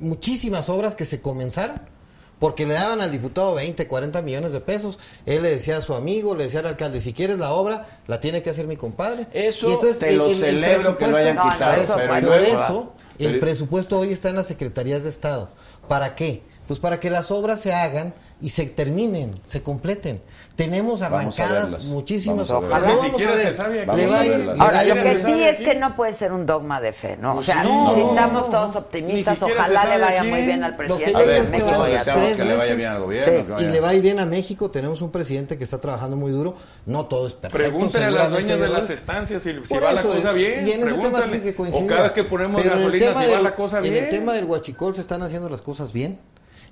muchísimas 0.00 0.70
obras 0.70 0.94
que 0.94 1.04
se 1.04 1.20
comenzaron 1.20 1.82
porque 2.38 2.64
le 2.64 2.72
daban 2.72 3.02
al 3.02 3.10
diputado 3.10 3.54
20, 3.54 3.86
40 3.86 4.22
millones 4.22 4.54
de 4.54 4.60
pesos. 4.60 4.98
Él 5.26 5.42
le 5.42 5.50
decía 5.50 5.76
a 5.76 5.80
su 5.82 5.94
amigo, 5.94 6.34
le 6.34 6.44
decía 6.44 6.60
al 6.60 6.66
alcalde, 6.68 7.02
si 7.02 7.12
quieres 7.12 7.38
la 7.38 7.52
obra, 7.52 7.86
la 8.06 8.18
tiene 8.20 8.42
que 8.42 8.48
hacer 8.48 8.66
mi 8.66 8.78
compadre. 8.78 9.26
Eso 9.34 9.78
te 9.98 10.12
lo 10.12 10.32
celebro 10.32 10.96
que 10.96 11.06
lo 11.08 11.18
hayan 11.18 11.36
No, 11.36 11.44
no, 11.44 11.50
quitado, 11.52 11.82
eso, 11.82 11.94
pero 11.96 12.20
luego- 12.22 12.46
eso, 12.46 12.92
el 13.18 13.26
pero- 13.32 13.40
presupuesto 13.40 13.98
hoy 13.98 14.12
está 14.14 14.30
en 14.30 14.36
las 14.36 14.46
secretarías 14.46 15.04
de 15.04 15.10
Estado. 15.10 15.50
¿Para 15.86 16.14
qué? 16.14 16.42
Pues 16.70 16.78
para 16.78 17.00
que 17.00 17.10
las 17.10 17.32
obras 17.32 17.58
se 17.58 17.72
hagan 17.74 18.14
y 18.40 18.50
se 18.50 18.64
terminen, 18.64 19.34
se 19.42 19.60
completen. 19.60 20.22
Tenemos 20.54 21.02
arrancadas 21.02 21.86
muchísimas. 21.86 22.48
Ir- 24.24 24.28
verlas. 24.30 24.56
le 24.56 24.62
Ahora, 24.62 24.84
lo 24.84 24.94
que 24.94 25.18
sí 25.20 25.42
es 25.42 25.58
que 25.58 25.74
no 25.74 25.96
puede 25.96 26.12
ser 26.12 26.32
un 26.32 26.46
dogma 26.46 26.80
de 26.80 26.92
fe, 26.92 27.16
¿no? 27.20 27.32
O 27.32 27.34
Pues 27.34 27.46
sea, 27.46 27.64
no. 27.64 27.92
si 27.92 28.02
estamos 28.02 28.48
todos 28.52 28.76
optimistas, 28.76 29.42
ojalá 29.42 29.84
le 29.86 29.98
vaya 29.98 30.20
aquí. 30.20 30.30
muy 30.30 30.42
bien 30.42 30.62
al 30.62 30.76
presidente 30.76 31.12
A 31.16 31.18
de 31.18 31.26
ver, 31.26 31.38
pues 31.38 31.50
México. 31.50 32.36
que 32.36 32.44
le 32.44 32.56
vaya 32.56 32.74
bien 32.76 32.88
al 32.88 33.00
gobierno. 33.00 33.32
Sí, 33.38 33.44
que 33.56 33.62
Y 33.64 33.66
le 33.72 33.80
va 33.80 33.88
a 33.88 33.94
ir 33.94 34.02
bien 34.02 34.20
a 34.20 34.26
México. 34.26 34.70
Tenemos 34.70 35.02
un 35.02 35.10
presidente 35.10 35.58
que 35.58 35.64
está 35.64 35.78
trabajando 35.80 36.14
muy 36.16 36.30
duro. 36.30 36.54
No 36.86 37.06
todo 37.06 37.26
es 37.26 37.34
perfecto. 37.34 37.68
Pregúntale 37.68 38.04
a 38.04 38.10
las 38.12 38.30
dueñas 38.30 38.60
de 38.60 38.68
las 38.68 38.88
estancias 38.90 39.42
si, 39.42 39.54
si 39.64 39.74
va 39.76 39.90
la 39.90 40.02
cosa 40.02 40.30
bien. 40.30 40.68
Y 40.68 40.70
en 40.70 40.82
ese 40.86 40.98
tema 40.98 41.22
tiene 41.24 41.42
que 41.42 41.52
coincidir. 41.52 41.84
o 41.84 41.88
cada 41.88 42.02
vez 42.04 42.12
que 42.12 42.22
ponemos 42.22 42.62
gasolina 42.62 43.06
tema 43.08 43.22
si 43.24 43.28
va 43.28 43.34
del- 43.34 43.42
la 43.42 43.56
cosa 43.56 43.80
bien. 43.80 43.96
En 43.96 44.04
el 44.04 44.08
tema 44.08 44.34
del 44.34 44.44
huachicol 44.44 44.94
se 44.94 45.00
están 45.00 45.24
haciendo 45.24 45.48
las 45.48 45.62
cosas 45.62 45.92
bien. 45.92 46.20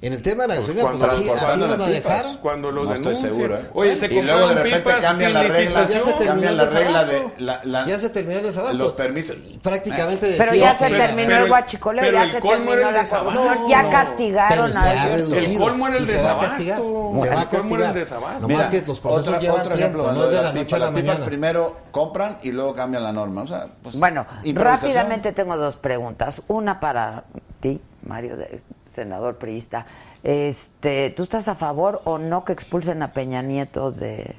En 0.00 0.12
el 0.12 0.22
tema 0.22 0.44
de 0.44 0.48
la 0.50 0.54
gasolina, 0.54 0.82
pues, 0.84 0.96
cuando 0.98 1.12
así, 1.16 1.28
así 1.28 1.58
la 1.60 1.66
las 1.66 1.76
pipas. 1.76 1.88
dejaron. 1.90 2.36
Cuando 2.36 2.70
los 2.70 2.86
No 2.86 2.94
estoy 2.94 3.14
denuncian. 3.14 3.34
seguro, 3.34 3.56
¿eh? 3.56 3.70
Oye, 3.74 3.96
se 3.96 4.06
y 4.06 4.22
luego 4.22 4.48
de 4.48 4.54
repente 4.54 4.78
pipas 4.78 5.04
cambian 5.04 5.16
sin 5.16 5.34
las 5.34 5.52
reglas, 5.56 5.88
Ya 5.90 5.98
se 6.04 6.12
cambian 6.24 6.50
el 6.52 6.56
la 6.56 6.64
regla 6.66 7.04
de 7.04 7.28
la, 7.38 7.60
la- 7.64 7.86
Ya 7.86 7.98
se 7.98 8.08
terminó 8.10 8.38
el 8.38 8.44
desabasto. 8.46 8.78
los 8.78 8.92
permisos. 8.92 9.36
Prácticamente 9.60 10.34
Pero 10.38 10.52
decía 10.52 10.72
ya 10.72 10.78
se 10.78 10.94
terminó 10.94 11.28
pero- 11.28 11.42
el 11.42 11.48
guachicoleo, 11.48 12.00
pero 12.04 12.16
ya 12.16 12.22
el 12.22 12.30
se 12.30 12.40
colmo 12.40 12.70
terminó 12.70 12.88
el 12.90 12.94
la 12.94 13.04
corrupción. 13.08 13.68
Ya 13.68 13.82
No, 13.82 13.90
castigaron 13.90 14.70
pero 14.70 14.78
a 14.78 14.92
reducido 15.16 15.36
El 15.52 15.58
colmo 15.58 15.88
era 15.88 15.96
el 15.96 16.06
y 16.06 16.10
a 16.10 16.14
desabasto. 16.14 16.62
Se 16.62 16.70
va 16.70 16.76
a 16.76 16.78
colmo 16.78 17.26
era 17.26 17.40
el 17.40 17.48
castigar. 17.48 17.94
desabasto. 17.94 18.48
Nomás 18.48 18.68
que 18.68 18.82
los 18.86 19.00
procesos 19.00 19.40
llevan 19.40 19.60
otro 19.60 19.74
tiempo, 19.74 19.98
ejemplo, 19.98 20.02
no 20.12 20.12
lo 20.20 20.24
es 20.26 20.30
de 20.30 20.36
las 20.36 20.44
la 20.44 20.52
noche 20.52 20.76
a 20.76 20.78
la 20.78 20.90
mañana. 20.92 21.24
primero 21.24 21.76
compran 21.90 22.38
y 22.44 22.52
luego 22.52 22.72
cambian 22.72 23.02
la 23.02 23.10
norma. 23.10 23.42
O 23.42 23.46
sea, 23.48 23.66
pues, 23.82 23.98
Bueno, 23.98 24.24
rápidamente 24.54 25.32
tengo 25.32 25.56
dos 25.56 25.76
preguntas. 25.76 26.40
Una 26.46 26.78
para 26.78 27.24
ti, 27.58 27.80
Mario, 28.06 28.36
de- 28.36 28.60
senador 28.88 29.36
priista. 29.38 29.86
Este, 30.24 31.10
¿Tú 31.10 31.22
estás 31.22 31.46
a 31.46 31.54
favor 31.54 32.02
o 32.04 32.18
no 32.18 32.44
que 32.44 32.52
expulsen 32.52 33.02
a 33.02 33.12
Peña 33.12 33.40
Nieto 33.42 33.92
de, 33.92 34.34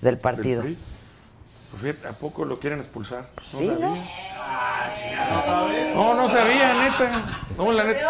del 0.00 0.18
partido? 0.18 0.62
PRI. 0.62 0.76
Pues 1.80 2.04
¿a 2.04 2.12
poco 2.18 2.44
lo 2.44 2.58
quieren 2.58 2.80
expulsar? 2.80 3.24
No 3.36 3.42
sabía. 3.44 3.76
No, 5.94 6.14
no 6.14 6.28
sabía, 6.28 6.82
neta. 6.90 7.26
No, 7.56 7.72
la 7.72 7.84
neta. 7.84 8.00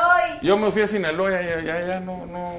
Yo 0.42 0.56
me 0.56 0.70
fui 0.72 0.82
a 0.82 0.86
Sinaloa, 0.88 1.30
ya, 1.30 1.42
ya, 1.42 1.60
ya, 1.62 1.86
ya, 1.86 2.00
no, 2.00 2.26
no. 2.26 2.52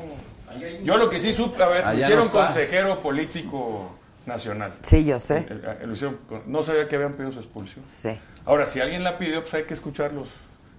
Yo 0.83 0.97
lo 0.97 1.09
que 1.09 1.19
sí 1.19 1.33
supe, 1.33 1.61
a 1.63 1.67
ver, 1.67 1.83
hicieron 1.97 2.25
no 2.27 2.31
consejero 2.31 2.97
político 2.99 3.89
nacional. 4.25 4.73
Sí, 4.83 5.03
yo 5.03 5.19
sé. 5.19 5.39
El- 5.49 5.65
el- 5.81 5.87
lo 5.87 5.93
hicieron 5.93 6.17
con- 6.29 6.43
no 6.45 6.63
sabía 6.63 6.87
que 6.87 6.95
habían 6.95 7.13
pedido 7.13 7.33
su 7.33 7.39
expulsión. 7.39 7.85
Sí. 7.85 8.17
Ahora, 8.45 8.65
si 8.65 8.79
alguien 8.79 9.03
la 9.03 9.17
pidió, 9.17 9.41
pues 9.41 9.53
hay 9.55 9.63
que 9.65 9.73
escuchar 9.73 10.13
los 10.13 10.29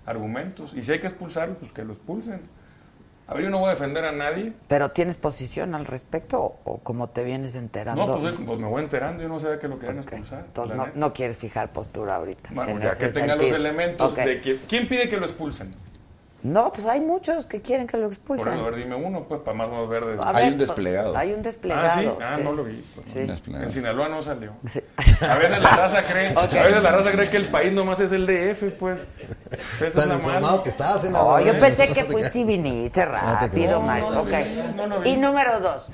argumentos. 0.06 0.72
Y 0.74 0.82
si 0.82 0.92
hay 0.92 1.00
que 1.00 1.06
expulsarlo, 1.06 1.56
pues 1.56 1.72
que 1.72 1.84
lo 1.84 1.92
expulsen. 1.92 2.40
A 3.26 3.32
ver, 3.32 3.44
yo 3.44 3.50
no 3.50 3.58
voy 3.58 3.68
a 3.68 3.70
defender 3.70 4.04
a 4.04 4.12
nadie. 4.12 4.52
¿Pero 4.68 4.90
tienes 4.90 5.16
posición 5.16 5.74
al 5.74 5.86
respecto 5.86 6.42
o, 6.42 6.60
o 6.64 6.78
como 6.78 7.08
te 7.08 7.24
vienes 7.24 7.54
enterando? 7.54 8.06
No, 8.06 8.20
pues, 8.20 8.34
pues 8.44 8.60
me 8.60 8.66
voy 8.66 8.82
enterando. 8.82 9.22
Yo 9.22 9.28
no 9.28 9.40
sabía 9.40 9.58
que 9.58 9.66
lo 9.66 9.78
querían 9.78 9.98
expulsar. 9.98 10.44
Entonces, 10.46 10.76
no, 10.76 10.88
no 10.94 11.12
quieres 11.14 11.38
fijar 11.38 11.72
postura 11.72 12.16
ahorita. 12.16 12.50
Bueno, 12.52 12.72
en 12.72 12.80
ya 12.82 12.98
que 12.98 13.08
tenga 13.08 13.34
los 13.36 13.50
elementos 13.50 14.14
de 14.14 14.40
que... 14.42 14.56
¿Quién 14.68 14.86
pide 14.88 15.08
que 15.08 15.16
lo 15.16 15.24
expulsen? 15.24 15.74
No, 16.44 16.70
pues 16.72 16.86
hay 16.86 17.00
muchos 17.00 17.46
que 17.46 17.62
quieren 17.62 17.86
que 17.86 17.96
lo 17.96 18.02
Por 18.04 18.12
expulsen. 18.12 18.52
eso, 18.52 18.60
a 18.60 18.64
ver, 18.66 18.76
dime 18.76 18.94
uno, 18.96 19.24
pues, 19.24 19.40
para 19.40 19.56
más 19.56 19.88
verde. 19.88 20.18
A 20.22 20.28
Hay 20.28 20.34
ver, 20.34 20.44
un 20.44 20.50
pues, 20.58 20.68
desplegado. 20.68 21.16
Hay 21.16 21.32
un 21.32 21.42
desplegado. 21.42 21.86
Ah, 21.86 21.98
sí, 21.98 22.08
ah, 22.20 22.34
sí. 22.36 22.42
no 22.44 22.52
lo 22.52 22.64
vi. 22.64 22.84
pues, 22.94 23.06
Sí. 23.06 23.20
Desplegado. 23.20 23.64
En 23.64 23.72
Sinaloa 23.72 24.08
no 24.10 24.22
salió. 24.22 24.52
Sí. 24.66 24.80
A 25.26 25.36
veces 25.38 25.62
la 25.62 25.70
raza 25.74 26.02
cree, 26.04 26.30
Ok. 26.36 26.52
a 26.52 26.62
veces 26.64 26.82
la 26.82 26.90
raza 26.92 27.12
cree 27.12 27.30
que 27.30 27.38
el 27.38 27.50
país 27.50 27.72
nomás 27.72 27.98
es 28.00 28.12
el 28.12 28.26
DF, 28.26 28.72
pues. 28.78 28.98
Eso 29.76 29.86
es 29.86 29.94
Tan 29.94 30.12
informado 30.12 30.40
mala. 30.50 30.62
que 30.62 30.68
estabas 30.68 31.02
en 31.04 31.14
la 31.14 31.22
Oh, 31.22 31.40
yo 31.40 31.58
pensé 31.58 31.88
que 31.88 32.04
fuiste 32.04 32.38
y 32.38 32.44
viniste 32.44 33.00
te 33.00 33.06
rápido. 33.06 33.80
Mario. 33.80 34.10
No, 34.10 34.10
no 34.10 34.24
lo 34.24 34.30
Ok. 34.30 34.44
vi, 34.44 34.72
no 34.76 34.86
lo 34.86 35.00
vi. 35.00 35.10
Y 35.10 35.16
número 35.16 35.60
dos, 35.60 35.88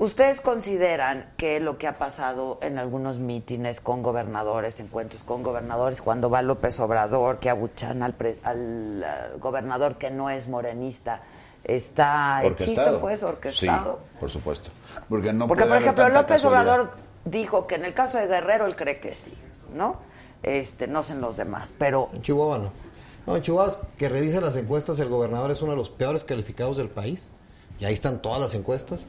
¿ustedes 0.00 0.40
consideran 0.40 1.30
que 1.36 1.60
lo 1.60 1.78
que 1.78 1.86
ha 1.86 1.96
pasado 1.98 2.58
en 2.62 2.78
algunos 2.78 3.18
mítines 3.18 3.80
con 3.80 4.02
gobernadores, 4.02 4.80
encuentros 4.80 5.22
con 5.22 5.42
gobernadores, 5.44 6.02
cuando 6.02 6.28
va 6.28 6.42
López 6.42 6.80
Obrador, 6.80 7.38
que 7.38 7.50
abuchan 7.50 8.02
al, 8.02 8.14
pre- 8.14 8.38
al, 8.42 9.04
eh, 9.06 9.36
gobernador 9.38 9.96
que 9.96 10.10
no 10.10 10.28
es 10.30 10.48
morenista, 10.48 11.20
está 11.62 12.42
hechizo, 12.44 13.00
pues, 13.00 13.22
orquestado? 13.22 14.00
Sí, 14.02 14.16
por 14.18 14.30
supuesto. 14.30 14.70
Porque 15.08 15.32
no 15.32 15.46
Porque, 15.46 15.62
puede 15.64 15.74
por 15.74 15.82
ejemplo, 15.82 16.08
López 16.08 16.24
casualidad. 16.42 16.62
Obrador 16.74 16.90
dijo 17.24 17.66
que 17.66 17.76
en 17.76 17.84
el 17.84 17.94
caso 17.94 18.18
de 18.18 18.26
Guerrero 18.26 18.66
él 18.66 18.74
cree 18.74 18.98
que 18.98 19.14
sí, 19.14 19.34
¿no? 19.74 19.96
Este, 20.42 20.86
no 20.88 21.02
sé 21.02 21.12
en 21.12 21.20
los 21.20 21.36
demás, 21.36 21.72
pero 21.78 22.08
En 22.14 22.22
Chihuahua 22.22 22.58
no. 22.58 22.72
No, 23.26 23.36
en 23.36 23.42
Chihuahua, 23.42 23.76
que 23.98 24.08
revise 24.08 24.40
las 24.40 24.56
encuestas, 24.56 24.98
el 24.98 25.10
gobernador 25.10 25.50
es 25.50 25.60
uno 25.60 25.72
de 25.72 25.76
los 25.76 25.90
peores 25.90 26.24
calificados 26.24 26.78
del 26.78 26.88
país. 26.88 27.28
Y 27.78 27.84
ahí 27.84 27.92
están 27.94 28.20
todas 28.22 28.40
las 28.40 28.54
encuestas. 28.54 29.04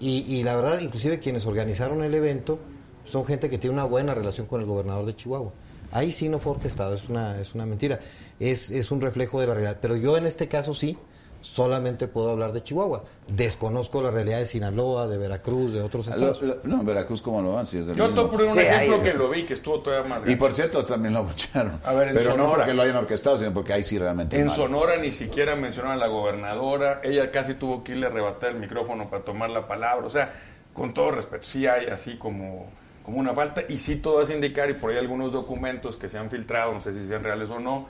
Y, 0.00 0.24
y 0.28 0.42
la 0.42 0.56
verdad, 0.56 0.80
inclusive 0.80 1.18
quienes 1.18 1.46
organizaron 1.46 2.02
el 2.02 2.14
evento 2.14 2.58
son 3.04 3.24
gente 3.24 3.50
que 3.50 3.58
tiene 3.58 3.74
una 3.74 3.84
buena 3.84 4.14
relación 4.14 4.46
con 4.46 4.60
el 4.60 4.66
gobernador 4.66 5.06
de 5.06 5.14
Chihuahua. 5.16 5.52
Ahí 5.90 6.10
sí 6.10 6.28
no 6.28 6.38
fue 6.38 6.52
orquestado, 6.52 6.94
es 6.94 7.08
una, 7.08 7.40
es 7.40 7.54
una 7.54 7.66
mentira. 7.66 8.00
Es, 8.40 8.70
es 8.70 8.90
un 8.90 9.00
reflejo 9.00 9.40
de 9.40 9.46
la 9.46 9.54
realidad. 9.54 9.78
Pero 9.80 9.96
yo 9.96 10.16
en 10.16 10.26
este 10.26 10.48
caso 10.48 10.74
sí, 10.74 10.96
solamente 11.42 12.08
puedo 12.08 12.30
hablar 12.30 12.52
de 12.52 12.62
Chihuahua. 12.62 13.04
Desconozco 13.28 14.00
la 14.00 14.10
realidad 14.10 14.38
de 14.38 14.46
Sinaloa, 14.46 15.06
de 15.06 15.18
Veracruz, 15.18 15.72
de 15.74 15.82
otros 15.82 16.06
estados. 16.06 16.40
lo- 16.40 16.56
no, 16.64 16.80
en 16.80 16.86
Veracruz, 16.86 17.20
¿cómo 17.20 17.42
lo 17.42 17.52
van? 17.52 17.66
Si 17.66 17.78
es 17.78 17.86
del 17.86 17.96
Yo 17.96 18.06
mismo. 18.08 18.22
te 18.24 18.28
por 18.36 18.42
un 18.46 18.52
Sí, 18.52 18.58
ejemplo 18.60 19.02
que 19.02 19.14
lo 19.14 19.28
vi, 19.28 19.44
que 19.44 19.54
estuvo 19.54 19.80
todavía 19.80 20.08
más 20.08 20.18
Y 20.20 20.22
grande. 20.22 20.36
por 20.38 20.54
cierto, 20.54 20.84
también 20.84 21.12
lo 21.14 21.20
abucharon. 21.20 21.80
A 21.84 21.92
ver, 21.92 22.08
en 22.08 22.14
Pero 22.14 22.36
no 22.36 22.50
porque 22.50 22.72
lo 22.74 22.82
hayan 22.82 22.96
orquestado, 22.96 23.38
sino 23.38 23.52
porque 23.52 23.72
ahí 23.72 23.84
sí 23.84 23.98
realmente 23.98 24.38
En 24.38 24.46
mal. 24.46 24.56
Sonora 24.56 24.96
ni 24.96 25.12
siquiera 25.12 25.54
mencionaron 25.56 25.96
a 25.98 26.00
la 26.00 26.06
gobernadora. 26.08 27.00
Ella 27.04 27.30
casi 27.30 27.54
tuvo 27.54 27.84
que 27.84 27.92
irle 27.92 28.06
a 28.06 28.08
arrebatar 28.10 28.50
el 28.50 28.56
micrófono 28.58 29.10
para 29.10 29.24
tomar 29.24 29.50
la 29.50 29.66
palabra. 29.66 30.06
O 30.06 30.10
sea, 30.10 30.32
con 30.72 30.94
todo 30.94 31.10
respeto, 31.10 31.44
sí 31.44 31.66
hay 31.66 31.86
así 31.86 32.16
como, 32.16 32.66
como 33.04 33.18
una 33.18 33.34
falta. 33.34 33.62
Y 33.68 33.78
sí 33.78 33.96
todo 33.96 34.20
hace 34.20 34.34
indicar, 34.34 34.70
y 34.70 34.74
por 34.74 34.90
ahí 34.90 34.98
algunos 34.98 35.32
documentos 35.32 35.96
que 35.96 36.08
se 36.08 36.18
han 36.18 36.30
filtrado, 36.30 36.72
no 36.72 36.80
sé 36.80 36.92
si 36.92 37.06
sean 37.06 37.24
reales 37.24 37.50
o 37.50 37.58
no, 37.60 37.88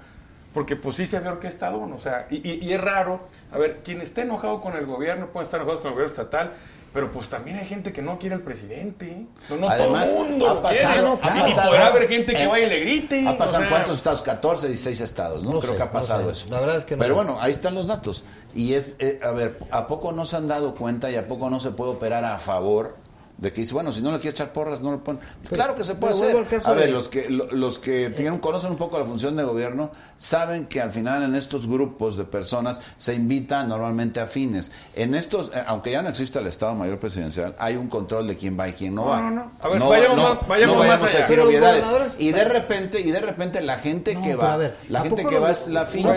porque 0.54 0.76
pues 0.76 0.96
sí 0.96 1.06
se 1.06 1.16
había 1.16 1.32
orquestado. 1.32 1.86
¿no? 1.86 1.96
O 1.96 2.00
sea, 2.00 2.26
y, 2.30 2.36
y- 2.48 2.58
y 2.64 2.72
es 2.72 2.80
raro. 2.80 3.20
A 3.52 3.58
ver, 3.58 3.80
quien 3.84 4.00
esté 4.00 4.22
enojado 4.22 4.60
con 4.60 4.74
el 4.76 4.86
gobierno 4.86 5.28
puede 5.28 5.44
estar 5.44 5.60
enojado 5.60 5.80
con 5.80 5.88
el 5.88 5.94
gobierno 5.94 6.12
estatal. 6.14 6.52
Pero 6.92 7.10
pues 7.10 7.28
también 7.28 7.56
hay 7.56 7.64
gente 7.64 7.90
que 7.90 8.02
no 8.02 8.18
quiere 8.18 8.34
al 8.34 8.42
presidente. 8.42 9.24
No, 9.48 9.56
no 9.56 9.68
Además, 9.70 10.12
todo 10.12 10.24
el 10.24 10.30
mundo 10.32 10.50
ha 10.50 10.54
lo 10.56 10.62
pasado, 10.62 11.18
quiere. 11.18 11.36
ha 11.38 11.48
Y 11.48 11.54
podrá 11.54 11.86
haber 11.86 12.06
gente 12.08 12.34
que 12.34 12.42
en- 12.42 12.50
vaya 12.50 12.66
y 12.66 12.68
le 12.68 12.80
grite. 12.80 13.26
Ha 13.26 13.38
pasado 13.38 13.56
o 13.60 13.62
en 13.62 13.68
sea, 13.68 13.70
cuántos 13.70 13.96
estados? 13.96 14.20
14, 14.20 14.66
16 14.68 15.00
estados, 15.00 15.42
¿no? 15.42 15.52
No 15.54 15.60
Creo 15.60 15.72
sé, 15.72 15.76
que 15.78 15.82
ha 15.84 15.86
no 15.86 15.92
pasado 15.92 16.24
sé. 16.26 16.32
eso. 16.32 16.50
La 16.50 16.60
verdad 16.60 16.76
es 16.76 16.84
que 16.84 16.96
no 16.96 17.02
Pero 17.02 17.14
sé. 17.14 17.24
bueno, 17.24 17.38
ahí 17.40 17.50
están 17.52 17.74
los 17.74 17.86
datos. 17.86 18.24
Y 18.54 18.74
es, 18.74 18.84
eh, 18.98 19.20
a 19.24 19.30
ver, 19.30 19.58
¿a 19.70 19.86
poco 19.86 20.12
no 20.12 20.26
se 20.26 20.36
han 20.36 20.46
dado 20.48 20.74
cuenta 20.74 21.10
y 21.10 21.16
a 21.16 21.26
poco 21.26 21.48
no 21.48 21.60
se 21.60 21.70
puede 21.70 21.92
operar 21.92 22.26
a 22.26 22.36
favor 22.38 22.96
de 23.42 23.52
que 23.52 23.60
dice, 23.62 23.74
bueno, 23.74 23.90
si 23.90 24.00
no 24.02 24.12
le 24.12 24.18
quiere 24.20 24.30
echar 24.30 24.52
porras, 24.52 24.80
no 24.80 24.92
lo 24.92 25.02
ponen? 25.02 25.20
claro 25.48 25.74
que 25.74 25.82
se 25.84 25.96
puede 25.96 26.12
hacer. 26.14 26.36
A 26.64 26.72
ver, 26.74 26.86
de- 26.86 26.92
los 26.92 27.08
que 27.08 27.28
lo- 27.28 27.50
los 27.50 27.80
que 27.80 28.08
tienen, 28.10 28.38
conocen 28.38 28.70
un 28.70 28.76
poco 28.76 29.00
la 29.00 29.04
función 29.04 29.34
de 29.36 29.42
gobierno 29.42 29.90
saben 30.16 30.66
que 30.66 30.80
al 30.80 30.92
final 30.92 31.24
en 31.24 31.34
estos 31.34 31.66
grupos 31.66 32.16
de 32.16 32.22
personas 32.24 32.80
se 32.98 33.14
invita 33.14 33.64
normalmente 33.64 34.20
a 34.20 34.26
fines. 34.28 34.70
En 34.94 35.16
estos, 35.16 35.50
eh, 35.54 35.62
aunque 35.66 35.90
ya 35.90 36.02
no 36.02 36.08
exista 36.08 36.38
el 36.38 36.46
Estado 36.46 36.76
Mayor 36.76 37.00
Presidencial, 37.00 37.56
hay 37.58 37.74
un 37.74 37.88
control 37.88 38.28
de 38.28 38.36
quién 38.36 38.56
va 38.58 38.68
y 38.68 38.74
quién 38.74 38.94
no, 38.94 39.02
No, 39.06 39.10
va. 39.10 39.20
no, 39.22 39.30
no. 39.32 39.50
A 39.60 39.68
ver, 39.68 39.80
vayamos 39.80 40.16
más- 40.18 40.48
vayamos 40.48 40.74
no 40.76 40.78
más 40.78 40.88
vayamos 40.88 41.02
a 41.02 41.08
allá. 41.08 41.18
decir 41.18 41.34
Pero 41.36 41.48
obviedades. 41.48 41.84
gobernadores- 41.84 42.20
Y 42.20 42.30
de 42.32 42.44
repente, 42.44 43.00
y 43.00 43.10
de 43.10 43.20
repente 43.20 43.60
la 43.60 43.78
gente 43.78 44.14
No, 44.14 44.22
que 44.22 44.34
va, 44.36 44.52
a 44.52 44.56
ver, 44.56 44.76
la 44.88 45.00
¿a 45.00 45.02
gente 45.02 45.24
que 45.24 45.38
va 45.40 45.50
es 45.50 45.66
la 45.66 45.84
fina. 45.86 46.14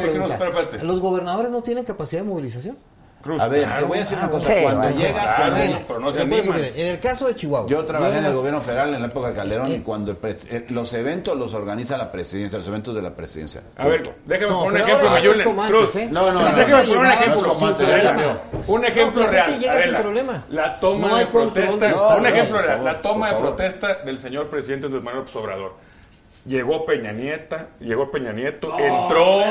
¿Los 0.84 1.00
gobernadores 1.00 1.52
no 1.52 1.64
tienen 1.64 1.86
capacidad 1.86 2.22
de 2.22 2.28
movilización? 2.28 2.78
Cruz, 3.26 3.42
A 3.42 3.48
ver, 3.48 3.68
te 3.80 3.84
voy 3.86 3.98
a 3.98 4.02
decir 4.02 4.18
una 4.20 4.30
cosa. 4.30 4.54
sí, 4.54 4.62
Cuando 4.62 4.90
llega, 4.92 5.36
claro. 5.36 5.56
pero 5.88 6.00
no 6.00 6.12
se 6.12 6.26
mire, 6.26 6.74
en 6.80 6.88
el 6.90 7.00
caso 7.00 7.26
de 7.26 7.34
Chihuahua. 7.34 7.68
yo 7.68 7.84
trabajé 7.84 8.20
en 8.20 8.26
el 8.26 8.34
gobierno 8.36 8.62
federal 8.62 8.94
en 8.94 9.02
la 9.02 9.08
época 9.08 9.30
de 9.30 9.34
Calderón 9.34 9.66
Eh. 9.72 9.78
y 9.78 9.80
cuando 9.80 10.12
el 10.12 10.22
pres- 10.22 10.46
eh, 10.52 10.68
los 10.70 10.94
eventos 10.94 11.36
los 11.36 11.56
organiza 11.56 11.98
la 11.98 12.12
presidencia, 12.12 12.60
los 12.60 12.68
eventos 12.68 12.94
de 12.94 13.02
la 13.02 13.16
presidencia. 13.16 13.64
A 13.78 13.88
ver, 13.88 14.16
déjame 14.28 14.52
No, 14.52 14.60
poner 14.66 14.84
un 14.84 14.88
ejemplo, 14.90 15.10
Mayulen. 15.10 15.42
Cruz. 15.56 15.60
antes, 15.86 15.96
¿eh? 15.96 16.08
No, 16.12 16.22
no, 16.22 16.34
no, 16.34 16.40
no, 16.42 16.50
no, 16.52 16.56
Déjame 16.56 16.84
poner 16.84 16.98
un 17.00 17.06
ejemplo. 17.08 17.56
no. 17.56 18.74
Un 18.74 18.86
ejemplo 18.86 19.24
No, 19.24 19.30
real. 19.32 19.46
gente 19.48 19.60
llega 19.60 19.74
sin 19.74 19.82
Adela, 19.84 20.02
problema. 20.02 20.44
La 20.50 20.80
toma 20.80 21.08
No 21.08 21.16
de 21.18 21.26
protesta. 21.26 22.16
un 22.18 22.26
ejemplo 22.28 22.62
real. 22.62 22.86
La 22.86 23.02
toma 23.02 23.32
de 23.32 23.36
protesta 23.40 23.94
del 24.06 24.20
señor 24.20 24.48
presidente 24.50 24.86
Andrés 24.86 25.04
Manuel 25.04 25.26
Obrador. 25.34 25.74
Llegó 26.46 26.86
Peña 26.86 27.12
Nieta, 27.12 27.70
llegó 27.80 28.12
Peña 28.12 28.32
Nieto, 28.32 28.78
entró, 28.78 29.42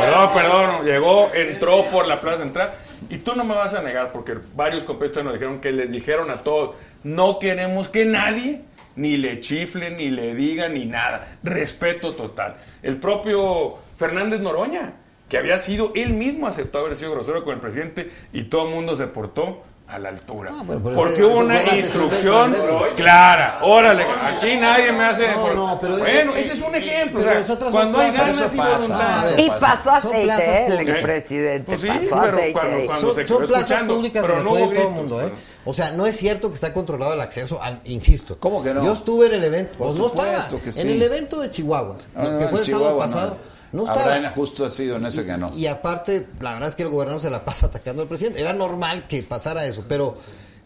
perdón, 0.00 0.30
perdón, 0.32 0.84
llegó, 0.84 1.28
entró 1.34 1.84
por 1.92 2.08
la 2.08 2.22
plaza 2.22 2.38
central 2.38 2.72
y 3.10 3.18
tú 3.18 3.34
no 3.36 3.44
me 3.44 3.54
vas 3.54 3.74
a 3.74 3.82
negar 3.82 4.12
porque 4.12 4.36
varios 4.54 4.82
compañeros 4.84 5.24
nos 5.24 5.34
dijeron 5.34 5.60
que 5.60 5.72
les 5.72 5.92
dijeron 5.92 6.30
a 6.30 6.36
todos, 6.36 6.74
no 7.04 7.38
queremos 7.38 7.90
que 7.90 8.06
nadie 8.06 8.62
ni 8.96 9.16
le 9.16 9.40
chifle, 9.40 9.90
ni 9.90 10.10
le 10.10 10.34
diga, 10.34 10.68
ni 10.68 10.86
nada. 10.86 11.36
Respeto 11.42 12.12
total. 12.12 12.56
El 12.82 12.96
propio 12.96 13.78
Fernández 13.96 14.40
Noroña, 14.40 14.94
que 15.28 15.38
había 15.38 15.58
sido, 15.58 15.92
él 15.94 16.14
mismo 16.14 16.46
aceptó 16.46 16.78
haber 16.78 16.96
sido 16.96 17.12
grosero 17.12 17.44
con 17.44 17.54
el 17.54 17.60
presidente 17.60 18.10
y 18.32 18.44
todo 18.44 18.68
el 18.68 18.74
mundo 18.74 18.96
se 18.96 19.06
portó 19.06 19.62
a 19.92 19.98
la 19.98 20.08
altura. 20.08 20.50
No, 20.50 20.64
pero 20.66 20.80
por 20.80 20.92
eso- 20.92 21.02
Porque 21.02 21.24
hubo 21.24 21.38
una 21.40 21.62
instrucción 21.76 22.56
clara. 22.96 23.58
Órale, 23.62 24.04
aquí 24.24 24.56
nadie 24.56 24.90
me 24.92 25.04
hace. 25.04 25.26
No, 25.36 25.52
no, 25.52 25.78
pero 25.80 25.98
bueno, 25.98 26.34
ese 26.34 26.52
es 26.54 26.60
un 26.60 26.74
ejemplo. 26.74 27.18
pero 27.18 27.30
o 27.30 27.32
sea, 27.34 27.40
es 27.42 27.50
otras 27.50 27.70
cuando 27.70 27.98
hay 27.98 28.10
ganas 28.12 28.54
y 28.54 28.56
voluntad. 28.56 29.24
Y 29.38 29.50
pasó 29.50 29.82
Son 29.82 29.94
aceite, 29.96 30.22
plazas 30.24 30.44
¿eh? 30.46 30.64
el 30.66 30.72
públicas. 30.72 30.94
expresidente. 30.94 31.64
Pues 31.66 31.80
sí, 31.82 31.86
pasó 31.88 32.08
pero 32.22 32.36
aceite. 32.38 32.52
cuando- 32.52 32.76
ahí. 32.76 32.86
cuando- 32.86 33.06
Son, 33.06 33.14
se 33.16 33.26
son 33.26 33.36
quedó 33.38 33.48
plazas 33.48 33.82
públicas 33.82 34.22
pero 34.22 34.34
donde 34.34 34.44
no 34.44 34.50
puede 34.50 34.64
ir 34.66 34.74
todo 34.74 34.88
el 34.88 34.94
mundo, 34.94 35.22
¿eh? 35.22 35.32
O 35.64 35.72
sea, 35.72 35.90
no 35.92 36.06
es 36.06 36.16
cierto 36.16 36.48
que 36.48 36.54
está 36.56 36.72
controlado 36.72 37.12
el 37.12 37.20
acceso, 37.20 37.62
al- 37.62 37.80
insisto. 37.84 38.36
¿Cómo 38.40 38.62
que 38.64 38.74
no? 38.74 38.84
Yo 38.84 38.92
estuve 38.94 39.26
en 39.26 39.34
el 39.34 39.44
evento, 39.44 39.78
Por 39.78 39.88
pues 39.88 39.98
no 39.98 40.06
estaba. 40.06 40.60
que 40.64 40.72
sí. 40.72 40.80
En 40.80 40.88
el 40.88 41.02
evento 41.02 41.40
de 41.40 41.50
Chihuahua, 41.50 41.98
no, 42.16 42.38
que 42.38 42.48
fue 42.48 42.60
el 42.60 42.66
sábado 42.66 42.98
pasado, 42.98 43.38
no, 43.72 43.84
estaba. 43.84 44.14
Habrá 44.14 44.30
justo 44.30 44.64
ha 44.64 44.70
sido 44.70 44.96
en 44.96 45.06
ese 45.06 45.24
que 45.24 45.36
no. 45.36 45.52
Y 45.56 45.66
aparte, 45.66 46.26
la 46.40 46.52
verdad 46.54 46.68
es 46.68 46.74
que 46.74 46.82
el 46.82 46.90
gobernador 46.90 47.20
se 47.20 47.30
la 47.30 47.44
pasa 47.44 47.66
atacando 47.66 48.02
al 48.02 48.08
presidente. 48.08 48.40
Era 48.40 48.52
normal 48.52 49.06
que 49.08 49.22
pasara 49.22 49.66
eso, 49.66 49.84
pero 49.88 50.16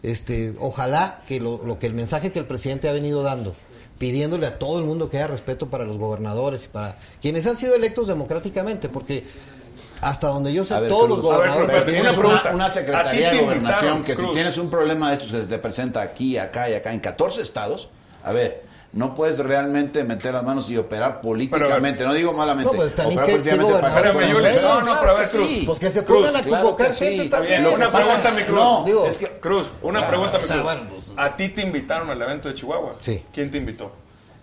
este, 0.03 0.53
ojalá 0.59 1.21
que 1.27 1.39
lo, 1.39 1.63
lo 1.63 1.79
que 1.79 1.87
el 1.87 1.93
mensaje 1.93 2.31
que 2.31 2.39
el 2.39 2.45
presidente 2.45 2.89
ha 2.89 2.93
venido 2.93 3.23
dando, 3.23 3.55
pidiéndole 3.97 4.45
a 4.45 4.59
todo 4.59 4.79
el 4.79 4.85
mundo 4.85 5.09
que 5.09 5.17
haya 5.17 5.27
respeto 5.27 5.67
para 5.67 5.85
los 5.85 5.97
gobernadores 5.97 6.65
y 6.65 6.67
para 6.67 6.97
quienes 7.21 7.47
han 7.47 7.57
sido 7.57 7.75
electos 7.75 8.07
democráticamente, 8.07 8.89
porque 8.89 9.25
hasta 10.01 10.27
donde 10.27 10.53
yo 10.53 10.63
sé, 10.63 10.79
ver, 10.79 10.89
todos 10.89 11.05
Cruz, 11.05 11.17
los 11.17 11.25
gobernadores. 11.25 11.69
pero 11.69 11.85
Pero 11.85 12.01
Una 12.01 12.11
tienes 12.11 12.43
una, 12.43 12.53
una 12.53 12.65
¿A 12.65 12.69
ti 12.69 12.73
secretaría 12.73 13.31
de 13.31 13.41
gobernación 13.41 14.03
que 14.03 14.15
si 14.15 14.31
tienes 14.31 14.57
un 14.57 14.69
problema 14.69 15.09
de 15.09 15.15
estos 15.15 15.31
que 15.31 15.41
se 15.41 15.47
te 15.47 15.57
presenta 15.57 16.01
aquí, 16.01 16.37
acá 16.37 16.69
y 16.69 16.73
acá 16.73 16.93
en 16.93 16.99
14 16.99 17.41
estados, 17.41 17.89
a 18.23 18.31
ver, 18.31 18.66
no 18.97 19.13
puedes 19.13 19.37
realmente 19.39 20.03
meter 20.03 20.33
las 20.33 20.43
manos 20.43 20.69
y 20.69 20.77
operar 20.77 21.21
políticamente, 21.21 22.03
no 22.03 22.13
digo 22.13 22.33
malamente, 22.33 22.71
No, 22.71 22.77
pues, 22.77 22.95
también 22.95 23.19
operar 23.19 23.41
políticamente 23.43 23.75
que- 24.19 24.31
Yuli. 24.33 24.49
Claro 24.59 24.79
No, 24.81 24.93
no, 24.93 24.99
pero 24.99 25.11
a 25.17 25.23
Cruz. 25.23 25.47
sí. 25.47 25.63
Pues 25.65 25.79
que 25.79 25.89
se 25.91 26.03
pongan 26.03 26.35
a 26.35 26.41
claro 26.41 26.63
convocar 26.63 26.91
sí. 26.93 27.05
gente 27.05 27.29
también. 27.29 27.63
Lo 27.63 27.73
una 27.75 27.89
pregunta, 27.89 28.31
mi 28.31 28.43
Cruz. 28.43 28.55
No, 28.55 28.83
digo, 28.83 29.05
es 29.05 29.17
que 29.19 29.27
Cruz, 29.39 29.67
una 29.83 29.99
Ah, 29.99 30.07
pregunta, 30.07 30.37
o 30.39 30.43
sea, 30.43 30.61
bueno, 30.63 30.81
pues- 30.89 31.13
¿A 31.15 31.35
ti 31.35 31.49
te 31.49 31.61
invitaron 31.61 32.09
al 32.09 32.21
evento 32.21 32.49
de 32.49 32.55
Chihuahua? 32.55 32.93
Sí. 32.99 33.23
¿Quién 33.31 33.51
te 33.51 33.57
invitó? 33.59 33.91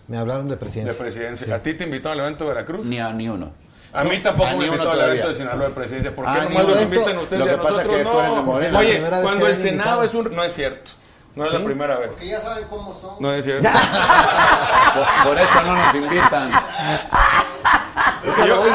Me 0.06 0.18
hablaron 0.18 0.46
de 0.46 0.54
De 0.54 0.56
presidencia. 0.60 0.98
presidencia. 0.98 1.54
¿A 1.54 1.58
ti 1.58 1.74
te 1.74 1.84
invitó 1.84 2.10
al 2.10 2.20
evento 2.20 2.44
de 2.44 2.50
Veracruz? 2.50 2.84
ni 2.86 2.98
a 3.00 3.12
ni 3.12 3.28
uno. 3.28 3.50
A 3.92 4.04
mí 4.04 4.20
tampoco 4.22 4.56
me 4.56 4.66
invitó 4.66 4.90
al 4.90 5.00
evento 5.00 5.28
de 5.28 5.34
Sinaloa 5.34 5.68
de 5.68 5.74
presidencia. 5.74 6.14
¿Por 6.14 6.24
qué 6.26 6.30
Ah, 6.32 6.44
nomás 6.48 6.64
los 6.68 6.82
invitan 6.82 7.18
ustedes 7.18 7.38
lo 7.40 7.46
que 7.46 7.56
pasa 7.58 7.70
nosotros 7.84 7.96
que 7.96 8.02
tú 8.04 8.18
eres 8.18 8.34
de? 8.34 8.40
Morena. 8.42 8.78
Oye, 8.78 9.02
cuando 9.22 9.46
el 9.48 9.58
Senado 9.58 10.02
es 10.04 10.14
un... 10.14 10.34
No 10.34 10.44
es 10.44 10.52
cierto. 10.54 10.90
No 11.34 11.46
es 11.46 11.52
la 11.52 11.64
primera 11.64 11.98
vez. 11.98 12.10
Porque 12.10 12.28
ya 12.28 12.40
saben 12.40 12.66
cómo 12.68 12.94
son. 12.94 13.16
No 13.18 13.32
es 13.32 13.44
cierto. 13.44 13.68
Por, 14.94 15.06
por 15.24 15.38
eso 15.40 15.62
no 15.62 15.74
nos 15.74 15.94
invitan. 15.94 16.50
A 16.52 18.22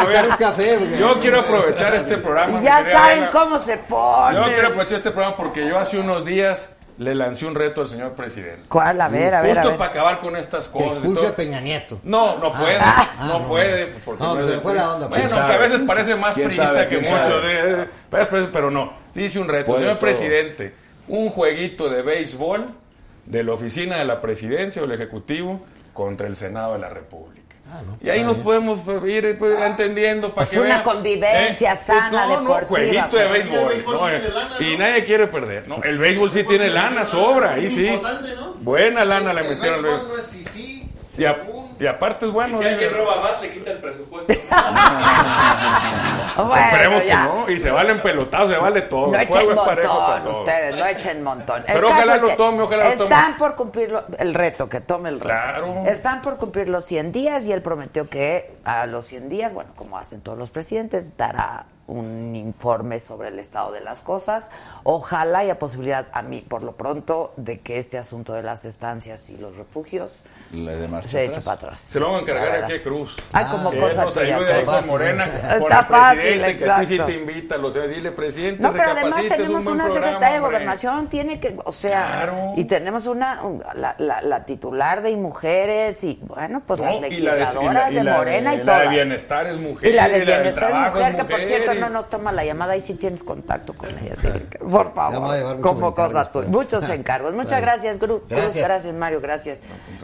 ver, 0.08 0.26
un 0.30 0.36
café. 0.38 0.80
Yo 1.00 1.14
quiero 1.22 1.40
aprovechar 1.40 1.96
este 1.96 2.18
programa. 2.18 2.62
ya 2.62 2.84
saben 2.92 3.28
cómo 3.32 3.58
se 3.58 3.78
pone. 3.78 4.36
Yo 4.36 4.44
quiero 4.46 4.68
aprovechar 4.70 4.98
este 4.98 5.12
programa 5.12 5.38
porque 5.38 5.68
yo 5.68 5.78
hace 5.80 5.98
unos 6.00 6.26
días 6.26 6.76
le 6.98 7.16
lancé 7.16 7.46
un 7.46 7.56
reto 7.56 7.82
al 7.82 7.88
señor 7.88 8.12
presidente. 8.14 8.64
¿Cuál? 8.68 9.00
A 9.00 9.08
ver, 9.08 9.34
a 9.34 9.42
ver, 9.42 9.52
a 9.52 9.62
Justo 9.62 9.70
ver. 9.70 9.78
para 9.78 9.92
acabar 9.92 10.20
con 10.20 10.36
estas 10.36 10.68
cosas. 10.68 10.98
expulse 10.98 11.28
a 11.28 11.36
Peña 11.36 11.62
Nieto. 11.62 12.00
No, 12.04 12.38
no 12.38 12.52
puede, 12.52 12.78
ah, 12.78 13.08
no, 13.22 13.40
no, 13.40 13.48
puede, 13.48 13.88
pues, 13.88 14.04
porque 14.04 14.24
No, 14.24 14.36
no, 14.36 14.42
es 14.42 14.48
se 14.48 14.58
fue 14.60 14.74
la 14.76 14.94
onda, 14.96 15.08
Bueno, 15.08 15.24
pues. 15.24 15.34
¿Quién 15.34 15.46
que 15.48 15.54
a 15.54 15.58
veces 15.58 15.82
parece 15.88 16.16
más 16.16 16.34
¿Quién 16.36 16.48
priista 16.48 16.88
que 16.90 17.00
¿Quién 17.00 17.14
muchos, 17.14 17.44
eh, 17.46 17.84
eh, 17.84 17.88
pero, 18.12 18.28
pero- 18.30 18.52
pero 18.52 18.72
no. 18.72 18.92
Le 19.14 19.24
hice 19.24 19.40
un 19.40 19.48
reto, 19.48 19.68
Puede 19.68 19.80
señor 19.80 19.94
todo. 19.98 20.02
presidente, 20.10 20.76
un 21.10 21.30
jueguito 21.30 21.90
de 21.90 22.02
béisbol 22.02 22.68
de 23.26 23.44
la 23.44 23.54
oficina 23.54 23.98
de 23.98 24.06
la 24.06 24.22
presidencia 24.22 24.82
o 24.82 24.86
el 24.86 24.92
ejecutivo 24.94 25.60
contra 25.94 26.28
el 26.28 26.36
Senado 26.36 26.74
de 26.74 26.80
la 26.80 26.90
República. 26.90 27.40
Ah, 27.72 27.82
no, 27.86 27.98
y 28.02 28.10
ahí 28.10 28.24
nos 28.24 28.36
bien. 28.38 28.44
podemos 28.44 28.80
pues, 28.84 29.04
ir 29.06 29.38
pues, 29.38 29.62
entendiendo 29.62 30.30
para 30.30 30.38
Pues 30.38 30.50
que 30.50 30.60
una 30.60 30.70
vean. 30.70 30.84
convivencia 30.84 31.76
sana, 31.76 32.26
no, 32.26 32.42
no, 32.42 32.56
deportiva, 32.56 32.68
jueguito 32.68 33.18
de 33.18 33.28
pues. 33.28 33.32
béisbol. 33.50 33.70
Béisbol 33.70 33.94
no, 33.96 34.10
eh, 34.10 34.22
lana, 34.34 34.56
y 34.60 34.72
¿no? 34.72 34.78
nadie 34.80 35.06
quiere 35.06 35.28
perder. 35.28 35.68
No, 35.68 35.84
el 35.84 35.98
béisbol 36.00 36.32
sí 36.32 36.44
tiene 36.46 36.70
lana, 36.72 37.06
sobra, 37.06 37.54
ahí 37.54 37.70
sí. 37.70 37.92
¿no? 37.92 38.54
Buena 38.62 39.06
lana 39.06 39.34
le 39.34 39.42
El 39.42 39.50
metieron 39.50 39.82
no 39.84 39.90
Y, 40.56 40.90
según. 41.16 41.59
Y 41.80 41.88
aparte 41.88 42.26
es 42.26 42.32
bueno. 42.32 42.60
si 42.60 42.66
alguien 42.66 42.90
eh. 42.90 42.94
roba 42.94 43.22
más, 43.22 43.42
le 43.42 43.52
quita 43.52 43.72
el 43.72 43.78
presupuesto. 43.80 44.34
Bueno, 46.38 46.56
Esperemos 46.56 47.06
ya. 47.06 47.22
que 47.22 47.28
no. 47.28 47.50
Y 47.50 47.60
se 47.60 47.70
valen 47.72 48.00
pelotados, 48.02 48.50
se 48.50 48.58
vale 48.58 48.82
todo. 48.84 49.08
No 49.08 49.20
el 49.20 49.28
juego 49.28 49.52
echen 49.52 49.58
es 49.60 49.66
parejo 49.66 50.00
para 50.00 50.16
montón, 50.22 50.40
ustedes, 50.40 50.78
no 50.80 50.86
echen 50.86 51.24
montón. 51.24 51.64
El 51.68 51.74
Pero 51.74 51.88
ojalá 51.90 52.18
lo 52.18 52.36
tome, 52.36 52.62
ojalá 52.64 52.84
lo 52.86 52.92
tome. 52.94 53.04
Están 53.04 53.38
por 53.38 53.56
cumplir 53.56 53.92
lo- 53.92 54.06
el 54.18 54.34
reto, 54.34 54.70
que 54.70 54.80
tome 54.80 55.10
el 55.10 55.16
reto. 55.20 55.28
Claro. 55.28 55.84
Están 55.86 56.22
por 56.22 56.38
cumplir 56.38 56.70
los 56.70 56.86
100 56.86 57.12
días 57.12 57.46
y 57.46 57.52
él 57.52 57.62
prometió 57.62 58.10
que 58.10 58.56
a 58.64 58.86
los 58.86 59.06
100 59.08 59.28
días, 59.28 59.54
bueno, 59.54 59.72
como 59.76 59.98
hacen 59.98 60.22
todos 60.22 60.38
los 60.38 60.50
presidentes, 60.50 61.18
dará 61.18 61.66
un 61.88 62.36
informe 62.36 63.00
sobre 63.00 63.30
el 63.30 63.40
estado 63.40 63.72
de 63.72 63.82
las 63.82 64.02
cosas. 64.02 64.50
Ojalá 64.84 65.40
haya 65.40 65.60
posibilidad, 65.60 66.06
a 66.14 66.22
mí, 66.22 66.42
por 66.48 66.64
lo 66.64 66.74
pronto, 66.74 67.34
de 67.36 67.60
que 67.60 67.80
este 67.80 67.98
asunto 67.98 68.34
de 68.34 68.44
las 68.44 68.64
estancias 68.64 69.30
y 69.30 69.38
los 69.38 69.58
refugios 69.58 70.24
Le 70.52 70.76
de 70.76 70.88
marcha 70.88 71.10
se 71.10 71.22
eche 71.26 71.30
atrás. 71.32 71.46
para 71.46 71.56
atrás. 71.58 71.80
Se 71.80 72.00
lo 72.00 72.08
vamos 72.08 72.22
a 72.24 72.26
La 72.26 72.32
encargar 72.40 72.64
aquí 72.64 72.74
a 72.74 72.82
Cruz. 72.84 73.16
Ay, 73.32 73.46
como 73.52 73.70
que 73.70 73.80
cosa 73.80 74.04
nos 74.06 74.14
tuya, 74.16 74.36
ayude 74.36 74.54
ahí 74.54 74.66
con 74.66 74.88
Morena, 74.88 75.26
con 75.26 75.34
Está 75.36 75.80
el 75.80 75.86
fácil, 75.86 76.20
presidente, 76.22 76.58
que 76.58 76.70
a 76.72 76.80
ti 76.80 76.86
sí 76.88 76.94
exacto. 76.96 77.14
te 77.14 77.20
invita, 77.20 77.58
lo 77.58 77.72
sea, 77.72 77.84
dile, 77.84 78.12
presidente, 78.12 78.64
No, 78.64 78.72
pero 78.72 78.84
además 78.92 79.20
un 79.22 79.30
tenemos 79.30 79.66
una 79.68 79.84
programa, 79.86 79.90
secretaria 79.94 80.30
de 80.30 80.40
hombre. 80.40 80.58
gobernación, 80.58 81.08
tiene 81.08 81.40
que, 81.40 81.56
o 81.64 81.72
sea, 81.72 82.08
Claro. 82.08 82.54
y 82.58 82.66
tenemos 82.66 83.06
una, 83.06 83.44
un- 83.44 83.64
la, 83.76 83.96
la- 84.00 84.22
la 84.24 84.46
titular 84.46 85.04
de 85.04 85.16
mujeres 85.18 86.04
y, 86.04 86.20
bueno, 86.24 86.64
pues 86.66 86.80
las 86.80 86.96
y 86.96 86.96
la 86.96 87.02
de- 87.02 87.10
legisladoras 87.42 87.92
y 87.92 87.96
de, 87.96 87.96
la- 87.96 88.02
y 88.02 88.04
la 88.06 88.18
Morena 88.18 88.54
y, 88.56 88.58
La 88.58 88.64
todas. 88.66 88.82
de 88.82 88.88
bienestar 88.90 89.48
es 89.48 89.60
mujer. 89.62 89.90
y 89.90 89.94
la 89.94 90.10
de 90.10 90.20
bienestar 90.26 90.72
es 90.72 90.94
mujer, 90.94 91.16
que 91.16 91.24
por 91.26 91.42
cierto 91.44 91.74
y- 91.76 91.78
no 91.78 91.90
nos 91.90 92.10
toma 92.10 92.32
la 92.32 92.44
llamada, 92.44 92.76
y 92.76 92.82
si 92.82 92.96
tienes 92.96 93.22
contacto 93.22 93.74
con 93.76 93.90
ella. 93.90 94.16
que- 94.20 94.58
por 94.58 94.94
favor, 94.96 95.62
como 95.62 95.94
cosa 95.94 96.32
tuya. 96.32 96.48
Muchos 96.48 96.90
encargos. 96.90 97.34
Muchas 97.36 97.62
gracias, 97.62 98.00
Gru. 98.00 98.22
Cruz, 98.22 98.30
Gracias. 98.30 98.66
gracias, 98.68 98.96
Mario, 98.96 99.22
gracias. 99.22 99.60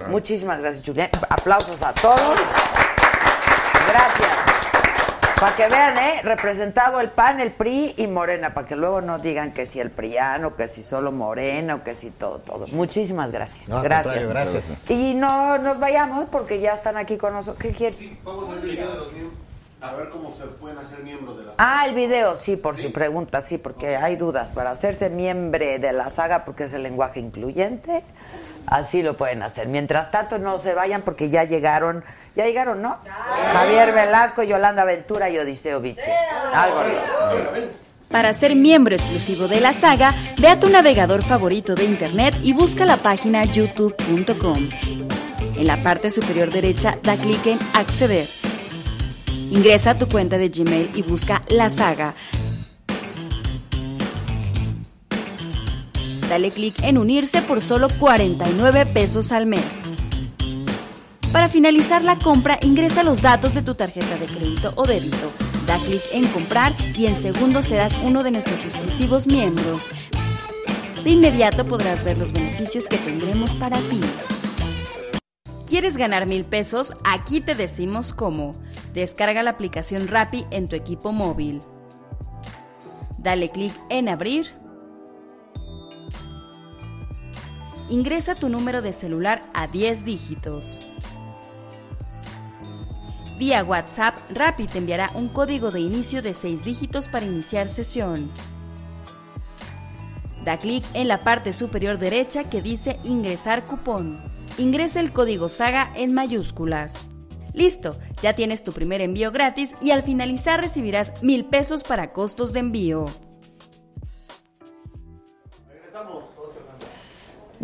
Muchísimas 0.07 0.34
gracias, 0.43 0.85
Julián. 0.85 1.09
Aplausos 1.29 1.81
a 1.81 1.93
todos. 1.93 2.39
Gracias. 3.87 4.29
Para 5.39 5.55
que 5.55 5.67
vean, 5.67 5.97
¿eh? 5.97 6.21
Representado 6.23 7.01
el 7.01 7.09
PAN, 7.09 7.41
el 7.41 7.51
PRI 7.51 7.95
y 7.97 8.07
Morena, 8.07 8.53
para 8.53 8.65
que 8.65 8.75
luego 8.75 9.01
no 9.01 9.19
digan 9.19 9.53
que 9.53 9.65
si 9.65 9.81
el 9.81 9.91
PRIANO, 9.91 10.55
que 10.55 10.69
si 10.69 10.81
solo 10.81 11.11
Morena, 11.11 11.75
o 11.75 11.83
que 11.83 11.93
si 11.93 12.09
todo, 12.09 12.39
todo. 12.39 12.67
Muchísimas 12.67 13.31
gracias. 13.31 13.67
No, 13.67 13.77
al 13.77 13.83
gracias. 13.83 14.29
gracias. 14.29 14.89
Y 14.89 15.13
no 15.13 15.57
nos 15.57 15.79
vayamos 15.79 16.27
porque 16.27 16.61
ya 16.61 16.73
están 16.73 16.95
aquí 16.95 17.17
con 17.17 17.33
nosotros. 17.33 17.61
¿Qué 17.61 17.71
quieres? 17.71 17.99
Vamos 18.23 18.49
a 18.49 18.53
ver 18.55 18.63
el 18.63 18.71
video 18.71 18.89
de 18.89 18.97
los 18.97 19.11
miembros. 19.11 19.39
A 19.81 19.91
ver 19.93 20.09
cómo 20.09 20.33
se 20.33 20.45
pueden 20.45 20.77
hacer 20.79 21.03
miembros 21.03 21.37
de 21.37 21.43
la 21.43 21.51
Ah, 21.57 21.85
el 21.85 21.93
video, 21.93 22.35
sí, 22.37 22.55
por 22.55 22.75
si 22.77 22.87
pregunta, 22.87 23.41
sí, 23.41 23.57
porque 23.57 23.97
hay 23.97 24.15
dudas. 24.15 24.49
Para 24.49 24.71
hacerse 24.71 25.09
miembro 25.09 25.63
de 25.63 25.91
la 25.91 26.09
saga, 26.09 26.43
porque 26.43 26.63
es 26.63 26.73
el 26.73 26.81
lenguaje 26.81 27.19
incluyente, 27.19 28.03
así 28.67 29.01
lo 29.01 29.17
pueden 29.17 29.43
hacer. 29.43 29.67
Mientras 29.67 30.11
tanto, 30.11 30.37
no 30.37 30.57
se 30.57 30.73
vayan 30.73 31.01
porque 31.01 31.29
ya 31.29 31.43
llegaron, 31.43 32.03
ya 32.35 32.45
llegaron, 32.45 32.81
¿no? 32.81 32.97
Javier 33.53 33.93
Velasco, 33.93 34.43
Yolanda 34.43 34.85
Ventura 34.85 35.29
y 35.29 35.37
Odiseo 35.37 35.81
Vichy. 35.81 36.01
Algo. 36.53 36.81
Para 38.09 38.33
ser 38.33 38.55
miembro 38.55 38.95
exclusivo 38.95 39.47
de 39.47 39.59
la 39.59 39.73
saga, 39.73 40.13
ve 40.39 40.47
a 40.47 40.59
tu 40.59 40.69
navegador 40.69 41.23
favorito 41.23 41.75
de 41.75 41.85
internet 41.85 42.35
y 42.43 42.53
busca 42.53 42.85
la 42.85 42.97
página 42.97 43.43
youtube.com. 43.43 44.69
En 45.57 45.67
la 45.67 45.81
parte 45.83 46.09
superior 46.09 46.51
derecha 46.51 46.97
da 47.03 47.15
clic 47.15 47.45
en 47.47 47.59
Acceder. 47.73 48.27
Ingresa 49.51 49.91
a 49.91 49.97
tu 49.97 50.07
cuenta 50.07 50.37
de 50.37 50.49
Gmail 50.49 50.91
y 50.93 51.01
busca 51.01 51.41
la 51.49 51.69
saga. 51.69 52.13
Dale 56.29 56.49
clic 56.49 56.81
en 56.81 56.97
unirse 56.97 57.41
por 57.41 57.61
solo 57.61 57.87
49 57.99 58.87
pesos 58.87 59.31
al 59.31 59.45
mes. 59.45 59.79
Para 61.31 61.49
finalizar 61.49 62.03
la 62.03 62.17
compra, 62.17 62.57
ingresa 62.61 63.03
los 63.03 63.21
datos 63.21 63.53
de 63.53 63.61
tu 63.61 63.75
tarjeta 63.75 64.15
de 64.17 64.25
crédito 64.25 64.73
o 64.75 64.85
débito. 64.85 65.31
Da 65.67 65.77
clic 65.77 66.01
en 66.13 66.25
comprar 66.27 66.73
y 66.95 67.05
en 67.05 67.15
segundos 67.15 67.65
serás 67.65 67.93
uno 68.03 68.23
de 68.23 68.31
nuestros 68.31 68.63
exclusivos 68.65 69.27
miembros. 69.27 69.91
De 71.03 71.11
inmediato 71.11 71.67
podrás 71.67 72.03
ver 72.03 72.17
los 72.17 72.31
beneficios 72.31 72.87
que 72.87 72.97
tendremos 72.97 73.53
para 73.55 73.77
ti. 73.77 74.01
¿Quieres 75.67 75.97
ganar 75.97 76.25
mil 76.25 76.45
pesos? 76.45 76.95
Aquí 77.03 77.41
te 77.41 77.53
decimos 77.53 78.13
cómo. 78.13 78.55
Descarga 78.93 79.43
la 79.43 79.51
aplicación 79.51 80.07
Rappi 80.07 80.45
en 80.51 80.67
tu 80.67 80.75
equipo 80.75 81.11
móvil. 81.11 81.61
Dale 83.17 83.49
clic 83.49 83.73
en 83.89 84.09
abrir. 84.09 84.64
Ingresa 87.87 88.33
tu 88.33 88.49
número 88.49 88.81
de 88.81 88.93
celular 88.93 89.43
a 89.53 89.67
10 89.67 90.05
dígitos. 90.05 90.79
Vía 93.37 93.63
WhatsApp, 93.63 94.15
Rappi 94.31 94.65
te 94.65 94.79
enviará 94.79 95.11
un 95.13 95.27
código 95.27 95.69
de 95.69 95.81
inicio 95.81 96.23
de 96.23 96.33
6 96.33 96.65
dígitos 96.65 97.07
para 97.09 97.27
iniciar 97.27 97.69
sesión. 97.69 98.31
Da 100.43 100.57
clic 100.57 100.83
en 100.95 101.07
la 101.07 101.19
parte 101.19 101.53
superior 101.53 101.99
derecha 101.99 102.45
que 102.45 102.63
dice 102.63 102.99
Ingresar 103.03 103.65
cupón. 103.65 104.23
Ingresa 104.57 104.99
el 104.99 105.11
código 105.11 105.47
SAGA 105.47 105.91
en 105.95 106.11
mayúsculas. 106.13 107.09
Listo, 107.53 107.97
ya 108.19 108.33
tienes 108.33 108.63
tu 108.63 108.73
primer 108.73 109.01
envío 109.01 109.31
gratis 109.31 109.75
y 109.79 109.91
al 109.91 110.01
finalizar 110.01 110.59
recibirás 110.59 111.13
mil 111.21 111.45
pesos 111.45 111.83
para 111.83 112.13
costos 112.13 112.51
de 112.51 112.61
envío. 112.61 113.05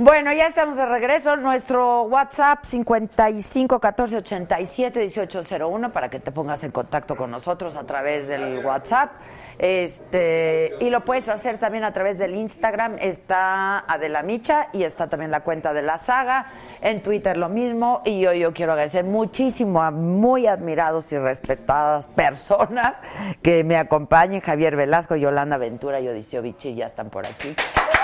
Bueno, 0.04 0.34
ya 0.34 0.48
estamos 0.48 0.78
de 0.78 0.86
regreso. 0.88 1.38
Nuestro 1.38 2.06
WhatsApp 2.06 2.64
55 2.64 3.80
14 3.80 4.18
87 4.18 5.00
18 5.00 5.42
01 5.60 5.92
para 5.92 6.10
que 6.10 6.20
te 6.20 6.32
pongas 6.32 6.64
en 6.64 6.72
contacto 6.72 7.16
con 7.16 7.30
nosotros 7.30 7.76
a 7.76 7.84
través 7.84 8.28
del 8.28 8.66
WhatsApp. 8.66 9.12
Este, 9.60 10.74
y 10.80 10.90
lo 10.90 11.06
puedes 11.06 11.30
hacer 11.30 11.60
también 11.60 11.84
a 11.84 11.94
través 11.94 12.18
del 12.18 12.34
Instagram. 12.34 12.98
Está 13.00 13.78
Adela 13.78 14.24
Micha 14.24 14.70
y 14.74 14.86
está 14.86 15.08
también 15.08 15.30
la 15.30 15.42
cuenta 15.42 15.72
de 15.72 15.84
la 15.84 16.00
saga. 16.00 16.48
En 16.82 17.04
Twitter 17.04 17.38
lo 17.38 17.50
mismo. 17.50 18.02
Y 18.04 18.22
yo, 18.22 18.54
quiero 18.54 18.72
agradecer 18.72 19.04
muchísimo 19.04 19.84
a 19.84 19.92
muy 19.92 20.48
admirados 20.48 21.12
y 21.12 21.20
respetadas 21.20 22.08
personas 22.08 23.00
que 23.44 23.64
me 23.64 23.78
acompañen. 23.78 24.42
Javier 24.42 24.76
Velasco, 24.76 25.16
Yolanda 25.16 25.58
Ventura 25.58 26.00
y 26.00 26.08
Odiseo 26.08 26.42
Vichy 26.42 26.74
ya 26.74 26.88
están 26.88 27.12
por 27.12 27.28
aquí. 27.28 27.54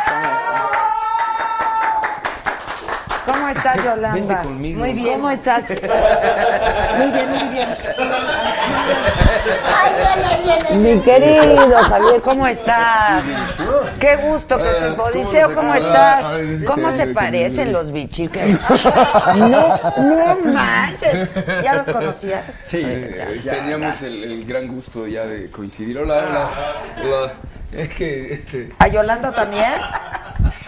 ¿Cómo 0.05 0.86
estás, 3.57 3.83
Yolanda? 3.83 4.13
Vente 4.13 4.35
conmigo. 4.43 4.79
Muy 4.79 4.93
bien. 4.93 5.13
¿Cómo 5.13 5.29
estás? 5.31 5.63
Muy 6.97 7.11
bien, 7.11 7.29
muy 7.29 7.49
bien. 7.49 7.67
Mi 10.75 10.99
querido 11.01 11.77
Javier, 11.77 12.21
¿cómo 12.21 12.47
estás? 12.47 13.23
Qué 13.99 14.15
gusto 14.17 14.57
que 14.57 14.69
estés. 14.69 14.99
Odiseo, 14.99 15.55
¿cómo 15.55 15.73
estás? 15.73 16.25
¿Cómo 16.65 16.91
se 16.91 17.07
parecen 17.07 17.71
los 17.73 17.91
bichiques? 17.91 18.55
No, 19.37 19.79
no 19.97 20.35
manches. 20.53 21.29
¿Ya 21.63 21.73
los 21.75 21.89
conocías? 21.89 22.61
Sí, 22.63 22.81
eh, 22.83 23.39
teníamos 23.43 24.01
el, 24.01 24.23
el 24.23 24.45
gran 24.45 24.67
gusto 24.67 25.07
ya 25.07 25.25
de 25.25 25.49
coincidir. 25.49 25.97
Hola, 25.99 26.25
hola. 26.27 26.49
hola. 27.03 27.33
Es 27.71 27.89
que 27.89 28.33
este. 28.33 28.69
¿A 28.79 28.87
Yolanda 28.87 29.31
también? 29.31 29.73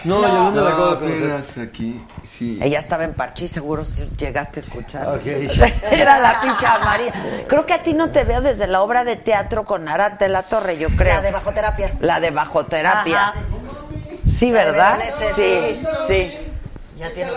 No, 0.04 0.22
Yolanda 0.22 0.62
la 0.62 0.70
acabo 0.70 0.96
de 0.96 1.62
aquí. 1.62 2.06
Sí. 2.22 2.58
Ella 2.62 2.78
estaba 2.78 3.04
en 3.04 3.14
Parchís, 3.14 3.50
seguro 3.50 3.84
si 3.84 4.08
llegaste 4.16 4.60
a 4.60 4.62
escuchar. 4.62 5.08
Ok. 5.08 5.26
Era 5.92 6.18
la 6.18 6.40
pincha 6.40 6.78
María. 6.78 7.12
Creo 7.46 7.66
que 7.66 7.74
a 7.74 7.82
ti 7.82 7.92
no 7.92 8.08
te 8.10 8.24
veo 8.24 8.40
desde 8.40 8.66
la 8.66 8.82
obra 8.82 9.04
de 9.04 9.16
teatro 9.16 9.64
con 9.64 9.88
Arate 9.88 10.28
la 10.28 10.42
Torre, 10.42 10.78
yo 10.78 10.88
creo. 10.90 11.14
La 11.14 11.22
de 11.22 11.30
bajoterapia. 11.32 11.92
La 12.00 12.20
de 12.20 12.30
bajoterapia. 12.30 13.28
Ajá. 13.28 13.34
Sí, 14.34 14.50
La 14.50 14.64
de 14.64 14.70
¿verdad? 14.70 14.98
Sí, 15.18 15.24
sí. 15.34 15.82
sí. 16.08 16.32
Ya 16.96 17.10
tiene. 17.12 17.30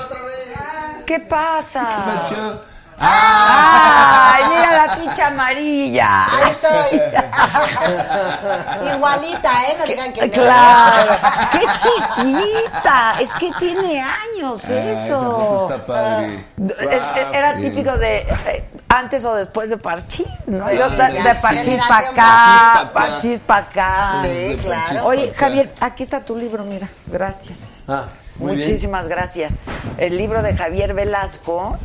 ¿Qué 1.06 1.20
pasa? 1.20 1.84
Nacho. 2.06 2.73
¡Ay, 3.00 4.44
mira 4.50 4.86
la 4.88 4.96
pincha 4.96 5.28
amarilla! 5.28 6.26
Ahí 6.26 6.50
estoy. 6.52 7.02
Igualita, 8.96 9.52
¿eh? 9.68 9.76
No 9.80 9.86
digan 9.86 10.14
que 10.14 10.28
no. 10.28 10.34
Claro, 10.34 11.16
qué 11.52 11.62
chiquita, 11.82 13.16
es 13.20 13.30
que 13.40 13.52
tiene 13.60 14.02
años 14.02 14.62
Ah, 14.66 14.74
esa 14.74 15.04
eso. 15.06 15.70
está 15.72 15.86
padre. 15.86 16.46
Eh, 16.80 17.02
Era 17.34 17.56
Sí. 17.56 17.62
típico 17.62 17.98
de 17.98 18.20
eh, 18.20 18.70
antes 18.90 19.24
o 19.26 19.36
después 19.36 19.70
de 19.70 19.78
Parchís, 19.78 20.48
¿no? 20.48 20.70
Sí, 20.70 20.78
Yo 20.78 20.90
sí, 20.90 20.96
de, 20.96 21.24
de 21.24 21.36
Parchís 21.36 21.82
para 21.88 22.10
acá, 22.10 22.14
Parchís 22.14 22.60
pa' 22.64 22.80
acá. 22.80 22.94
Parchís 22.94 23.40
para 23.46 23.62
acá. 23.66 24.22
Sí, 24.24 24.58
claro. 24.64 25.06
Oye. 25.06 25.34
Javier, 25.34 25.74
aquí 25.80 26.04
está 26.04 26.20
tu 26.22 26.36
libro, 26.36 26.64
mira, 26.64 26.88
gracias. 27.08 27.74
Ah, 27.88 28.06
muy 28.38 28.56
bien. 28.56 28.68
Muchísimas 28.68 29.08
gracias. 29.08 29.58
El 29.98 30.18
libro 30.18 30.42
de 30.42 30.56
Javier 30.56 30.94
Velasco, 30.94 31.78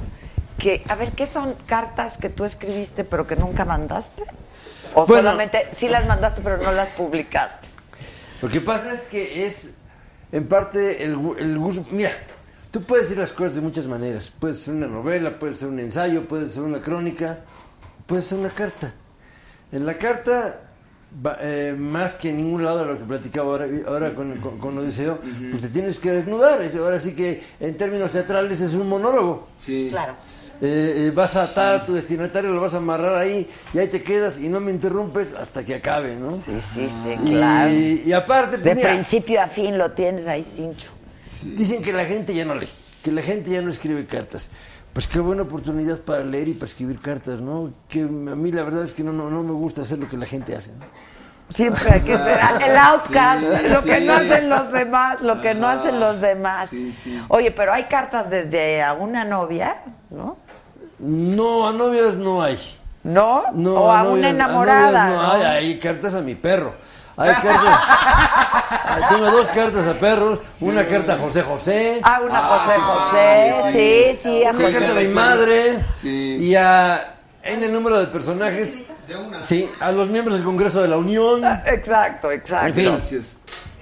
que, 0.59 0.83
a 0.89 0.95
ver, 0.95 1.13
¿qué 1.13 1.25
son 1.27 1.55
cartas 1.67 2.19
que 2.19 2.29
tú 2.29 2.45
escribiste 2.45 3.05
pero 3.05 3.27
que 3.27 3.37
nunca 3.37 3.65
mandaste? 3.65 4.23
¿O 4.95 5.07
Bueno. 5.07 5.23
solamente 5.31 5.69
sí 5.73 5.89
las 5.89 6.07
mandaste 6.07 6.41
pero 6.43 6.57
no 6.59 6.73
las 6.73 6.89
publicaste? 6.91 7.67
Lo 8.43 8.49
que 8.49 8.61
pasa 8.61 8.93
es 8.93 9.03
que 9.09 9.47
es, 9.47 9.71
en 10.33 10.47
parte, 10.49 11.05
el, 11.05 11.13
el 11.39 11.59
gusto. 11.59 11.85
Mira, 11.91 12.11
tú 12.71 12.83
puedes 12.83 13.09
decir 13.09 13.19
las 13.21 13.33
cosas 13.33 13.55
de 13.57 13.61
muchas 13.61 13.87
maneras. 13.87 14.33
Puede 14.39 14.55
ser 14.55 14.75
una 14.75 14.87
novela, 14.87 15.39
puede 15.39 15.55
ser 15.55 15.69
un 15.69 15.79
ensayo, 15.81 16.27
puede 16.29 16.47
ser 16.47 16.63
una 16.63 16.81
crónica, 16.81 17.39
puede 18.07 18.23
ser 18.23 18.39
una 18.39 18.51
carta. 18.51 18.93
En 19.73 19.85
la 19.85 19.95
carta, 19.99 20.61
eh, 21.41 21.75
más 21.77 22.15
que 22.15 22.31
en 22.31 22.37
ningún 22.39 22.65
lado 22.65 22.79
de 22.87 22.93
lo 22.93 22.99
que 22.99 23.05
platicaba 23.05 23.49
ahora, 23.51 23.67
ahora 23.87 24.15
con, 24.15 24.39
con, 24.41 24.59
con 24.59 24.79
Odiseo, 24.79 25.19
pues 25.51 25.61
te 25.63 25.69
tienes 25.69 25.99
que 25.99 26.11
desnudar. 26.13 26.63
Es- 26.63 26.75
Ahora 26.77 27.01
sí 27.01 27.15
que, 27.15 27.43
en 27.61 27.77
términos 27.77 28.13
teatrales, 28.13 28.61
es 28.61 28.75
un 28.75 28.89
monólogo. 28.89 29.49
Sí. 29.57 29.89
Claro. 29.91 30.15
Eh, 30.61 31.07
eh, 31.07 31.13
vas 31.15 31.37
a 31.37 31.45
atar 31.45 31.75
a 31.77 31.85
tu 31.85 31.95
destinatario, 31.95 32.51
lo 32.51 32.61
vas 32.61 32.75
a 32.75 32.79
amarrar 32.79 33.15
ahí 33.17 33.49
y 33.73 33.79
ahí 33.79 33.87
te 33.87 34.03
quedas 34.03 34.39
y 34.39 34.49
no 34.49 34.59
me 34.59 34.73
interrumpes 34.73 35.29
hasta 35.35 35.63
que 35.65 35.77
acabe, 35.77 36.17
¿no? 36.17 36.33
Sí, 36.45 36.61
sí, 36.75 36.89
sí, 37.05 37.31
claro. 37.31 37.71
y 37.73 38.13
aparte, 38.13 38.59
pues, 38.59 38.65
De 38.65 38.75
mira, 38.75 38.91
principio 38.91 39.41
a 39.41 39.47
fin 39.47 39.79
lo 39.79 39.93
tienes 39.93 40.27
ahí 40.27 40.43
cincho. 40.43 40.91
dicen 41.45 41.81
que 41.81 41.93
la 41.93 42.05
gente 42.05 42.35
ya 42.35 42.45
no 42.45 42.57
lee, 42.57 42.69
que 43.03 43.13
la 43.13 43.23
gente 43.23 43.51
ya 43.51 43.63
no 43.63 43.71
escribe 43.71 44.05
cartas. 44.07 44.51
Pues 44.93 45.07
qué 45.07 45.21
buena 45.21 45.43
oportunidad 45.43 45.99
para 46.01 46.25
leer 46.25 46.49
y 46.49 46.55
para 46.55 46.67
escribir 46.67 46.99
cartas, 47.01 47.41
¿no? 47.41 47.71
Que 47.89 48.01
a 48.03 48.07
mí 48.07 48.51
la 48.51 48.65
verdad 48.65 48.83
es 48.85 48.93
que 48.93 49.05
no, 49.05 49.13
no, 49.13 49.31
no 49.31 49.45
me 49.45 49.53
gusta 49.53 49.83
hacer 49.83 49.99
lo 50.01 50.09
que 50.09 50.17
la 50.17 50.27
gente 50.27 50.57
hace, 50.57 50.73
¿no? 50.73 50.85
Siempre 51.51 51.89
hay 51.89 52.01
que 52.01 52.17
ser 52.19 52.41
el 52.69 52.77
outcast, 52.77 53.41
Sí, 53.43 53.69
lo 53.69 53.83
que 53.85 54.01
sí. 54.01 54.05
no 54.07 54.13
hacen 54.15 54.49
los 54.49 54.73
demás, 54.73 55.21
lo 55.23 55.41
que 55.41 55.55
no 55.55 55.69
hacen 55.69 56.01
los 56.01 56.21
demás. 56.21 56.71
Sí, 56.71 56.93
sí. 56.93 57.23
Oye, 57.29 57.53
pero 57.53 57.73
hay 57.73 57.85
cartas 57.85 58.29
desde 58.29 58.83
a 58.83 58.93
una 58.95 59.25
novia, 59.25 59.77
¿no? 60.11 60.37
No, 60.99 61.69
a 61.69 61.73
novias 61.73 62.15
no 62.15 62.43
hay. 62.43 62.59
¿No? 63.05 63.45
No, 63.55 63.75
o 63.75 63.93
a, 63.93 64.03
novias- 64.03 64.19
una 64.19 64.29
enamorada. 64.31 65.09
no 65.09 65.23
¿no? 65.23 65.33
hay, 65.33 65.43
hay 65.43 65.79
cartas 65.79 66.15
a 66.15 66.23
mi 66.23 66.35
perro. 66.35 66.75
Hay 67.17 67.35
cartas. 67.35 67.81
tengo 69.09 69.31
dos 69.31 69.49
cartas 69.49 69.87
a 69.89 69.95
perros, 69.95 70.39
una 70.61 70.87
carta 70.87 71.15
a 71.15 71.19
José 71.19 71.43
José. 71.43 72.01
Ah, 72.03 72.21
una 72.25 72.39
Ah, 72.39 72.59
José 72.59 72.79
José, 72.81 73.55
padre, 73.63 73.73
sí, 73.73 74.17
sí. 74.23 74.23
sí, 74.23 74.45
a 74.45 74.51
Una 74.51 74.67
Sí, 74.69 74.73
carta 74.73 74.91
a 74.93 74.95
mi 74.95 75.09
madre 75.09 75.85
Sí. 75.93 76.37
y 76.41 76.55
a 76.55 77.15
en 77.43 77.63
el 77.65 77.73
número 77.73 77.99
de 77.99 78.07
personajes. 78.09 78.85
Sí, 79.41 79.69
a 79.81 79.91
los 79.91 80.09
miembros 80.09 80.37
del 80.37 80.45
Congreso 80.45 80.83
de 80.83 80.89
la 80.89 80.97
Unión. 80.99 81.43
Exacto, 81.67 82.31
exacto. 82.31 82.67
En 82.69 82.75
fin. 82.75 82.85
Gracias. 82.93 83.39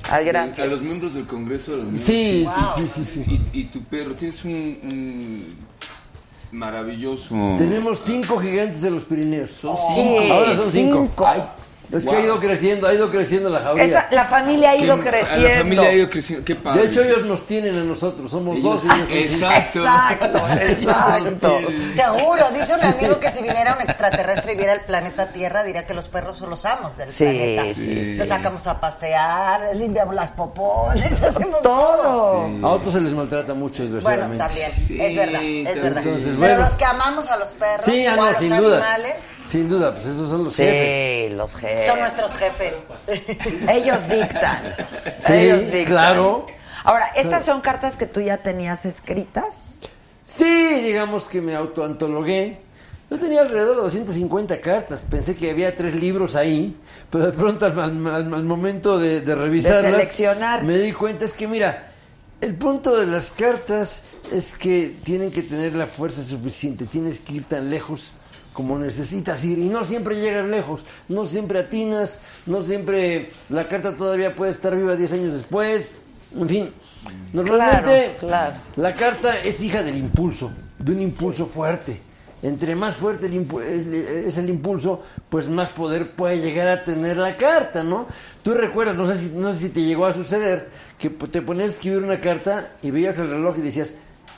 Ah, 0.09 0.21
gracias. 0.21 0.59
A 0.61 0.67
los 0.67 0.83
miembros 0.83 1.15
del 1.15 1.27
Congreso 1.27 1.73
de 1.73 1.77
la 1.79 1.83
Unión. 1.85 1.99
Sí, 1.99 2.47
sí, 2.47 2.65
sí, 2.77 2.87
sí, 2.87 3.05
sí. 3.05 3.47
Y, 3.53 3.61
y 3.61 3.65
tu 3.65 3.83
perro, 3.85 4.15
tienes 4.15 4.43
un, 4.45 4.53
un 4.53 5.57
maravilloso. 6.53 7.35
Tenemos 7.59 7.99
cinco 8.01 8.39
gigantes 8.39 8.83
de 8.83 8.91
los 8.91 9.05
Pirineos. 9.05 9.51
Son 9.51 9.77
Sí, 9.77 10.29
Ahora 10.31 10.57
son 10.57 10.71
cinco. 10.71 10.99
cinco. 11.09 11.27
Ay, 11.27 11.43
es 11.93 12.05
que 12.07 12.17
ha 12.17 12.21
ido 12.21 12.39
creciendo, 12.41 12.89
ha 12.89 12.95
ido 12.95 13.11
creciendo 13.11 13.49
la 13.49 13.61
jauría. 13.61 13.85
Esa- 13.85 14.07
la 14.11 14.25
familia 14.27 14.71
ha 14.71 14.77
ido 14.77 14.97
Que- 14.97 15.11
creciendo. 15.11 15.49
La 15.49 15.55
familia 15.59 15.83
ha 15.89 15.93
ido 15.93 16.11
creciendo. 16.11 16.45
Qué 16.45 16.55
padre. 16.57 16.83
De 16.83 16.89
hecho, 16.89 17.03
ellos 17.03 17.25
nos 17.27 17.47
tienen 17.47 17.79
a 17.79 17.85
nosotros, 17.85 18.31
somos 18.31 18.59
Ellos- 18.59 18.83
dos 18.87 18.97
y. 19.11 19.19
Exacto. 19.19 19.79
Exacto, 19.81 20.39
exacto. 20.63 21.59
Seguro, 21.91 22.47
dice 22.55 22.75
un 22.75 22.81
amigo 22.83 23.19
que 23.21 23.31
si 23.31 23.43
viniera 23.43 23.75
un 23.75 23.83
extraterrestre 23.83 24.53
y 24.53 24.57
viera 24.57 24.73
el 24.73 24.81
planeta 24.83 25.27
Tierra, 25.29 25.63
diría 25.63 25.87
que 25.87 25.95
los 25.95 26.09
perros 26.09 26.37
son 26.39 26.51
los 26.51 26.65
amos 26.65 26.97
del 26.97 27.13
Sí, 27.13 27.25
planeta. 27.25 27.63
sí, 27.65 27.75
sí. 27.75 28.17
Los 28.17 28.29
sacamos 28.29 28.67
a 28.67 28.81
pasear, 28.81 29.61
les 29.71 29.77
limpiamos 29.77 30.15
las 30.15 30.33
popones, 30.33 31.05
hacemos 31.23 31.63
todo. 31.63 31.87
Todo. 31.97 32.67
A 32.67 32.71
otros 32.73 32.95
se 32.95 33.01
les 33.01 33.13
maltrata 33.13 33.55
mucho, 33.55 33.83
Bueno, 33.85 33.95
desgraciadamente. 33.97 34.45
también, 34.45 34.73
Sí, 34.87 35.01
es 35.01 35.17
verdad, 35.17 35.35
es 35.43 35.65
también. 35.65 35.83
verdad. 35.83 36.03
Entonces, 36.05 36.27
Pero 36.27 36.39
bueno. 36.39 36.61
los 36.63 36.75
que 36.75 36.85
amamos 36.85 37.29
a 37.29 37.37
los 37.37 37.53
perros 37.55 37.85
Sí, 37.87 38.07
ah, 38.07 38.13
o 38.13 38.17
no, 38.17 38.25
a 38.25 38.31
los 38.31 38.39
sin 38.39 38.57
duda. 38.57 38.77
animales 38.77 39.17
Sin 39.49 39.69
duda, 39.69 39.95
pues 39.95 40.07
esos 40.07 40.29
son 40.31 40.45
los 40.45 40.57
jefes. 40.57 41.29
Sí, 41.31 41.35
los 41.35 41.55
jefes. 41.55 41.76
Son 41.81 42.01
nuestros 42.01 42.35
jefes. 42.37 42.87
Ellos 43.69 44.09
dictan. 44.09 44.75
Sí, 45.27 45.33
Ellos 45.33 45.61
dictan. 45.67 45.85
claro. 45.85 46.47
Ahora, 46.85 47.09
¿estas 47.17 47.45
son 47.45 47.61
cartas 47.61 47.97
que 47.97 48.07
tú 48.07 48.21
ya 48.21 48.39
tenías 48.39 48.87
escritas? 48.87 49.83
Sí, 50.23 50.81
digamos 50.83 51.27
que 51.27 51.41
me 51.41 51.55
autoantologué. 51.55 52.59
Yo 53.11 53.19
tenía 53.19 53.43
alrededor 53.43 53.77
de 53.77 53.83
250 53.83 54.61
cartas. 54.61 55.01
Pensé 55.09 55.37
que 55.37 55.51
había 55.51 55.77
tres 55.77 55.95
libros 55.95 56.35
ahí, 56.35 56.77
pero 57.11 57.27
de 57.27 57.33
pronto 57.33 57.67
al, 57.67 57.79
al- 57.79 58.07
al- 58.07 58.35
al 58.35 58.45
momento 58.45 58.99
de, 58.99 59.21
de 59.21 59.35
revisarlas, 59.35 59.85
De 59.85 59.91
seleccionar. 59.93 60.63
me 60.65 60.77
di 60.79 60.93
cuenta 60.93 61.25
es 61.25 61.33
que 61.33 61.47
mira, 61.47 61.93
el 62.41 62.55
punto 62.57 62.97
de 62.97 63.07
las 63.07 63.31
cartas 63.31 64.03
es 64.33 64.55
que 64.59 64.97
tienen 65.05 65.31
que 65.31 65.43
tener 65.43 65.77
la 65.77 65.87
fuerza 65.87 66.23
suficiente. 66.25 66.85
Tienes 66.87 67.21
que 67.21 67.35
ir 67.35 67.45
tan 67.45 67.71
lejos 67.71 68.13
como 68.57 68.79
necesitas 68.79 69.45
ir 69.45 69.59
y 69.59 69.69
no 69.69 69.85
siempre 69.85 70.19
llegas 70.19 70.49
lejos, 70.49 70.81
no 71.11 71.27
siempre 71.27 71.59
atinas, 71.59 72.21
no 72.47 72.63
siempre 72.63 73.29
la 73.51 73.69
carta 73.69 73.95
todavía 73.95 74.35
puede 74.35 74.51
estar 74.51 74.75
viva 74.75 74.97
10 74.97 75.13
años 75.13 75.33
después. 75.35 75.93
En 76.35 76.49
fin, 76.49 76.71
normalmente 77.35 78.15
Claro, 78.19 78.55
claro. 78.55 78.57
la 78.77 78.95
carta 78.95 79.39
es 79.41 79.61
hija 79.61 79.83
del 79.83 79.99
impulso, 79.99 80.51
de 80.79 80.93
un 80.93 81.03
impulso 81.03 81.45
fuerte. 81.45 82.01
Entre 82.43 82.75
más 82.75 82.97
fuerte 82.97 83.27
el 83.27 83.47
es 84.27 84.39
el 84.39 84.49
impulso, 84.49 85.03
pues 85.29 85.51
más 85.51 85.69
poder 85.69 86.13
puede 86.13 86.41
llegar 86.41 86.69
a 86.69 86.83
tener 86.83 87.19
la 87.19 87.37
carta, 87.37 87.83
¿no? 87.83 88.07
Tú 88.43 88.55
recuerdas, 88.55 88.97
no 88.97 89.07
sé 89.07 89.19
si, 89.19 89.29
no 89.35 89.53
sé 89.53 89.59
si 89.59 89.69
te 89.69 89.83
llegó 89.83 90.07
a 90.07 90.15
suceder, 90.15 90.71
que 90.99 91.11
te 91.11 91.43
ponías 91.43 91.67
a 91.67 91.71
escribir 91.73 92.03
una 92.03 92.21
carta 92.21 92.73
y 92.83 92.91
veías 92.91 93.19
el 93.19 93.29
reloj 93.29 93.59
y 93.59 93.61
decías, 93.61 93.95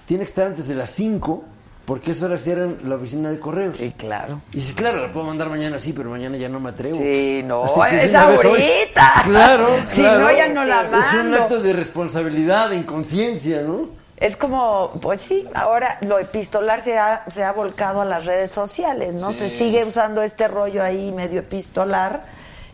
tiene 0.07 0.25
que 0.25 0.29
estar 0.29 0.49
antes 0.49 0.67
de 0.67 0.75
las 0.75 0.91
5 0.91 1.45
porque 1.89 2.11
esas 2.13 2.25
horas 2.25 2.43
cierran 2.43 2.77
la 2.85 2.97
oficina 2.97 3.31
de 3.31 3.41
correos. 3.41 3.79
Sí, 3.79 3.95
claro. 3.97 4.43
Y 4.53 4.57
dices, 4.57 4.75
claro, 4.75 5.01
la 5.01 5.11
puedo 5.11 5.25
mandar 5.25 5.49
mañana, 5.49 5.81
sí, 5.81 5.95
pero 5.95 6.11
mañana 6.11 6.37
ya 6.37 6.51
no 6.51 6.61
me 6.61 6.69
atrevo. 6.69 6.99
Sí, 6.99 7.41
no, 7.47 7.65
es 7.65 8.15
ahorita. 8.15 9.23
Claro, 9.25 9.69
Si 9.87 10.03
claro. 10.03 10.25
no, 10.25 10.31
ya 10.31 10.49
no 10.49 10.67
la 10.67 10.83
Es 10.83 10.93
un 11.15 11.31
mando. 11.31 11.37
acto 11.39 11.63
de 11.63 11.73
responsabilidad, 11.73 12.69
de 12.69 12.77
inconsciencia, 12.77 13.63
¿no? 13.63 13.89
Es 14.19 14.37
como, 14.37 14.99
pues 15.01 15.23
sí, 15.23 15.49
ahora 15.55 15.97
lo 16.03 16.19
epistolar 16.19 16.83
se 16.83 16.99
ha, 16.99 17.25
se 17.31 17.43
ha 17.43 17.53
volcado 17.53 18.03
a 18.03 18.05
las 18.05 18.27
redes 18.27 18.51
sociales, 18.51 19.15
¿no? 19.15 19.33
Sí. 19.33 19.39
Se 19.39 19.49
sigue 19.49 19.83
usando 19.83 20.23
este 20.23 20.47
rollo 20.47 20.83
ahí 20.83 21.11
medio 21.13 21.41
epistolar, 21.41 22.23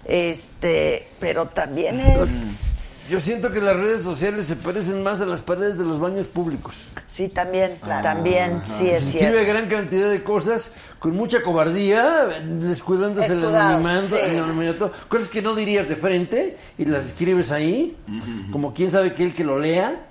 este, 0.06 1.06
pero 1.20 1.46
también 1.46 2.00
es... 2.00 2.73
Yo 3.08 3.20
siento 3.20 3.52
que 3.52 3.60
las 3.60 3.76
redes 3.76 4.02
sociales 4.02 4.46
se 4.46 4.56
parecen 4.56 5.02
más 5.02 5.20
a 5.20 5.26
las 5.26 5.40
paredes 5.40 5.76
de 5.76 5.84
los 5.84 6.00
baños 6.00 6.26
públicos. 6.26 6.74
Sí, 7.06 7.28
también, 7.28 7.78
también, 7.80 8.62
sí 8.66 8.88
es 8.88 9.04
Se 9.04 9.10
cierto. 9.10 9.28
escribe 9.28 9.44
gran 9.44 9.68
cantidad 9.68 10.10
de 10.10 10.24
cosas 10.24 10.72
con 10.98 11.14
mucha 11.14 11.42
cobardía, 11.42 12.24
descuidándose 12.44 13.34
el 13.34 13.44
anonimato, 13.54 14.16
sí. 14.16 14.30
el 14.30 14.38
anonimato, 14.38 14.90
cosas 15.08 15.28
que 15.28 15.42
no 15.42 15.54
dirías 15.54 15.88
de 15.88 15.96
frente 15.96 16.56
y 16.78 16.86
las 16.86 17.04
escribes 17.04 17.52
ahí, 17.52 17.96
como 18.50 18.72
quién 18.72 18.90
sabe 18.90 19.12
que 19.12 19.24
el 19.24 19.34
que 19.34 19.44
lo 19.44 19.58
lea, 19.58 20.06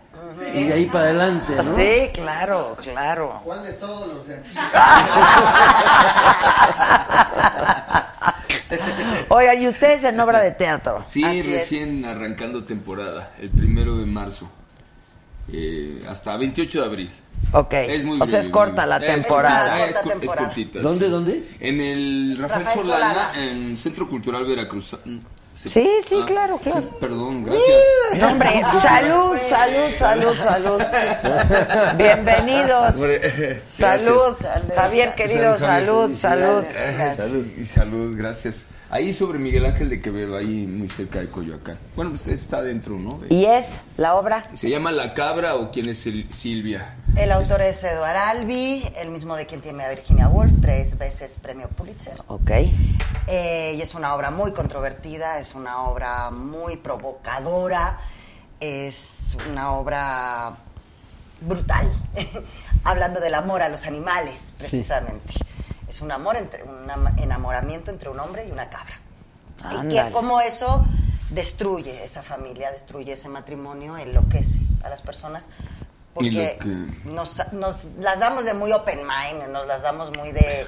y 0.53 0.65
de 0.65 0.73
ahí 0.73 0.85
para 0.85 1.05
adelante, 1.05 1.53
¿no? 1.63 1.75
Sí, 1.75 2.09
claro, 2.13 2.77
claro. 2.81 3.41
¿Cuál 3.43 3.63
de 3.63 3.73
todos 3.73 4.13
los 4.13 4.27
de 4.27 4.35
Oigan, 9.29 9.61
¿y 9.61 9.67
ustedes 9.67 10.03
en 10.03 10.19
obra 10.19 10.41
de 10.41 10.51
teatro? 10.51 11.03
Sí, 11.05 11.23
Así 11.23 11.39
es. 11.39 11.45
recién 11.45 12.05
arrancando 12.05 12.63
temporada, 12.63 13.33
el 13.39 13.49
primero 13.49 13.97
de 13.97 14.05
marzo, 14.05 14.49
eh, 15.51 16.01
hasta 16.07 16.35
28 16.37 16.79
de 16.81 16.85
abril. 16.85 17.11
Ok, 17.51 17.73
Es 17.73 18.03
muy 18.03 18.19
o 18.21 18.25
sea, 18.25 18.39
es 18.39 18.49
corta 18.49 18.85
la. 18.85 18.97
Es 18.97 19.25
temporada. 19.25 19.85
Es, 19.85 19.99
Corta 19.99 20.25
cortita. 20.25 20.79
¿Dónde, 20.79 21.05
sí. 21.05 21.11
dónde? 21.11 21.43
En 21.59 21.81
el 21.81 22.37
Rafael, 22.39 22.65
Rafael 22.65 22.85
Solana, 22.85 23.13
Solana. 23.25 23.43
en 23.43 23.77
Centro 23.77 24.09
Cultural 24.09 24.45
Veracruz. 24.45 24.97
Sí, 25.63 25.69
Sí, 25.69 25.89
sí, 26.05 26.21
claro, 26.27 26.57
claro. 26.57 26.81
sí, 26.81 26.87
perdón, 26.99 27.43
gracias. 27.45 27.83
No, 28.19 28.27
hombre, 28.29 28.61
salud, 28.81 29.37
salud, 29.49 29.95
salud, 29.97 30.35
salud. 30.35 30.81
Bienvenidos. 31.97 32.95
Hombre, 32.95 33.61
Salud. 33.67 34.35
Javier 34.75 35.15
querido, 35.15 35.57
salud, 35.57 36.13
salud. 36.17 36.65
Salud 37.15 37.47
y 37.57 37.63
salud, 37.63 38.17
gracias. 38.17 38.65
Ahí 38.93 39.11
sobre 39.11 39.39
Miguel 39.39 39.65
Ángel 39.65 39.89
de 39.89 39.99
Quevedo, 40.03 40.37
ahí 40.37 40.67
muy 40.67 40.87
cerca 40.87 41.17
de 41.17 41.27
Coyoacán. 41.27 41.79
Bueno, 41.95 42.11
pues 42.11 42.27
está 42.27 42.61
dentro, 42.61 42.93
¿no? 42.99 43.17
De- 43.17 43.33
¿Y 43.33 43.45
es 43.45 43.77
la 43.97 44.13
obra? 44.13 44.43
¿Se 44.53 44.69
llama 44.69 44.91
La 44.91 45.15
Cabra 45.15 45.55
o 45.55 45.71
quién 45.71 45.89
es 45.89 46.05
el- 46.05 46.31
Silvia? 46.31 46.93
El 47.15 47.31
autor 47.31 47.63
es 47.63 47.83
Eduard 47.83 48.15
Albi, 48.15 48.83
el 48.97 49.09
mismo 49.09 49.35
de 49.35 49.47
quien 49.47 49.61
tiene 49.61 49.83
a 49.83 49.89
Virginia 49.89 50.27
Woolf, 50.27 50.61
tres 50.61 50.95
veces 50.99 51.39
premio 51.41 51.69
Pulitzer. 51.69 52.21
Ok. 52.27 52.51
Eh, 53.25 53.73
y 53.75 53.81
es 53.81 53.95
una 53.95 54.13
obra 54.13 54.29
muy 54.29 54.53
controvertida, 54.53 55.39
es 55.39 55.55
una 55.55 55.81
obra 55.85 56.29
muy 56.29 56.77
provocadora, 56.77 57.97
es 58.59 59.35
una 59.49 59.71
obra 59.71 60.55
brutal, 61.41 61.91
hablando 62.83 63.19
del 63.19 63.33
amor 63.33 63.63
a 63.63 63.69
los 63.69 63.87
animales, 63.87 64.53
precisamente. 64.59 65.33
Es 65.93 66.01
un 66.01 66.11
amor 66.11 66.37
entre 66.37 66.63
un 66.63 66.89
am- 66.89 67.15
enamoramiento 67.19 67.91
entre 67.91 68.09
un 68.09 68.19
hombre 68.19 68.47
y 68.47 68.51
una 68.51 68.67
cabra. 68.67 68.99
Y 69.71 69.87
que 69.89 70.11
cómo 70.11 70.41
eso 70.41 70.83
destruye 71.29 72.03
esa 72.03 72.23
familia, 72.23 72.71
destruye 72.71 73.13
ese 73.13 73.29
matrimonio, 73.29 73.95
enloquece 73.97 74.57
a 74.83 74.89
las 74.89 75.03
personas. 75.03 75.45
Porque 76.15 76.57
nos, 77.05 77.53
nos 77.53 77.85
las 77.99 78.19
damos 78.19 78.43
de 78.45 78.55
muy 78.55 78.71
open 78.71 79.01
mind, 79.01 79.49
nos 79.49 79.67
las 79.67 79.83
damos 79.83 80.11
muy 80.17 80.31
de, 80.31 80.65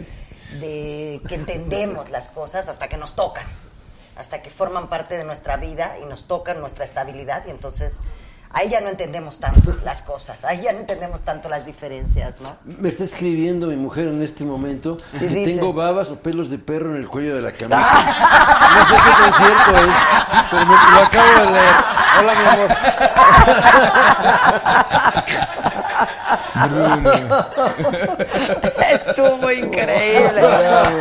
de 0.60 1.22
que 1.28 1.34
entendemos 1.36 2.12
las 2.12 2.30
cosas 2.30 2.70
hasta 2.70 2.88
que 2.88 2.98
nos 2.98 3.16
tocan, 3.16 3.46
hasta 4.16 4.44
que 4.44 4.52
forman 4.52 4.90
parte 4.90 5.18
de 5.18 5.24
nuestra 5.24 5.58
vida 5.58 5.98
y 6.02 6.06
nos 6.06 6.26
tocan 6.26 6.60
nuestra 6.60 6.86
estabilidad 6.86 7.44
y 7.48 7.50
entonces 7.50 7.98
ahí 8.58 8.70
ya 8.70 8.80
no 8.82 8.90
entendemos 8.90 9.40
tanto 9.40 9.76
las 9.84 10.02
cosas, 10.02 10.44
ahí 10.46 10.62
ya 10.62 10.72
no 10.74 10.80
entendemos 10.80 11.24
tanto 11.26 11.50
las 11.50 11.66
diferencias, 11.66 12.40
¿no? 12.42 12.56
Me 12.64 12.88
está 12.90 13.04
escribiendo 13.04 13.68
mi 13.68 13.76
mujer 13.76 14.08
en 14.08 14.22
este 14.22 14.44
momento 14.46 14.96
¿Qué 15.12 15.20
que 15.20 15.28
dice? 15.28 15.52
tengo 15.58 15.74
babas 15.74 16.10
o 16.10 16.16
pelos 16.16 16.50
de 16.50 16.58
perro 16.58 16.96
en 16.96 17.02
el 17.02 17.08
cuello 17.10 17.36
de 17.36 17.42
la 17.42 17.52
camisa. 17.60 17.78
No 17.78 18.86
sé 18.88 18.96
qué 18.96 19.12
tan 19.20 19.34
cierto 19.34 19.76
es, 19.76 19.96
pero 20.50 20.66
me- 20.66 20.92
lo 20.96 21.02
acabo 21.04 21.32
de 21.40 21.46
leer. 21.52 21.76
Hola, 22.18 22.34
mi 22.40 22.46
Estuvo 28.92 29.52
increíble. 29.52 30.42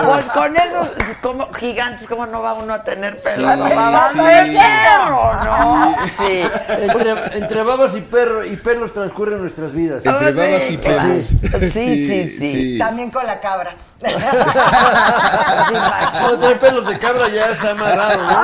Pues 0.04 0.24
con 0.26 0.56
esos 0.56 0.88
como 1.20 1.52
gigantes, 1.52 2.06
¿cómo 2.06 2.26
no 2.26 2.42
va 2.42 2.54
uno 2.54 2.74
a 2.74 2.82
tener 2.84 3.16
Sí, 3.16 3.28
pelos? 3.36 3.58
sí. 4.12 4.18
a 4.18 4.44
de 4.44 4.52
perro, 4.58 5.32
¿no? 5.44 5.96
Sí. 6.08 6.42
Entre, 6.68 7.38
entre 7.38 7.62
babas 7.62 7.94
y 7.96 8.00
perro 8.02 8.44
y 8.44 8.56
pelos 8.56 8.92
transcurren 8.92 9.40
nuestras 9.40 9.72
vidas. 9.72 10.04
Entre 10.04 10.32
sí, 10.32 10.38
babas 10.38 10.70
y 10.70 10.76
claro. 10.78 11.00
pelos. 11.08 11.26
Sí, 11.72 12.06
sí, 12.06 12.38
sí. 12.38 12.78
También 12.78 13.10
con 13.10 13.26
la 13.26 13.40
cabra. 13.40 13.72
Cuando 16.20 16.38
trae 16.38 16.56
pelos 16.56 16.86
de 16.86 16.98
cabra 16.98 17.28
ya 17.28 17.46
está 17.46 17.70
amarrado, 17.70 18.22
¿no? 18.22 18.34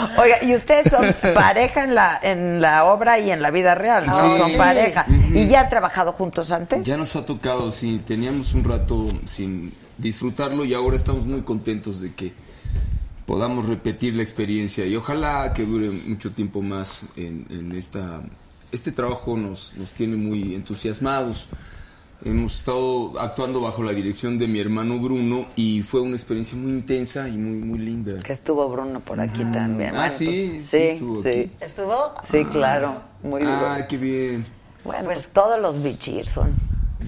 Oiga, 0.21 0.43
y 0.43 0.55
ustedes 0.55 0.91
son 0.91 1.13
pareja 1.33 1.83
en 1.83 1.95
la, 1.95 2.19
en 2.21 2.61
la 2.61 2.85
obra 2.85 3.19
y 3.19 3.31
en 3.31 3.41
la 3.41 3.51
vida 3.51 3.75
real, 3.75 4.05
¿no? 4.05 4.13
Sí. 4.13 4.37
Son 4.37 4.51
pareja. 4.57 5.05
¿Y 5.33 5.47
ya 5.47 5.61
han 5.61 5.69
trabajado 5.69 6.11
juntos 6.11 6.51
antes? 6.51 6.85
Ya 6.85 6.97
nos 6.97 7.15
ha 7.15 7.25
tocado, 7.25 7.71
sí, 7.71 8.01
teníamos 8.05 8.53
un 8.53 8.63
rato 8.63 9.07
sin 9.25 9.73
disfrutarlo 9.97 10.65
y 10.65 10.73
ahora 10.73 10.95
estamos 10.95 11.25
muy 11.25 11.41
contentos 11.41 12.01
de 12.01 12.13
que 12.13 12.33
podamos 13.25 13.67
repetir 13.67 14.15
la 14.15 14.23
experiencia 14.23 14.85
y 14.85 14.95
ojalá 14.95 15.53
que 15.53 15.63
dure 15.63 15.89
mucho 15.89 16.31
tiempo 16.31 16.61
más 16.61 17.05
en, 17.15 17.45
en 17.49 17.71
esta... 17.73 18.21
Este 18.71 18.91
trabajo 18.91 19.35
nos, 19.35 19.73
nos 19.75 19.91
tiene 19.91 20.15
muy 20.15 20.55
entusiasmados. 20.55 21.47
Hemos 22.23 22.55
estado 22.57 23.19
actuando 23.19 23.61
bajo 23.61 23.81
la 23.81 23.93
dirección 23.93 24.37
de 24.37 24.47
mi 24.47 24.59
hermano 24.59 24.99
Bruno 24.99 25.47
y 25.55 25.81
fue 25.81 26.01
una 26.01 26.15
experiencia 26.15 26.55
muy 26.55 26.71
intensa 26.71 27.27
y 27.27 27.31
muy, 27.37 27.57
muy 27.67 27.79
linda. 27.79 28.21
Que 28.21 28.33
estuvo 28.33 28.69
Bruno 28.69 28.99
por 28.99 29.19
aquí 29.19 29.43
también. 29.45 29.89
Ah, 29.95 30.01
Bueno, 30.07 30.09
sí, 30.09 30.49
pues, 30.53 30.65
sí 30.65 30.77
sí, 30.77 30.83
estuvo 30.83 31.23
sí. 31.23 31.29
aquí. 31.29 31.51
¿Estuvo? 31.61 32.13
Sí, 32.31 32.45
claro. 32.45 32.93
Muy 33.23 33.41
Ah, 33.43 33.73
bien. 33.75 33.87
qué 33.87 33.97
bien. 33.97 34.45
Bueno, 34.83 35.05
pues 35.05 35.29
todos 35.33 35.59
los 35.59 35.81
bichir 35.81 36.27
son, 36.27 36.53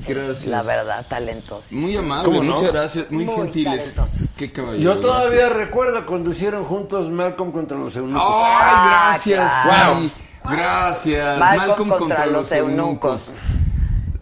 Gracias. 0.07 0.45
la 0.47 0.63
verdad, 0.63 1.05
talentosos. 1.07 1.73
Muy 1.73 1.95
amable, 1.95 2.25
¿Cómo 2.25 2.43
no? 2.43 2.55
muchas 2.55 2.71
gracias, 2.73 3.11
muy, 3.11 3.25
Muy 3.25 3.35
gentiles. 3.35 3.93
talentosos. 3.93 4.35
Qué 4.35 4.51
caballero. 4.51 4.81
Yo 4.95 4.99
todavía 4.99 5.41
gracias. 5.47 5.57
recuerdo 5.57 6.05
cuando 6.07 6.31
hicieron 6.31 6.63
juntos 6.63 7.11
Malcolm 7.11 7.51
contra 7.51 7.77
los 7.77 7.95
eunucos. 7.95 8.21
¡Ay, 8.25 8.87
gracias! 8.89 9.51
claro. 9.63 9.99
sí, 10.01 10.11
gracias. 10.49 11.39
Malcolm 11.39 11.89
contra 11.89 12.25
los 12.25 12.51
eunucos. 12.51 13.29
Eh, 13.29 13.33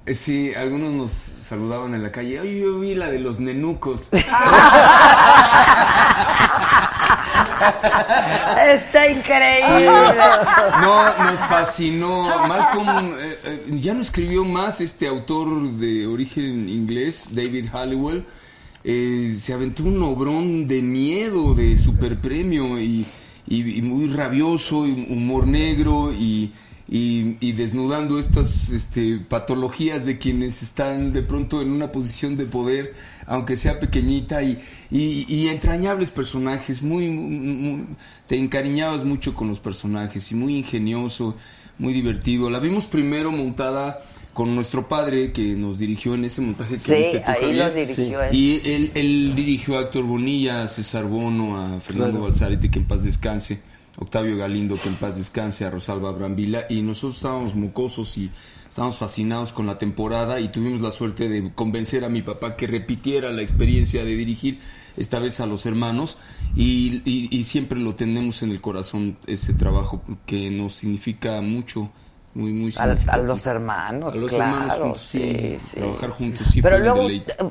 Sí, 0.08 0.52
algunos 0.56 0.92
nos 0.94 1.12
saludaban 1.12 1.94
en 1.94 2.02
la 2.02 2.12
calle. 2.12 2.40
Ay, 2.40 2.62
yo 2.62 2.80
vi 2.80 2.96
la 2.96 3.12
de 3.12 3.20
los 3.20 3.40
nenucos. 3.40 4.10
Está 8.68 9.08
increíble. 9.08 9.86
No, 10.82 11.24
nos 11.24 11.40
fascinó. 11.42 12.48
Malcolm 12.48 13.14
eh, 13.16 13.40
eh, 13.44 13.66
ya 13.74 13.94
no 13.94 14.02
escribió 14.02 14.44
más 14.44 14.82
este 14.82 15.08
autor 15.08 15.70
de 15.74 16.08
origen 16.08 16.68
inglés, 16.68 17.30
David 17.36 17.68
Halliwell. 17.72 18.26
Eh, 18.84 19.36
se 19.40 19.54
aventó 19.54 19.84
un 19.84 20.02
obrón 20.02 20.68
de 20.68 20.82
miedo, 20.82 21.54
de 21.54 21.78
superpremio 21.78 22.80
y, 22.80 23.06
y, 23.48 23.78
y 23.78 23.82
muy 23.84 24.08
rabioso, 24.08 24.88
y 24.88 25.06
humor 25.12 25.46
negro 25.46 26.12
y, 26.12 26.52
y, 26.94 27.38
y 27.40 27.54
desnudando 27.54 28.20
estas 28.20 28.70
este, 28.70 29.18
patologías 29.18 30.06
de 30.06 30.18
quienes 30.18 30.62
están 30.62 31.14
de 31.14 31.24
pronto 31.24 31.62
en 31.62 31.72
una 31.72 31.90
posición 31.92 32.36
de 32.36 32.46
poder, 32.46 32.94
aunque 33.26 33.56
sea 33.56 33.80
pequeñita, 33.80 34.44
y, 34.44 34.60
y, 34.92 35.26
y 35.34 35.48
entrañables 35.48 36.10
personajes, 36.12 36.82
muy, 36.84 37.08
muy- 37.10 37.38
muy- 37.56 37.86
te 38.28 38.38
encariñabas 38.38 39.06
mucho 39.06 39.34
con 39.34 39.48
los 39.48 39.60
personajes 39.62 40.32
y 40.34 40.36
muy 40.36 40.58
ingenioso, 40.58 41.36
muy 41.80 41.94
divertido. 41.94 42.50
La 42.50 42.60
vimos 42.60 42.86
primero 42.86 43.32
montada 43.32 44.02
con 44.34 44.54
nuestro 44.54 44.88
padre 44.90 45.32
que 45.32 45.56
nos 45.56 45.80
dirigió 45.80 46.14
en 46.16 46.26
ese 46.26 46.42
montaje 46.42 46.74
que 46.76 46.80
Sí, 46.80 46.94
viste 46.94 47.20
tú, 47.20 47.32
ahí 47.32 47.54
lo 47.54 47.64
Javier. 47.64 47.88
dirigió 47.88 48.22
él. 48.24 48.36
Y 48.36 48.62
él, 48.66 48.92
él 48.96 49.34
dirigió 49.36 49.78
a 49.78 49.84
Héctor 49.84 50.04
Bonilla, 50.04 50.64
a 50.64 50.68
César 50.68 51.06
Bono, 51.06 51.58
a 51.58 51.80
Fernando 51.80 52.18
Claro. 52.18 52.24
Balzarete, 52.32 52.70
que 52.70 52.80
en 52.80 52.86
paz 52.86 53.04
descanse, 53.04 53.62
Octavio 54.02 54.36
Galindo, 54.36 54.80
que 54.82 54.90
en 54.90 54.96
paz 54.96 55.18
descanse, 55.18 55.64
a 55.64 55.70
Rosalba 55.70 56.12
Brambila, 56.12 56.66
y 56.68 56.82
nosotros 56.82 57.18
estábamos 57.18 57.56
mocosos 57.56 58.18
y 58.18 58.32
estábamos 58.68 58.98
fascinados 58.98 59.54
con 59.54 59.68
la 59.68 59.78
temporada 59.78 60.40
y 60.40 60.50
tuvimos 60.50 60.82
la 60.82 60.90
suerte 60.90 61.30
de 61.30 61.54
convencer 61.54 62.04
a 62.04 62.10
mi 62.10 62.24
papá 62.24 62.56
que 62.56 62.66
repitiera 62.66 63.32
la 63.32 63.44
experiencia 63.44 64.04
de 64.04 64.16
dirigir 64.16 64.60
esta 64.98 65.20
vez 65.20 65.40
a 65.40 65.46
los 65.46 65.68
hermanos 65.68 66.18
y, 66.56 67.44
siempre 67.44 67.80
lo 67.80 67.94
tenemos 67.94 68.42
en 68.42 68.52
el 68.52 68.60
corazón 68.60 69.18
ese 69.28 69.54
trabajo 69.54 70.02
que 70.26 70.50
nos 70.50 70.74
significa 70.74 71.40
mucho 71.42 71.92
muy, 72.34 72.52
muy 72.54 72.70
a 72.70 72.72
significativo. 72.72 73.24
los 73.26 73.46
hermanos, 73.48 74.14
A 74.14 74.18
los 74.18 74.30
claro, 74.32 74.54
hermanos 74.56 74.78
juntos, 74.80 75.00
sí, 75.02 75.20
sí, 75.20 75.68
sí, 75.72 75.76
trabajar 75.82 76.10
juntos 76.12 76.48
sí 76.48 76.62
Pero 76.62 76.76
fue 76.78 76.80
un 76.80 76.84
luego 76.86 77.02
deleite. 77.08 77.34
eh, 77.40 77.50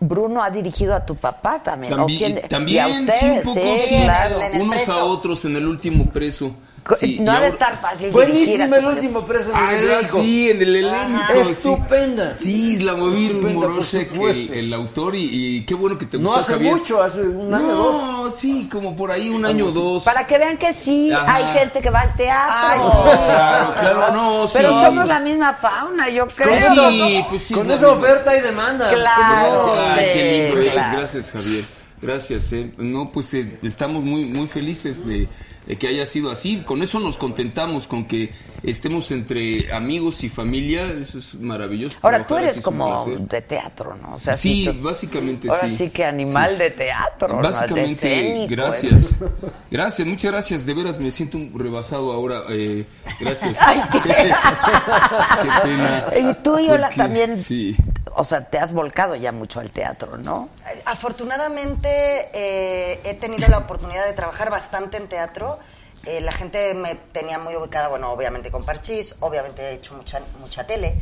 Bruno 0.00 0.42
ha 0.42 0.50
dirigido 0.50 0.94
a 0.94 1.04
tu 1.06 1.14
papá 1.16 1.62
también. 1.62 1.92
¿o 1.94 1.96
También, 1.96 2.18
quién? 2.18 2.32
Y 2.36 2.38
a 2.44 2.48
también 2.48 3.04
ustedes, 3.08 3.14
sí, 3.20 3.26
un 3.26 3.42
poco, 3.42 3.76
sí, 3.86 4.00
claro. 4.04 4.36
unos 4.60 4.88
a 4.88 5.04
otros 5.04 5.44
en 5.46 5.56
el 5.56 5.66
último 5.66 6.06
preso. 6.10 6.54
Sí, 6.96 7.18
no 7.20 7.32
ha 7.32 7.40
de 7.40 7.48
estar 7.48 7.80
fácil 7.80 8.10
Buenísima 8.10 8.76
el 8.78 8.86
último 8.86 9.24
preso 9.24 9.50
Ah, 9.54 9.74
el 9.74 9.84
helénico. 9.84 10.20
sí, 10.22 10.50
en 10.50 10.62
el 10.62 10.76
helénico. 10.76 11.32
sí. 11.44 11.50
Estupenda. 11.50 12.36
Sí, 12.38 12.72
Estupenda, 12.74 13.42
por 13.42 13.52
Morosek, 13.52 14.14
el, 14.16 14.50
el 14.54 14.74
autor, 14.74 15.14
y, 15.14 15.56
y 15.58 15.64
qué 15.66 15.74
bueno 15.74 15.96
que 15.98 16.06
te 16.06 16.18
No 16.18 16.30
gustó, 16.30 16.40
hace 16.40 16.52
Javier. 16.54 16.72
mucho, 16.76 17.02
hace 17.02 17.20
un 17.22 17.54
año 17.54 17.64
o 17.66 17.92
No, 17.92 18.22
dos. 18.28 18.38
sí, 18.38 18.68
como 18.70 18.96
por 18.96 19.10
ahí 19.10 19.28
un 19.28 19.44
año 19.44 19.66
o 19.66 19.70
dos. 19.72 20.04
Para 20.04 20.26
que 20.26 20.38
vean 20.38 20.56
que 20.56 20.72
sí, 20.72 21.12
Ajá. 21.12 21.34
hay 21.36 21.44
gente 21.58 21.80
que 21.80 21.90
va 21.90 22.00
al 22.00 22.14
teatro. 22.14 22.54
Ay, 22.56 22.78
sí. 22.80 22.98
Claro, 23.26 23.74
claro, 23.80 24.12
no, 24.12 24.48
sí. 24.48 24.54
Pero 24.56 24.80
somos 24.82 25.06
la 25.06 25.18
misma 25.20 25.54
fauna, 25.54 26.08
yo 26.08 26.26
creo. 26.28 26.48
Pues 26.48 26.64
sí, 26.74 27.24
pues 27.28 27.42
sí, 27.42 27.54
Con 27.54 27.68
la 27.68 27.74
esa 27.74 27.86
misma. 27.88 28.00
oferta 28.02 28.36
y 28.36 28.40
demanda. 28.40 28.90
Claro, 28.92 29.74
Ay, 29.80 30.08
qué 30.12 30.52
lindo. 30.54 30.70
Gracias, 30.92 31.32
Javier. 31.32 31.64
Gracias. 32.02 32.52
eh. 32.52 32.72
No, 32.78 33.12
pues 33.12 33.32
eh, 33.34 33.58
estamos 33.62 34.02
muy, 34.04 34.24
muy 34.24 34.48
felices 34.48 35.06
de, 35.06 35.28
de 35.66 35.76
que 35.76 35.86
haya 35.88 36.06
sido 36.06 36.30
así. 36.30 36.62
Con 36.64 36.82
eso 36.82 36.98
nos 36.98 37.18
contentamos, 37.18 37.86
con 37.86 38.06
que 38.06 38.30
estemos 38.62 39.10
entre 39.10 39.70
amigos 39.72 40.24
y 40.24 40.28
familia. 40.30 40.86
Eso 40.86 41.18
es 41.18 41.34
maravilloso. 41.34 41.96
Ahora 42.02 42.26
tú 42.26 42.36
eres 42.38 42.60
como 42.62 43.04
de 43.06 43.42
teatro, 43.42 43.96
¿no? 44.00 44.14
O 44.14 44.18
sea, 44.18 44.34
Sí, 44.34 44.64
tú- 44.66 44.80
básicamente 44.82 45.48
Ahora 45.50 45.68
sí. 45.68 45.76
sí 45.76 45.90
que 45.90 46.04
animal 46.06 46.52
Sí. 46.52 46.56
de 46.58 46.70
teatro, 46.70 47.28
¿no? 47.28 47.36
De 47.36 47.42
Básicamente, 47.42 47.92
escénico, 47.92 48.46
gracias. 48.50 48.92
eso. 48.92 49.32
Gracias, 49.70 50.08
muchas 50.08 50.32
gracias. 50.32 50.64
De 50.66 50.72
veras 50.74 50.98
me 50.98 51.10
siento 51.10 51.36
un 51.36 51.52
rebasado 51.58 52.12
ahora. 52.14 52.42
eh, 52.48 52.84
gracias. 53.20 53.58
Ay, 53.60 53.80
qué- 53.92 54.00
Qué 55.42 55.48
pena. 55.64 56.04
Y 56.30 56.34
tú, 56.42 56.58
Yola, 56.58 56.86
Porque- 56.88 56.96
también, 56.96 57.36
Sí. 57.38 57.76
O 58.20 58.24
sea, 58.24 58.44
te 58.44 58.58
has 58.58 58.74
volcado 58.74 59.16
ya 59.16 59.32
mucho 59.32 59.60
al 59.60 59.70
teatro, 59.70 60.18
¿no? 60.18 60.50
Afortunadamente 60.84 62.28
eh, 62.34 63.00
he 63.02 63.14
tenido 63.14 63.48
la 63.48 63.56
oportunidad 63.56 64.04
de 64.04 64.12
trabajar 64.12 64.50
bastante 64.50 64.98
en 64.98 65.08
teatro. 65.08 65.58
Eh, 66.04 66.20
la 66.20 66.30
gente 66.30 66.74
me 66.74 66.96
tenía 66.96 67.38
muy 67.38 67.56
ubicada, 67.56 67.88
bueno, 67.88 68.10
obviamente 68.12 68.50
con 68.50 68.62
Parchís, 68.62 69.16
obviamente 69.20 69.62
he 69.62 69.72
hecho 69.72 69.94
mucha, 69.94 70.20
mucha 70.38 70.66
tele, 70.66 71.00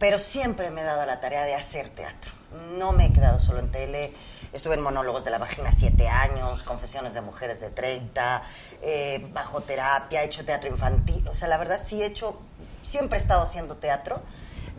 pero 0.00 0.18
siempre 0.18 0.72
me 0.72 0.80
he 0.80 0.84
dado 0.84 1.06
la 1.06 1.20
tarea 1.20 1.44
de 1.44 1.54
hacer 1.54 1.90
teatro. 1.90 2.32
No 2.76 2.90
me 2.90 3.06
he 3.06 3.12
quedado 3.12 3.38
solo 3.38 3.60
en 3.60 3.70
tele. 3.70 4.12
Estuve 4.52 4.74
en 4.74 4.80
Monólogos 4.80 5.24
de 5.24 5.30
la 5.30 5.38
Vagina 5.38 5.70
siete 5.70 6.08
años, 6.08 6.64
Confesiones 6.64 7.14
de 7.14 7.20
Mujeres 7.20 7.60
de 7.60 7.70
30, 7.70 8.42
eh, 8.82 9.28
bajo 9.32 9.60
terapia, 9.60 10.22
he 10.24 10.26
hecho 10.26 10.44
teatro 10.44 10.68
infantil. 10.68 11.28
O 11.28 11.36
sea, 11.36 11.46
la 11.46 11.56
verdad 11.56 11.80
sí 11.84 12.02
he 12.02 12.06
hecho, 12.06 12.36
siempre 12.82 13.16
he 13.16 13.20
estado 13.20 13.42
haciendo 13.42 13.76
teatro. 13.76 14.22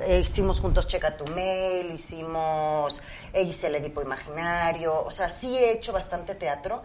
Eh, 0.01 0.19
hicimos 0.21 0.61
juntos 0.61 0.87
Checa 0.87 1.17
tu 1.17 1.25
Mail, 1.27 1.91
hicimos, 1.91 3.01
eh, 3.33 3.41
hice 3.43 3.67
el 3.67 3.75
Edipo 3.75 4.01
Imaginario, 4.01 4.97
o 5.03 5.11
sea, 5.11 5.29
sí 5.29 5.57
he 5.57 5.71
hecho 5.73 5.91
bastante 5.91 6.35
teatro 6.35 6.81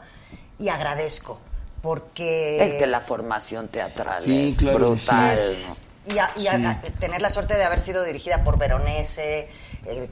y 0.58 0.68
agradezco, 0.68 1.38
porque... 1.80 2.64
Es 2.66 2.74
que 2.74 2.86
la 2.86 3.00
formación 3.00 3.68
teatral 3.68 4.20
Sí, 4.20 4.50
es 4.50 4.58
claro, 4.58 4.78
brutal, 4.90 5.32
es- 5.38 5.82
y, 6.06 6.18
a- 6.18 6.32
y 6.36 6.40
Sí. 6.40 6.48
a- 6.48 6.82
tener 6.98 7.22
la 7.22 7.30
suerte 7.30 7.54
de 7.56 7.62
haber 7.64 7.78
sido 7.78 8.02
dirigida 8.02 8.42
por 8.42 8.58
Veronese, 8.58 9.48
eh, 9.86 10.08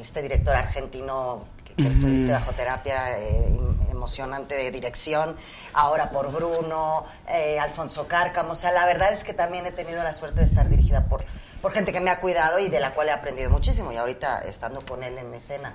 este 0.00 0.20
director 0.20 0.54
argentino 0.56 1.46
que, 1.76 1.84
tuviste 1.84 2.32
bajo 2.32 2.52
terapia 2.52 3.18
eh, 3.18 3.46
em- 3.48 3.90
emocionante 3.90 4.54
de 4.54 4.70
dirección, 4.70 5.36
ahora 5.74 6.10
por 6.10 6.32
Bruno, 6.32 7.04
eh, 7.28 7.58
Alfonso 7.58 8.08
Cárcamo, 8.08 8.52
o 8.52 8.54
sea, 8.54 8.72
la 8.72 8.84
verdad 8.84 9.12
es 9.12 9.22
que 9.22 9.32
también 9.32 9.66
he 9.66 9.72
tenido 9.72 10.02
la 10.02 10.12
suerte 10.12 10.40
de 10.40 10.46
estar 10.46 10.68
dirigida 10.68 11.04
por, 11.04 11.24
por 11.60 11.72
gente 11.72 11.92
que 11.92 12.00
me 12.00 12.10
ha 12.10 12.20
cuidado 12.20 12.58
y 12.58 12.68
de 12.68 12.80
la 12.80 12.92
cual 12.94 13.08
he 13.08 13.12
aprendido 13.12 13.50
muchísimo, 13.50 13.92
y 13.92 13.96
ahorita 13.96 14.40
estando 14.40 14.80
con 14.84 15.02
él 15.02 15.16
en 15.18 15.32
escena 15.34 15.74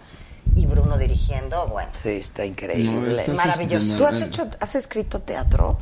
y 0.55 0.65
Bruno 0.65 0.97
dirigiendo, 0.97 1.67
bueno. 1.67 1.89
¿no? 1.93 1.99
Sí, 2.01 2.17
está 2.17 2.43
increíble. 2.45 3.23
No, 3.27 3.33
Maravilloso. 3.35 3.95
¿Tú 3.95 4.05
has 4.05 4.21
hecho, 4.21 4.49
has 4.59 4.75
escrito 4.75 5.21
teatro? 5.21 5.77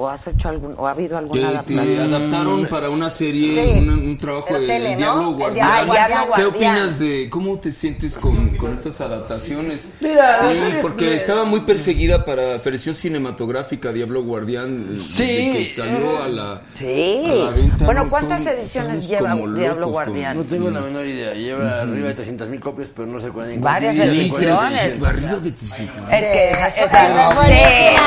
¿O 0.00 0.08
has 0.08 0.26
hecho 0.28 0.48
algún, 0.48 0.74
o 0.78 0.86
ha 0.86 0.92
habido 0.92 1.18
alguna 1.18 1.40
Que 1.42 1.46
te 1.46 1.52
adaptación? 1.52 2.14
adaptaron 2.14 2.66
para 2.68 2.88
una 2.88 3.10
serie, 3.10 3.52
Sí. 3.74 3.80
un, 3.80 3.90
un 3.90 4.16
trabajo 4.16 4.46
Pero 4.48 4.60
de 4.60 4.66
tele, 4.66 4.92
El 4.94 5.00
¿no? 5.00 5.04
Diablo 5.06 5.28
El 5.28 5.34
Guardián. 5.36 5.54
Diablo 5.68 5.92
Ah, 5.92 6.24
Guardián. 6.26 6.28
¿Qué 6.36 6.44
opinas 6.46 6.98
de 6.98 7.28
cómo 7.30 7.58
te 7.58 7.70
sientes 7.72 8.16
con, 8.16 8.56
con 8.56 8.72
estas 8.72 8.98
adaptaciones? 9.02 9.88
Mira, 10.00 10.38
sí, 10.52 10.58
porque 10.80 11.04
fue- 11.08 11.14
estaba 11.16 11.44
muy 11.44 11.60
perseguida 11.60 12.24
para 12.24 12.56
versión 12.56 12.94
cinematográfica 12.94 13.92
Diablo 13.92 14.22
Guardián 14.22 14.86
eh, 14.88 14.92
desde 14.94 15.12
Sí. 15.12 15.52
que 15.52 15.66
salió 15.66 16.22
a 16.22 16.28
la, 16.28 16.62
Sí. 16.78 17.22
a 17.26 17.34
la 17.34 17.50
venta. 17.50 17.84
Bueno, 17.84 18.04
¿no? 18.04 18.10
¿cuántas 18.10 18.40
Estamos- 18.40 18.60
ediciones 18.62 19.00
estamos 19.00 19.10
lleva 19.10 19.54
Diablo 19.60 19.80
locos 19.80 19.92
Guardián? 19.92 20.36
No 20.38 20.44
tengo 20.44 20.70
la 20.70 20.80
menor 20.80 21.06
idea. 21.06 21.34
Lleva 21.34 21.82
arriba 21.82 22.08
de 22.08 22.14
300 22.14 22.48
mil 22.48 22.60
copias, 22.60 22.88
pero 22.96 23.06
no 23.06 23.20
sé 23.20 23.28
cuál 23.28 23.50
en 23.50 23.60
Varias 23.60 23.98
ediciones. 23.98 24.96
con- 24.98 25.08
Arriba 25.10 25.36
de 25.40 25.52
300. 25.52 25.98
Es 25.98 26.04
que 26.08 26.50
esa, 26.52 26.68
Eso- 26.68 26.84
esa 26.86 27.06
esa 27.06 27.28
es 27.28 27.34
no. 27.34 27.40
buenísima. 27.42 28.00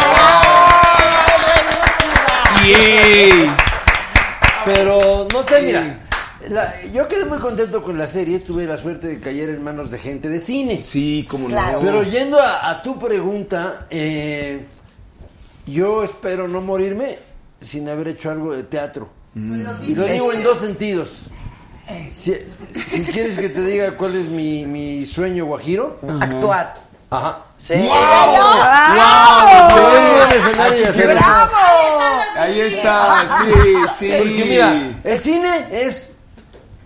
Pero 4.65 5.27
no 5.31 5.43
sé, 5.43 5.61
mira. 5.61 5.99
la- 6.49 6.73
yo 6.93 7.07
quedé 7.07 7.25
muy 7.25 7.39
contento 7.39 7.81
con 7.83 7.97
la 7.97 8.07
serie. 8.07 8.39
Tuve 8.39 8.65
la 8.65 8.77
suerte 8.77 9.07
de 9.07 9.19
caer 9.19 9.49
en 9.49 9.63
manos 9.63 9.91
de 9.91 9.97
gente 9.97 10.29
de 10.29 10.39
cine. 10.39 10.81
Sí, 10.81 11.25
como 11.29 11.47
Claro. 11.47 11.79
no. 11.79 11.85
Pero 11.85 12.03
yendo 12.03 12.39
a, 12.39 12.69
a 12.69 12.81
tu 12.81 12.97
pregunta, 12.99 13.85
eh, 13.89 14.65
yo 15.65 16.03
espero 16.03 16.47
no 16.47 16.61
morirme 16.61 17.17
sin 17.61 17.87
haber 17.89 18.09
hecho 18.09 18.29
algo 18.31 18.55
de 18.55 18.63
teatro. 18.63 19.09
Y 19.35 19.95
lo 19.95 20.05
digo 20.05 20.31
en 20.33 20.43
dos 20.43 20.59
sentidos. 20.59 21.25
Si, 22.13 22.33
si 22.87 23.01
quieres 23.03 23.37
que 23.37 23.49
te 23.49 23.61
diga 23.61 23.97
cuál 23.97 24.15
es 24.15 24.29
mi, 24.29 24.65
mi 24.65 25.05
sueño 25.05 25.45
guajiro, 25.45 25.99
Actuar. 26.21 26.82
Ajá. 27.13 27.37
Sí. 27.57 27.75
¡Wow! 27.75 27.93
Eso. 30.31 30.51
¡Bravo! 31.07 31.57
Ahí 32.37 32.59
está, 32.59 33.25
sí, 33.37 33.75
sí. 33.95 34.11
Porque 34.17 34.45
mira, 34.45 34.75
el 35.03 35.19
cine 35.19 35.67
es. 35.71 36.09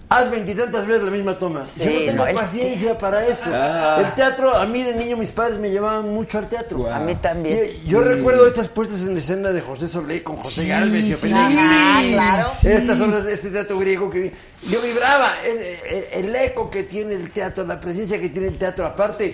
Haz 0.10 0.32
veintitantas 0.32 0.88
veces 0.88 1.04
la 1.04 1.12
misma 1.12 1.38
toma. 1.38 1.66
Yo 1.66 1.84
no 1.86 1.92
Sí, 1.92 2.06
tengo 2.06 2.24
no, 2.24 2.28
el- 2.28 2.36
paciencia 2.36 2.98
para 2.98 3.28
eso. 3.28 3.50
Ah. 3.52 4.02
El 4.06 4.14
teatro, 4.16 4.56
a 4.56 4.66
mí 4.66 4.82
de 4.82 4.96
niño 4.96 5.18
mis 5.18 5.32
padres 5.32 5.60
me 5.60 5.70
llevaban 5.70 6.08
mucho 6.14 6.38
al 6.38 6.48
teatro. 6.48 6.90
A 6.90 7.00
mí 7.00 7.14
también. 7.16 7.60
Yo 7.86 8.00
recuerdo 8.02 8.48
estas 8.48 8.70
puestas 8.70 9.02
en 9.02 9.18
escena 9.18 9.52
de 9.52 9.60
José 9.60 9.90
Solé 9.90 10.24
con 10.24 10.38
José 10.38 10.62
Sí, 10.62 10.68
Galvez 10.70 11.10
y. 11.26 11.34
Ajá, 11.34 12.02
claro. 12.10 12.44
Estas 12.64 13.02
obras 13.02 13.26
de 13.26 13.34
este 13.34 13.50
teatro 13.50 13.78
griego 13.80 14.10
que 14.10 14.20
vi- 14.20 14.32
yo 14.70 14.82
vibraba, 14.82 15.42
el, 15.44 15.58
el- 15.58 16.26
el 16.30 16.36
eco 16.38 16.70
que 16.70 16.84
tiene 16.84 17.14
el 17.14 17.30
teatro, 17.32 17.66
la 17.66 17.78
presencia 17.78 18.18
que 18.18 18.30
tiene 18.30 18.48
el 18.48 18.58
teatro, 18.58 18.86
aparte, 18.86 19.30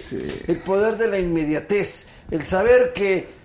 el 0.47 0.59
poder 0.63 0.97
de 0.97 1.07
la 1.07 1.19
inmediatez, 1.19 2.07
el 2.31 2.43
saber 2.45 2.93
que 2.93 3.42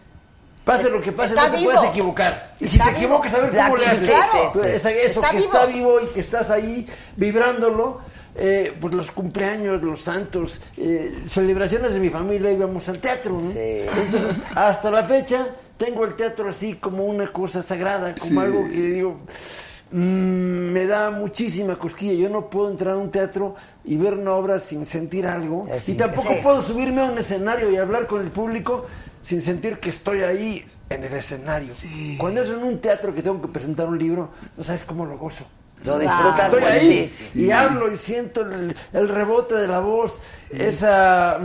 pase 0.73 0.90
lo 0.90 1.01
que 1.01 1.12
pase, 1.12 1.35
Está 1.35 1.47
no 1.49 1.55
te 1.55 1.61
vivo. 1.61 1.73
puedes 1.73 1.90
equivocar. 1.90 2.53
Y 2.61 2.69
si 2.69 2.77
Está 2.77 2.85
te 2.85 2.90
vivo. 2.90 3.01
equivocas, 3.03 3.32
saber 3.32 3.55
La 3.55 3.65
cómo 3.65 3.77
le 3.78 3.86
haces. 3.86 4.09
claro. 4.09 4.45
Eso 4.47 4.89
Está 4.89 5.31
que 5.31 5.36
vivo. 5.39 5.53
está 5.53 5.66
vivo 5.66 6.01
y 6.03 6.07
que 6.07 6.20
estás 6.20 6.51
ahí 6.51 6.86
vibrándolo. 7.16 8.01
eh, 8.40 8.73
pues 8.81 8.95
los 8.95 9.11
cumpleaños, 9.11 9.82
los 9.82 10.01
santos, 10.03 10.61
eh, 10.77 11.24
celebraciones 11.27 11.93
de 11.95 11.99
mi 11.99 12.09
familia 12.09 12.53
íbamos 12.53 12.89
al 12.89 13.01
teatro. 13.01 13.32
¿no? 13.32 13.51
Entonces, 13.51 14.39
hasta 14.55 14.93
la 14.93 15.03
fecha, 15.03 15.49
tengo 15.77 16.05
el 16.05 16.15
teatro 16.15 16.49
así 16.49 16.74
como 16.74 17.05
una 17.07 17.32
cosa 17.32 17.65
sagrada, 17.65 18.15
como 18.15 18.31
Sí. 18.31 18.39
algo 18.39 18.62
que 18.69 18.77
digo, 18.81 19.16
mm, 19.90 19.97
me 20.73 20.86
da 20.86 21.11
muchísima 21.11 21.77
cosquilla. 21.78 22.12
Yo 22.15 22.28
no 22.28 22.49
puedo 22.49 22.70
entrar 22.70 22.95
a 22.95 22.99
un 22.99 23.11
teatro 23.11 23.57
y 23.85 23.97
ver 23.97 24.15
una 24.15 24.32
obra 24.35 24.61
sin 24.61 24.86
sentir 24.86 25.27
algo. 25.27 25.66
Y 25.89 25.95
tampoco 25.95 26.32
sí. 26.35 26.40
puedo 26.43 26.62
subirme 26.62 27.01
a 27.01 27.05
un 27.07 27.19
escenario 27.19 27.70
y 27.73 27.77
hablar 27.77 28.07
con 28.07 28.20
el 28.23 28.31
público 28.31 28.86
sin 29.28 29.42
sentir 29.42 29.78
que 29.78 29.90
estoy 29.90 30.22
ahí 30.22 30.64
en 30.88 31.05
el 31.05 31.12
escenario. 31.12 31.70
Cuando 32.16 32.40
es 32.40 32.48
en 32.48 32.62
un 32.62 32.80
teatro 32.80 33.14
que 33.14 33.20
tengo 33.20 33.42
que 33.42 33.48
presentar 33.48 33.86
un 33.86 33.98
libro, 33.98 34.30
no 34.56 34.64
sabes 34.64 34.84
cómo 34.84 35.05
lo 35.05 35.18
gozo. 35.18 35.44
Lo 35.84 35.98
disfrutas 35.98 36.46
Estoy 36.46 36.62
ahí 36.62 37.12
y 37.34 37.50
hablo 37.50 37.92
y 37.92 37.98
siento 37.98 38.40
el, 38.40 38.74
el 38.94 39.09
rebote 39.10 39.55
de 39.55 39.68
la 39.68 39.80
voz, 39.80 40.18
esa, 40.50 41.38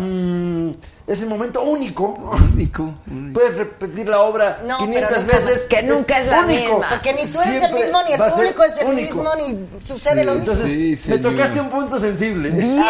mm, 1.07 1.11
ese 1.11 1.25
momento 1.25 1.61
único. 1.61 2.13
Único, 2.53 2.93
único. 3.09 3.33
Puedes 3.33 3.57
repetir 3.57 4.07
la 4.07 4.21
obra 4.21 4.59
No, 4.65 4.77
500 4.77 5.09
pero 5.09 5.21
nunca 5.21 5.37
veces. 5.39 5.61
Que 5.67 5.83
nunca 5.83 6.19
es 6.19 6.27
la 6.27 6.41
misma. 6.43 6.87
Porque 6.89 7.13
ni 7.13 7.25
tú 7.31 7.41
eres 7.41 7.63
el 7.63 7.73
mismo, 7.73 8.03
ni 8.03 8.13
el 8.13 8.21
público 8.23 8.63
es 8.63 8.77
el 8.77 8.87
único. 8.87 9.15
mismo, 9.23 9.35
ni 9.35 9.67
sucede 9.83 10.23
lo 10.23 10.35
mismo. 10.35 10.53
Entonces, 10.53 10.99
Sí, 10.99 11.09
me 11.11 11.17
tocaste 11.19 11.59
un 11.59 11.69
punto 11.69 11.99
sensible. 11.99 12.49
¡Bien! 12.51 12.83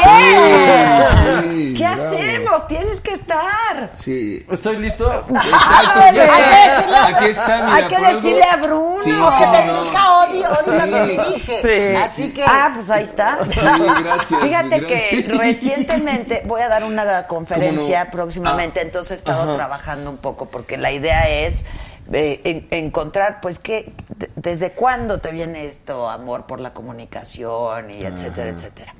Sí, 1.51 1.73
¿Qué 1.77 1.83
bravo. 1.87 2.03
hacemos? 2.03 2.67
Tienes 2.67 3.01
que 3.01 3.13
estar. 3.13 3.89
Sí. 3.95 4.45
¿Estoy 4.51 4.77
listo? 4.77 5.11
Exacto, 5.29 5.99
Hay 5.99 6.13
que 6.13 6.19
decirle 6.21 6.95
a- 6.95 7.05
Aquí 7.07 7.25
está, 7.29 7.55
mira, 7.63 7.75
Hay 7.75 7.83
que 7.87 7.95
por 7.95 8.05
algo- 8.05 8.21
decirle 8.21 8.43
a 8.43 8.55
Bruno. 8.57 8.95
Sí, 9.03 9.11
O 9.11 9.29
que 9.31 9.45
te 9.57 9.65
no. 9.65 9.83
dirija 9.83 10.13
Odi, 10.23 10.43
Odi 10.43 10.77
también 10.77 11.07
dirige. 11.09 11.61
Sí. 11.61 11.95
Así 11.97 12.29
que. 12.33 12.43
Ah, 12.45 12.71
pues 12.75 12.89
ahí 12.89 13.03
está. 13.03 13.39
Sí, 13.49 13.59
gracias, 14.03 14.41
Fíjate 14.41 14.85
que 14.85 15.25
recientemente 15.37 16.43
voy 16.45 16.61
a 16.61 16.69
dar 16.69 16.83
una 16.83 17.27
conferencia 17.27 18.02
Próximamente, 18.11 18.79
Ah. 18.79 18.83
entonces 18.83 19.11
he 19.11 19.15
estado 19.15 19.43
Ajá. 19.43 19.55
trabajando 19.55 20.09
un 20.09 20.17
poco 20.17 20.45
porque 20.47 20.77
la 20.77 20.91
idea 20.91 21.29
es 21.29 21.65
eh, 22.11 22.41
en- 22.43 22.67
encontrar, 22.85 23.39
pues, 23.41 23.59
que 23.59 23.93
¿desde 24.35 24.73
cuándo 24.73 25.19
te 25.21 25.31
viene 25.31 25.67
esto, 25.67 26.09
amor 26.09 26.45
por 26.45 26.59
la 26.59 26.73
comunicación 26.73 27.91
y 27.91 28.03
etcétera, 28.03 28.49
Ajá. 28.49 28.57
etcétera? 28.57 28.95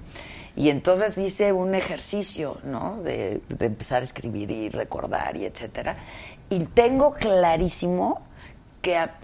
Y 0.56 0.70
entonces 0.70 1.18
hice 1.18 1.52
un 1.52 1.76
ejercicio, 1.76 2.60
¿no? 2.64 3.02
De, 3.02 3.42
de 3.50 3.66
empezar 3.66 4.02
a 4.02 4.06
escribir 4.06 4.52
y 4.52 4.70
recordar 4.70 5.36
y 5.36 5.46
etcétera. 5.46 5.98
Y 6.50 6.64
tengo 6.66 7.16
clarísimo 7.16 8.22
que 8.82 8.98
a- 8.98 9.16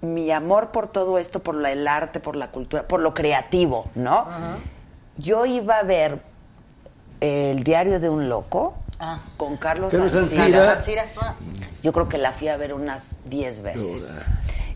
mi 0.00 0.30
amor 0.30 0.68
por 0.70 0.88
todo 0.88 1.18
esto, 1.18 1.40
por 1.40 1.56
la- 1.56 1.72
el 1.72 1.86
arte, 1.88 2.20
por 2.20 2.36
la 2.36 2.50
cultura, 2.50 2.84
por 2.88 3.00
lo 3.00 3.12
creativo, 3.12 3.86
¿no? 3.96 4.26
Yo 5.18 5.44
iba 5.44 5.76
a 5.78 5.82
ver 5.82 6.20
el 7.20 7.62
diario 7.64 8.00
de 8.00 8.08
un 8.08 8.28
loco 8.30 8.74
con 9.36 9.56
Carlos 9.56 9.94
Ancira. 9.94 10.76
Ah. 11.22 11.34
Yo 11.82 11.92
creo 11.92 12.08
que 12.08 12.18
la 12.18 12.32
fui 12.32 12.48
a 12.48 12.56
ver 12.56 12.74
unas 12.74 13.12
10 13.26 13.62
veces. 13.62 14.26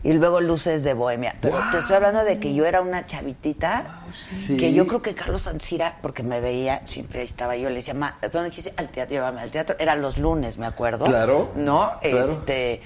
Y 0.03 0.13
luego 0.13 0.39
Luces 0.39 0.83
de 0.83 0.93
Bohemia. 0.93 1.35
Pero 1.41 1.57
te 1.71 1.79
estoy 1.79 1.95
hablando 1.95 2.23
de 2.23 2.39
que 2.39 2.53
yo 2.53 2.65
era 2.65 2.81
una 2.81 3.07
chavitita 3.07 4.01
Sí. 4.45 4.55
que 4.55 4.71
yo 4.71 4.85
creo 4.87 5.01
que 5.01 5.15
Carlos 5.15 5.47
Ancira, 5.47 5.97
porque 6.01 6.21
me 6.23 6.39
veía, 6.39 6.81
siempre 6.85 7.19
ahí 7.19 7.25
estaba 7.25 7.55
yo, 7.55 7.69
le 7.69 7.75
decía, 7.75 7.93
ma, 7.95 8.15
¿dónde 8.31 8.49
quise? 8.51 8.73
Al 8.77 8.89
teatro, 8.89 9.15
llévame 9.15 9.41
al 9.41 9.49
teatro. 9.51 9.75
Era 9.79 9.95
los 9.95 10.17
lunes, 10.17 10.57
me 10.57 10.67
acuerdo. 10.67 11.05
Claro, 11.05 11.51
¿No? 11.55 11.93
claro. 12.01 12.31
Este. 12.31 12.81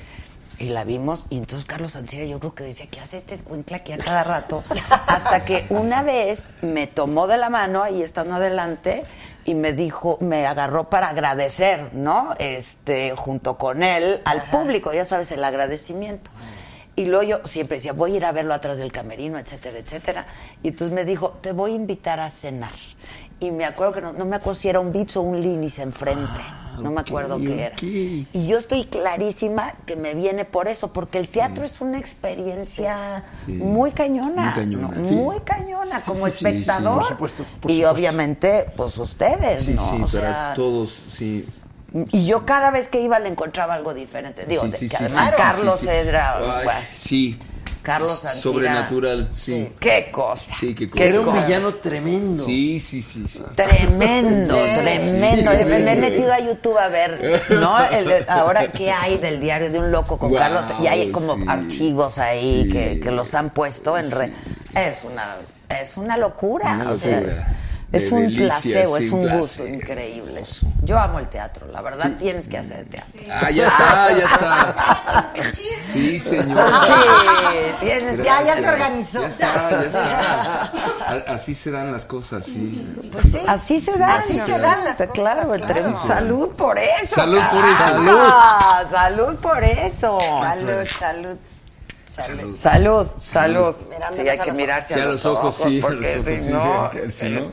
Y 0.60 0.70
la 0.70 0.84
vimos, 0.84 1.24
y 1.30 1.38
entonces 1.38 1.66
Carlos 1.66 1.96
Ancira 1.96 2.26
yo 2.26 2.38
creo 2.40 2.54
que 2.54 2.66
decía, 2.66 2.86
¿qué 2.92 3.00
hace 3.00 3.16
este 3.16 3.34
escuincla 3.34 3.78
aquí 3.78 3.94
a 3.94 3.98
cada 3.98 4.24
rato? 4.26 4.62
Hasta 5.08 5.46
que 5.46 5.66
una 5.70 6.04
vez 6.04 6.50
me 6.62 6.86
tomó 6.86 7.28
de 7.28 7.38
la 7.38 7.50
mano, 7.50 7.82
ahí 7.82 8.02
estando 8.02 8.36
adelante, 8.36 9.04
y 9.46 9.56
me 9.56 9.74
dijo, 9.74 10.18
me 10.22 10.46
agarró 10.46 10.90
para 10.90 11.10
agradecer, 11.10 11.94
¿no? 11.94 12.36
Este, 12.40 13.14
junto 13.16 13.58
con 13.58 13.84
él, 13.84 14.22
al 14.26 14.50
público, 14.50 14.94
ya 14.94 15.06
sabes, 15.06 15.32
el 15.32 15.44
agradecimiento. 15.44 16.32
Y 16.96 17.06
luego 17.06 17.24
yo 17.24 17.48
siempre 17.48 17.78
decía, 17.78 17.94
voy 17.94 18.14
a 18.14 18.18
ir 18.18 18.26
a 18.26 18.32
verlo 18.32 18.54
atrás 18.54 18.78
del 18.78 18.92
camerino, 18.92 19.40
etcétera, 19.40 19.80
etcétera. 19.80 20.28
Y 20.62 20.70
entonces 20.70 20.94
me 20.94 21.06
dijo, 21.06 21.38
te 21.42 21.54
voy 21.54 21.72
a 21.72 21.76
invitar 21.76 22.20
a 22.20 22.30
cenar. 22.30 22.74
Y 23.40 23.52
me 23.52 23.64
acuerdo 23.64 23.94
que 23.94 24.02
no, 24.02 24.12
no 24.12 24.26
me 24.26 24.36
acuerdo 24.36 24.60
si 24.60 24.68
era 24.68 24.82
un 24.82 24.92
Vips 24.92 25.16
o 25.16 25.22
un 25.22 25.40
Linis 25.42 25.80
enfrente. 25.80 26.42
No 26.84 26.92
me 26.92 27.02
acuerdo 27.02 27.38
qué 27.38 27.66
era. 27.66 27.76
Y 27.82 28.48
yo 28.48 28.58
estoy 28.58 28.86
clarísima 28.86 29.74
que 29.86 29.96
me 29.96 30.14
viene 30.16 30.46
por 30.46 30.68
eso, 30.68 30.92
porque 30.94 31.18
el 31.20 31.28
teatro 31.30 31.64
es 31.66 31.82
una 31.82 32.00
experiencia 32.00 33.24
Sí. 33.46 33.54
muy 33.54 33.92
cañona. 33.92 34.46
Muy 34.46 34.54
cañona, 34.54 34.98
¿no? 34.98 35.06
sí. 35.06 35.16
Muy 35.16 35.40
cañona, 35.42 36.02
como 36.02 36.28
espectador. 36.28 36.96
por 36.96 37.08
supuesto, 37.08 37.46
por 37.60 37.72
y 37.72 37.76
supuesto. 37.76 37.92
obviamente, 37.96 38.66
pues 38.76 38.98
ustedes, 38.98 39.64
Sí, 39.64 39.74
¿no? 39.74 39.82
sí, 39.82 39.96
O 39.96 40.08
para 40.08 40.12
sea, 40.12 40.54
todos, 40.56 40.92
sí. 40.92 41.46
Y 42.12 42.28
yo 42.28 42.46
cada 42.46 42.70
vez 42.70 42.88
que 42.88 43.02
iba 43.02 43.18
le 43.18 43.30
encontraba 43.30 43.74
algo 43.74 43.94
diferente. 43.96 44.46
Digo, 44.46 44.64
de- 44.68 44.78
que 44.78 44.96
además 44.96 45.34
Carlos 45.36 45.84
era... 45.84 46.38
Ay, 46.60 46.64
bueno, 46.66 46.80
sí. 46.94 47.38
Carlos 47.90 48.24
Ancira. 48.26 48.42
Sobrenatural, 48.44 49.30
sí. 49.32 49.70
Qué 49.80 50.10
cosa. 50.12 50.54
Sí, 50.60 50.76
qué 50.76 50.88
cosa. 50.88 51.04
Era 51.04 51.22
un 51.22 51.34
villano 51.34 51.72
tremendo. 51.74 52.44
Sí, 52.46 52.80
sí, 52.80 53.02
sí, 53.02 53.28
sí. 53.28 53.42
Tremendo, 53.56 54.56
Sí, 54.56 54.62
tremendo. 54.82 55.52
sí, 55.58 55.66
me, 55.66 55.80
me 55.80 55.94
he 55.94 55.96
metido 55.96 56.32
a 56.32 56.40
YouTube 56.40 56.78
a 56.78 56.88
ver, 56.90 57.42
¿no? 57.50 57.80
El- 57.90 58.26
ahora 58.30 58.68
qué 58.68 58.92
hay 58.92 59.18
del 59.18 59.40
diario 59.40 59.72
de 59.72 59.80
un 59.80 59.92
loco 59.92 60.18
con 60.20 60.30
Guau, 60.30 60.40
Carlos. 60.42 60.66
Y 60.82 60.88
hay 60.88 61.10
como 61.12 61.36
sí. 61.36 61.44
archivos 61.48 62.18
ahí 62.20 62.64
Sí. 62.66 62.70
que, 62.72 63.00
que 63.00 63.12
los 63.12 63.34
han 63.34 63.50
puesto 63.50 63.98
en 63.98 64.12
red. 64.12 64.32
Es 64.76 65.04
una, 65.04 65.36
es 65.82 65.98
una 65.98 66.16
locura. 66.18 66.74
Una 66.82 66.92
o 66.92 66.96
sea, 66.96 67.22
locura. 67.22 67.48
Es 67.92 68.12
un 68.12 68.22
delicia, 68.24 68.46
placebo, 68.48 68.98
sí, 68.98 69.06
es 69.06 69.12
un 69.12 69.22
placer. 69.22 69.40
gusto 69.40 69.68
increíble. 69.68 70.44
Yo 70.84 71.00
amo 71.00 71.20
el 71.20 71.28
teatro, 71.28 71.68
la 71.72 71.82
verdad 71.82 72.12
tienes 72.20 72.48
que 72.48 72.58
hacer 72.60 72.86
teatro. 72.86 73.22
Ah, 73.32 73.50
ya 73.50 73.68
está, 73.68 74.12
ya 74.18 74.26
está. 74.26 75.34
Sí, 75.92 76.20
señor. 76.20 76.64
Sí, 76.86 77.76
tienes 77.80 78.18
que 78.18 78.24
Ya, 78.24 78.44
ya 78.44 78.58
se 78.58 78.70
organizó. 78.70 79.22
Ya 79.22 79.28
está, 79.28 79.70
ya 79.72 79.82
está. 79.82 80.72
Así 81.34 81.56
se 81.56 81.72
dan 81.72 81.92
las 81.92 82.06
cosas, 82.06 82.46
sí. 82.46 82.94
Pues 83.12 83.26
sí. 83.32 83.40
Así 83.48 83.80
se 83.80 83.98
dan. 83.98 84.10
Así 84.12 84.38
se 84.38 84.60
dan 84.60 84.84
las 84.86 84.98
cosas, 84.98 85.10
Claro, 85.14 85.50
claro. 85.50 85.56
entre- 85.56 85.82
salud 86.08 86.50
por 86.52 86.78
eso. 86.78 87.16
Salud 87.16 87.42
por 87.52 87.66
eso. 87.66 88.06
carajo. 88.06 88.90
Salud 88.92 89.36
por 89.38 89.64
eso. 89.64 90.20
Salud, 90.22 90.86
salud. 90.86 91.38
Salud. 92.16 92.56
Salud, 92.58 93.08
salud. 93.16 93.76
Mirándonos 93.90 94.18
Sí, 94.18 94.30
hay 94.30 94.38
que 94.40 94.46
los 94.48 94.58
mirarse 94.58 94.94
Sí, 94.94 95.00
a 95.00 95.06
los 95.06 95.26
ojos, 95.26 95.56
sí, 95.56 95.64
a 95.64 95.70
los 95.70 95.82
porque 95.82 96.14
ojos, 96.16 96.26
si 96.28 96.38
sí, 96.40 96.52
no, 96.52 96.92
sí, 96.92 97.00
si 97.12 97.30
no. 97.30 97.52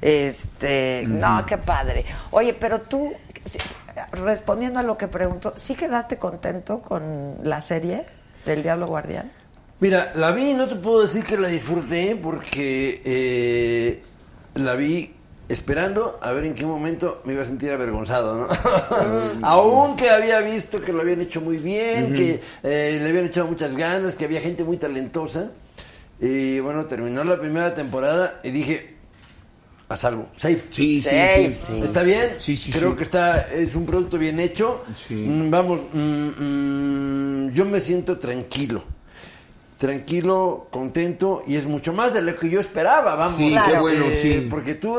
Este, 0.00 1.04
no, 1.06 1.44
qué 1.46 1.58
padre. 1.58 2.04
Oye, 2.30 2.54
pero 2.54 2.80
tú, 2.80 3.12
respondiendo 4.12 4.78
a 4.78 4.82
lo 4.82 4.96
que 4.96 5.08
pregunto, 5.08 5.52
¿sí 5.56 5.74
quedaste 5.74 6.16
contento 6.16 6.80
con 6.80 7.38
la 7.42 7.60
serie 7.60 8.06
del 8.46 8.62
Diablo 8.62 8.86
Guardián? 8.86 9.30
Mira, 9.80 10.12
la 10.14 10.32
vi, 10.32 10.52
no 10.52 10.66
te 10.66 10.76
puedo 10.76 11.02
decir 11.02 11.24
que 11.24 11.38
la 11.38 11.48
disfruté 11.48 12.14
porque 12.14 13.00
eh, 13.04 14.02
la 14.54 14.74
vi 14.74 15.14
esperando 15.48 16.18
a 16.22 16.32
ver 16.32 16.44
en 16.44 16.54
qué 16.54 16.64
momento 16.64 17.22
me 17.24 17.32
iba 17.32 17.42
a 17.42 17.46
sentir 17.46 17.72
avergonzado, 17.72 18.36
¿no? 18.36 18.48
Aunque 19.42 20.10
había 20.10 20.40
visto 20.40 20.80
que 20.80 20.92
lo 20.92 21.00
habían 21.00 21.20
hecho 21.22 21.40
muy 21.40 21.56
bien, 21.56 22.12
que 22.12 22.40
eh, 22.62 23.00
le 23.02 23.08
habían 23.08 23.24
echado 23.24 23.48
muchas 23.48 23.74
ganas, 23.74 24.14
que 24.14 24.26
había 24.26 24.40
gente 24.40 24.64
muy 24.64 24.76
talentosa. 24.76 25.50
Y 26.20 26.60
bueno, 26.60 26.84
terminó 26.84 27.24
la 27.24 27.40
primera 27.40 27.74
temporada 27.74 28.40
y 28.44 28.50
dije, 28.50 28.89
a 29.90 29.96
salvo, 29.96 30.28
safe. 30.36 30.62
Sí, 30.70 31.02
sí, 31.02 31.08
Safe, 31.08 31.50
sí. 31.54 31.62
sí. 31.66 31.80
¿Está 31.84 32.02
bien? 32.02 32.30
Sí, 32.38 32.56
sí, 32.56 32.70
Creo 32.72 32.92
sí. 32.92 32.96
que 32.96 33.02
está, 33.02 33.40
es 33.52 33.74
un 33.74 33.84
producto 33.86 34.18
bien 34.18 34.38
hecho. 34.38 34.84
Sí. 34.94 35.14
Mm, 35.16 35.50
Vamos, 35.50 35.80
mm, 35.92 36.28
mm, 37.48 37.52
yo 37.52 37.64
me 37.66 37.80
siento 37.80 38.16
tranquilo. 38.18 38.84
Tranquilo, 39.78 40.68
contento, 40.70 41.42
y 41.46 41.56
es 41.56 41.64
mucho 41.64 41.94
más 41.94 42.12
de 42.12 42.20
lo 42.20 42.36
que 42.36 42.50
yo 42.50 42.60
esperaba, 42.60 43.14
vamos. 43.14 43.36
Sí, 43.36 43.54
qué 43.66 43.80
bueno, 43.80 44.04
sí. 44.12 44.46
Porque 44.50 44.74
tú, 44.74 44.96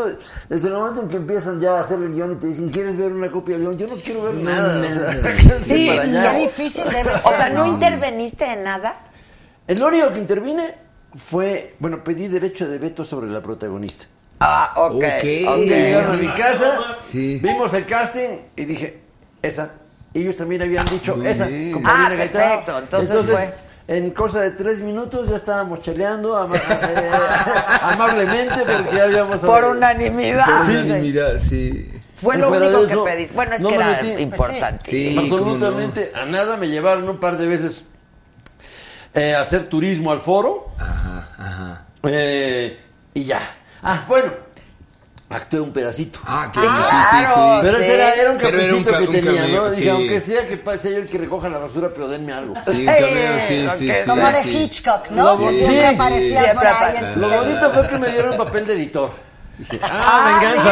desde 0.49 0.67
el 0.69 0.73
momento 0.73 1.03
en 1.03 1.07
que 1.07 1.17
empiezan 1.17 1.59
ya 1.59 1.77
a 1.77 1.81
hacer 1.81 1.99
el 1.99 2.13
guion 2.15 2.31
y 2.31 2.35
te 2.35 2.47
dicen, 2.47 2.69
¿quieres 2.69 2.97
ver 2.97 3.13
una 3.13 3.29
copia 3.31 3.57
del 3.59 3.67
guion? 3.67 3.77
Yo 3.77 3.87
no 3.95 4.01
quiero 4.01 4.23
ver 4.23 4.33
No, 4.33 4.49
nada. 4.49 4.77
o 4.77 4.81
nada. 4.81 5.33
sea, 5.35 5.59
Sí, 5.63 5.85
para 5.87 6.05
Y 6.07 6.09
allá. 6.09 6.33
qué 6.33 6.39
difícil 6.41 6.83
debe 6.85 7.11
O 7.13 7.17
ser. 7.17 7.33
sea, 7.33 7.49
¿no 7.51 7.65
¿no? 7.67 7.73
interveniste 7.73 8.43
en 8.43 8.63
nada? 8.63 8.99
El 9.67 9.81
único 9.83 10.11
que 10.11 10.19
intervine 10.19 10.73
fue, 11.15 11.75
bueno, 11.77 12.03
pedí 12.03 12.27
derecho 12.27 12.67
de 12.67 12.79
veto 12.79 13.05
sobre 13.05 13.29
la 13.29 13.41
protagonista. 13.41 14.05
Ah, 14.43 14.73
ok. 14.75 14.93
Ok. 14.95 15.03
ok. 15.03 15.57
Llegaron 15.67 16.11
a 16.11 16.17
mi 16.17 16.27
casa, 16.29 16.77
Sí. 17.07 17.39
vimos 17.43 17.71
el 17.73 17.85
casting 17.85 18.29
y 18.55 18.65
dije, 18.65 19.01
esa. 19.41 19.71
Ellos 20.13 20.35
también 20.35 20.61
habían 20.63 20.85
dicho 20.87 21.15
Muy 21.15 21.27
esa. 21.27 21.45
con 21.45 21.85
Ah, 21.85 22.07
perfecto, 22.09 22.79
entonces 22.79 23.25
fue. 23.29 23.53
En 23.87 24.11
cosa 24.11 24.41
de 24.41 24.51
tres 24.51 24.79
minutos 24.79 25.27
ya 25.29 25.35
estábamos 25.35 25.81
cheleando 25.81 26.35
ama- 26.37 26.55
eh, 26.71 27.11
amablemente 27.81 28.55
porque 28.65 28.95
ya 28.95 29.03
habíamos... 29.03 29.37
Por 29.39 29.65
unanimidad. 29.65 30.45
Por 30.45 30.65
Sí. 30.65 30.71
unanimidad, 30.71 31.37
sí. 31.39 31.91
Fue 32.15 32.37
lo 32.37 32.49
único 32.51 32.87
que 32.87 32.97
pediste. 33.11 33.35
Bueno, 33.35 33.55
es 33.55 33.61
no 33.61 33.69
que 33.69 33.75
era 33.75 34.01
metí. 34.01 34.21
importante. 34.21 34.89
Sí, 34.91 35.15
Absolutamente 35.17 36.11
a 36.15 36.25
nada. 36.25 36.55
Me 36.57 36.67
llevaron 36.69 37.09
un 37.09 37.19
par 37.19 37.37
de 37.37 37.47
veces 37.47 37.83
eh, 39.13 39.33
a 39.35 39.41
hacer 39.41 39.67
turismo 39.67 40.11
al 40.11 40.21
foro. 40.21 40.67
Ajá, 40.77 41.29
ajá. 41.37 41.85
eh, 42.03 42.79
y 43.13 43.23
ya. 43.25 43.57
Ah, 43.83 44.05
bueno. 44.07 44.31
Actué 45.29 45.61
un 45.61 45.71
pedacito. 45.71 46.19
Ah, 46.25 46.49
qué 46.53 46.59
Sí, 46.59 46.65
bueno, 46.65 46.83
claro. 46.89 47.59
Pero 47.63 47.77
Sí. 47.77 47.83
ese 47.83 47.93
era, 47.95 48.13
era 48.15 48.31
un 48.31 48.37
Pero 48.37 48.59
era 48.59 48.75
un 48.75 48.83
caprichito 48.83 48.91
ca- 48.91 48.97
que 48.97 49.07
un 49.07 49.13
tenía, 49.13 49.41
cameo, 49.43 49.63
¿no? 49.63 49.69
sí. 49.71 49.75
Dije, 49.77 49.89
aunque 49.91 50.19
sea 50.19 50.45
que 50.47 50.77
sea 50.77 50.91
yo 50.91 50.97
el 50.97 51.07
que 51.07 51.17
recoja 51.17 51.47
la 51.47 51.57
basura, 51.57 51.89
pero 51.93 52.07
denme 52.09 52.33
algo. 52.33 52.53
Sí, 52.69 52.81
un 52.85 52.93
cameo, 52.93 53.39
sí, 53.47 53.67
sí, 53.77 53.87
sí. 53.87 54.09
Como 54.09 54.27
de 54.29 54.43
sí. 54.43 54.49
Hitchcock, 54.63 55.09
¿no? 55.11 55.23
Lo- 55.23 55.39
Que 55.39 55.53
sí, 55.53 55.59
siempre 55.65 55.87
sí, 55.89 55.95
aparecía 55.95 56.41
siempre 56.43 56.69
por 56.69 56.85
ahí 56.85 57.13
su 57.13 57.19
Lo 57.21 57.29
bonito 57.29 57.71
fue 57.71 57.87
que 57.87 57.97
me 57.97 58.09
dieron 58.09 58.35
papel 58.37 58.67
de 58.67 58.73
editor. 58.73 59.09
Dije, 59.57 59.79
ah, 59.83 60.39
venganza. 60.41 60.71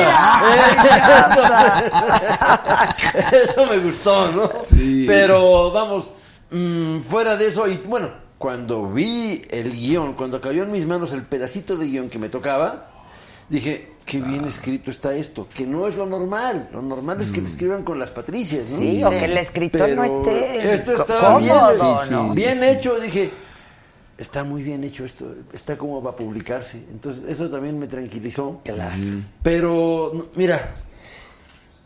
eso 3.43 3.65
me 3.65 3.77
gustó, 3.79 4.31
¿no? 4.31 4.51
Sí. 4.61 5.05
Pero 5.07 5.71
vamos, 5.71 6.11
mm, 6.51 6.99
fuera 7.01 7.35
de 7.37 7.47
eso, 7.47 7.65
y 7.67 7.77
bueno, 7.77 8.09
cuando 8.37 8.87
vi 8.89 9.41
el 9.49 9.71
guion, 9.71 10.13
cuando 10.13 10.41
cayó 10.41 10.63
en 10.63 10.71
mis 10.71 10.85
manos 10.85 11.11
el 11.13 11.23
pedacito 11.23 11.77
de 11.77 11.85
guion 11.87 12.09
que 12.09 12.19
me 12.19 12.27
tocaba, 12.29 12.87
dije, 13.49 13.89
qué 14.05 14.21
bien 14.21 14.45
escrito 14.45 14.91
está 14.91 15.13
esto, 15.13 15.47
que 15.53 15.65
no 15.65 15.87
es 15.87 15.95
lo 15.95 16.05
normal. 16.05 16.69
Lo 16.73 16.81
normal 16.81 17.21
es 17.21 17.29
que 17.31 17.41
le 17.41 17.47
escriban 17.49 17.83
con 17.83 17.99
las 17.99 18.11
patricias, 18.11 18.69
¿no? 18.71 18.77
Sí, 18.77 19.03
o 19.03 19.09
que 19.09 19.25
el 19.25 19.37
escritor 19.37 19.81
Pero 19.81 19.95
no 19.95 20.03
esté 20.03 20.73
Esto 20.73 20.95
está 20.95 21.37
bien, 21.37 21.53
Sí, 21.75 22.15
bien 22.33 22.59
sí. 22.59 22.65
hecho, 22.65 22.99
dije, 22.99 23.29
está 24.17 24.43
muy 24.43 24.63
bien 24.63 24.83
hecho 24.83 25.05
esto, 25.05 25.33
está 25.53 25.77
como 25.77 26.01
va 26.01 26.11
a 26.11 26.15
publicarse. 26.15 26.77
Entonces, 26.91 27.23
eso 27.27 27.49
también 27.49 27.77
me 27.79 27.87
tranquilizó. 27.87 28.61
Claro. 28.63 28.95
Pero, 29.43 30.29
mira, 30.35 30.73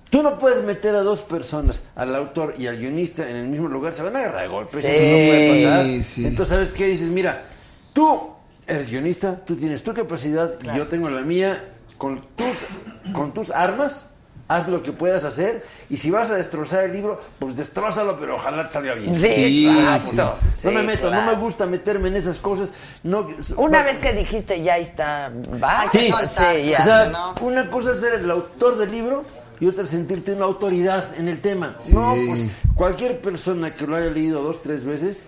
tú 0.10 0.24
no 0.24 0.38
puedes 0.38 0.64
meter 0.64 0.96
a 0.96 1.02
dos 1.02 1.22
personas, 1.22 1.84
al 1.96 2.16
autor 2.16 2.56
y 2.58 2.68
al 2.68 2.78
guionista, 2.78 3.30
en 3.30 3.36
el 3.36 3.48
mismo 3.48 3.68
lugar, 3.68 3.94
se 3.94 4.02
van 4.04 4.16
a 4.16 4.20
agarrar 4.20 4.46
a 4.46 4.48
golpes, 4.48 4.80
Sí, 4.82 4.88
eso 4.88 5.04
no 5.04 5.10
puede 5.10 5.66
pasar. 5.66 6.04
sí. 6.04 6.26
Entonces, 6.26 6.56
¿sabes 6.56 6.72
qué? 6.72 6.88
Dices, 6.88 7.10
mira, 7.10 7.46
tú 7.94 8.33
eres 8.68 8.90
guionista, 8.90 9.38
tú 9.46 9.56
tienes 9.56 9.84
tu 9.84 9.94
capacidad, 9.94 10.54
y 10.74 10.78
yo 10.78 10.88
tengo 10.88 11.10
la 11.10 11.22
mía, 11.22 11.70
con 11.98 12.22
tus, 12.36 12.66
con 13.14 13.34
tus 13.34 13.52
armas, 13.52 14.08
haz 14.48 14.68
lo 14.68 14.84
que 14.84 14.92
puedas 14.92 15.24
hacer 15.24 15.64
y 15.90 15.96
si 15.98 16.12
vas 16.12 16.30
a 16.30 16.36
destrozar 16.36 16.84
el 16.84 16.92
libro, 16.94 17.20
pues 17.40 17.56
destrózalo, 17.56 18.20
pero 18.20 18.36
ojalá 18.36 18.68
te 18.68 18.74
salga 18.74 18.94
bien. 18.94 19.18
Sí, 19.18 19.30
Sí, 19.30 19.68
exacto. 19.70 20.34
No 20.66 20.72
me 20.72 20.84
meto, 20.84 21.08
claro. 21.08 21.26
no 21.26 21.32
me 21.32 21.42
gusta 21.42 21.66
meterme 21.66 22.10
en 22.10 22.18
esas 22.18 22.40
cosas. 22.40 22.74
No, 23.04 23.28
Una 23.56 23.80
no- 23.80 23.86
vez 23.86 24.00
que 24.00 24.12
dijiste 24.14 24.62
ya 24.62 24.78
está, 24.78 25.32
va. 25.64 25.86
Sí, 25.92 26.00
sí, 26.28 26.70
ya. 26.70 26.82
o 26.82 26.84
sea, 26.84 27.12
una 27.42 27.70
cosa 27.70 27.94
es 27.94 28.00
ser 28.02 28.16
el 28.16 28.30
autor 28.30 28.78
del 28.78 28.92
libro 28.92 29.24
y 29.62 29.68
otra 29.68 29.86
es 29.86 29.92
sentirte 29.92 30.34
una 30.34 30.44
autoridad 30.46 31.06
en 31.18 31.30
el 31.30 31.40
tema. 31.40 31.78
No, 31.94 32.14
pues 32.28 32.46
cualquier 32.76 33.22
persona 33.22 33.74
que 33.74 33.88
lo 33.88 33.96
haya 33.96 34.10
leído 34.10 34.44
dos, 34.44 34.62
tres 34.62 34.84
veces, 34.84 35.28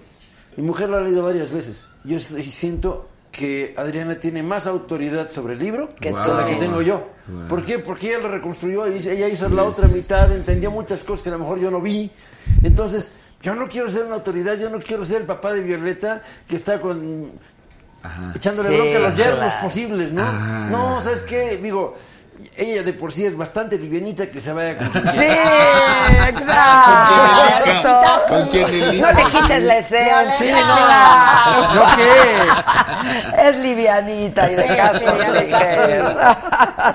mi 0.58 0.64
mujer 0.64 0.90
lo 0.90 0.98
ha 0.98 1.02
leído 1.02 1.24
varias 1.24 1.52
veces. 1.52 1.86
Yo 2.04 2.20
siento 2.20 3.10
que 3.36 3.74
Adriana 3.78 4.16
tiene 4.16 4.42
más 4.44 4.66
autoridad 4.66 5.28
sobre 5.30 5.54
el 5.54 5.60
libro 5.60 5.90
que 6.00 6.10
tú. 6.10 6.16
la 6.16 6.46
que 6.46 6.52
Wow. 6.54 6.60
tengo 6.60 6.82
yo. 6.82 7.08
Wow. 7.28 7.48
¿Por 7.50 7.66
qué? 7.66 7.80
Porque 7.80 8.10
ella 8.10 8.20
lo 8.24 8.30
reconstruyó, 8.30 8.88
y 8.88 8.98
ella 9.08 9.28
hizo 9.28 9.50
Sí, 9.50 9.54
la 9.56 9.64
otra 9.64 9.88
sí, 9.90 9.94
mitad, 9.96 10.32
entendió 10.32 10.72
muchas 10.72 11.00
cosas 11.04 11.22
que 11.24 11.30
a 11.30 11.34
lo 11.34 11.40
mejor 11.40 11.60
yo 11.60 11.70
no 11.70 11.82
vi. 11.82 12.12
Entonces, 12.64 13.12
yo 13.42 13.54
no 13.56 13.68
quiero 13.68 13.90
ser 13.90 14.06
una 14.06 14.16
autoridad, 14.16 14.58
yo 14.58 14.70
no 14.70 14.80
quiero 14.80 15.04
ser 15.04 15.22
el 15.22 15.28
papá 15.28 15.52
de 15.54 15.62
Violeta 15.62 16.24
que 16.48 16.56
está 16.56 16.80
con 16.80 17.32
echándole 18.36 18.70
Sí, 18.70 18.76
bronca 18.76 18.98
a 18.98 19.10
los 19.10 19.18
yernos 19.18 19.54
posibles, 19.56 20.12
¿no? 20.14 20.22
Ah. 20.24 20.68
No, 20.72 21.02
¿sabes 21.02 21.22
qué? 21.22 21.58
Digo, 21.58 21.96
ella 22.58 22.84
de 22.84 22.94
por 22.94 23.12
sí 23.12 23.26
es 23.26 23.36
bastante 23.36 23.78
livianita 23.78 24.30
que 24.32 24.40
se 24.42 24.52
vaya 24.54 24.78
con 24.78 24.88
Sí, 24.94 25.26
exacto. 26.28 28.02
Con 28.30 28.48
quien 28.48 28.70
el 28.70 29.02
No 29.02 29.12
le 29.12 29.24
quites 29.24 29.64
la 29.64 29.78
esencia. 29.78 30.32
Sí, 30.34 30.50
no. 30.52 31.76
¿No 31.76 31.96
qué? 31.96 33.48
Es 33.50 33.56
livianita 33.58 34.52
y 34.52 34.56
de 34.56 34.68
Sí, 34.68 34.76
caso 34.76 35.00
sí, 35.00 35.06
ya 35.20 35.30
le 35.32 35.44
ligero. 35.46 36.10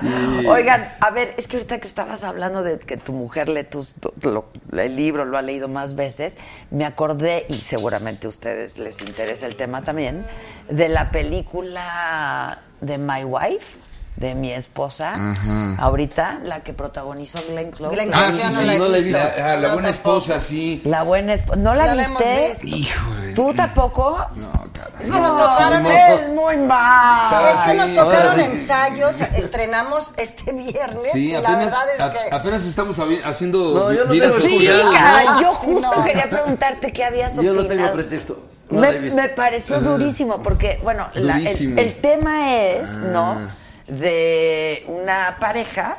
Sí. 0.01 0.47
Oigan, 0.47 0.93
a 1.01 1.11
ver, 1.11 1.35
es 1.37 1.47
que 1.47 1.57
ahorita 1.57 1.79
que 1.79 1.89
estabas 1.89 2.25
hablando 2.25 2.63
de 2.63 2.79
que 2.79 2.97
tu 2.97 3.13
mujer 3.13 3.49
lee 3.49 3.65
tus, 3.65 3.95
tu- 3.95 4.13
lo- 4.23 4.47
el 4.77 4.97
libro, 4.97 5.25
lo 5.25 5.39
ha 5.39 5.43
leído 5.43 5.69
más 5.69 5.95
veces, 5.95 6.39
me 6.71 6.85
acordé, 6.85 7.47
y 7.49 7.55
seguramente 7.55 8.27
a 8.27 8.31
ustedes 8.31 8.79
les 8.79 9.01
interesa 9.03 9.47
el 9.47 9.57
tema 9.57 9.83
también, 9.83 10.27
de 10.69 10.89
la 10.89 11.11
película 11.11 12.59
de 12.81 12.99
My 12.99 13.25
Wife, 13.25 13.77
de 14.21 14.35
mi 14.35 14.53
esposa, 14.53 15.15
Ajá. 15.15 15.75
ahorita, 15.79 16.41
la 16.45 16.61
que 16.61 16.75
protagonizó 16.75 17.39
Glenn 17.49 17.71
Close. 17.71 17.95
Glenn 17.97 18.11
Ah, 18.13 18.27
Close, 18.29 18.37
sí, 18.37 18.43
yo 18.43 18.51
no 18.53 18.61
sí, 18.61 18.67
la 18.67 18.75
he 18.75 18.79
no 18.79 18.89
la 18.89 18.99
he 18.99 19.03
visto. 19.03 19.19
Ah, 19.19 19.33
la 19.39 19.55
No, 19.69 19.73
buena 19.75 19.91
tampoco. 19.93 20.19
esposa, 20.19 20.41
sí. 20.41 20.83
La 20.85 21.03
buena 21.05 21.33
esposa. 21.33 21.57
¿No 21.57 21.75
la 21.75 21.87
No 21.87 21.95
la 21.95 22.07
viste? 22.09 22.45
hemos 22.45 22.63
visto. 22.63 22.77
Híjole. 22.77 23.33
¿Tú 23.33 23.55
tampoco? 23.55 24.19
No, 24.37 24.53
cara. 24.53 24.91
Es 25.01 25.11
que 25.11 25.21
nos 25.21 25.35
tocaron 25.37 25.87
es 25.87 26.29
muy 26.29 26.57
mal. 26.59 27.45
Es 27.47 27.59
que 27.71 27.75
nos 27.75 27.95
tocaron 27.95 28.41
ensayos, 28.41 29.21
estrenamos 29.23 30.13
este 30.19 30.53
viernes 30.53 31.11
Sí, 31.13 31.29
y 31.29 31.31
la 31.33 31.39
apenas, 31.39 31.65
verdad 31.71 31.83
es 31.95 32.01
a- 32.01 32.11
que 32.11 32.35
apenas 32.35 32.65
estamos 32.67 33.01
haciendo 33.25 33.59
No, 33.75 33.93
yo 33.93 34.05
no 34.05 34.13
vida 34.13 34.27
tengo 34.31 34.47
Sí, 34.47 34.51
social. 34.57 34.85
¿no? 34.85 34.93
caray, 34.93 35.27
yo 35.41 35.55
justo 35.55 35.95
no. 35.97 36.05
quería 36.05 36.29
preguntarte 36.29 36.93
qué 36.93 37.05
habías 37.05 37.35
Yo 37.37 37.41
opinado. 37.41 37.63
no 37.63 37.67
tengo 37.69 37.93
pretexto. 37.93 38.43
No 38.69 38.83
la 38.83 38.93
me, 38.93 39.01
me 39.11 39.29
pareció 39.31 39.81
durísimo 39.81 40.43
porque, 40.43 40.79
bueno, 40.85 41.09
la- 41.15 41.39
el 41.41 41.99
tema 42.03 42.55
es, 42.57 42.91
Ah. 42.91 43.01
¿no? 43.07 43.60
De 43.91 44.85
una 44.89 45.37
pareja 45.41 45.99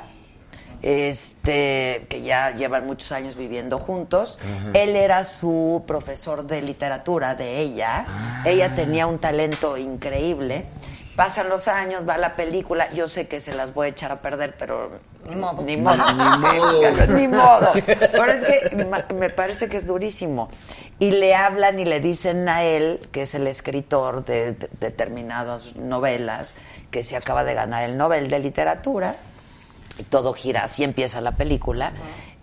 este 0.82 2.08
que 2.10 2.22
ya 2.24 2.56
llevan 2.56 2.88
muchos 2.88 3.12
años 3.12 3.36
viviendo 3.36 3.80
juntos. 3.80 4.40
Ajá. 4.42 4.72
Él 4.74 4.96
era 4.96 5.24
su 5.24 5.84
profesor 5.86 6.46
de 6.46 6.62
literatura 6.62 7.36
de 7.36 7.60
ella. 7.60 8.06
Ah. 8.08 8.44
Ella 8.46 8.74
tenía 8.74 9.08
un 9.08 9.20
talento 9.20 9.78
increíble. 9.78 10.66
Pasan 11.16 11.50
los 11.50 11.68
años, 11.68 12.08
va 12.08 12.18
la 12.18 12.36
película. 12.36 12.90
Yo 12.94 13.08
sé 13.08 13.28
que 13.28 13.40
se 13.40 13.54
las 13.54 13.74
voy 13.74 13.88
a 13.88 13.90
echar 13.90 14.12
a 14.12 14.22
perder, 14.22 14.56
pero 14.58 14.92
Ni 15.28 15.36
modo. 15.36 15.62
Ni 15.62 15.78
modo. 15.78 16.04
Ni 16.14 16.24
modo. 16.40 17.08
Ni 17.10 17.28
modo. 17.28 17.72
Pero 17.86 18.26
es 18.32 18.44
que 18.46 19.14
me 19.14 19.30
parece 19.30 19.68
que 19.70 19.78
es 19.78 19.88
durísimo. 19.88 20.50
Y 21.00 21.12
le 21.12 21.36
hablan 21.36 21.80
y 21.80 21.86
le 21.86 22.00
dicen 22.00 22.48
a 22.48 22.64
él, 22.64 23.00
que 23.12 23.24
es 23.24 23.36
el 23.36 23.48
escritor 23.48 24.24
de, 24.24 24.54
de- 24.54 24.70
determinadas 24.80 25.76
novelas, 25.76 26.56
que 26.92 27.04
se 27.04 27.18
acaba 27.18 27.44
de 27.44 27.56
ganar 27.56 27.84
el 27.84 27.98
Nobel 27.98 28.30
de 28.30 28.40
Literatura. 28.40 29.16
Y 29.98 30.04
todo 30.04 30.34
gira, 30.34 30.64
así 30.64 30.84
empieza 30.84 31.20
la 31.20 31.34
película. 31.34 31.92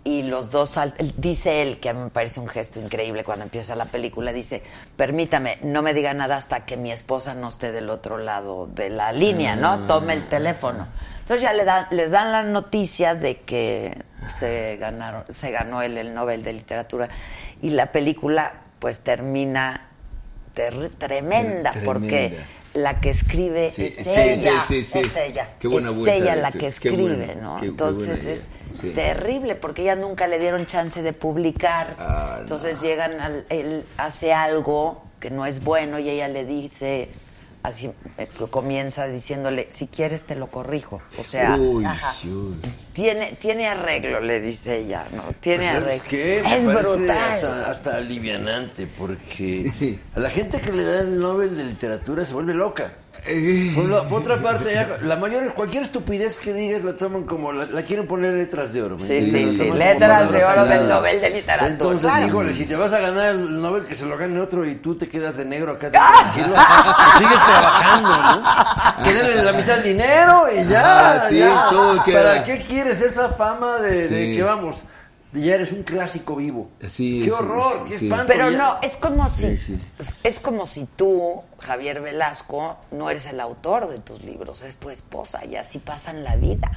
Y 0.03 0.23
los 0.23 0.49
dos, 0.49 0.79
dice 1.17 1.61
él, 1.61 1.79
que 1.79 1.89
a 1.89 1.93
mí 1.93 1.99
me 2.01 2.09
parece 2.09 2.39
un 2.39 2.47
gesto 2.47 2.79
increíble 2.79 3.23
cuando 3.25 3.43
empieza 3.43 3.75
la 3.75 3.85
película, 3.85 4.31
dice, 4.31 4.63
permítame, 4.95 5.59
no 5.61 5.81
me 5.81 5.93
diga 5.93 6.13
nada 6.13 6.37
hasta 6.37 6.65
que 6.65 6.77
mi 6.77 6.91
esposa 6.91 7.33
no 7.33 7.49
esté 7.49 7.71
del 7.73 7.89
otro 7.89 8.17
lado 8.17 8.67
de 8.67 8.89
la 8.89 9.11
línea, 9.11 9.55
¿no? 9.55 9.79
Tome 9.87 10.13
el 10.13 10.25
teléfono. 10.27 10.87
Entonces 11.19 11.41
ya 11.41 11.53
le 11.53 11.65
dan, 11.65 11.87
les 11.91 12.11
dan 12.11 12.31
la 12.31 12.43
noticia 12.43 13.13
de 13.13 13.41
que 13.41 14.01
se 14.37 14.77
ganaron, 14.77 15.25
se 15.29 15.51
ganó 15.51 15.81
él 15.81 15.97
el 15.97 16.13
Nobel 16.13 16.43
de 16.43 16.53
Literatura. 16.53 17.09
Y 17.61 17.71
la 17.71 17.91
película 17.91 18.53
pues 18.79 19.01
termina 19.01 19.89
ter- 20.53 20.91
tremenda, 20.97 21.71
Tremenda. 21.71 21.85
porque 21.85 22.39
la 22.73 22.99
que 22.99 23.09
escribe 23.09 23.71
Sí, 23.71 23.85
es 23.85 24.05
ella. 24.05 24.61
sí, 24.61 24.83
sí, 24.83 24.83
sí. 24.83 24.99
es 24.99 25.15
ella. 25.29 25.49
Qué 25.59 25.67
buena 25.67 25.89
es 25.89 25.95
vuelta 25.95 26.15
ella 26.15 26.35
la 26.35 26.51
que 26.51 26.67
escribe, 26.67 27.15
bueno, 27.25 27.41
¿no? 27.55 27.59
qué- 27.59 27.65
Entonces 27.67 28.25
es 28.25 28.47
terrible 28.95 29.55
porque 29.55 29.81
ella 29.81 29.95
nunca 29.95 30.27
le 30.27 30.39
dieron 30.39 30.65
chance 30.65 31.01
de 31.01 31.13
publicar. 31.13 31.95
Ah, 31.97 32.33
no. 32.35 32.41
Entonces 32.41 32.79
llegan, 32.81 33.19
al, 33.19 33.45
él 33.49 33.83
hace 33.97 34.33
algo 34.33 35.01
que 35.19 35.29
no 35.31 35.45
es 35.45 35.63
bueno 35.63 35.99
y 35.99 36.09
ella 36.09 36.27
le 36.27 36.45
dice, 36.45 37.09
así 37.63 37.91
eh, 38.17 38.27
comienza 38.49 39.07
diciéndole, 39.07 39.67
si 39.69 39.87
quieres 39.87 40.23
te 40.23 40.35
lo 40.35 40.47
corrijo. 40.47 41.01
O 41.19 41.23
sea, 41.23 41.55
Uy, 41.57 41.83
ajá. 41.85 42.13
uy. 42.25 42.55
tiene, 42.93 43.33
tiene 43.39 43.67
arreglo, 43.67 44.19
le 44.21 44.39
dice 44.41 44.77
ella, 44.77 45.05
¿no? 45.13 45.23
Tiene 45.39 45.59
Pues, 45.59 45.69
¿sabes 45.69 45.83
arreglo. 45.87 46.03
qué? 46.09 46.41
Me 46.43 46.57
Es 46.57 46.65
brutal. 46.67 47.09
Hasta, 47.11 47.69
hasta 47.69 47.97
alivianante, 47.97 48.87
porque 48.97 49.99
a 50.15 50.19
la 50.19 50.29
gente 50.29 50.61
que 50.61 50.71
le 50.71 50.83
da 50.83 51.01
el 51.01 51.19
Nobel 51.19 51.55
de 51.57 51.63
Literatura 51.65 52.25
se 52.25 52.33
vuelve 52.33 52.53
loca. 52.53 52.93
Por, 53.75 53.85
la- 53.85 54.03
por 54.07 54.21
otra 54.21 54.37
parte, 54.37 54.73
ya 54.73 54.97
la 55.01 55.15
mayor, 55.17 55.53
cualquier 55.53 55.83
estupidez 55.83 56.37
que 56.37 56.53
digas 56.53 56.83
la 56.83 56.93
toman 56.95 57.23
como, 57.23 57.51
la, 57.51 57.65
la 57.65 57.83
quieren 57.83 58.07
poner 58.07 58.33
letras 58.33 58.73
de 58.73 58.81
oro. 58.81 58.97
¿me 58.97 59.05
Sí, 59.05 59.23
sí, 59.29 59.47
sí, 59.55 59.69
letras 59.71 60.31
de 60.31 60.43
oro 60.43 60.65
del. 60.65 60.87
Nobel 60.87 61.21
de 61.21 61.29
Literatura. 61.29 61.69
Entonces, 61.69 62.01
Claro. 62.09 62.27
híjole, 62.27 62.53
si 62.53 62.65
te 62.65 62.75
vas 62.75 62.93
a 62.93 62.99
ganar 62.99 63.29
el 63.35 63.61
Nobel, 63.61 63.85
que 63.85 63.95
se 63.95 64.05
lo 64.05 64.17
gane 64.17 64.39
otro 64.39 64.65
y 64.65 64.75
tú 64.75 64.95
te 64.95 65.07
quedas 65.07 65.37
de 65.37 65.45
negro 65.45 65.73
acá 65.73 65.91
¡Ah! 65.93 66.31
tranquilo, 66.33 66.55
sigues 67.17 67.45
trabajando, 67.45 68.41
¿no? 68.97 69.03
Que 69.03 69.13
denle 69.13 69.43
la 69.43 69.53
mitad 69.53 69.75
del 69.75 69.83
dinero 69.83 70.43
y 70.55 70.67
ya. 70.67 71.11
Ah, 71.15 71.25
sí, 71.29 71.39
ya. 71.39 71.67
todo 71.69 72.03
queda. 72.03 72.23
¿Para 72.23 72.43
qué 72.43 72.57
quieres 72.59 73.01
esa 73.01 73.29
fama 73.29 73.77
de, 73.77 74.07
de 74.07 74.25
Sí. 74.31 74.35
que 74.37 74.43
vamos? 74.43 74.81
Ya 75.31 75.53
eres 75.55 75.71
un 75.71 75.83
clásico 75.83 76.35
vivo. 76.37 76.69
Sí, 76.87 77.21
¡Qué 77.23 77.31
horror! 77.31 77.83
sí, 77.85 77.91
¡Qué 77.93 77.99
sí. 77.99 78.05
espanto! 78.07 78.25
Pero 78.27 78.49
ya. 78.49 78.57
no, 78.57 78.77
es 78.81 78.97
como 78.97 79.27
si 79.29 79.57
Sí, 79.57 79.57
sí. 79.57 79.79
es- 79.99 80.15
es 80.23 80.39
como 80.39 80.65
si 80.65 80.85
tú, 80.95 81.41
Javier 81.59 82.01
Velasco, 82.01 82.77
no 82.91 83.09
eres 83.11 83.27
el 83.27 83.39
autor 83.39 83.89
de 83.89 83.99
tus 83.99 84.23
libros, 84.23 84.63
es 84.63 84.77
tu 84.77 84.89
esposa 84.89 85.45
y 85.45 85.55
así 85.55 85.77
pasan 85.79 86.23
la 86.23 86.35
vida. 86.35 86.71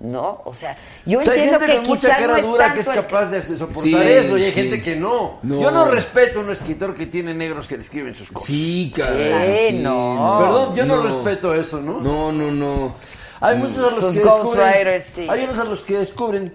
¿No? 0.00 0.42
O 0.44 0.54
sea, 0.54 0.76
yo 1.06 1.18
O 1.18 1.24
sea, 1.24 1.32
hay 1.32 1.40
entiendo 1.40 1.58
gente 1.58 1.72
que 1.74 1.78
con 1.80 1.88
mucha 1.88 2.08
cara 2.10 2.26
no 2.28 2.36
es 2.36 2.44
dura 2.46 2.72
que 2.72 2.80
es 2.80 2.88
capaz 2.88 3.24
de 3.30 3.42
soportar 3.42 3.82
Sí, 3.82 3.94
eso 3.96 4.38
y 4.38 4.42
hay 4.44 4.50
sí. 4.50 4.60
gente 4.60 4.80
que 4.80 4.94
no. 4.94 5.40
No. 5.42 5.60
Yo 5.60 5.72
no 5.72 5.86
respeto 5.86 6.38
a 6.38 6.42
un 6.44 6.50
escritor 6.50 6.94
que 6.94 7.06
tiene 7.06 7.34
negros 7.34 7.66
que 7.66 7.76
le 7.76 7.82
escriben 7.82 8.14
sus 8.14 8.30
cosas. 8.30 8.46
Sí, 8.46 8.92
caray. 8.94 9.70
sí, 9.72 9.78
no. 9.78 10.36
Perdón, 10.38 10.74
yo 10.76 10.86
no, 10.86 10.96
No. 10.98 11.02
respeto 11.02 11.52
eso, 11.52 11.80
¿no? 11.80 12.00
No, 12.00 12.30
no, 12.30 12.52
no. 12.52 12.94
Hay 13.40 13.56
muchos 13.56 13.78
a 13.78 14.00
los 14.00 14.14
que 14.14 14.20
descubren. 14.20 15.30
Hay 15.30 15.44
unos 15.44 15.58
a 15.58 15.64
los 15.64 15.82
que 15.82 15.98
descubren 15.98 16.52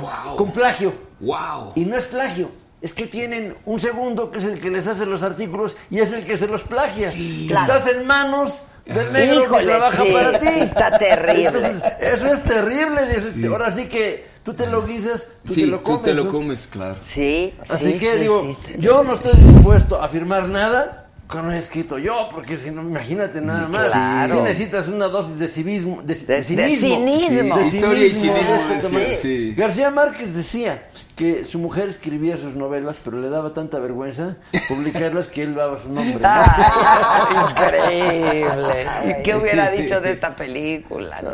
Wow. 0.00 0.36
con 0.36 0.52
plagio. 0.52 0.92
Wow. 1.20 1.72
Y 1.74 1.84
no 1.84 1.96
es 1.96 2.04
plagio. 2.04 2.50
Es 2.80 2.92
que 2.92 3.06
tienen 3.06 3.56
un 3.64 3.80
segundo 3.80 4.30
que 4.30 4.38
es 4.38 4.44
el 4.44 4.60
que 4.60 4.70
les 4.70 4.86
hace 4.86 5.06
los 5.06 5.22
artículos 5.22 5.76
y 5.90 5.98
es 6.00 6.12
el 6.12 6.24
que 6.24 6.36
se 6.38 6.46
los 6.46 6.62
plagia. 6.62 7.10
Sí. 7.10 7.48
Estás 7.50 7.86
en 7.88 8.06
manos 8.06 8.62
del 8.84 9.12
negro 9.12 9.42
Híjole, 9.44 9.58
que 9.60 9.66
trabaja 9.66 10.02
sí, 10.04 10.12
para 10.12 10.38
ti. 10.38 10.46
está 10.60 10.98
terrible. 10.98 11.46
Entonces, 11.46 11.82
eso 12.00 12.26
es 12.32 12.42
terrible. 12.42 13.06
dices, 13.08 13.44
Ahora 13.50 13.72
sí 13.72 13.86
que 13.86 14.26
tú 14.44 14.52
te 14.54 14.66
lo 14.66 14.84
guisas, 14.86 15.28
tú 15.44 15.54
Sí, 15.54 15.62
te 15.62 15.66
lo 15.68 15.82
comes. 15.82 16.00
tú 16.00 16.04
te 16.04 16.14
lo 16.14 16.24
¿no? 16.24 16.30
comes, 16.30 16.66
claro. 16.68 16.96
Sí, 17.02 17.54
Así 17.68 17.92
sí, 17.92 17.98
que 17.98 18.12
sí, 18.12 18.18
digo, 18.20 18.56
yo 18.78 19.02
no 19.02 19.14
estoy 19.14 19.32
dispuesto 19.40 20.00
a 20.00 20.04
afirmar 20.04 20.48
nada 20.48 21.05
no 21.34 21.52
he 21.52 21.58
escrito 21.58 21.98
yo, 21.98 22.28
porque 22.30 22.56
si 22.58 22.70
no, 22.70 22.82
imagínate 22.82 23.40
nada 23.40 23.66
más. 23.68 23.88
claro. 23.90 24.34
Si 24.36 24.40
necesitas 24.42 24.88
una 24.88 25.08
dosis 25.08 25.38
de 25.38 25.48
civismo, 25.48 26.00
de, 26.02 26.14
de 26.14 26.34
de 26.36 26.42
cinismo. 26.42 26.88
cinismo. 26.88 27.56
De 27.58 27.70
Sí, 27.70 27.76
historia 27.76 28.06
y 28.06 28.10
cinismo, 28.10 28.36
cinismo, 28.36 28.68
de 28.68 28.74
este 28.76 28.88
sí, 28.88 28.92
tamaño. 28.94 29.16
sí. 29.22 29.54
García 29.56 29.90
Márquez 29.90 30.34
decía 30.34 30.88
que 31.16 31.46
su 31.46 31.58
mujer 31.58 31.88
escribía 31.88 32.36
sus 32.36 32.54
novelas, 32.56 32.98
pero 33.02 33.18
le 33.18 33.30
daba 33.30 33.54
tanta 33.54 33.78
vergüenza 33.78 34.36
publicarlas 34.68 35.28
que 35.28 35.44
él 35.44 35.54
daba 35.54 35.78
su 35.82 35.90
nombre. 35.90 36.20
¿no? 36.20 36.28
Ah, 36.28 37.50
increíble. 37.50 38.86
¿Y 39.06 39.22
qué 39.22 39.34
hubiera 39.34 39.70
dicho 39.70 39.98
de 40.02 40.12
esta 40.12 40.36
película? 40.36 41.22
No? 41.22 41.30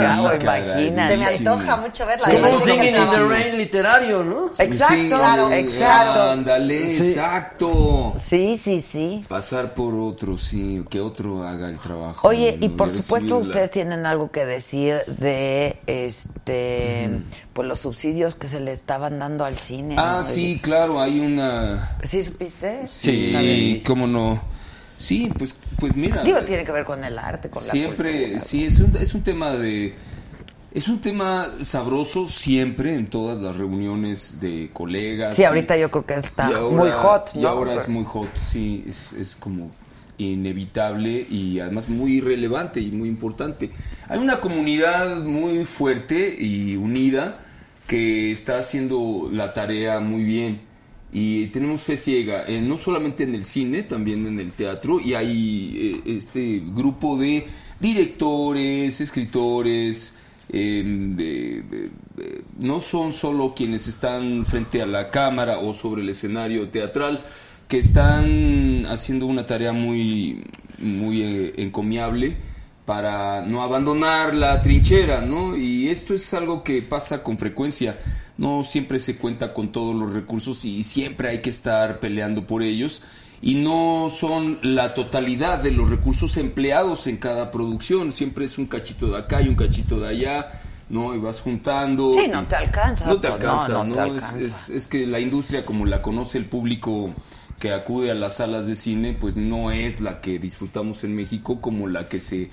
Gabo, 0.00 0.30
imagínate. 0.40 1.12
Se 1.12 1.16
me 1.16 1.26
antoja 1.26 1.76
mucho 1.78 2.06
verla. 2.06 2.28
Como 2.30 2.54
un 2.56 2.62
Singing 2.62 2.94
in 2.94 3.10
the 3.10 3.24
Rain 3.28 3.58
literario, 3.58 4.22
¿no? 4.22 4.50
Exacto, 4.56 4.94
Sí, 4.94 5.08
claro, 5.08 5.50
exacto. 5.50 6.22
Ándale, 6.22 6.94
Sí. 6.94 7.08
exacto. 7.08 8.12
Sí, 8.16 8.56
sí, 8.56 8.80
sí. 8.80 9.24
pasar 9.28 9.74
por 9.74 9.94
otro, 9.94 10.38
sí, 10.38 10.84
que 10.88 11.00
otro 11.00 11.42
haga 11.42 11.68
el 11.68 11.80
trabajo. 11.80 12.28
Oye, 12.28 12.56
y 12.60 12.68
por 12.68 12.88
supuesto 12.90 13.38
ustedes 13.38 13.72
tienen 13.72 14.06
algo 14.06 14.30
que 14.30 14.44
decir 14.46 15.00
de 15.06 15.76
este 15.88 17.10
pues 17.54 17.66
los 17.66 17.80
subsidios 17.80 18.34
que 18.34 18.48
se 18.48 18.60
le 18.60 18.72
estaban 18.72 19.18
dando 19.18 19.44
al 19.46 19.56
cine. 19.56 19.94
Ah, 19.98 20.16
¿no? 20.18 20.24
sí, 20.24 20.60
claro, 20.62 21.00
hay 21.00 21.20
una... 21.20 21.96
¿Sí 22.02 22.22
supiste? 22.22 22.86
Sí, 22.88 23.82
cómo 23.86 24.06
no. 24.06 24.42
Sí, 24.98 25.30
pues, 25.38 25.54
pues 25.78 25.96
mira. 25.96 26.22
Digo, 26.22 26.40
tiene 26.42 26.64
que 26.64 26.72
ver 26.72 26.84
con 26.84 27.02
el 27.04 27.18
arte, 27.18 27.48
con 27.50 27.64
la 27.64 27.70
siempre, 27.70 28.38
sí, 28.40 28.64
es 28.66 28.78
un, 28.80 28.94
es 28.96 29.14
un 29.14 29.22
tema 29.22 29.50
de... 29.52 29.94
Es 30.72 30.88
un 30.88 31.00
tema 31.00 31.48
sabroso 31.60 32.28
siempre 32.28 32.96
en 32.96 33.06
todas 33.06 33.40
las 33.40 33.56
reuniones 33.56 34.40
de 34.40 34.70
colegas. 34.72 35.36
Sí, 35.36 35.42
y- 35.42 35.44
ahorita 35.44 35.76
yo 35.76 35.88
creo 35.88 36.04
que 36.04 36.14
está 36.14 36.50
y 36.50 36.54
ahora- 36.54 36.76
muy 36.76 36.90
hot, 36.90 37.30
Y 37.34 37.38
¿no? 37.38 37.48
ahora 37.48 37.74
O 37.74 37.80
es 37.80 37.88
muy 37.88 38.04
hot, 38.04 38.28
sí, 38.44 38.84
es, 38.88 39.12
es 39.12 39.36
como 39.36 39.70
inevitable 40.18 41.26
y 41.28 41.60
además 41.60 41.88
muy 41.88 42.20
relevante 42.20 42.80
y 42.80 42.90
muy 42.90 43.08
importante. 43.08 43.70
Hay 44.08 44.18
una 44.18 44.40
comunidad 44.40 45.22
muy 45.22 45.64
fuerte 45.64 46.36
y 46.38 46.76
unida 46.76 47.38
que 47.86 48.30
está 48.30 48.58
haciendo 48.58 49.28
la 49.32 49.52
tarea 49.52 50.00
muy 50.00 50.24
bien. 50.24 50.60
Y 51.12 51.46
tenemos 51.46 51.82
fe 51.82 51.96
ciega, 51.96 52.44
eh, 52.48 52.60
no 52.60 52.76
solamente 52.76 53.22
en 53.22 53.34
el 53.34 53.44
cine, 53.44 53.84
también 53.84 54.26
en 54.26 54.40
el 54.40 54.52
teatro. 54.52 55.00
Y 55.00 55.14
hay 55.14 56.02
eh, 56.06 56.16
este 56.16 56.60
grupo 56.74 57.16
de 57.16 57.46
directores, 57.78 59.00
escritores, 59.00 60.14
eh, 60.48 61.90
no 62.58 62.80
son 62.80 63.12
solo 63.12 63.54
quienes 63.54 63.86
están 63.88 64.44
frente 64.44 64.82
a 64.82 64.86
la 64.86 65.10
cámara 65.10 65.58
o 65.58 65.72
sobre 65.74 66.02
el 66.02 66.08
escenario 66.08 66.68
teatral, 66.68 67.24
que 67.68 67.78
están 67.78 68.84
haciendo 68.86 69.26
una 69.26 69.44
tarea 69.44 69.72
muy, 69.72 70.44
muy 70.78 71.22
eh, 71.22 71.54
encomiable 71.56 72.36
para 72.84 73.42
no 73.42 73.62
abandonar 73.62 74.34
la 74.34 74.60
trinchera, 74.60 75.20
¿no? 75.22 75.56
Y 75.56 75.88
esto 75.88 76.12
es 76.14 76.34
algo 76.34 76.62
que 76.62 76.82
pasa 76.82 77.22
con 77.22 77.38
frecuencia. 77.38 77.98
No 78.36 78.62
siempre 78.64 78.98
se 78.98 79.16
cuenta 79.16 79.54
con 79.54 79.72
todos 79.72 79.94
los 79.94 80.12
recursos 80.12 80.64
y 80.64 80.82
siempre 80.82 81.28
hay 81.28 81.40
que 81.40 81.50
estar 81.50 81.98
peleando 82.00 82.46
por 82.46 82.62
ellos. 82.62 83.02
Y 83.40 83.54
no 83.56 84.10
son 84.10 84.58
la 84.62 84.94
totalidad 84.94 85.62
de 85.62 85.70
los 85.70 85.88
recursos 85.90 86.36
empleados 86.36 87.06
en 87.06 87.16
cada 87.18 87.50
producción. 87.50 88.12
Siempre 88.12 88.44
es 88.46 88.58
un 88.58 88.66
cachito 88.66 89.06
de 89.10 89.18
acá 89.18 89.40
y 89.42 89.48
un 89.48 89.54
cachito 89.54 90.00
de 90.00 90.08
allá, 90.08 90.48
¿no? 90.88 91.14
Y 91.14 91.18
vas 91.18 91.40
juntando. 91.40 92.12
Sí, 92.14 92.26
no 92.28 92.44
te 92.44 92.56
alcanza, 92.56 93.06
No 93.06 93.18
te 93.20 93.28
pues, 93.30 93.42
no, 93.42 93.50
alcanza, 93.50 93.72
no 93.72 93.84
¿no? 93.84 93.92
te 93.94 94.00
Es- 94.18 94.24
alcanza. 94.24 94.38
es- 94.40 94.68
es 94.70 94.86
que 94.86 95.06
la 95.06 95.20
industria 95.20 95.64
como 95.64 95.84
la 95.86 96.02
conoce 96.02 96.38
el 96.38 96.46
público 96.46 97.14
que 97.58 97.72
acude 97.72 98.10
a 98.10 98.14
las 98.14 98.36
salas 98.38 98.66
de 98.66 98.74
cine, 98.76 99.16
pues 99.18 99.36
no 99.36 99.70
es 99.70 100.00
la 100.00 100.20
que 100.20 100.38
disfrutamos 100.38 101.04
en 101.04 101.14
México 101.14 101.60
como 101.60 101.86
la 101.86 102.08
que 102.08 102.20
se 102.20 102.50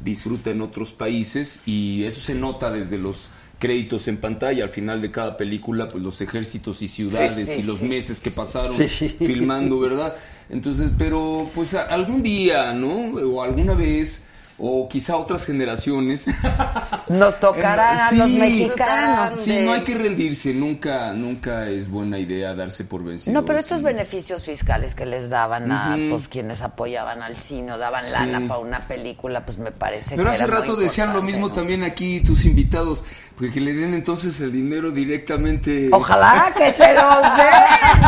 disfruta 0.00 0.50
en 0.50 0.60
otros 0.60 0.92
países 0.92 1.62
y 1.66 2.04
eso 2.04 2.20
se 2.20 2.34
nota 2.34 2.70
desde 2.70 2.98
los 2.98 3.30
créditos 3.58 4.08
en 4.08 4.16
pantalla 4.16 4.64
al 4.64 4.70
final 4.70 5.02
de 5.02 5.10
cada 5.10 5.36
película, 5.36 5.86
pues 5.86 6.02
los 6.02 6.20
ejércitos 6.22 6.80
y 6.82 6.88
ciudades 6.88 7.34
Sí, 7.34 7.44
sí, 7.44 7.60
y 7.60 7.62
los 7.64 7.78
sí, 7.78 7.84
meses 7.86 8.18
que 8.18 8.30
pasaron 8.30 8.76
filmando, 9.18 9.78
¿verdad? 9.78 10.16
Entonces, 10.48 10.90
pero 10.98 11.48
pues 11.54 11.74
algún 11.74 12.22
día, 12.22 12.72
¿no? 12.72 13.12
O 13.20 13.42
alguna 13.42 13.74
vez 13.74 14.24
o 14.62 14.88
quizá 14.88 15.16
otras 15.16 15.46
generaciones 15.46 16.26
Nos 17.08 17.40
tocará 17.40 18.06
a 18.06 18.10
Sí, 18.10 18.16
los 18.16 18.30
mexicanos. 18.30 19.40
Sí, 19.40 19.62
no 19.64 19.72
hay 19.72 19.80
que 19.80 19.94
rendirse, 19.94 20.52
nunca, 20.54 21.12
nunca 21.12 21.66
es 21.66 21.88
buena 21.90 22.18
idea 22.18 22.54
darse 22.54 22.84
por 22.84 23.02
vencido. 23.02 23.32
No, 23.34 23.44
pero 23.44 23.58
estos 23.58 23.82
beneficios 23.82 24.44
fiscales 24.44 24.94
que 24.94 25.06
les 25.06 25.28
daban 25.30 25.72
a 25.72 25.96
Ujú. 25.96 26.10
pues, 26.10 26.28
quienes 26.28 26.62
apoyaban 26.62 27.22
al 27.22 27.36
cine 27.38 27.72
o 27.72 27.78
daban 27.78 28.10
lana 28.12 28.38
Sí. 28.40 28.44
para 28.48 28.60
una 28.60 28.80
película, 28.80 29.44
pues 29.44 29.58
me 29.58 29.72
parece 29.72 30.14
Pero 30.14 30.28
que 30.30 30.34
hace 30.36 30.44
era 30.44 30.52
muy 30.52 30.60
rato 30.62 30.76
decían 30.76 31.12
lo 31.12 31.22
mismo 31.22 31.48
¿no? 31.48 31.52
también 31.52 31.82
aquí 31.82 32.20
tus 32.20 32.44
invitados, 32.44 33.02
porque 33.36 33.52
que 33.54 33.60
le 33.60 33.72
den 33.72 33.94
entonces 33.94 34.40
el 34.40 34.52
dinero 34.52 34.90
directamente. 34.90 35.88
Ojalá 35.92 36.52
que 36.56 36.72
se 36.74 36.92
los 36.94 37.22
den. 37.36 38.00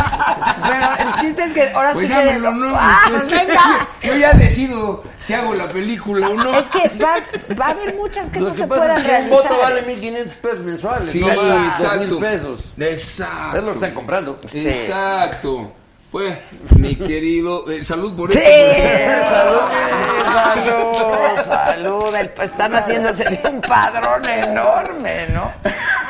Pero 0.62 1.08
el 1.08 1.14
chiste 1.20 1.44
es 1.44 1.52
que 1.52 1.70
ahora 1.70 1.92
Pues 1.92 2.06
sí 2.06 2.12
que... 2.12 2.18
dámelo, 2.18 2.52
¿no? 2.52 2.74
¡Ah, 2.76 3.00
Pues, 3.08 3.22
pues 3.26 3.46
venga! 3.46 3.88
Yo 4.02 4.16
ya 4.16 4.32
decido 4.34 5.02
si 5.18 5.32
hago 5.34 5.54
la 5.54 5.68
película 5.68 6.28
o 6.28 6.34
no. 6.34 6.41
Es 6.58 6.68
que 6.68 6.98
va, 7.02 7.16
va 7.58 7.66
a 7.66 7.70
haber 7.70 7.94
muchas 7.96 8.30
que 8.30 8.40
Lo 8.40 8.46
no 8.46 8.52
que 8.52 8.58
se 8.58 8.66
pasa 8.66 8.80
puedan 8.80 8.96
es 8.98 9.02
que 9.02 9.08
un 9.10 9.16
realizar. 9.16 9.42
voto 9.50 9.60
vale 9.62 9.86
1.500 9.86 10.36
pesos 10.36 10.60
mensuales. 10.60 11.10
Sí, 11.10 11.20
no 11.20 11.26
vale 11.28 11.42
dos 11.42 11.66
exacto. 11.66 11.98
mil 12.00 12.18
pesos. 12.18 12.72
Exacto. 12.78 13.58
Es 13.58 13.64
lo 13.64 13.70
están 13.72 13.94
comprando. 13.94 14.38
Exacto. 14.52 15.72
Pues, 16.12 16.36
mi 16.76 16.94
querido, 16.94 17.70
eh, 17.70 17.82
salud 17.82 18.14
por 18.14 18.30
Sí, 18.32 18.38
eso. 18.38 19.30
salud, 19.30 20.94
salud, 20.94 21.44
salud. 21.46 22.14
El- 22.14 22.30
Están 22.42 22.74
haciéndose 22.74 23.40
un 23.50 23.60
padrón 23.62 24.28
enorme, 24.28 25.28
¿no? 25.28 25.50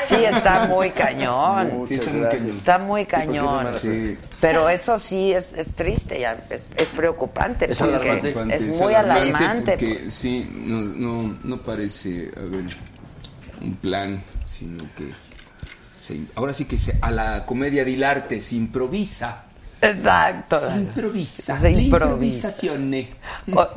Sí, 0.08 0.16
está 0.24 0.66
muy 0.66 0.90
cañón. 0.90 1.84
Sí, 1.86 1.94
está 1.94 2.10
muy 2.10 2.26
cañón. 2.28 2.56
Está 2.56 2.78
muy 2.78 3.06
cañón. 3.06 3.74
Sí. 3.74 4.18
Pero 4.40 4.68
eso 4.68 4.98
sí 4.98 5.32
es, 5.32 5.52
es 5.54 5.74
triste, 5.76 6.18
ya, 6.18 6.36
es, 6.50 6.68
es 6.76 6.88
preocupante. 6.88 7.70
Es 7.70 7.78
porque 7.78 7.94
alarmante. 8.10 8.54
Es 8.56 8.68
muy 8.70 8.94
alarmante. 8.94 9.72
Porque 9.72 10.10
sí, 10.10 10.50
no, 10.52 10.80
no, 10.80 11.38
no 11.44 11.56
parece 11.58 12.32
haber 12.36 12.64
un 13.60 13.74
plan, 13.80 14.20
sino 14.46 14.82
que 14.96 15.12
se- 15.96 16.22
ahora 16.34 16.52
sí 16.52 16.64
que 16.64 16.76
se, 16.76 16.98
a 17.00 17.12
la 17.12 17.46
comedia 17.46 17.84
del 17.84 18.02
arte 18.02 18.40
se 18.40 18.56
improvisa. 18.56 19.44
Exacto. 19.82 20.58
Se 20.60 20.72
improvisa. 20.76 21.60
Se 21.60 21.70
improvisa. 21.70 22.50
O- 23.54 23.68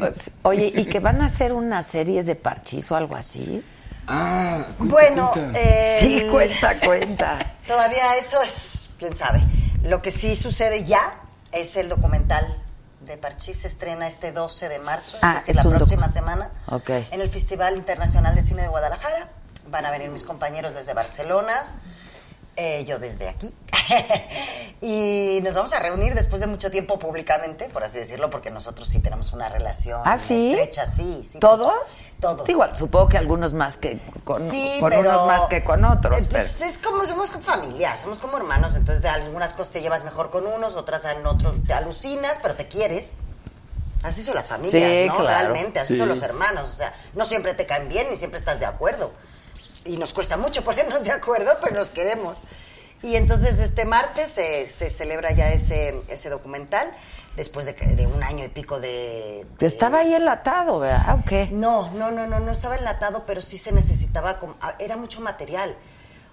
oye, 0.43 0.71
¿y 0.75 0.85
que 0.85 0.99
van 0.99 1.21
a 1.21 1.25
hacer 1.25 1.51
una 1.53 1.81
serie 1.83 2.23
de 2.23 2.35
parchís 2.35 2.89
o 2.91 2.95
algo 2.95 3.15
así? 3.15 3.63
Ah, 4.07 4.63
Bueno, 4.77 5.31
eh, 5.55 5.97
Sí, 5.99 6.27
cuenta, 6.31 6.79
cuenta. 6.79 7.37
Todavía 7.67 8.15
eso 8.17 8.41
es, 8.41 8.89
quién 8.99 9.15
sabe. 9.15 9.41
Lo 9.83 10.01
que 10.01 10.11
sí 10.11 10.35
sucede 10.35 10.83
ya 10.83 11.15
es 11.51 11.75
el 11.75 11.89
documental 11.89 12.45
de 13.01 13.17
Parchís. 13.17 13.57
Se 13.59 13.67
estrena 13.67 14.07
este 14.07 14.31
12 14.31 14.69
de 14.69 14.79
marzo, 14.79 15.17
Ah, 15.21 15.33
es 15.33 15.39
decir, 15.41 15.57
es 15.57 15.63
la 15.65 15.69
próxima 15.71 16.07
semana, 16.07 16.51
Ok. 16.67 16.89
en 16.89 17.21
el 17.21 17.29
Festival 17.29 17.75
Internacional 17.75 18.35
de 18.35 18.41
Cine 18.43 18.61
de 18.63 18.67
Guadalajara. 18.67 19.29
Van 19.69 19.85
a 19.85 19.91
venir 19.91 20.09
mis 20.11 20.23
compañeros 20.23 20.75
desde 20.75 20.93
Barcelona, 20.93 21.53
eh, 22.55 22.83
yo 22.85 22.99
desde 22.99 23.27
aquí. 23.29 23.53
y 24.81 25.39
nos 25.43 25.53
vamos 25.53 25.73
a 25.73 25.79
reunir 25.79 26.13
después 26.15 26.41
de 26.41 26.47
mucho 26.47 26.71
tiempo 26.71 26.97
públicamente, 26.99 27.69
por 27.69 27.83
así 27.83 27.97
decirlo, 27.99 28.29
porque 28.29 28.51
nosotros 28.51 28.87
sí 28.89 28.99
tenemos 28.99 29.33
una 29.33 29.47
relación 29.49 30.01
¿Ah, 30.05 30.17
sí? 30.17 30.51
estrecha, 30.51 30.85
sí, 30.85 31.23
sí. 31.29 31.39
¿Todos? 31.39 31.73
pues, 31.83 31.97
todos. 32.19 32.49
Igual, 32.49 32.75
supongo 32.77 33.09
que 33.09 33.17
algunos 33.17 33.53
más 33.53 33.77
que 33.77 33.99
con, 34.23 34.47
Sí, 34.49 34.77
con 34.79 34.89
pero- 34.89 35.09
unos 35.09 35.27
más 35.27 35.43
que 35.45 35.63
con 35.63 35.83
otros. 35.85 36.23
Eh, 36.23 36.27
pues 36.29 36.55
pero- 36.59 36.69
es 36.71 36.77
como 36.79 37.05
somos 37.05 37.29
como 37.31 37.43
familia, 37.43 37.95
somos 37.97 38.19
como 38.19 38.37
hermanos, 38.37 38.75
entonces 38.75 39.01
de 39.03 39.09
algunas 39.09 39.53
cosas 39.53 39.71
te 39.71 39.81
llevas 39.81 40.03
mejor 40.03 40.29
con 40.31 40.45
unos, 40.47 40.75
otras 40.75 41.05
en 41.05 41.25
otros 41.25 41.55
te 41.65 41.73
alucinas, 41.73 42.39
pero 42.41 42.55
te 42.55 42.67
quieres. 42.67 43.15
Así 44.03 44.23
son 44.23 44.35
las 44.35 44.47
familias, 44.47 44.71
Sí, 44.83 45.05
¿no? 45.07 45.17
claro. 45.17 45.49
Realmente, 45.49 45.79
así 45.79 45.93
Sí. 45.93 45.99
son 45.99 46.07
los 46.09 46.21
hermanos, 46.21 46.69
o 46.71 46.75
sea, 46.75 46.93
no 47.15 47.25
siempre 47.25 47.53
te 47.55 47.65
caen 47.65 47.89
bien 47.89 48.07
ni 48.11 48.17
siempre 48.17 48.37
estás 48.39 48.59
de 48.59 48.65
acuerdo. 48.67 49.11
Y 49.85 49.97
nos 49.97 50.13
cuesta 50.13 50.35
mucho 50.37 50.63
ponernos 50.63 51.03
de 51.03 51.11
acuerdo, 51.11 51.51
pero 51.61 51.75
nos 51.75 51.89
queremos. 51.91 52.43
Y 53.03 53.17
entonces 53.17 53.59
este 53.59 53.85
martes 53.85 54.31
se, 54.31 54.65
se 54.65 54.89
celebra 54.89 55.31
ya 55.31 55.49
ese, 55.51 56.01
ese 56.07 56.29
documental, 56.29 56.91
después 57.35 57.65
de, 57.67 57.73
de 57.73 58.07
un 58.07 58.23
año 58.23 58.43
y 58.45 58.47
pico 58.47 58.79
de, 58.79 59.45
Estaba 59.59 59.99
ahí 59.99 60.15
enlatado, 60.15 60.79
¿verdad? 60.79 61.19
¿O 61.19 61.23
qué? 61.27 61.47
no, 61.51 61.91
no, 61.91 62.09
no, 62.11 62.25
no, 62.25 62.39
no 62.39 62.51
estaba 62.51 62.75
enlatado, 62.77 63.25
pero 63.27 63.41
sí 63.41 63.57
se 63.59 63.71
necesitaba, 63.71 64.39
como- 64.39 64.55
ah, 64.61 64.75
era 64.79 64.97
mucho 64.97 65.21
material. 65.21 65.75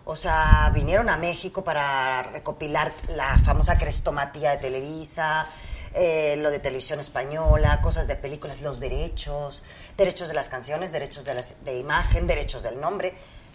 O 0.05 0.16
sea, 0.16 0.70
vinieron 0.74 1.11
a 1.11 1.16
México 1.19 1.62
para 1.62 2.23
recopilar 2.23 2.91
la 3.09 3.39
famosa 3.45 3.77
crestomatía 3.77 4.51
de 4.53 4.57
Televisa, 4.57 5.47
eh, 5.95 6.37
lo 6.39 6.51
de 6.51 6.59
televisión 6.59 7.01
española, 7.01 7.81
cosas 7.83 8.07
de 8.09 8.16
películas, 8.16 8.62
los 8.62 8.81
derechos, 8.81 9.62
derechos 9.99 10.29
de 10.29 10.35
las 10.35 10.49
canciones, 10.49 10.91
derechos 10.91 11.24
de, 11.27 11.35
las- 11.35 11.62
de 11.65 11.77
imagen, 11.79 12.27
derechos 12.27 12.62
del 12.62 12.81
nombre. 12.81 13.12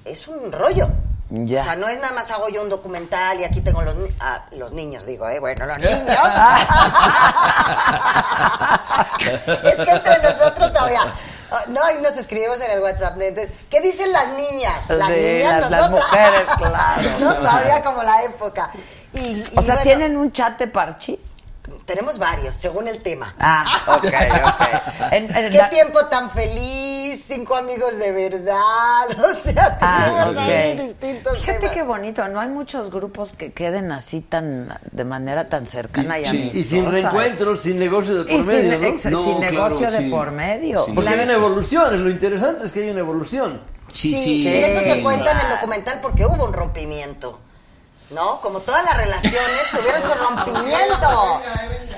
Es 0.07 0.27
un 0.27 0.51
rollo. 0.51 0.87
Ya. 1.29 1.59
O 1.59 1.63
sea, 1.63 1.75
no 1.75 1.89
es 1.89 1.99
nada 1.99 2.13
más 2.13 2.31
hago 2.31 2.47
yo 2.47 2.61
un 2.61 2.69
documental 2.69 3.37
y 3.41 3.43
aquí 3.43 3.59
tengo 3.59 3.81
los, 3.81 3.95
ni- 3.95 4.09
ah, 4.21 4.45
los 4.51 4.71
niños, 4.71 5.05
digo, 5.05 5.27
¿eh? 5.27 5.39
Bueno, 5.39 5.65
los 5.65 5.77
niños. 5.79 5.99
es 9.63 9.75
que 9.75 9.91
entre 9.91 10.21
nosotros 10.23 10.71
todavía. 10.71 11.01
ah, 11.51 11.59
No, 11.67 11.81
y 11.91 12.01
nos 12.01 12.15
escribimos 12.17 12.61
en 12.61 12.71
el 12.71 12.79
WhatsApp. 12.81 13.19
Entonces, 13.21 13.53
¿qué 13.69 13.81
dicen 13.81 14.11
las 14.13 14.27
niñas? 14.29 14.89
Las 14.89 15.09
Sí, 15.09 15.15
niñas, 15.15 15.69
las- 15.69 15.89
mujeres, 15.89 16.41
claro. 16.57 17.01
¿No? 17.19 17.33
Todavía 17.35 17.83
como 17.83 18.03
la 18.03 18.23
época. 18.23 18.69
Y, 19.13 19.19
y 19.19 19.43
O 19.57 19.61
sea, 19.61 19.75
bueno, 19.75 19.81
¿tienen 19.83 20.15
un 20.17 20.31
chat 20.31 20.57
de 20.59 20.67
parchís? 20.67 21.33
Tenemos 21.85 22.17
varios, 22.17 22.55
según 22.55 22.87
el 22.87 23.03
tema. 23.03 23.35
Ah, 23.37 23.65
ok, 23.87 24.05
ok. 24.05 24.11
¿Qué 25.51 25.63
tiempo 25.69 26.05
tan 26.05 26.29
feliz? 26.31 26.96
Cinco 27.17 27.55
amigos 27.55 27.97
de 27.97 28.11
verdad. 28.11 28.55
O 29.17 29.33
sea, 29.41 29.77
Ah, 29.81 30.25
tenemos 30.25 30.37
ahí 30.49 30.77
distintos 30.77 31.37
Fíjate 31.39 31.59
temas. 31.59 31.75
qué 31.75 31.83
bonito, 31.83 32.27
no 32.27 32.39
hay 32.39 32.49
muchos 32.49 32.89
grupos 32.91 33.33
que 33.33 33.51
queden 33.51 33.91
así 33.91 34.21
tan 34.21 34.69
de 34.91 35.03
manera 35.03 35.49
tan 35.49 35.65
cercana 35.65 36.19
y, 36.19 36.25
Sí, 36.25 36.51
y 36.53 36.63
sin 36.63 36.85
amistosa. 36.85 36.91
reencuentros, 37.09 37.59
sin 37.61 37.79
negocio 37.79 38.15
de 38.15 38.23
por 38.23 38.31
Y 38.33 38.37
sin- 38.37 38.47
medio, 38.47 38.97
sin 38.97 39.11
No, 39.11 39.39
negocio 39.39 39.77
claro, 39.79 39.97
de 39.97 40.03
sí. 40.03 40.09
por 40.09 40.31
medio. 40.31 40.85
Sí. 40.85 40.91
Porque 40.93 41.09
hay 41.09 41.19
una 41.25 41.33
evolución, 41.33 42.03
lo 42.03 42.09
interesante 42.09 42.65
es 42.67 42.71
que 42.71 42.83
hay 42.83 42.89
una 42.91 42.99
evolución. 43.01 43.61
Sí, 43.91 44.15
Sí, 44.15 44.43
y 44.43 44.47
eso 44.47 44.81
se 44.81 45.01
cuenta 45.01 45.31
en 45.31 45.37
el 45.39 45.49
documental 45.49 45.99
porque 46.01 46.25
hubo 46.25 46.43
un 46.45 46.53
rompimiento. 46.53 47.39
¿No? 48.09 48.39
Como 48.39 48.59
todas 48.59 48.85
las 48.85 48.95
relaciones 48.95 49.71
tuvieron 49.71 50.01
su 50.01 50.13
rompimiento. 50.13 51.41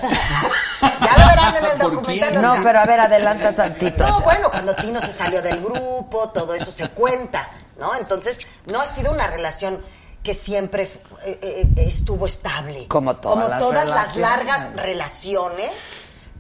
ya 0.81 1.17
lo 1.17 1.27
verán 1.27 1.55
en 1.57 1.65
el 1.65 1.77
documental. 1.77 2.41
No, 2.41 2.53
sea, 2.53 2.63
pero 2.63 2.79
a 2.79 2.85
ver, 2.85 2.99
adelanta 2.99 3.55
tantito. 3.55 4.07
No, 4.07 4.21
bueno, 4.21 4.49
cuando 4.49 4.73
Tino 4.75 4.99
se 5.01 5.13
salió 5.13 5.41
del 5.41 5.61
grupo, 5.61 6.29
todo 6.29 6.53
eso 6.55 6.71
se 6.71 6.89
cuenta, 6.89 7.49
¿no? 7.77 7.95
Entonces, 7.95 8.39
no 8.65 8.81
ha 8.81 8.85
sido 8.85 9.11
una 9.11 9.27
relación 9.27 9.81
que 10.23 10.33
siempre 10.33 10.83
eh, 11.23 11.39
eh, 11.41 11.67
estuvo 11.77 12.25
estable. 12.25 12.87
Como 12.87 13.15
todas 13.17 13.35
Como 13.35 13.49
las 13.49 13.59
todas 13.59 13.87
las 13.87 14.15
largas 14.15 14.75
relaciones 14.75 15.71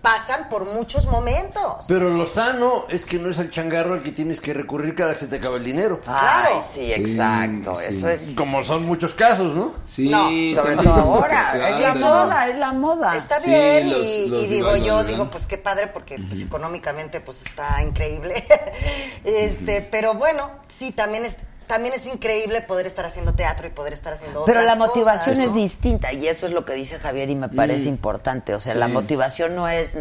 pasan 0.01 0.47
por 0.49 0.65
muchos 0.65 1.07
momentos. 1.07 1.85
Pero 1.87 2.09
lo 2.09 2.25
sano 2.25 2.85
es 2.89 3.03
que 3.05 3.19
no 3.19 3.29
es 3.29 3.39
al 3.39 3.49
changarro 3.49 3.93
al 3.93 4.01
que 4.03 4.11
tienes 4.11 4.39
que 4.39 4.53
recurrir 4.53 4.95
cada 4.95 5.13
que 5.13 5.19
se 5.19 5.27
te 5.27 5.37
acaba 5.37 5.57
el 5.57 5.63
dinero. 5.63 5.99
Ay, 6.07 6.55
sí, 6.61 6.91
exacto. 6.93 7.79
Eso 7.81 8.07
es. 8.09 8.33
Como 8.35 8.63
son 8.63 8.85
muchos 8.85 9.13
casos, 9.13 9.55
¿no? 9.55 9.73
Sí, 9.85 10.09
No, 10.09 10.25
sobre 10.55 10.77
todo 10.77 10.93
ahora. 10.93 11.51
Claro. 11.53 11.77
Es 11.77 11.99
la 12.01 12.09
moda, 12.09 12.47
es 12.47 12.55
la 12.57 12.71
moda. 12.73 13.17
Está 13.17 13.39
Sí, 13.41 13.49
bien 13.49 13.87
los- 13.89 13.97
y, 13.97 14.29
los 14.29 14.43
y 14.43 14.47
digo 14.47 14.75
yo, 14.77 15.03
digo 15.03 15.29
pues 15.29 15.45
qué 15.45 15.57
padre 15.57 15.87
porque 15.87 16.17
pues, 16.27 16.41
económicamente 16.41 17.19
pues 17.21 17.45
está 17.45 17.81
increíble. 17.81 18.35
este, 19.23 19.81
pero 19.81 20.13
bueno, 20.13 20.49
sí 20.67 20.91
también 20.91 21.25
es 21.25 21.37
también 21.69 21.93
es 21.93 22.05
increíble 22.07 22.61
poder 22.61 22.87
estar 22.87 23.05
haciendo 23.05 23.33
teatro 23.35 23.67
y 23.67 23.69
poder 23.69 23.93
estar 23.93 24.11
haciendo 24.11 24.43
Pero 24.43 24.59
otras 24.59 24.65
la 24.65 24.75
motivación 24.75 25.35
cosas. 25.35 25.49
es 25.49 25.53
distinta 25.53 26.11
y 26.11 26.27
eso 26.27 26.47
es 26.47 26.51
lo 26.51 26.65
que 26.65 26.73
dice 26.73 26.97
Javier 26.99 27.29
y 27.29 27.35
me 27.35 27.47
parece 27.47 27.85
Mm. 27.85 27.89
importante. 27.93 28.55
O 28.55 28.59
sea, 28.59 28.73
la 28.73 28.87
Sí. 28.87 28.93
motivación 28.93 29.55
no 29.55 29.67
es 29.69 29.93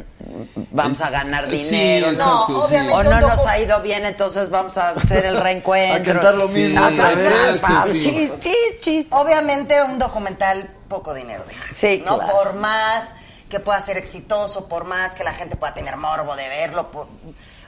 vamos 0.73 1.01
a 1.03 1.11
ganar 1.11 1.49
Sí, 1.51 1.57
dinero, 1.57 2.09
exacto, 2.11 2.35
no, 2.39 2.47
sí. 2.47 2.53
obviamente 2.55 2.95
o 2.95 2.99
un 3.01 3.05
no 3.11 3.21
nos 3.21 3.47
ha 3.47 3.59
ido 3.59 3.81
bien, 3.83 4.07
entonces 4.07 4.49
vamos 4.51 4.79
a 4.79 4.91
hacer 4.91 5.27
el 5.27 5.37
reencuentro. 5.43 6.13
A 6.13 6.15
cantar 6.15 6.35
lo 6.35 6.49
mismo 6.49 6.81
A 6.85 6.89
cantar, 6.97 7.87
sí. 7.93 8.01
Chis, 8.01 8.33
chis, 8.41 8.81
chis. 8.81 9.07
Obviamente 9.11 9.83
un 9.83 9.99
documental 9.99 10.71
poco 10.89 11.13
dinero 11.13 11.45
deja. 11.47 11.75
Sí, 11.75 12.03
¿no? 12.05 12.17
claro. 12.19 12.33
Por 12.33 12.55
más 12.55 13.11
que 13.51 13.61
pueda 13.61 13.79
ser 13.81 13.99
exitoso, 13.99 14.69
por 14.69 14.85
más 14.85 15.13
que 15.13 15.23
la 15.23 15.35
gente 15.35 15.57
pueda 15.57 15.75
tener 15.75 15.97
morbo 15.99 16.35
de 16.35 16.49
verlo, 16.49 16.91
por- 16.91 17.09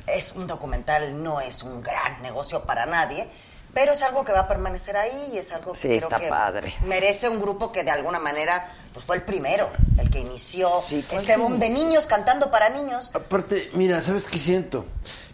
es 0.07 0.33
un 0.33 0.47
documental, 0.47 1.23
no 1.23 1.41
es 1.41 1.63
un 1.63 1.83
gran 1.83 2.21
negocio 2.23 2.63
para 2.65 2.87
nadie, 2.87 3.29
pero 3.75 3.93
es 3.93 4.03
algo 4.03 4.25
que 4.25 4.33
va 4.33 4.41
a 4.41 4.49
permanecer 4.49 4.97
ahí 4.97 5.31
y 5.35 5.39
es 5.39 5.53
algo 5.53 5.73
que 5.73 5.79
Sí, 5.81 5.89
creo 5.89 6.03
está 6.09 6.19
que 6.21 6.29
padre. 6.29 6.75
merece 6.85 7.29
un 7.29 7.41
grupo 7.41 7.71
que 7.73 7.85
de 7.85 7.91
alguna 7.91 8.19
manera 8.19 8.69
pues 8.93 9.05
fue 9.05 9.17
el 9.17 9.23
primero, 9.23 9.71
el 9.99 10.11
que 10.11 10.21
inició 10.21 10.71
Sí, 10.81 11.05
¿cuál 11.09 11.21
este 11.23 11.37
boom 11.37 11.59
de 11.59 11.71
niños 11.71 12.07
cantando 12.07 12.51
para 12.51 12.69
niños. 12.71 13.11
Aparte, 13.15 13.71
mira, 13.75 14.03
¿sabes 14.03 14.27
qué 14.27 14.39
siento? 14.39 14.85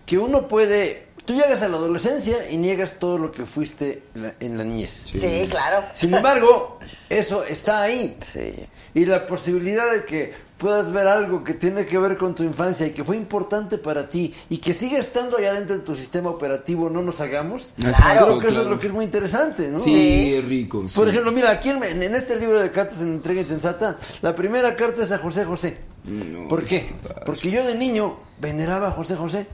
Que 0.04 0.18
uno 0.18 0.46
puede... 0.48 1.06
Tú 1.24 1.34
llegas 1.34 1.62
a 1.62 1.68
la 1.68 1.76
adolescencia 1.78 2.48
y 2.50 2.56
niegas 2.56 3.00
todo 3.00 3.18
lo 3.18 3.32
que 3.32 3.46
fuiste 3.46 4.04
en 4.14 4.22
la, 4.22 4.34
en 4.38 4.58
la 4.58 4.62
niñez. 4.62 5.02
Sí, 5.06 5.48
claro. 5.50 5.82
Sin 5.92 6.14
embargo, 6.14 6.78
eso 7.08 7.42
está 7.42 7.82
ahí. 7.82 8.16
Sí. 8.32 8.68
Y 8.94 9.06
la 9.06 9.26
posibilidad 9.26 9.90
de 9.90 10.04
que 10.04 10.34
puedas 10.58 10.90
ver 10.92 11.06
algo 11.06 11.44
que 11.44 11.54
tiene 11.54 11.84
que 11.86 11.98
ver 11.98 12.16
con 12.16 12.34
tu 12.34 12.42
infancia 12.42 12.86
y 12.86 12.90
que 12.92 13.04
fue 13.04 13.16
importante 13.16 13.78
para 13.78 14.08
ti 14.08 14.32
y 14.48 14.58
que 14.58 14.72
sigue 14.74 14.98
estando 14.98 15.36
allá 15.36 15.54
dentro 15.54 15.76
de 15.76 15.82
tu 15.82 15.94
sistema 15.94 16.30
operativo, 16.30 16.88
no 16.90 17.02
nos 17.02 17.20
hagamos. 17.20 17.74
Exacto, 17.78 18.24
Creo 18.24 18.38
que 18.38 18.46
eso 18.46 18.48
es 18.48 18.60
claro. 18.60 18.70
lo 18.70 18.78
que 18.80 18.86
es 18.86 18.92
muy 18.92 19.04
interesante, 19.04 19.68
¿no? 19.68 19.78
Sí, 19.78 20.34
es 20.34 20.44
rico. 20.48 20.84
sí. 20.88 20.94
Por 20.96 21.08
ejemplo, 21.08 21.30
mira, 21.32 21.50
aquí 21.50 21.68
en, 21.70 21.82
en 21.82 22.14
este 22.14 22.36
libro 22.36 22.58
de 22.58 22.70
cartas 22.70 23.00
en 23.00 23.08
Entrega 23.12 23.40
Insensata, 23.42 23.98
la 24.22 24.34
primera 24.34 24.74
carta 24.76 25.02
es 25.04 25.12
a 25.12 25.18
José 25.18 25.44
José. 25.44 25.78
No, 26.04 26.48
¿Por 26.48 26.64
qué? 26.64 26.86
Porque 27.26 27.50
yo 27.50 27.66
de 27.66 27.74
niño 27.74 28.16
veneraba 28.40 28.88
a 28.88 28.90
José 28.92 29.16
José. 29.16 29.46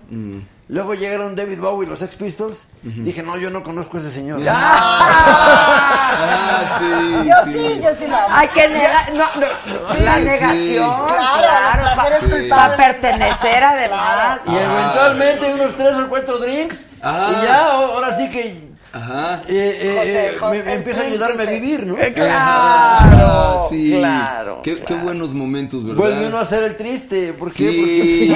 Luego 0.72 0.94
llegaron 0.94 1.36
David 1.36 1.58
Bowie 1.60 1.86
y 1.86 1.90
los 1.90 1.98
Sex 1.98 2.16
Pistols. 2.16 2.64
Dije, 2.82 3.22
no, 3.22 3.36
yo 3.36 3.50
no 3.50 3.62
conozco 3.62 3.98
a 3.98 4.00
ese 4.00 4.10
señor. 4.10 4.40
Ah, 4.48 6.64
sí. 6.78 7.28
Yo 7.28 7.34
sí, 7.52 7.78
yo 7.82 7.90
sí 7.98 8.06
lo 8.08 8.16
amo. 8.16 8.26
Hay 8.30 8.48
que 8.48 8.68
negar, 8.70 9.12
no, 9.12 9.24
no, 9.34 9.46
no, 9.66 9.94
la 10.02 10.16
sí. 10.16 10.24
negación, 10.24 11.06
Claro, 11.06 11.82
Sí. 12.20 12.48
para 12.48 12.74
pertenecer 12.76 13.62
además. 13.64 14.40
Y 14.46 14.56
eventualmente 14.56 15.52
unos 15.54 15.76
tres 15.76 15.94
o 15.98 16.08
cuatro 16.08 16.38
drinks. 16.38 16.86
Ah. 17.02 17.28
Y 17.30 17.34
ya, 17.44 17.66
ahora 17.72 18.16
sí 18.16 18.30
que 18.30 18.71
Ajá. 18.94 19.42
eh, 19.48 19.78
eh, 19.80 19.96
José, 19.98 20.26
eh, 20.26 20.34
José, 20.38 20.62
me, 20.64 20.72
empieza 20.74 21.00
a 21.00 21.04
ayudarme 21.04 21.42
a 21.44 21.46
vivir, 21.46 21.86
¿no? 21.86 21.98
Eh, 21.98 22.12
Claro, 22.12 22.28
Ah, 22.38 23.66
sí. 23.70 23.94
claro, 23.98 24.60
Qué, 24.62 24.74
qué 24.76 24.84
claro. 24.84 25.02
buenos 25.04 25.32
momentos, 25.32 25.82
¿verdad? 25.82 25.98
Vuelve 25.98 26.26
uno 26.26 26.38
a 26.38 26.44
ser 26.44 26.62
el 26.64 26.76
triste. 26.76 27.32
¿Por 27.32 27.48
qué? 27.52 27.70
Sí, 27.70 27.78
Porque 27.78 28.04
Sí, 28.04 28.28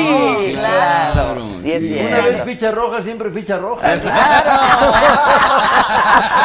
no, 0.55 0.59
claro. 0.61 1.53
Sí, 1.55 1.73
es 1.73 1.91
una 1.93 2.21
vez 2.25 2.43
ficha 2.45 2.71
roja, 2.71 3.03
siempre 3.03 3.31
ficha 3.31 3.59
roja. 3.59 3.97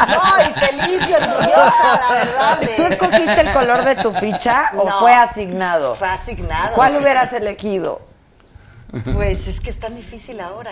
No, 0.07 0.21
y 0.41 0.53
feliz 0.59 1.09
y 1.09 1.13
orgullosa, 1.13 1.99
la 2.09 2.13
verdad. 2.15 2.59
de- 2.59 2.67
¿Tú 2.75 2.83
escogiste 2.83 3.41
el 3.41 3.53
color 3.53 3.83
de 3.83 3.95
tu 3.95 4.11
ficha 4.13 4.71
o 4.77 4.88
No. 4.89 4.99
fue 4.99 5.13
asignado? 5.13 5.93
Fue 5.93 6.07
asignado. 6.07 6.73
¿Cuál 6.75 6.97
hubieras 6.97 7.31
elegido? 7.33 8.01
Pues 9.13 9.47
es 9.47 9.59
que 9.61 9.69
es 9.69 9.79
tan 9.79 9.95
difícil 9.95 10.41
ahora. 10.41 10.71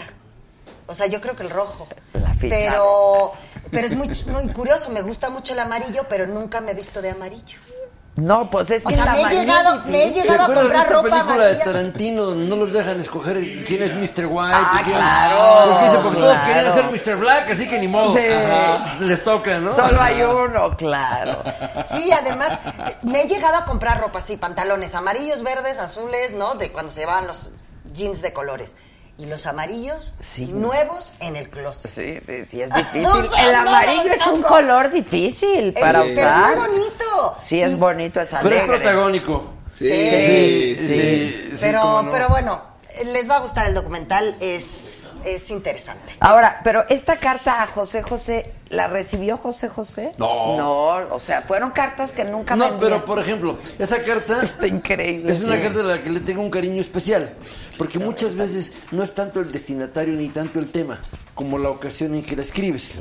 O 0.90 0.94
sea, 0.96 1.06
yo 1.08 1.22
creo 1.22 1.36
que 1.36 1.44
el 1.44 1.50
rojo. 1.50 1.88
La 2.14 2.34
ficha 2.34 2.56
Pero, 2.56 3.32
pero 3.72 3.86
es 3.88 3.94
muy, 3.96 4.10
muy 4.28 4.48
curioso. 4.50 4.90
Me 4.90 5.02
gusta 5.02 5.30
mucho 5.30 5.54
el 5.54 5.60
amarillo, 5.60 6.06
pero 6.10 6.28
nunca 6.28 6.60
me 6.62 6.72
he 6.72 6.74
visto 6.74 7.02
de 7.02 7.12
amarillo. 7.12 7.58
No, 8.16 8.50
pues 8.50 8.70
es 8.70 8.86
O 8.86 8.90
que 8.90 8.96
sea, 8.96 9.14
me 9.14 9.22
he 9.22 9.30
llegado- 9.30 9.82
me 9.86 9.98
he 10.04 10.08
difícil. 10.08 10.24
¿Te 10.24 10.28
llegado 10.34 10.42
a 10.42 10.44
acuerdas 10.46 10.64
de 10.68 10.70
comprar 10.74 10.82
esta 10.84 10.94
ropa 10.94 11.10
película 11.24 11.46
de? 11.46 11.56
Tarantino 11.56 12.26
donde 12.26 12.46
no 12.50 12.56
los 12.58 12.74
dejan 12.74 13.00
escoger 13.00 13.38
quién 13.66 13.82
es 13.84 13.94
Mr. 13.96 14.26
White? 14.26 14.54
Ah, 14.58 14.78
y 14.82 14.84
quién- 14.84 14.98
claro, 14.98 15.70
Porque, 15.72 15.86
dice, 15.86 15.98
porque 16.04 16.20
todos 16.20 16.40
querían 16.40 16.74
ser 16.74 16.86
Mr. 17.16 17.16
Black, 17.18 17.52
así 17.52 17.70
que 17.70 17.80
ni 17.80 17.88
modo. 17.88 18.18
Sí. 18.18 18.26
Ajá. 18.28 18.96
Les 19.00 19.24
toca, 19.24 19.60
¿no? 19.60 19.74
Solo 19.74 20.02
hay 20.02 20.22
uno, 20.24 20.76
claro. 20.76 21.42
Sí, 21.96 22.12
además, 22.12 22.60
me 23.04 23.22
he 23.24 23.28
llegado 23.28 23.56
a 23.56 23.64
comprar 23.66 24.02
ropa 24.02 24.20
así, 24.20 24.36
pantalones 24.36 24.96
amarillos, 24.96 25.42
verdes, 25.42 25.80
azules, 25.80 26.34
¿no? 26.34 26.56
De 26.56 26.74
cuando 26.74 26.92
se 26.92 27.02
llevaban 27.02 27.26
los 27.26 27.52
jeans 27.94 28.22
de 28.22 28.34
colores. 28.34 28.76
Y 29.20 29.26
los 29.26 29.46
amarillos 29.46 30.14
Sí. 30.22 30.46
nuevos 30.48 31.12
en 31.20 31.36
el 31.36 31.50
closet. 31.50 31.92
Sí, 31.92 32.18
sí, 32.26 32.46
sí, 32.46 32.62
es 32.62 32.74
difícil. 32.74 33.06
O 33.06 33.32
sea, 33.34 33.50
el 33.50 33.56
amarillo 33.56 34.04
no, 34.06 34.14
es 34.14 34.28
un 34.28 34.42
color 34.42 34.90
difícil 34.92 35.74
para 35.74 36.06
es, 36.06 36.14
usar. 36.18 36.46
Pero 36.48 36.62
muy 36.62 36.68
bonito. 36.70 37.36
Sí, 37.44 37.62
es 37.62 37.74
Y- 37.74 37.76
bonito, 37.76 38.22
es 38.22 38.30
Pero 38.30 38.42
es 38.48 38.62
alegre. 38.62 38.78
protagónico. 38.80 39.54
Sí, 39.70 39.88
Sí, 39.90 40.76
sí. 40.78 40.86
sí, 40.88 41.58
pero, 41.60 42.08
pero 42.12 42.30
bueno, 42.30 42.62
les 43.14 43.30
va 43.30 43.36
a 43.36 43.40
gustar 43.42 43.68
el 43.68 43.74
documental, 43.76 44.36
es, 44.40 45.10
es 45.26 45.52
interesante. 45.52 46.16
Ahora, 46.22 46.62
pero 46.64 46.86
esta 46.90 47.18
carta 47.18 47.62
a 47.62 47.68
José 47.68 48.02
José, 48.02 48.52
¿la 48.70 48.88
recibió 48.88 49.38
José 49.38 49.68
José? 49.70 50.12
No. 50.18 50.58
No, 50.58 50.86
o 51.14 51.20
sea, 51.20 51.42
fueron 51.44 51.70
cartas 51.72 52.14
que 52.14 52.24
nunca 52.24 52.56
No, 52.56 52.70
vendían. 52.70 52.80
pero 52.90 53.06
por 53.06 53.20
ejemplo, 53.20 53.60
esa 53.78 54.02
carta 54.02 54.40
Está 54.44 54.66
increíble. 54.66 55.32
es 55.34 55.44
una 55.44 55.62
carta 55.62 55.82
a 55.82 55.84
la 55.84 56.02
que 56.02 56.10
le 56.10 56.22
tengo 56.22 56.42
un 56.42 56.50
cariño 56.50 56.82
especial. 56.82 57.34
Porque 57.80 57.98
muchas 57.98 58.36
veces 58.36 58.74
no 58.92 59.02
es 59.02 59.16
tanto 59.16 59.40
el 59.40 59.52
destinatario 59.52 60.14
ni 60.14 60.30
tanto 60.30 60.60
el 60.60 60.68
tema, 60.68 61.00
como 61.34 61.58
la 61.58 61.70
ocasión 61.70 62.14
en 62.14 62.24
que 62.24 62.36
la 62.36 62.44
escribes. 62.44 63.00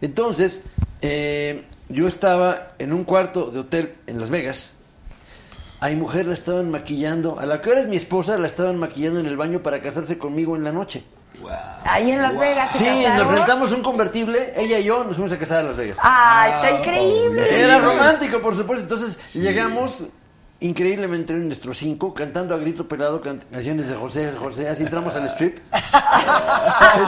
Entonces, 0.00 0.62
eh, 1.02 1.64
yo 1.90 2.08
estaba 2.08 2.68
en 2.78 2.92
un 2.94 3.04
cuarto 3.04 3.50
de 3.50 3.58
hotel 3.60 3.92
en 4.06 4.18
Las 4.20 4.30
Vegas. 4.30 4.72
A 5.80 5.88
mi 5.88 5.96
mujer 5.96 6.26
la 6.26 6.34
estaban 6.34 6.70
maquillando, 6.70 7.40
a 7.40 7.44
la 7.46 7.60
que 7.60 7.68
ahora 7.70 7.82
es 7.82 7.88
mi 7.88 7.96
esposa, 7.96 8.38
la 8.38 8.46
estaban 8.46 8.78
maquillando 8.78 9.18
en 9.18 9.26
el 9.26 9.36
baño 9.36 9.60
para 9.62 9.82
casarse 9.82 10.16
conmigo 10.16 10.54
en 10.56 10.62
la 10.64 10.70
noche. 10.72 11.02
Ahí 11.84 12.12
en 12.12 12.22
Las 12.22 12.38
Vegas 12.38 12.70
se 12.70 12.78
Sí, 12.78 12.84
casaron. 12.84 13.16
nos 13.16 13.36
rentamos 13.38 13.72
un 13.72 13.82
convertible, 13.82 14.52
ella 14.56 14.78
y 14.78 14.84
yo 14.84 15.02
nos 15.02 15.14
fuimos 15.16 15.32
a 15.32 15.38
casar 15.38 15.58
a 15.58 15.62
Las 15.64 15.76
Vegas. 15.76 15.98
Ah, 16.00 16.52
está 16.62 16.78
increíble. 16.78 17.62
Era 17.64 17.80
romántico, 17.80 18.40
por 18.40 18.54
supuesto. 18.56 18.84
Entonces 18.84 19.18
llegamos 19.34 20.04
increíblemente 20.62 21.32
en 21.32 21.46
nuestro 21.46 21.74
cinco, 21.74 22.14
cantando 22.14 22.54
a 22.54 22.58
grito 22.58 22.88
pelado 22.88 23.20
can- 23.20 23.40
canciones 23.50 23.88
de 23.88 23.94
José 23.94 24.32
José, 24.32 24.68
así 24.68 24.82
entramos 24.82 25.14
al 25.14 25.26
strip. 25.28 25.58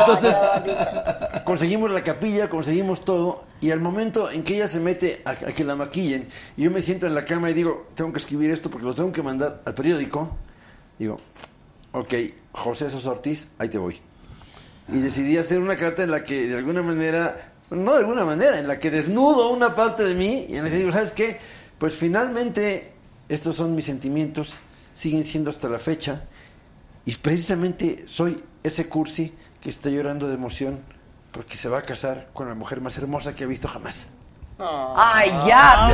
Entonces 0.01 0.35
conseguimos 1.45 1.91
la 1.91 2.03
capilla, 2.03 2.49
conseguimos 2.49 3.05
todo, 3.05 3.45
y 3.61 3.71
al 3.71 3.81
momento 3.81 4.31
en 4.31 4.43
que 4.43 4.57
ella 4.57 4.69
se 4.69 4.81
mete 4.81 5.23
a, 5.25 5.31
a 5.31 5.35
que 5.35 5.65
la 5.65 5.77
maquillen, 5.77 6.29
y 6.57 6.65
yo 6.65 6.71
me 6.71 6.81
siento 6.83 7.07
en 7.07 7.15
la 7.15 7.25
cama 7.25 7.51
y 7.51 7.55
digo, 7.55 7.89
tengo 7.95 8.13
que 8.13 8.19
escribir 8.19 8.51
esto 8.51 8.71
porque 8.71 8.87
lo 8.87 8.95
tengo 8.95 9.13
que 9.13 9.23
mandar 9.23 9.63
al 9.65 9.75
periódico, 9.75 10.31
digo, 10.99 11.21
ok, 11.93 12.15
José 12.53 12.91
Sosa 12.91 13.11
Ortiz, 13.11 13.49
ahí 13.59 13.69
te 13.69 13.79
voy. 13.79 14.01
Y 14.93 15.01
decidí 15.01 15.39
hacer 15.39 15.61
una 15.61 15.77
carta 15.77 16.03
en 16.03 16.11
la 16.11 16.23
que 16.25 16.47
de 16.47 16.57
alguna 16.59 16.83
manera, 16.83 17.53
no 17.71 17.93
de 17.95 18.01
alguna 18.01 18.25
manera, 18.25 18.59
en 18.59 18.69
la 18.69 18.79
que 18.79 18.91
desnudo 18.91 19.51
una 19.51 19.75
parte 19.75 20.03
de 20.05 20.15
mí 20.15 20.47
y 20.49 20.57
en 20.57 20.65
la 20.65 20.71
que 20.71 20.77
digo, 20.77 20.93
¿sabes 20.93 21.13
qué? 21.13 21.39
Pues 21.79 21.95
finalmente 21.95 22.93
estos 23.29 23.57
son 23.57 23.75
mis 23.75 23.85
sentimientos, 23.87 24.61
siguen 24.93 25.25
siendo 25.25 25.51
hasta 25.51 25.69
la 25.69 25.79
fecha 25.79 26.23
y 27.05 27.15
precisamente 27.17 28.05
soy 28.07 28.43
ese 28.63 28.89
cursi 28.89 29.35
que 29.61 29.71
está 29.71 29.89
llorando 29.91 30.29
de 30.29 30.35
emoción 30.35 30.81
porque 31.33 31.57
se 31.57 31.69
va 31.69 31.79
a 31.79 31.83
casar 31.83 32.29
con 32.33 32.49
la 32.49 32.55
mujer 32.55 32.81
más 32.81 32.97
hermosa 32.99 33.35
que 33.35 33.45
ha 33.45 33.47
visto 33.47 33.67
jamás. 33.69 34.09
¡Ay, 34.59 35.31
ya, 35.47 35.91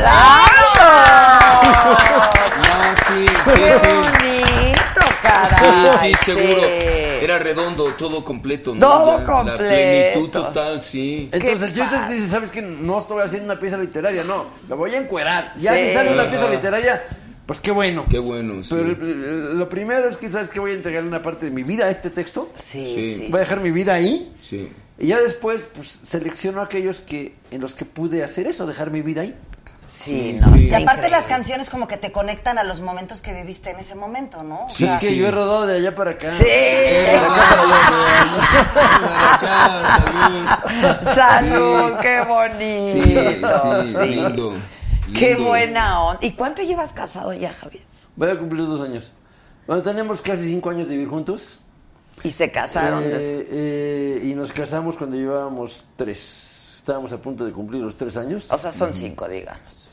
Ah, 1.63 2.95
sí, 3.09 3.27
sí, 3.27 3.53
¡Qué 3.55 3.79
sí. 3.79 3.87
bonito, 3.97 5.01
Sí, 5.01 5.15
caray! 5.23 6.15
sí, 6.15 6.25
seguro. 6.25 6.63
sí. 6.63 6.87
Era 7.23 7.39
redondo, 7.39 7.85
todo 7.95 8.25
completo. 8.25 8.75
¿no? 8.75 8.81
Todo 8.81 9.19
Ya, 9.19 9.25
completo. 9.25 9.63
La 9.63 9.69
plenitud 9.69 10.31
total, 10.31 10.81
sí. 10.81 11.29
Entonces 11.33 11.63
el 11.69 11.75
chiste 11.75 11.97
dice, 12.15 12.29
¿sabes 12.29 12.51
que 12.51 12.63
No 12.63 12.99
estoy 12.99 13.23
haciendo 13.23 13.53
una 13.53 13.61
pieza 13.61 13.77
literaria, 13.77 14.25
no, 14.25 14.47
la 14.69 14.75
voy 14.75 14.95
a 14.95 14.99
encuerar. 14.99 15.53
Ya 15.59 15.75
Sí. 15.75 15.89
si 15.89 15.95
sale 15.95 16.13
una 16.15 16.25
pieza 16.25 16.49
literaria, 16.49 17.03
pues 17.51 17.59
qué 17.59 17.73
bueno. 17.73 18.07
Qué 18.09 18.21
bueno, 18.21 18.63
sí. 18.63 18.69
Pero 18.71 18.91
eh, 18.93 19.55
lo 19.55 19.69
primero 19.69 20.09
es 20.09 20.17
que, 20.17 20.29
¿sabes 20.29 20.51
que 20.51 20.61
Voy 20.61 20.71
a 20.71 20.75
entregarle 20.75 21.09
una 21.09 21.21
parte 21.21 21.47
de 21.47 21.51
mi 21.51 21.65
vida 21.65 21.87
a 21.87 21.91
este 21.91 22.09
texto. 22.09 22.53
Sí, 22.55 22.93
Sí. 22.95 23.15
sí. 23.17 23.27
Voy 23.29 23.39
a 23.39 23.41
dejar 23.41 23.59
mi 23.59 23.73
vida 23.73 23.95
ahí. 23.95 24.33
Sí. 24.41 24.71
Y 25.01 25.09
ya 25.09 25.19
después, 25.19 25.67
pues, 25.75 25.99
selecciono 26.05 26.61
aquellos 26.63 27.01
que 27.01 27.35
en 27.51 27.61
los 27.61 27.75
que 27.75 27.85
pude 27.85 28.23
hacer 28.23 28.47
eso, 28.47 28.69
dejar 28.69 28.93
mi 28.93 29.03
vida 29.03 29.23
ahí. 29.23 29.35
Sí, 29.89 30.37
Sí, 30.39 30.47
no, 30.49 30.57
sí. 30.57 30.69
Y 30.69 30.75
aparte 30.75 31.09
las 31.11 31.25
canciones 31.25 31.69
como 31.71 31.89
que 31.89 31.97
te 31.97 32.13
conectan 32.13 32.57
a 32.59 32.63
los 32.63 32.81
momentos 32.81 33.21
que 33.21 33.33
viviste 33.35 33.71
en 33.71 33.81
ese 33.81 33.97
momento, 33.97 34.45
¿no? 34.45 34.67
O 34.67 34.69
Sí, 34.69 34.85
sea, 34.85 34.95
es 34.95 35.01
que 35.01 35.17
yo 35.17 35.27
he 35.27 35.33
rodado 35.33 35.67
de 35.67 35.75
allá 35.79 35.93
para 35.97 36.13
acá. 36.13 36.31
Sí. 36.31 36.45
Salud, 41.15 41.95
qué 42.01 42.21
bonito. 42.21 43.83
Sí, 43.85 43.93
sí, 43.95 44.07
lindo. 44.15 44.55
Qué 45.19 45.37
buena 45.37 46.03
onda. 46.05 46.19
¿Y 46.27 46.33
cuánto 46.33 46.63
llevas 46.63 46.93
casado 46.93 47.33
ya, 47.33 47.53
Javier? 47.53 47.83
Voy 48.17 48.31
a 48.31 48.39
cumplir 48.39 48.67
dos 48.67 48.81
años. 48.81 49.13
Bueno, 49.67 49.83
tenemos 49.83 50.21
casi 50.21 50.45
cinco 50.47 50.71
años 50.71 50.89
de 50.89 50.95
vivir 50.97 51.09
juntos. 51.09 51.59
Y 52.23 52.31
se 52.31 52.51
casaron. 52.51 53.03
Eh, 53.05 53.09
eh, 53.51 54.21
y 54.25 54.35
nos 54.35 54.53
casamos 54.53 54.97
cuando 54.97 55.17
llevábamos 55.17 55.85
tres. 55.97 56.75
Estábamos 56.77 57.13
a 57.13 57.19
punto 57.19 57.45
de 57.45 57.53
cumplir 57.53 57.83
los 57.83 57.97
tres 57.97 58.17
años. 58.17 58.51
O 58.51 58.59
sea, 58.59 58.73
son 58.73 58.93
cinco, 58.93 59.29
digamos. 59.29 59.87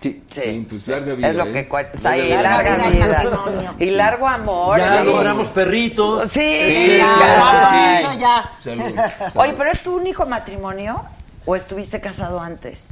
Sí. 0.00 0.22
Sí, 0.30 0.40
Sí, 0.40 0.66
pues 0.68 0.86
larga 0.88 1.14
vida, 1.14 1.28
Es 1.30 1.34
lo 1.36 1.46
¿eh? 1.46 1.52
que 1.52 1.68
cuenta. 1.68 1.92
Larga 2.02 2.10
Ahí, 2.12 2.26
vida. 2.26 2.42
larga 2.42 2.70
Larga 2.76 2.76
vida 2.76 2.88
y 2.88 2.92
vida. 3.08 3.08
matrimonio. 3.24 3.74
Y 3.78 3.90
largo 3.90 4.28
amor. 4.28 4.78
Ya 4.78 5.00
sí. 5.00 5.06
logramos 5.06 5.48
perritos. 5.48 6.22
Sí, 6.30 6.40
Sí, 6.40 6.96
ya. 6.98 7.98
Eso 8.00 8.18
ya. 8.18 8.50
Salud, 8.60 8.82
salud. 8.96 9.32
Oye, 9.36 9.54
¿pero 9.56 9.70
es 9.70 9.82
tu 9.82 9.96
único 9.96 10.26
matrimonio? 10.26 11.02
¿O 11.46 11.56
estuviste 11.56 12.00
casado 12.00 12.40
antes? 12.40 12.90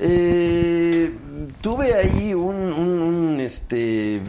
Eh, 0.00 1.12
tuve 1.60 1.94
ahí 1.94 2.34
un, 2.34 2.54
un, 2.56 3.00
un, 3.00 3.40
este 3.40 4.20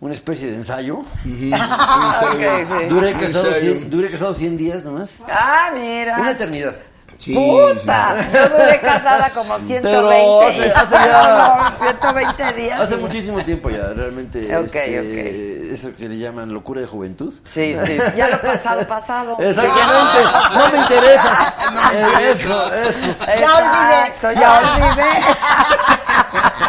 una 0.00 0.14
especie 0.14 0.50
de 0.50 0.56
ensayo. 0.56 0.98
Ujú. 0.98 1.50
Ah, 1.52 2.32
ok, 2.32 2.66
sí. 2.66 2.84
Duré 2.88 3.14
Un 3.14 3.20
casado, 3.20 3.46
ensayo. 3.48 3.72
100, 3.72 3.90
duré 3.90 4.10
casado 4.10 4.34
100 4.34 4.56
días 4.56 4.84
nomás. 4.84 5.22
Ah, 5.28 5.70
mira. 5.74 6.18
Una 6.18 6.30
eternidad. 6.32 6.76
Sí, 7.22 7.34
¡Puta! 7.34 8.16
Yo 8.32 8.48
duré 8.48 8.80
casada 8.80 9.30
como 9.30 9.56
120 9.60 9.80
Pero 9.82 10.40
hace- 10.48 10.60
días. 10.64 10.76
hace 10.76 10.94
ya- 10.94 11.72
No, 11.78 11.84
120 11.84 12.52
días. 12.54 12.80
Hace 12.80 12.96
muchísimo 12.96 13.44
tiempo 13.44 13.70
ya, 13.70 13.92
realmente. 13.94 14.56
Ok, 14.56 14.74
este, 14.74 15.72
Eso 15.72 15.94
que 15.96 16.08
le 16.08 16.18
llaman 16.18 16.52
locura 16.52 16.80
de 16.80 16.88
juventud. 16.88 17.32
Sí, 17.44 17.76
sí. 17.76 17.98
Ya 18.16 18.28
lo 18.28 18.40
pasado, 18.40 18.84
pasado. 18.88 19.36
Exactamente, 19.38 20.18
no 20.52 20.72
me 20.72 20.78
interesa. 20.78 21.54
Eso, 22.22 22.72
eso. 22.74 23.16
Ya 23.38 23.56
olvidé. 23.56 24.40
Ya 24.40 24.58
olvidé. 24.58 25.10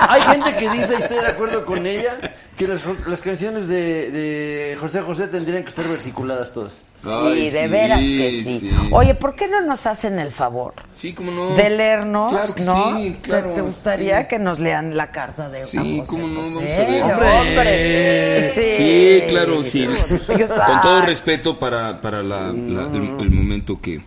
Hay 0.09 0.21
gente 0.21 0.55
que 0.57 0.69
dice, 0.69 0.95
y 0.99 1.01
estoy 1.01 1.17
de 1.19 1.27
acuerdo 1.27 1.65
con 1.65 1.85
ella, 1.85 2.17
que 2.57 2.67
las, 2.67 2.81
las 3.07 3.21
canciones 3.21 3.67
de, 3.67 4.11
de 4.11 4.77
José 4.79 5.01
José 5.01 5.27
tendrían 5.27 5.63
que 5.63 5.69
estar 5.69 5.87
versiculadas 5.87 6.51
todas. 6.53 6.73
Sí, 6.95 7.09
Ay, 7.11 7.49
de 7.49 7.63
sí, 7.63 7.67
veras 7.69 7.99
que 7.99 8.31
sí. 8.31 8.59
sí. 8.59 8.71
Oye, 8.91 9.15
¿por 9.15 9.35
qué 9.35 9.47
no 9.47 9.61
nos 9.61 9.85
hacen 9.87 10.19
el 10.19 10.31
favor 10.31 10.73
Sí, 10.91 11.13
cómo 11.13 11.31
no. 11.31 11.55
de 11.55 11.69
leernos? 11.69 12.31
Claro 12.31 12.53
que 12.53 12.63
¿no? 12.63 12.97
sí, 12.97 13.09
¿Te- 13.11 13.19
claro. 13.29 13.53
¿Te, 13.53 13.61
gustaría 13.61 14.21
sí. 14.21 14.27
que 14.27 14.39
nos 14.39 14.59
lean 14.59 14.95
la 14.95 15.11
carta 15.11 15.49
de 15.49 15.63
Sí, 15.63 15.99
José 15.99 16.11
cómo 16.11 16.27
no, 16.27 16.39
José? 16.41 16.53
vamos 16.53 16.73
a 16.73 16.79
ver. 16.79 17.03
¡Hombre! 17.03 17.49
¡Hombre! 17.49 18.51
Sí, 18.53 18.73
Sí, 18.77 19.23
claro, 19.29 19.63
sí. 19.63 19.87
Con 20.27 20.81
todo 20.81 21.01
respeto 21.05 21.57
para, 21.57 21.99
para 22.01 22.21
la- 22.21 22.51
la- 22.51 22.87
el, 22.87 23.15
el 23.19 23.31
momento 23.31 23.79
que... 23.81 24.01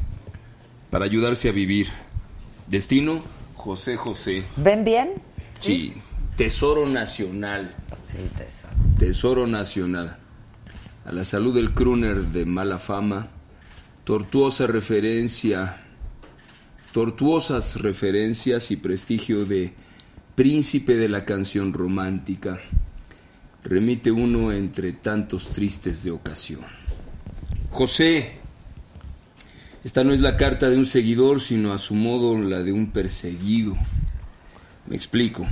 Para 0.91 1.05
ayudarse 1.05 1.49
a 1.49 1.53
vivir. 1.53 1.89
Destino, 2.69 3.21
José 3.67 3.97
José. 3.97 4.45
¿Ven 4.59 4.85
bien? 4.85 5.15
Sí. 5.55 5.93
Tesoro 6.37 6.87
Nacional. 6.87 7.75
Sí, 7.97 8.19
tesoro. 8.37 8.73
Tesoro 8.97 9.47
Nacional. 9.49 10.19
A 11.05 11.11
la 11.11 11.25
salud 11.25 11.53
del 11.53 11.75
crooner 11.75 12.27
de 12.27 12.47
mala 12.47 12.79
fama. 12.79 13.27
Tortuosa 14.05 14.69
referencia. 14.69 15.79
Tortuosas 16.93 17.81
referencias 17.83 18.71
y 18.71 18.77
prestigio 18.77 19.45
de 19.45 19.75
príncipe 20.37 20.95
de 20.95 21.09
la 21.09 21.25
canción 21.25 21.73
romántica. 21.73 22.61
Remite 23.65 24.13
uno 24.13 24.53
entre 24.53 24.93
tantos 24.93 25.49
tristes 25.49 26.05
de 26.05 26.13
ocasión. 26.13 26.61
José. 27.71 28.46
Esta 29.87 30.03
no 30.03 30.13
es 30.13 30.21
la 30.21 30.37
carta 30.37 30.69
de 30.69 30.77
un 30.77 30.85
seguidor, 30.85 31.41
sino 31.41 31.73
a 31.73 31.79
su 31.79 31.95
modo 31.95 32.37
la 32.37 32.65
de 32.65 32.73
un 32.73 32.91
perseguido. 32.91 33.77
Me 34.89 34.97
explico. 34.97 35.47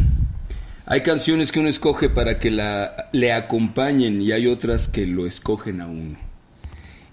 Hay 0.86 1.02
canciones 1.02 1.52
que 1.52 1.61
uno 1.61 1.69
escoge 1.69 2.09
para 2.09 2.40
que 2.40 2.51
la, 2.51 3.11
le 3.12 3.32
acompañen 3.32 4.20
y 4.20 4.32
hay 4.32 4.48
otras 4.48 4.89
que 4.89 5.06
lo 5.06 5.24
escogen 5.24 5.81
a 5.81 5.86
uno. 5.86 6.19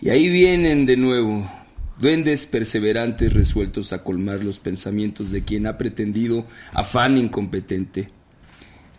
Y 0.01 0.09
ahí 0.09 0.29
vienen 0.29 0.87
de 0.87 0.97
nuevo, 0.97 1.47
duendes 1.99 2.47
perseverantes 2.47 3.33
resueltos 3.33 3.93
a 3.93 4.03
colmar 4.03 4.43
los 4.43 4.57
pensamientos 4.57 5.31
de 5.31 5.43
quien 5.43 5.67
ha 5.67 5.77
pretendido 5.77 6.47
afán 6.73 7.19
incompetente, 7.19 8.09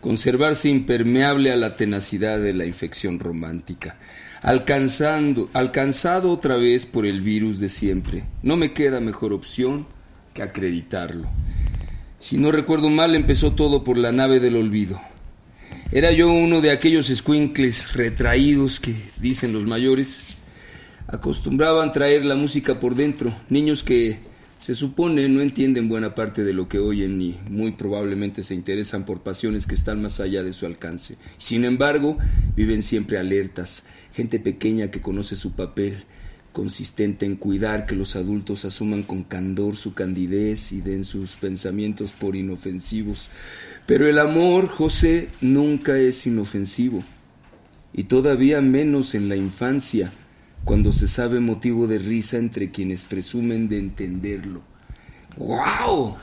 conservarse 0.03 0.67
impermeable 0.67 1.53
a 1.53 1.55
la 1.55 1.77
tenacidad 1.77 2.37
de 2.37 2.53
la 2.53 2.65
infección 2.65 3.19
romántica, 3.19 3.95
alcanzando, 4.41 5.49
alcanzado 5.53 6.29
otra 6.29 6.57
vez 6.57 6.85
por 6.85 7.05
el 7.05 7.21
virus 7.21 7.61
de 7.61 7.69
siempre. 7.69 8.25
No 8.41 8.57
me 8.57 8.73
queda 8.73 8.99
mejor 8.99 9.31
opción 9.31 9.87
que 10.33 10.43
acreditarlo. 10.43 11.29
Si 12.19 12.37
no 12.37 12.51
recuerdo 12.51 12.89
mal, 12.89 13.15
empezó 13.15 13.53
todo 13.53 13.85
por 13.85 13.97
la 13.97 14.11
nave 14.11 14.41
del 14.41 14.57
olvido. 14.57 14.99
Era 15.93 16.11
yo 16.11 16.29
uno 16.33 16.59
de 16.59 16.71
aquellos 16.71 17.09
escuincles 17.09 17.93
retraídos 17.93 18.81
que, 18.81 18.93
dicen 19.21 19.53
los 19.53 19.65
mayores, 19.65 20.35
acostumbraban 21.07 21.93
traer 21.93 22.25
la 22.25 22.35
música 22.35 22.77
por 22.77 22.95
dentro, 22.95 23.33
niños 23.47 23.83
que 23.83 24.19
se 24.63 24.75
supone 24.75 25.27
no 25.27 25.41
entienden 25.41 25.89
buena 25.89 26.15
parte 26.15 26.45
de 26.45 26.53
lo 26.53 26.69
que 26.69 26.79
oyen 26.79 27.17
ni 27.17 27.35
muy 27.49 27.73
probablemente 27.73 28.43
se 28.43 28.53
interesan 28.53 29.03
por 29.03 29.19
pasiones 29.19 29.67
que 29.67 29.75
están 29.75 30.01
más 30.01 30.21
allá 30.21 30.41
de 30.41 30.53
su 30.53 30.65
alcance. 30.65 31.17
Sin 31.37 31.65
embargo, 31.65 32.17
viven 32.55 32.81
siempre 32.81 33.17
alertas, 33.17 33.83
gente 34.13 34.39
pequeña 34.39 34.89
que 34.89 35.01
conoce 35.01 35.35
su 35.35 35.51
papel, 35.51 36.05
consistente 36.53 37.25
en 37.25 37.35
cuidar 37.35 37.85
que 37.85 37.97
los 37.97 38.15
adultos 38.15 38.63
asuman 38.63 39.03
con 39.03 39.23
candor 39.23 39.75
su 39.75 39.93
candidez 39.93 40.71
y 40.71 40.79
den 40.79 41.03
sus 41.03 41.33
pensamientos 41.33 42.13
por 42.13 42.37
inofensivos. 42.37 43.27
Pero 43.85 44.07
el 44.07 44.17
amor, 44.17 44.69
José, 44.69 45.27
nunca 45.41 45.97
es 45.97 46.25
inofensivo, 46.25 47.03
y 47.91 48.05
todavía 48.05 48.61
menos 48.61 49.13
en 49.13 49.27
la 49.27 49.35
infancia, 49.35 50.13
cuando 50.65 50.93
se 50.93 51.07
sabe 51.07 51.39
motivo 51.39 51.87
de 51.87 51.97
risa 51.97 52.37
entre 52.37 52.69
quienes 52.71 53.03
presumen 53.03 53.67
de 53.69 53.77
entenderlo. 53.79 54.61
¡Wow! 55.37 56.15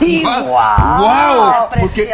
Sí, 0.00 0.20
¡Guau! 0.22 0.44
guau. 0.48 0.98
¡Guau! 1.00 1.68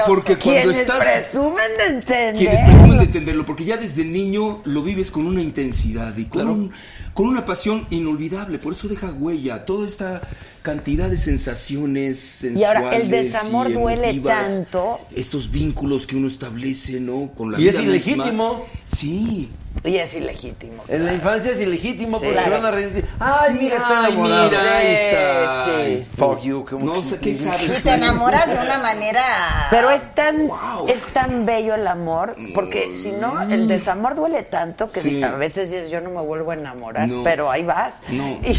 Porque, 0.06 0.36
cuando 0.36 0.38
Quienes 0.38 0.78
estás... 0.80 1.04
presumen 1.06 1.70
de 1.78 1.86
entender. 1.86 2.34
Quienes 2.34 2.60
presumen 2.62 2.98
de 2.98 3.04
entenderlo, 3.04 3.46
porque 3.46 3.64
ya 3.64 3.76
desde 3.78 4.04
niño 4.04 4.60
lo 4.64 4.82
vives 4.82 5.10
con 5.10 5.26
una 5.26 5.40
intensidad 5.40 6.14
y 6.18 6.26
con, 6.26 6.48
un- 6.48 6.72
con 7.14 7.26
una 7.28 7.44
pasión 7.46 7.86
inolvidable, 7.90 8.58
por 8.58 8.74
eso 8.74 8.88
deja 8.88 9.12
huella, 9.12 9.64
toda 9.64 9.86
esta 9.86 10.20
cantidad 10.62 11.08
de 11.08 11.16
sensaciones 11.16 12.44
Y 12.44 12.62
ahora, 12.64 12.94
el 12.96 13.02
sensuales 13.10 13.32
desamor 13.32 13.70
y 13.70 13.72
duele 13.72 14.20
tanto. 14.20 15.00
Estos 15.16 15.50
vínculos 15.50 16.06
que 16.06 16.16
uno 16.16 16.26
establece, 16.28 17.00
¿no? 17.00 17.30
Con 17.34 17.52
la 17.52 17.60
Y 17.60 17.68
es 17.68 17.72
vida 17.78 17.82
ilegítimo. 17.90 18.24
misma. 18.24 18.52
Sí. 18.84 19.48
Y 19.84 19.96
es 19.96 20.14
ilegítimo. 20.14 20.82
En 20.88 21.06
la 21.06 21.14
infancia 21.14 21.52
es 21.52 21.60
ilegítimo 21.60 22.18
Sí. 22.18 22.26
porque 22.26 22.42
se 22.42 22.50
van 22.50 22.64
a 22.66 22.70
reír. 22.70 23.04
Ay, 23.18 23.30
Sí, 23.46 23.58
mira, 23.62 23.76
está 23.76 24.04
ay, 24.04 24.12
enamorado. 24.12 24.50
mira, 24.50 24.76
ahí 24.76 24.86
está. 24.92 25.64
Sí, 25.64 25.70
Ay, 25.70 26.04
sí. 26.04 26.16
Fuck 26.16 26.42
you. 26.42 26.64
como 26.68 26.84
No 26.86 27.00
sé 27.00 27.18
qué 27.18 27.34
sabes. 27.34 27.78
Y 27.78 27.82
te 27.82 27.94
enamoras 27.94 28.46
de 28.48 28.58
una 28.58 28.78
manera... 28.78 29.68
Pero 29.70 29.90
es 29.90 30.14
tan, 30.14 30.50
es 30.88 31.02
tan 31.14 31.46
bello 31.46 31.76
el 31.76 31.86
amor, 31.86 32.36
porque 32.54 32.94
si 32.94 33.12
no, 33.12 33.40
el 33.42 33.68
desamor 33.68 34.16
duele 34.16 34.42
tanto 34.42 34.90
que 34.90 35.00
Sí. 35.00 35.22
a 35.22 35.30
veces 35.36 35.70
dices, 35.70 35.90
yo 35.90 36.00
no 36.00 36.10
me 36.10 36.20
vuelvo 36.20 36.50
a 36.50 36.54
enamorar, 36.54 37.08
No. 37.08 37.22
pero 37.22 37.50
ahí 37.50 37.62
vas. 37.64 38.02
No. 38.08 38.38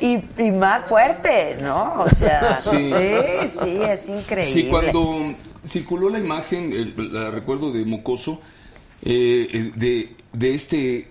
Y, 0.00 0.04
y- 0.06 0.28
y 0.38 0.50
más 0.52 0.84
fuerte, 0.84 1.56
¿no? 1.62 1.94
O 2.02 2.08
sea, 2.08 2.58
sí, 2.60 2.92
Sí. 2.92 3.48
sí, 3.60 3.78
es 3.82 4.08
increíble. 4.08 4.44
Sí, 4.52 4.68
cuando 4.68 5.34
circuló 5.66 6.10
la 6.10 6.18
imagen, 6.18 6.72
el- 6.72 7.12
la 7.12 7.30
recuerdo 7.30 7.72
de 7.72 7.84
Mocoso, 7.84 8.40
eh, 9.02 9.48
eh, 9.52 9.72
de, 9.76 10.16
de 10.32 10.54
este 10.54 11.08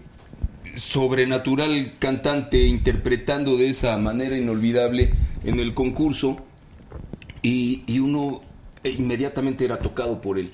sobrenatural 0.76 1.94
cantante 2.00 2.62
interpretando 2.64 3.58
de 3.58 3.70
esa 3.70 3.98
manera 3.98 4.38
inolvidable 4.38 5.12
en 5.44 5.60
el 5.60 5.74
concurso 5.74 6.38
y, 7.42 7.84
y 7.88 8.00
uno 8.00 8.42
inmediatamente 8.84 9.66
era 9.66 9.80
tocado 9.80 10.22
por 10.22 10.38
él. 10.38 10.52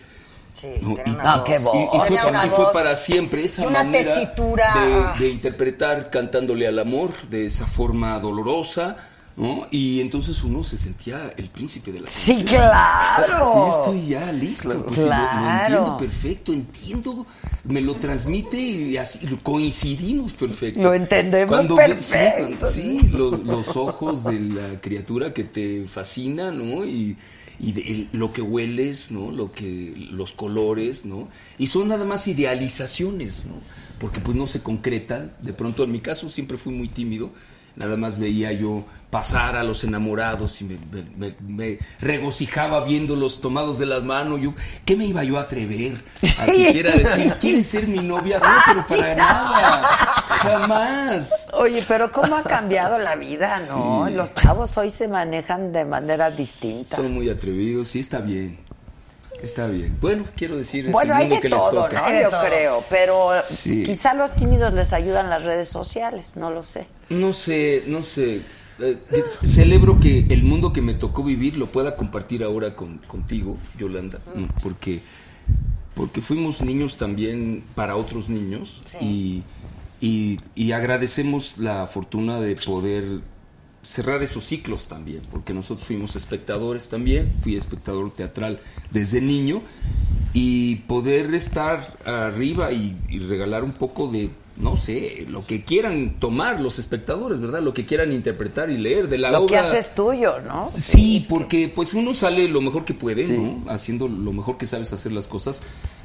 Sí, 0.53 0.67
¿no? 0.81 0.93
tenía 0.93 1.21
Y- 1.37 1.43
qué 1.51 1.59
voz. 1.59 1.75
y- 1.75 1.97
y 1.97 2.49
fue, 2.49 2.65
para 2.73 2.95
siempre 2.95 3.43
esa 3.45 3.67
una 3.67 3.83
manera 3.83 4.13
tesitura. 4.13 5.13
de, 5.17 5.25
de 5.25 5.31
interpretar 5.31 6.09
cantándole 6.11 6.67
al 6.67 6.77
amor 6.79 7.11
de 7.29 7.45
esa 7.47 7.65
forma 7.65 8.17
dolorosa, 8.19 8.97
¿no? 9.35 9.67
Y 9.71 9.99
entonces 9.99 10.43
uno 10.43 10.63
se 10.63 10.77
sentía 10.77 11.33
el 11.37 11.49
príncipe 11.49 11.91
de 11.91 12.01
la 12.01 12.07
Sí, 12.07 12.35
canción. 12.37 12.61
claro. 12.61 13.53
Yo 13.53 13.77
estoy 13.79 14.07
ya 14.07 14.31
listo, 14.31 14.85
pues, 14.85 14.99
y 14.99 15.01
lo- 15.01 15.07
lo, 15.07 15.11
Claro. 15.11 15.61
entiendo 15.75 15.97
perfecto, 15.97 16.53
entiendo, 16.53 17.25
me 17.63 17.81
lo 17.81 17.95
transmite 17.95 18.59
y 18.59 18.97
así 18.97 19.25
coincidimos 19.41 20.33
perfecto. 20.33 20.81
Lo 20.81 20.93
entendemos 20.93 21.55
Cuando 21.55 21.75
ve- 21.75 21.99
sí, 21.99 22.13
perfecto. 22.13 22.57
cuando- 22.59 22.69
Sí, 22.71 22.99
los, 23.11 23.39
los 23.43 23.75
ojos 23.75 24.23
de 24.23 24.39
la 24.39 24.81
criatura 24.81 25.33
que 25.33 25.43
te 25.45 25.85
fascina, 25.87 26.51
¿no? 26.51 26.85
Y, 26.85 27.17
y 27.59 27.71
de- 27.71 27.81
el- 27.81 28.09
lo 28.13 28.33
que 28.33 28.41
hueles, 28.41 29.11
¿no? 29.11 29.31
Lo 29.31 29.51
que, 29.51 29.93
los 30.11 30.33
colores, 30.33 31.05
¿no? 31.05 31.27
Y 31.57 31.67
son 31.67 31.87
nada 31.87 32.05
más 32.05 32.27
idealizaciones, 32.27 33.45
¿no? 33.45 33.55
Porque 33.99 34.19
pues 34.19 34.35
no 34.37 34.47
se 34.47 34.61
concretan. 34.61 35.33
De 35.41 35.53
pronto, 35.53 35.83
en 35.83 35.91
mi 35.91 35.99
caso, 36.01 36.29
siempre 36.29 36.57
fui 36.57 36.73
muy 36.73 36.87
tímido. 36.89 37.31
Nada 37.75 37.97
más 37.97 38.19
veía 38.19 38.51
yo 38.51 38.83
pasar 39.09 39.55
a 39.55 39.63
los 39.63 39.83
enamorados 39.83 40.61
y 40.61 40.65
me, 40.65 40.77
me- 41.17 41.35
me- 41.47 41.77
regocijaba 41.99 42.83
viéndolos 42.85 43.41
tomados 43.41 43.77
de 43.79 43.85
las 43.85 44.03
manos. 44.03 44.41
Yo, 44.41 44.53
¿Qué 44.85 44.95
me 44.95 45.05
iba 45.05 45.23
yo 45.23 45.37
a 45.37 45.41
atrever 45.41 46.03
a 46.39 46.45
siquiera 46.51 46.91
decir, 46.91 47.33
¿quieres 47.39 47.67
ser 47.67 47.87
mi 47.87 47.99
novia? 47.99 48.39
No, 48.39 48.45
pero 48.65 48.87
para 48.87 49.15
nada, 49.15 49.81
jamás. 50.27 51.47
Oye, 51.53 51.83
pero 51.87 52.11
¿cómo 52.11 52.35
ha 52.35 52.43
cambiado 52.43 52.97
la 52.97 53.15
vida, 53.15 53.59
no? 53.69 54.05
Sí. 54.07 54.13
Los 54.15 54.33
chavos 54.35 54.77
hoy 54.77 54.89
se 54.89 55.07
manejan 55.07 55.71
de 55.71 55.85
manera 55.85 56.29
distinta. 56.31 56.95
Son 56.95 57.13
muy 57.13 57.29
atrevidos, 57.29 57.87
sí, 57.89 57.99
está 57.99 58.19
bien. 58.19 58.57
Está 59.43 59.67
bien. 59.67 59.95
Bueno, 59.99 60.23
quiero 60.37 60.55
decir, 60.57 60.85
es 60.87 60.91
Bueno, 60.93 61.13
el 61.13 61.17
hay 61.17 61.23
mundo 61.25 61.35
de 61.35 61.41
que 61.41 61.49
les 61.49 61.59
todo, 61.59 61.83
toca. 61.83 61.99
¿no? 61.99 62.05
Hay 62.05 62.13
de 62.15 62.21
Yo 62.23 62.29
todo. 62.29 62.45
creo, 62.45 62.83
pero 62.89 63.29
Sí. 63.43 63.83
quizá 63.83 64.13
los 64.13 64.33
tímidos 64.35 64.73
les 64.73 64.93
ayudan 64.93 65.29
las 65.29 65.43
redes 65.43 65.67
sociales, 65.67 66.31
no 66.35 66.49
lo 66.49 66.63
sé. 66.63 66.87
No 67.09 67.33
sé, 67.33 67.83
no 67.87 68.01
sé. 68.03 68.41
Eh, 68.79 68.97
celebro 69.43 69.99
que 69.99 70.25
el 70.29 70.43
mundo 70.43 70.71
que 70.71 70.81
me 70.81 70.93
tocó 70.93 71.23
vivir 71.23 71.57
lo 71.57 71.67
pueda 71.67 71.95
compartir 71.97 72.43
ahora 72.43 72.73
con, 72.75 72.99
contigo, 72.99 73.57
Yolanda, 73.77 74.19
mm, 74.33 74.45
porque, 74.63 75.01
porque 75.93 76.21
fuimos 76.21 76.61
niños 76.61 76.97
también 76.97 77.65
para 77.75 77.97
otros 77.97 78.29
niños 78.29 78.81
y, 79.01 79.43
y- 79.99 80.39
y 80.55 80.71
agradecemos 80.71 81.57
la 81.59 81.85
fortuna 81.85 82.39
de 82.39 82.55
poder 82.55 83.03
cerrar 83.83 84.23
esos 84.23 84.45
ciclos 84.45 84.87
también, 84.87 85.21
porque 85.29 85.53
nosotros 85.53 85.85
fuimos 85.85 86.15
espectadores 86.15 86.89
también, 86.89 87.33
fui 87.41 87.55
espectador 87.55 88.11
teatral 88.15 88.59
desde 88.91 89.21
niño 89.21 89.61
y 90.33 90.77
poder 90.77 91.33
estar 91.35 91.79
arriba 92.05 92.71
y, 92.71 92.97
y 93.09 93.19
regalar 93.19 93.63
un 93.63 93.73
poco 93.73 94.07
de, 94.07 94.29
no 94.57 94.77
sé, 94.77 95.25
lo 95.29 95.45
que 95.45 95.63
quieran 95.63 96.15
tomar 96.19 96.59
los 96.61 96.79
espectadores, 96.79 97.39
¿verdad? 97.39 97.61
Lo 97.61 97.73
que 97.73 97.85
quieran 97.85 98.11
interpretar 98.13 98.69
y 98.69 98.77
leer 98.77 99.09
de 99.09 99.17
la 99.17 99.31
lo 99.31 99.45
que 99.45 99.57
obra. 99.57 99.67
haces 99.67 99.93
tuyo, 99.93 100.39
¿no? 100.41 100.71
Sí, 100.75 101.25
porque 101.27 101.71
pues 101.73 101.93
uno 101.93 102.13
sale 102.13 102.47
lo 102.47 102.61
mejor 102.61 102.85
que 102.85 102.93
puede, 102.93 103.27
¿no? 103.37 103.63
Haciendo 103.69 104.07
lo 104.07 104.31
mejor 104.31 104.57
que 104.57 104.65
sabes 104.65 104.93
hacer 104.93 105.11
las 105.11 105.27
cosas. 105.27 105.61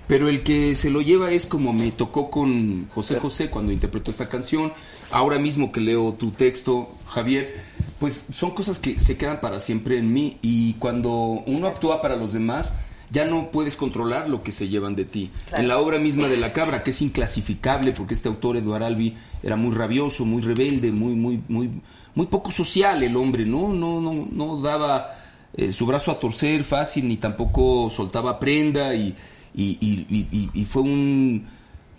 Pero 0.06 0.28
el 0.28 0.42
que 0.42 0.74
se 0.74 0.88
lo 0.90 1.02
lleva 1.02 1.30
es 1.32 1.46
como 1.46 1.74
me 1.74 1.92
tocó 1.92 2.30
con 2.30 2.88
José 2.88 3.20
José 3.20 3.50
cuando 3.50 3.72
interpretó 3.72 4.10
esta 4.10 4.28
canción. 4.28 4.72
Ahora 5.10 5.38
mismo 5.38 5.72
que 5.72 5.80
leo 5.80 6.12
tu 6.14 6.30
texto, 6.32 6.90
Javier, 7.06 7.54
pues 7.98 8.26
son 8.30 8.50
cosas 8.52 8.78
que 8.78 8.98
se 8.98 9.16
quedan 9.16 9.40
para 9.40 9.58
siempre 9.58 9.98
en 9.98 10.12
mí. 10.12 10.36
Y 10.42 10.74
cuando 10.74 11.12
uno 11.46 11.66
actúa 11.66 12.00
para 12.02 12.16
los 12.16 12.32
demás, 12.32 12.74
ya 13.10 13.24
no 13.24 13.50
puedes 13.50 13.74
controlar 13.76 14.28
lo 14.28 14.42
que 14.42 14.52
se 14.52 14.68
llevan 14.68 14.94
de 14.94 15.06
ti. 15.06 15.30
Claro. 15.48 15.62
En 15.62 15.68
la 15.68 15.78
obra 15.78 15.98
misma 15.98 16.28
de 16.28 16.36
La 16.36 16.52
Cabra, 16.52 16.82
que 16.82 16.90
es 16.90 17.00
inclasificable, 17.00 17.92
porque 17.92 18.12
este 18.14 18.28
autor, 18.28 18.58
Eduardo 18.58 18.84
Albi, 18.86 19.14
era 19.42 19.56
muy 19.56 19.74
rabioso, 19.74 20.24
muy 20.26 20.42
rebelde, 20.42 20.92
muy, 20.92 21.14
muy, 21.14 21.40
muy, 21.48 21.70
muy 22.14 22.26
poco 22.26 22.50
social 22.50 23.02
el 23.02 23.16
hombre, 23.16 23.46
¿no? 23.46 23.68
No, 23.72 24.00
no, 24.02 24.28
no 24.30 24.60
daba 24.60 25.06
eh, 25.54 25.72
su 25.72 25.86
brazo 25.86 26.10
a 26.12 26.20
torcer 26.20 26.64
fácil, 26.64 27.08
ni 27.08 27.16
tampoco 27.16 27.88
soltaba 27.88 28.38
prenda, 28.38 28.94
y, 28.94 29.14
y, 29.54 29.78
y- 29.80 30.06
y- 30.10 30.28
y- 30.30 30.50
y 30.52 30.64
fue 30.66 30.82
un 30.82 31.46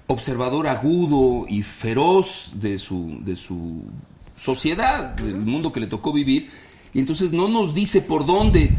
observador 0.10 0.68
agudo 0.68 1.46
y 1.48 1.62
feroz 1.62 2.52
de 2.56 2.80
su, 2.80 3.20
de 3.22 3.36
su 3.36 3.84
sociedad, 4.36 5.12
del 5.16 5.38
mundo 5.38 5.72
que 5.72 5.80
le 5.80 5.88
tocó 5.88 6.12
vivir, 6.12 6.50
y 6.94 7.00
entonces 7.00 7.32
no 7.32 7.48
nos 7.48 7.74
dice 7.74 8.02
por 8.02 8.26
dónde. 8.26 8.72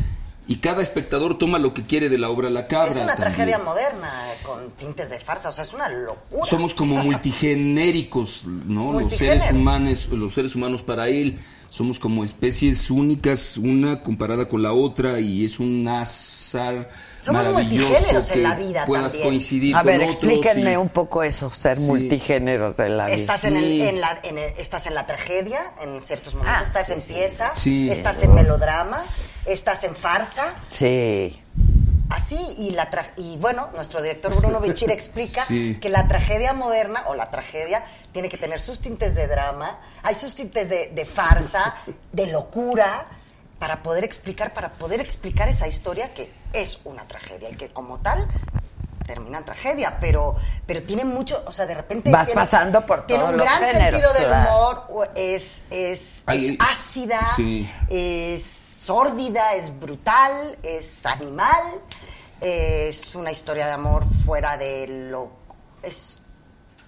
Y 0.48 0.56
cada 0.56 0.82
espectador 0.82 1.38
toma 1.38 1.60
lo 1.60 1.72
que 1.72 1.84
quiere 1.84 2.08
de 2.08 2.18
la 2.18 2.28
obra 2.28 2.50
La 2.50 2.66
Cabra. 2.66 2.88
Es 2.88 2.96
una 2.96 3.14
también. 3.14 3.22
tragedia 3.22 3.58
moderna 3.58 4.10
con 4.42 4.70
tintes 4.72 5.08
de 5.08 5.20
farsa, 5.20 5.50
o 5.50 5.52
sea, 5.52 5.62
es 5.62 5.72
una 5.72 5.88
locura. 5.88 6.44
Somos 6.50 6.74
como 6.74 6.96
multigenéricos, 7.04 8.44
¿no? 8.44 8.92
Los 8.92 9.14
seres 9.14 9.52
humanos, 9.52 10.08
los 10.08 10.34
seres 10.34 10.56
humanos 10.56 10.82
para 10.82 11.08
él 11.08 11.38
somos 11.70 11.98
como 11.98 12.24
especies 12.24 12.90
únicas, 12.90 13.56
una 13.56 14.02
comparada 14.02 14.46
con 14.48 14.62
la 14.62 14.72
otra 14.74 15.18
y 15.20 15.44
es 15.44 15.58
un 15.58 15.86
azar 15.88 16.90
Somos 17.22 17.46
maravilloso 17.48 17.88
multigéneros 17.88 18.28
en 18.30 18.34
que 18.34 18.40
la 18.42 18.54
vida 18.56 18.84
puedas 18.86 19.12
también. 19.12 19.28
coincidir 19.28 19.76
A 19.76 19.78
con 19.78 19.86
ver, 19.86 20.00
otros 20.02 20.14
explíquenme 20.16 20.72
y- 20.72 20.76
un 20.76 20.88
poco 20.88 21.22
eso, 21.22 21.50
ser 21.54 21.76
Sí. 21.78 21.84
multigéneros 21.84 22.76
de 22.76 22.88
la 22.88 23.06
vida. 23.06 23.14
Estás 23.14 23.44
en, 23.44 23.56
el- 23.56 23.80
en 23.80 24.00
la, 24.00 24.18
en 24.24 24.36
el- 24.38 24.52
estás 24.58 24.86
en 24.86 24.94
la 24.94 25.06
tragedia 25.06 25.60
en 25.82 25.98
ciertos 26.04 26.34
momentos, 26.34 26.60
Ah, 26.60 26.66
estás 26.66 26.86
sí, 26.88 26.92
en 26.92 27.00
pieza, 27.00 27.54
Sí. 27.54 27.90
estás 27.90 28.22
en 28.24 28.34
melodrama, 28.34 29.04
estás 29.46 29.84
en 29.84 29.94
farsa, 29.94 30.54
Sí. 30.76 31.38
Así 32.10 32.38
y 32.58 32.70
la 32.72 32.90
tra- 32.90 33.12
y 33.16 33.38
bueno, 33.38 33.70
nuestro 33.74 34.02
director 34.02 34.34
Bruno 34.34 34.60
Bichir 34.60 34.90
explica 34.90 35.44
Sí. 35.48 35.78
que 35.80 35.88
la 35.88 36.06
tragedia 36.08 36.52
moderna 36.52 37.04
o 37.08 37.14
la 37.14 37.30
tragedia 37.30 37.82
tiene 38.12 38.28
que 38.28 38.36
tener 38.36 38.60
sus 38.60 38.80
tintes 38.80 39.14
de 39.14 39.26
drama, 39.26 39.78
hay 40.02 40.14
sus 40.14 40.34
tintes 40.34 40.68
de, 40.68 40.88
de 40.88 41.04
farsa, 41.06 41.74
de 42.12 42.26
locura 42.26 43.06
para 43.58 43.82
poder 43.82 44.04
explicar 44.04 44.52
para 44.52 44.72
poder 44.72 45.00
explicar 45.00 45.48
esa 45.48 45.68
historia 45.68 46.14
que 46.14 46.32
es 46.52 46.80
una 46.84 47.06
tragedia 47.06 47.50
y 47.50 47.56
que 47.56 47.68
como 47.68 47.98
tal 48.00 48.26
termina 49.06 49.38
en 49.38 49.44
tragedia, 49.44 49.98
pero 50.00 50.36
pero 50.66 50.82
tiene 50.84 51.04
mucho, 51.04 51.42
o 51.46 51.52
sea, 51.52 51.66
de 51.66 51.74
repente 51.74 52.10
Vas 52.10 52.26
tiene, 52.28 52.40
pasando 52.40 52.86
por 52.86 53.06
tiene 53.06 53.24
un 53.24 53.36
gran 53.36 53.58
géneros, 53.64 53.90
sentido 54.00 54.12
del 54.14 54.24
claro. 54.26 54.50
humor, 54.88 55.10
es 55.16 55.62
es, 55.70 56.22
Ay, 56.26 56.44
es 56.46 56.50
es- 56.52 56.58
ácida, 56.60 57.20
sí. 57.36 57.68
es 57.88 58.59
sórdida, 58.94 59.54
es 59.54 59.70
brutal, 59.78 60.58
es 60.64 61.06
animal, 61.06 61.62
es 62.40 63.14
una 63.14 63.30
historia 63.30 63.66
de 63.68 63.72
amor 63.74 64.02
fuera 64.26 64.56
de 64.56 65.08
lo 65.12 65.30
es 65.80 66.16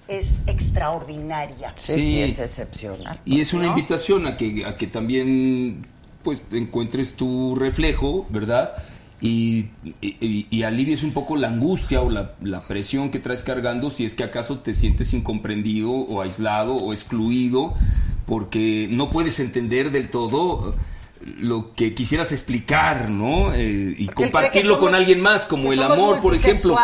es 0.08 0.42
extraordinaria. 0.48 1.72
Sí, 1.80 2.20
es 2.20 2.40
excepcional. 2.40 3.20
Y 3.24 3.40
es 3.40 3.52
una 3.54 3.66
¿no? 3.66 3.68
invitación 3.68 4.26
a 4.26 4.36
que, 4.36 4.66
a 4.66 4.74
que 4.74 4.88
también 4.88 5.86
pues 6.24 6.42
encuentres 6.50 7.14
tu 7.14 7.54
reflejo, 7.54 8.26
¿verdad? 8.30 8.74
Y, 9.20 9.68
y- 10.00 10.48
y 10.50 10.62
alivies 10.64 11.04
un 11.04 11.12
poco 11.12 11.36
la 11.36 11.48
angustia 11.48 12.00
o 12.02 12.10
la, 12.10 12.34
la 12.42 12.66
presión 12.66 13.12
que 13.12 13.20
traes 13.20 13.44
cargando 13.44 13.90
si 13.90 14.04
es 14.04 14.16
que 14.16 14.24
acaso 14.24 14.58
te 14.58 14.74
sientes 14.74 15.14
incomprendido 15.14 15.92
o 15.92 16.20
aislado 16.20 16.74
o 16.74 16.92
excluido 16.92 17.74
porque 18.26 18.88
no 18.90 19.08
puedes 19.10 19.38
entender 19.38 19.92
del 19.92 20.10
todo 20.10 20.74
lo 21.38 21.72
que 21.74 21.94
quisieras 21.94 22.32
explicar, 22.32 23.10
¿no? 23.10 23.54
Eh, 23.54 23.94
y 23.98 24.06
Porque 24.06 24.24
compartirlo 24.24 24.78
con 24.78 24.94
alguien 24.94 25.20
más, 25.20 25.44
como 25.46 25.72
el 25.72 25.82
amor, 25.82 26.20
por 26.20 26.34
ejemplo. 26.34 26.76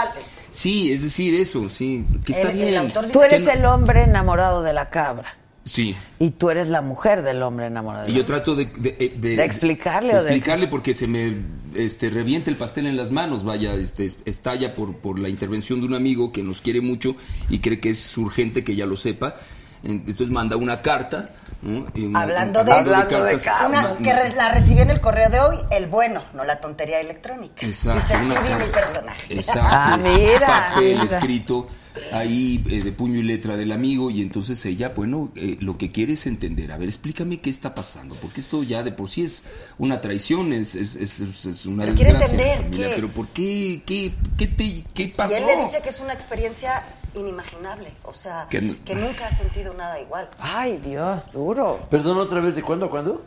Sí, 0.50 0.92
es 0.92 1.02
decir, 1.02 1.34
eso, 1.34 1.68
sí, 1.68 2.04
que 2.24 2.32
está 2.32 2.50
El- 2.50 2.56
bien. 2.56 2.92
Tú 3.12 3.22
eres 3.22 3.46
Que 3.46 3.52
el 3.52 3.64
hombre 3.64 4.02
enamorado 4.02 4.62
de 4.62 4.72
la 4.72 4.88
cabra 4.88 5.36
Sí. 5.64 5.94
y 6.18 6.30
tú 6.30 6.48
eres 6.48 6.68
la 6.68 6.80
mujer 6.80 7.22
del 7.22 7.42
hombre 7.42 7.66
enamorado 7.66 8.06
de 8.06 8.12
Y 8.12 8.14
yo 8.14 8.24
trato 8.24 8.54
de, 8.56 8.64
de, 8.66 9.12
de- 9.16 9.36
De 9.36 9.44
explicarle 9.44 10.14
de 10.14 10.18
o 10.18 10.22
explicarle 10.22 10.66
porque 10.66 10.94
se 10.94 11.06
me 11.06 11.34
este, 11.74 12.08
revienta 12.08 12.50
el 12.50 12.56
pastel 12.56 12.86
en 12.86 12.96
las 12.96 13.10
manos, 13.10 13.44
vaya, 13.44 13.74
este, 13.74 14.06
es- 14.06 14.18
estalla 14.24 14.74
por, 14.74 14.96
por 14.96 15.18
la 15.18 15.28
intervención 15.28 15.80
de 15.80 15.86
un 15.86 15.94
amigo 15.94 16.32
que 16.32 16.42
nos 16.42 16.62
quiere 16.62 16.80
mucho 16.80 17.14
y 17.50 17.58
cree 17.58 17.78
que 17.80 17.90
es 17.90 18.16
urgente 18.16 18.64
que 18.64 18.74
ya 18.74 18.86
lo 18.86 18.96
sepa. 18.96 19.34
En- 19.82 19.92
Entonces 20.06 20.30
manda 20.30 20.56
una 20.56 20.80
carta. 20.82 21.30
¿no? 21.62 21.86
Y 21.94 22.04
una- 22.06 22.22
Hablando 22.22 22.62
de- 22.62 22.72
Hablando 22.72 23.24
de 23.24 23.38
cartas. 23.40 23.66
Una 23.68 23.96
que 23.96 24.12
re- 24.12 24.34
la 24.36 24.50
recibí 24.50 24.80
en 24.80 24.90
el 24.90 25.00
correo 25.00 25.28
de 25.28 25.40
hoy, 25.40 25.56
el 25.70 25.86
bueno, 25.88 26.22
no 26.34 26.44
la 26.44 26.60
tontería 26.60 27.00
electrónica. 27.00 27.66
Exacto, 27.66 28.00
Dice 28.00 28.14
carta. 28.34 28.64
mi 28.64 28.70
personaje. 28.72 29.34
Exacto. 29.34 29.68
Ah, 29.72 29.96
mira, 30.00 30.70
Papel 30.70 31.00
mira. 31.00 31.04
escrito 31.16 31.66
ahí 32.12 32.64
eh, 32.68 32.82
de 32.82 32.92
puño 32.92 33.18
y 33.18 33.22
letra 33.22 33.56
del 33.56 33.72
amigo 33.72 34.10
y 34.10 34.22
entonces 34.22 34.64
ella, 34.66 34.90
bueno, 34.94 35.30
eh, 35.34 35.56
lo 35.60 35.76
que 35.76 35.90
quiere 35.90 36.14
es 36.14 36.26
entender. 36.26 36.72
A 36.72 36.78
ver, 36.78 36.88
explícame 36.88 37.40
qué 37.40 37.50
está 37.50 37.74
pasando, 37.74 38.14
porque 38.16 38.40
esto 38.40 38.62
ya 38.62 38.82
de 38.82 38.92
por 38.92 39.08
sí 39.10 39.22
es 39.22 39.44
una 39.78 40.00
traición, 40.00 40.52
es, 40.52 40.74
es, 40.74 40.96
es- 40.96 41.20
es- 41.20 41.66
una 41.66 41.84
Pero 41.84 41.94
quiere 41.96 42.12
desgracia. 42.12 42.34
en 42.34 42.38
la 42.38 42.52
entender 42.54 42.62
familia. 42.64 42.88
qué- 42.88 42.94
Pero 42.96 43.08
¿por 43.08 43.28
qué? 43.28 43.82
¿Qué, 43.86 44.12
qué, 44.36 44.46
te, 44.48 44.84
qué 44.94 45.12
pasó? 45.16 45.34
Y 45.34 45.36
él 45.36 45.46
le 45.46 45.56
dice 45.64 45.80
que 45.82 45.88
es 45.88 46.00
una 46.00 46.12
experiencia 46.12 46.84
inimaginable. 47.14 47.90
O 48.04 48.14
sea, 48.14 48.46
Que 48.50 48.60
que, 48.84 48.94
nunca 48.94 49.26
has 49.26 49.38
sentido 49.38 49.74
nada 49.74 50.00
igual. 50.00 50.28
Ay, 50.38 50.78
Dios, 50.84 51.32
duro. 51.32 51.86
Perdón, 51.90 52.18
otra 52.18 52.40
vez, 52.40 52.54
¿de 52.54 52.62
cuándo 52.62 52.86
a 52.86 52.90
cuándo? 52.90 53.24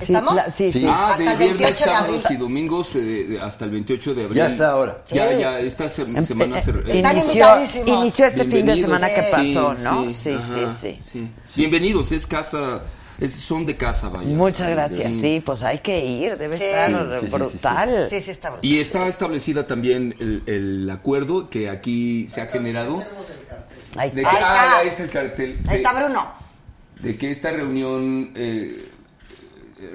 ¿Estamos? 0.00 0.42
sí, 0.56 0.72
sí. 0.72 0.84
Ah, 0.88 1.08
Hasta 1.08 1.22
de 1.24 1.30
el 1.30 1.38
viernes, 1.38 1.58
28 1.60 1.68
de 1.68 1.74
sábados 1.92 2.30
y 2.30 2.36
domingos 2.36 2.90
eh, 2.96 3.38
hasta 3.40 3.64
el 3.66 3.70
28 3.70 4.14
de 4.14 4.22
abril. 4.24 4.36
Ya 4.38 4.46
está 4.46 4.70
ahora. 4.70 4.98
Ya, 5.10 5.28
Sí. 5.30 5.40
ya, 5.40 5.58
esta 5.60 5.88
se- 5.88 6.02
Em- 6.02 6.24
semana 6.24 6.60
se... 6.60 6.70
eh, 6.70 6.74
Están 6.88 7.12
inició, 7.18 7.32
invitadísimos. 7.32 8.02
inició 8.02 8.26
este 8.26 8.44
fin 8.44 8.66
de 8.66 8.76
semana 8.76 9.08
que 9.14 9.22
Sí, 9.22 9.54
pasó, 9.54 9.74
¿no? 9.84 10.10
Sí, 10.10 10.12
sí, 10.38 10.60
ajá, 10.60 10.68
sí. 10.68 11.30
Bienvenidos, 11.56 12.10
es 12.10 12.26
casa, 12.26 12.82
es- 13.20 13.32
son 13.32 13.64
de 13.64 13.76
casa, 13.76 14.08
vaya. 14.08 14.28
Muchas 14.34 14.70
gracias. 14.70 15.12
Sí. 15.12 15.20
Sí, 15.20 15.42
pues 15.44 15.62
hay 15.62 15.78
que 15.78 16.04
ir, 16.04 16.36
debe 16.36 16.56
Sí. 16.56 16.64
estar 16.64 16.88
Sí, 16.90 16.96
sí, 16.96 17.20
sí, 17.20 17.26
sí, 17.26 17.32
brutal. 17.32 18.06
Sí, 18.10 18.20
sí, 18.20 18.30
está 18.32 18.50
brutal. 18.50 18.70
Y 18.70 18.78
está 18.80 19.06
establecida 19.06 19.66
también 19.66 20.16
el, 20.18 20.42
el 20.46 20.90
acuerdo 20.90 21.48
que 21.48 21.68
aquí 21.70 22.26
se 22.28 22.40
ha 22.40 22.46
generado. 22.46 23.04
Ahí 23.96 24.10
De 24.10 24.22
está. 24.22 24.30
que, 24.30 24.36
Ahí 24.36 24.42
ah, 24.44 24.64
está. 24.64 24.78
ahí 24.78 24.88
está 24.88 25.02
el 25.04 25.10
cartel. 25.10 25.60
Ahí 25.68 25.76
está 25.76 25.92
De, 25.94 26.02
Bruno. 26.02 26.32
de 27.02 27.16
que 27.18 27.30
esta 27.30 27.50
reunión 27.52 28.32
eh, 28.34 28.88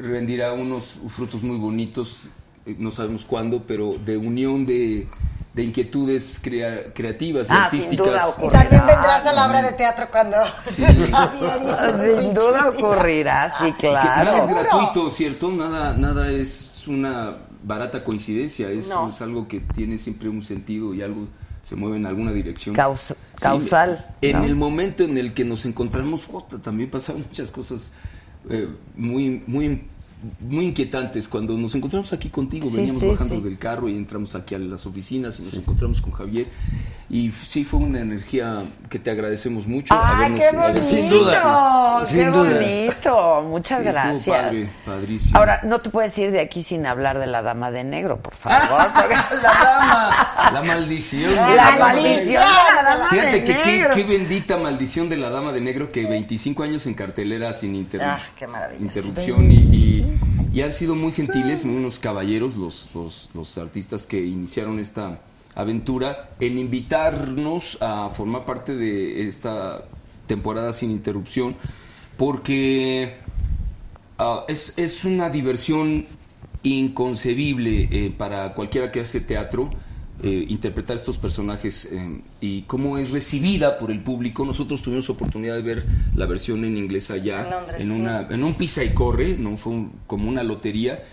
rendirá 0.02 0.54
unos 0.54 0.96
frutos 1.10 1.44
muy 1.44 1.58
bonitos, 1.58 2.28
eh, 2.66 2.76
no 2.78 2.92
sabemos 2.92 3.26
cuándo, 3.26 3.64
pero 3.66 3.96
de 4.06 4.18
unión 4.18 4.66
de, 4.66 5.08
de 5.54 5.64
inquietudes 5.64 6.40
crea- 6.42 6.94
creativas 6.94 7.48
y 7.50 7.54
Ah, 7.54 7.68
sin 7.72 7.82
artísticas. 7.82 8.36
duda 8.38 8.48
Y 8.48 8.50
también 8.52 8.86
vendrás 8.86 9.26
a 9.26 9.34
la 9.34 9.48
obra 9.48 9.62
de 9.62 9.72
teatro 9.74 10.08
cuando 10.12 10.38
los 10.78 12.24
Sin 12.24 12.34
duda 12.34 12.70
ocurrirá, 12.70 13.50
sí, 13.50 13.74
Que 13.80 13.92
nada 13.92 14.22
claro. 14.24 14.44
es 14.44 14.50
gratuito, 14.50 15.10
¿cierto? 15.12 15.52
Nada, 15.52 15.96
nada 15.96 16.32
es 16.32 16.88
una 16.88 17.38
barata 17.64 18.04
coincidencia, 18.04 18.70
es, 18.70 18.88
No. 18.90 19.10
es 19.10 19.22
algo 19.22 19.48
que 19.48 19.60
tiene 19.60 19.98
siempre 19.98 20.30
un 20.30 20.42
sentido 20.42 20.94
y 20.94 21.02
algo 21.02 21.28
se 21.62 21.76
mueve 21.76 21.98
en 21.98 22.06
alguna 22.06 22.32
dirección. 22.32 22.74
Caus- 22.76 23.14
causal, 23.40 24.06
En 24.22 24.38
¿no? 24.40 24.44
el 24.46 24.56
momento 24.56 25.04
en 25.04 25.18
el 25.18 25.34
que 25.34 25.44
nos 25.44 25.66
encontramos, 25.66 26.22
también 26.64 26.90
pasaron 26.90 27.24
muchas 27.28 27.52
cosas 27.52 27.92
eh, 28.50 28.68
muy, 28.96 29.44
muy, 29.48 29.84
muy 30.40 30.66
inquietantes. 30.68 31.28
Cuando 31.28 31.54
nos 31.58 31.74
encontramos 31.76 32.12
aquí 32.14 32.30
contigo, 32.30 32.68
Sí, 32.70 32.76
veníamos 32.78 33.02
sí, 33.02 33.08
bajando 33.08 33.36
sí. 33.36 33.42
del 33.42 33.58
carro 33.58 33.88
y 33.90 33.96
entramos 33.96 34.36
aquí 34.36 34.56
a 34.56 34.60
las 34.60 34.86
oficinas 34.86 35.40
y 35.40 35.44
nos 35.44 35.54
encontramos 35.54 36.02
con 36.02 36.12
Javier. 36.14 36.48
Y 37.10 37.32
sí, 37.32 37.64
fue 37.64 37.80
una 37.80 38.02
energía 38.02 38.64
que 38.90 39.00
te 39.00 39.10
agradecemos 39.10 39.66
mucho. 39.66 39.96
Ay, 39.98 40.34
qué 40.34 40.50
bonito. 40.54 40.88
Sin 40.90 41.10
duda, 41.10 42.04
Qué 42.06 42.14
sin 42.16 42.32
duda. 42.34 42.54
bonito. 42.60 43.44
Muchas 43.48 43.82
gracias. 43.82 44.28
padre, 44.44 44.70
padrísimo. 44.86 45.40
Ahora, 45.40 45.62
no 45.64 45.80
te 45.80 45.90
puedes 45.90 46.18
ir 46.18 46.32
de 46.32 46.42
aquí 46.42 46.64
sin 46.64 46.86
hablar 46.86 47.18
de 47.18 47.28
la 47.28 47.42
dama 47.42 47.72
de 47.72 47.86
negro, 47.86 48.18
por 48.22 48.36
favor. 48.36 48.88
porque- 48.94 49.16
la 49.42 49.54
dama, 49.54 50.52
la 50.52 50.64
maldición. 50.64 51.34
La 51.34 51.76
maldición 51.80 52.44
dama. 52.96 53.10
Fíjate 53.10 53.32
de 53.32 53.44
que 53.44 53.54
qué, 53.54 53.66
negro. 53.66 53.90
qué 53.96 54.04
bendita 54.04 54.58
maldición 54.58 55.10
de 55.10 55.18
la 55.18 55.30
dama 55.30 55.52
de 55.52 55.62
negro 55.62 55.92
que 55.92 56.06
25 56.06 56.64
años 56.64 56.86
en 56.88 56.94
cartelera 56.94 57.52
sin 57.54 57.76
inter- 57.76 58.02
Ah, 58.04 58.20
qué 58.38 58.48
interrupción 58.80 59.52
y, 59.52 59.56
y- 59.58 60.18
y 60.54 60.62
han 60.62 60.72
sido 60.72 60.96
muy 60.96 61.12
gentiles, 61.12 61.64
unos 61.64 62.00
caballeros 62.00 62.56
los, 62.56 62.90
los, 62.96 63.30
los 63.34 63.58
artistas 63.58 64.06
que 64.06 64.24
iniciaron 64.26 64.80
esta 64.80 65.20
aventura 65.56 66.30
en 66.40 66.58
invitarnos 66.60 67.78
a 67.82 68.10
formar 68.10 68.46
parte 68.46 68.76
de 68.76 69.28
esta 69.28 69.84
temporada 70.28 70.72
sin 70.74 70.92
interrupción 70.92 71.56
porque 72.18 73.16
Ah, 74.20 74.46
es, 74.48 74.74
es 74.78 75.04
una 75.06 75.30
diversión 75.30 76.08
inconcebible 76.64 77.88
eh, 77.92 78.14
para 78.18 78.54
cualquiera 78.56 78.92
que 78.92 79.02
hace 79.02 79.20
teatro 79.22 79.70
eh, 80.24 80.46
interpretar 80.50 80.96
estos 80.96 81.18
personajes 81.18 81.86
eh, 81.92 82.22
y 82.42 82.64
cómo 82.64 82.98
es 82.98 83.12
recibida 83.12 83.78
por 83.78 83.92
el 83.92 84.02
público. 84.02 84.46
Nosotros 84.46 84.82
tuvimos 84.82 85.10
oportunidad 85.10 85.56
de 85.56 85.62
ver 85.62 85.86
la 86.16 86.26
versión 86.26 86.66
en 86.66 86.76
inglés 86.78 87.12
allá, 87.12 87.44
En 87.44 87.50
Londres, 87.52 87.82
en, 87.84 87.92
sí. 87.94 88.02
una, 88.02 88.28
en 88.30 88.44
un 88.44 88.54
pisa 88.56 88.84
y 88.84 88.90
corre, 88.94 89.38
no 89.38 89.58
fue 89.58 89.74
un- 89.74 89.92
como 90.08 90.28
una 90.30 90.44
lotería. 90.44 91.04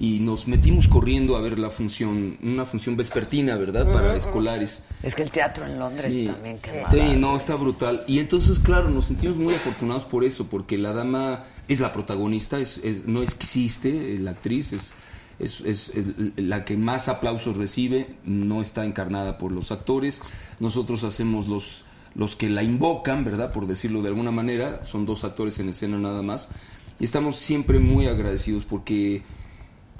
Y 0.00 0.20
nos 0.20 0.46
metimos 0.46 0.86
corriendo 0.86 1.34
a 1.36 1.40
ver 1.40 1.58
la 1.58 1.70
función, 1.70 2.38
una 2.40 2.64
función 2.64 2.96
vespertina, 2.96 3.56
¿verdad? 3.56 3.92
Para 3.92 4.14
escolares. 4.14 4.84
Es 5.02 5.16
que 5.16 5.24
el 5.24 5.30
teatro 5.32 5.66
en 5.66 5.76
Londres 5.76 6.14
Sí. 6.14 6.24
también, 6.26 6.54
Sí, 6.56 6.70
maravilla. 6.80 7.16
no, 7.16 7.36
está 7.36 7.56
brutal. 7.56 8.04
Y 8.06 8.20
entonces, 8.20 8.60
claro, 8.60 8.90
nos 8.90 9.06
sentimos 9.06 9.36
muy 9.38 9.52
afortunados 9.54 10.04
por 10.04 10.22
eso, 10.22 10.46
porque 10.46 10.78
la 10.78 10.92
dama 10.92 11.42
es 11.66 11.80
la 11.80 11.90
protagonista, 11.90 12.60
es, 12.60 12.78
es- 12.84 13.06
no 13.06 13.22
existe 13.24 14.14
eh, 14.14 14.18
la 14.20 14.30
actriz, 14.30 14.72
es, 14.72 14.94
es, 15.38 15.60
es- 15.60 15.92
la 16.36 16.64
que 16.64 16.76
más 16.76 17.08
aplausos 17.08 17.56
recibe, 17.56 18.08
no 18.24 18.60
está 18.60 18.84
encarnada 18.84 19.38
por 19.38 19.52
los 19.52 19.70
actores. 19.72 20.22
Nosotros 20.60 21.04
hacemos 21.04 21.48
los, 21.48 21.84
los 22.14 22.36
que 22.36 22.50
la 22.50 22.62
invocan, 22.62 23.24
¿verdad? 23.24 23.52
Por 23.52 23.66
decirlo 23.66 24.02
de 24.02 24.08
alguna 24.08 24.30
manera, 24.30 24.82
son 24.84 25.06
dos 25.06 25.24
actores 25.24 25.58
en 25.58 25.68
escena 25.68 25.98
nada 25.98 26.22
más. 26.22 26.48
Y 27.00 27.04
estamos 27.04 27.36
siempre 27.36 27.78
muy 27.78 28.06
agradecidos 28.06 28.64
porque 28.64 29.22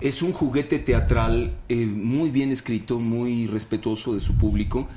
es 0.00 0.22
un 0.22 0.32
juguete 0.32 0.78
teatral 0.78 1.56
eh, 1.68 1.86
muy 1.86 2.30
bien 2.30 2.50
escrito, 2.50 2.98
muy 2.98 3.46
respetuoso 3.46 4.14
de 4.14 4.20
su 4.20 4.34
público 4.34 4.88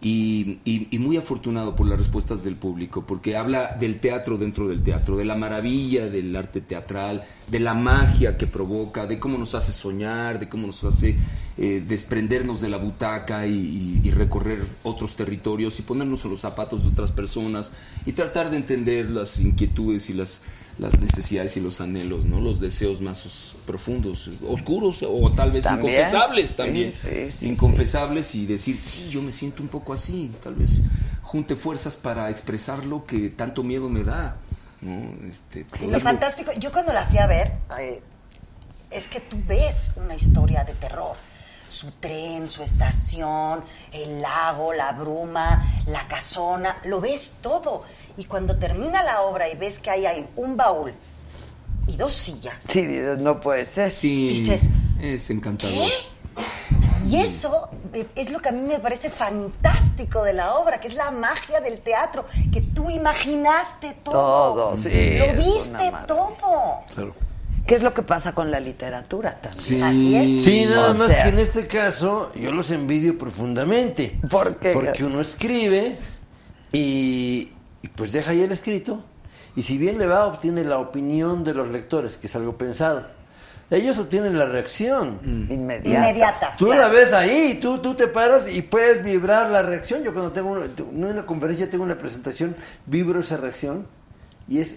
y, 0.00 0.58
y- 0.64 0.98
muy 0.98 1.16
afortunado 1.16 1.74
por 1.74 1.86
las 1.88 1.98
respuestas 1.98 2.44
del 2.44 2.54
público, 2.54 3.04
porque 3.04 3.36
habla 3.36 3.76
del 3.80 3.98
teatro 3.98 4.38
dentro 4.38 4.68
del 4.68 4.80
teatro, 4.82 5.16
de 5.16 5.24
la 5.24 5.34
maravilla 5.34 6.08
del 6.08 6.34
arte 6.36 6.60
teatral, 6.60 7.24
de 7.48 7.58
la 7.58 7.74
magia 7.74 8.36
que 8.36 8.46
provoca, 8.46 9.06
de 9.06 9.18
cómo 9.18 9.38
nos 9.38 9.54
hace 9.56 9.72
soñar, 9.72 10.38
de 10.38 10.48
cómo 10.48 10.68
nos 10.68 10.84
hace 10.84 11.16
eh, 11.56 11.82
desprendernos 11.86 12.60
de 12.60 12.68
la 12.68 12.76
butaca 12.76 13.46
y- 13.48 14.00
y 14.04 14.10
recorrer 14.12 14.64
otros 14.84 15.16
territorios 15.16 15.78
y 15.80 15.82
ponernos 15.82 16.24
en 16.24 16.30
los 16.30 16.40
zapatos 16.42 16.84
de 16.84 16.90
otras 16.90 17.10
personas 17.10 17.72
y 18.06 18.12
tratar 18.12 18.50
de 18.50 18.56
entender 18.58 19.10
las 19.10 19.40
inquietudes 19.40 20.08
y 20.10 20.14
las, 20.14 20.40
las 20.78 20.98
necesidades 21.00 21.56
y 21.56 21.60
los 21.60 21.80
anhelos, 21.80 22.24
¿no? 22.24 22.40
los 22.40 22.60
deseos 22.60 23.00
más 23.00 23.26
os- 23.26 23.54
profundos, 23.66 24.30
oscuros 24.48 24.98
o 25.02 25.32
tal 25.32 25.50
vez 25.52 25.64
También. 25.64 25.92
inconfesables 25.94 26.56
también. 26.56 26.92
sí, 26.92 27.30
sí, 27.30 27.48
inconfesables 27.48 28.34
y 28.34 28.46
decir, 28.46 28.76
sí, 28.76 29.08
yo 29.10 29.20
me 29.20 29.32
siento 29.32 29.62
un 29.62 29.68
poco 29.68 29.92
así, 29.92 30.30
tal 30.42 30.54
vez 30.54 30.84
junte 31.22 31.56
fuerzas 31.56 31.96
para 31.96 32.30
expresar 32.30 32.86
lo 32.86 33.04
que 33.04 33.28
tanto 33.30 33.62
miedo 33.62 33.88
me 33.88 34.04
da. 34.04 34.36
¿no? 34.80 35.10
Este, 35.28 35.66
lo 35.90 35.98
fantástico, 36.00 36.52
yo 36.58 36.70
cuando 36.70 36.92
la 36.92 37.04
fui 37.04 37.18
a 37.18 37.26
ver, 37.26 37.52
eh, 37.80 38.00
es 38.90 39.08
que 39.08 39.20
tú 39.20 39.36
ves 39.46 39.90
una 39.96 40.14
historia 40.14 40.62
de 40.64 40.74
terror. 40.74 41.16
Su 41.68 41.90
tren, 41.92 42.48
su 42.48 42.62
estación, 42.62 43.62
el 43.92 44.22
lago, 44.22 44.72
la 44.72 44.92
bruma, 44.92 45.62
la 45.86 46.06
casona, 46.08 46.78
lo 46.84 47.00
ves 47.00 47.34
todo. 47.40 47.82
Y 48.16 48.24
cuando 48.24 48.56
termina 48.58 49.02
la 49.02 49.22
obra 49.22 49.48
y 49.48 49.56
ves 49.56 49.78
que 49.78 49.90
ahí 49.90 50.06
hay 50.06 50.28
un 50.36 50.56
baúl 50.56 50.94
y 51.86 51.96
dos 51.96 52.12
sillas, 52.12 52.56
Sí, 52.68 52.86
no 53.18 53.40
puede 53.40 53.64
ser. 53.66 53.90
Sí, 53.90 54.28
dices, 54.28 54.68
es 55.00 55.30
encantador. 55.30 55.88
y 57.06 57.16
eso 57.16 57.68
es 58.14 58.30
lo 58.30 58.40
que 58.40 58.50
a 58.50 58.52
mí 58.52 58.60
me 58.60 58.78
parece 58.78 59.08
fantástico 59.10 60.22
de 60.22 60.34
la 60.34 60.54
obra, 60.56 60.80
que 60.80 60.88
es 60.88 60.94
la 60.94 61.10
magia 61.10 61.60
del 61.60 61.80
teatro, 61.80 62.24
que 62.52 62.60
tú 62.60 62.90
imaginaste 62.90 63.94
todo. 64.04 64.14
Todo, 64.14 64.76
sí, 64.76 65.18
Lo 65.18 65.32
viste 65.34 65.92
todo. 66.06 66.84
¿Qué 67.68 67.74
es 67.74 67.82
lo 67.84 67.92
que 67.94 68.02
pasa 68.02 68.32
con 68.32 68.50
la 68.50 68.58
literatura 68.60 69.40
también? 69.40 69.62
Sí. 69.62 69.80
Así 69.82 70.16
es. 70.16 70.44
Sí, 70.44 70.64
nada 70.64 70.90
O 70.90 70.94
más 70.94 71.06
sea- 71.08 71.22
que 71.24 71.28
en 71.28 71.38
este 71.38 71.66
caso 71.68 72.32
yo 72.34 72.50
los 72.50 72.70
envidio 72.72 73.16
profundamente. 73.18 74.18
¿Por 74.30 74.56
qué? 74.56 74.70
Porque 74.70 75.04
uno 75.04 75.20
escribe 75.20 75.98
y, 76.72 77.52
y 77.82 77.88
pues 77.94 78.10
deja 78.12 78.30
ahí 78.32 78.42
el 78.42 78.52
escrito 78.52 79.04
y 79.54 79.62
si 79.62 79.76
bien 79.78 79.98
le 79.98 80.06
va 80.06 80.26
obtiene 80.26 80.64
la 80.64 80.78
opinión 80.78 81.44
de 81.44 81.54
los 81.54 81.68
lectores, 81.68 82.16
que 82.16 82.26
es 82.26 82.36
algo 82.36 82.56
pensado. 82.56 83.06
Ellos 83.70 83.98
obtienen 83.98 84.38
la 84.38 84.46
reacción. 84.46 85.18
Inmediata. 85.22 85.88
Inmediata. 86.08 86.52
Tú 86.56 86.66
claro. 86.66 86.80
la 86.82 86.88
ves 86.88 87.12
ahí, 87.12 87.58
tú, 87.60 87.78
tú 87.80 87.92
te 87.94 88.06
paras 88.08 88.50
y 88.50 88.62
puedes 88.62 89.04
vibrar 89.04 89.50
la 89.50 89.60
reacción. 89.60 90.02
Yo 90.02 90.14
cuando 90.14 90.32
tengo 90.32 90.52
una, 90.52 90.64
en 90.64 91.04
una 91.04 91.26
conferencia, 91.26 91.68
tengo 91.68 91.84
una 91.84 91.98
presentación, 91.98 92.56
vibro 92.86 93.20
esa 93.20 93.36
reacción 93.36 93.86
y 94.48 94.60
es 94.60 94.76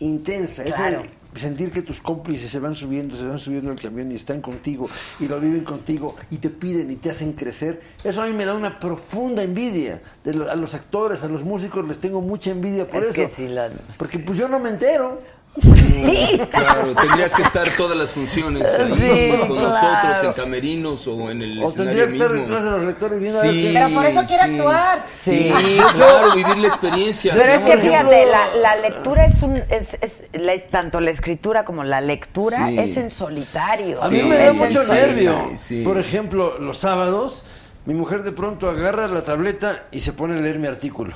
intensa. 0.00 0.64
Es 0.64 0.74
Claro. 0.74 1.02
el 1.02 1.08
sentir 1.34 1.70
que 1.70 1.82
tus 1.82 2.00
cómplices 2.00 2.50
se 2.50 2.58
van 2.58 2.74
subiendo, 2.74 3.16
se 3.16 3.24
van 3.26 3.38
subiendo 3.38 3.70
al 3.70 3.78
camión 3.80 4.12
y 4.12 4.16
están 4.16 4.40
contigo 4.40 4.88
y 5.20 5.26
lo 5.28 5.40
viven 5.40 5.64
contigo 5.64 6.14
y 6.30 6.36
te 6.38 6.50
piden 6.50 6.90
y 6.90 6.96
te 6.96 7.10
hacen 7.10 7.32
crecer. 7.32 7.80
Eso 8.04 8.22
a 8.22 8.26
mí 8.26 8.32
me 8.32 8.44
da 8.44 8.54
una 8.54 8.78
profunda 8.78 9.42
envidia. 9.42 10.02
De 10.24 10.34
lo- 10.34 10.50
a 10.50 10.54
los 10.54 10.74
actores, 10.74 11.22
a 11.22 11.28
los 11.28 11.42
músicos 11.44 11.86
les 11.88 11.98
tengo 11.98 12.20
mucha 12.20 12.50
envidia 12.50 12.86
por 12.88 13.00
Es 13.02 13.10
eso. 13.10 13.14
que 13.14 13.28
sí 13.28 13.48
la- 13.48 13.70
Porque 13.96 14.18
pues 14.18 14.38
yo 14.38 14.48
no 14.48 14.58
me 14.58 14.68
entero. 14.70 15.20
Claro, 16.50 16.94
tendrías 16.94 17.34
que 17.34 17.42
estar 17.42 17.68
todas 17.76 17.96
las 17.96 18.10
funciones 18.12 18.66
ahí 18.74 18.88
Sí, 18.92 19.30
con 19.38 19.48
claro. 19.56 19.68
nosotros 19.68 20.24
en 20.24 20.32
camerinos 20.32 21.06
o 21.06 21.30
en 21.30 21.42
el 21.42 21.62
O 21.62 21.70
tendría 21.70 22.04
escenario 22.04 22.06
que 22.08 22.12
estar 22.16 22.30
mismo. 22.30 22.42
detrás 22.46 22.64
de 22.64 22.70
los 22.70 22.82
lectores 22.82 23.20
viendo 23.20 23.38
a 23.38 23.42
ver 23.42 23.52
Sí, 23.52 23.70
Pero 23.74 23.90
por 23.94 24.04
eso 24.06 24.24
quiere 24.24 24.42
actuar. 24.42 25.06
Sí, 25.14 25.52
Sí. 25.56 25.80
claro, 25.94 26.34
vivir 26.34 26.58
la 26.58 26.68
experiencia. 26.68 27.34
Pero 27.36 27.52
es 27.52 27.60
que 27.60 27.78
fíjate, 27.78 28.26
la, 28.26 28.54
la 28.56 28.76
lectura 28.76 29.26
es 29.26 29.42
un. 29.42 29.56
Es, 29.68 29.98
es 30.00 30.24
la- 30.32 30.58
tanto 30.70 31.00
la 31.00 31.10
escritura 31.10 31.64
como 31.64 31.84
la 31.84 32.00
lectura 32.00 32.68
Sí. 32.68 32.78
es 32.78 32.96
en 32.96 33.10
solitario. 33.10 34.02
A 34.02 34.08
mí 34.08 34.18
Sí, 34.20 34.24
me 34.24 34.36
da 34.36 34.46
Es 34.46 34.54
mucho 34.54 34.84
nervio. 34.92 35.50
sí. 35.56 35.82
Por 35.84 35.98
ejemplo, 35.98 36.58
los 36.58 36.78
sábados 36.78 37.44
Mi 37.84 37.94
mujer 37.94 38.22
de 38.22 38.30
pronto 38.30 38.70
agarra 38.70 39.08
la 39.08 39.24
tableta 39.24 39.86
y 39.90 39.98
se 40.00 40.12
pone 40.12 40.38
a 40.38 40.40
leer 40.40 40.60
mi 40.60 40.68
artículo. 40.68 41.14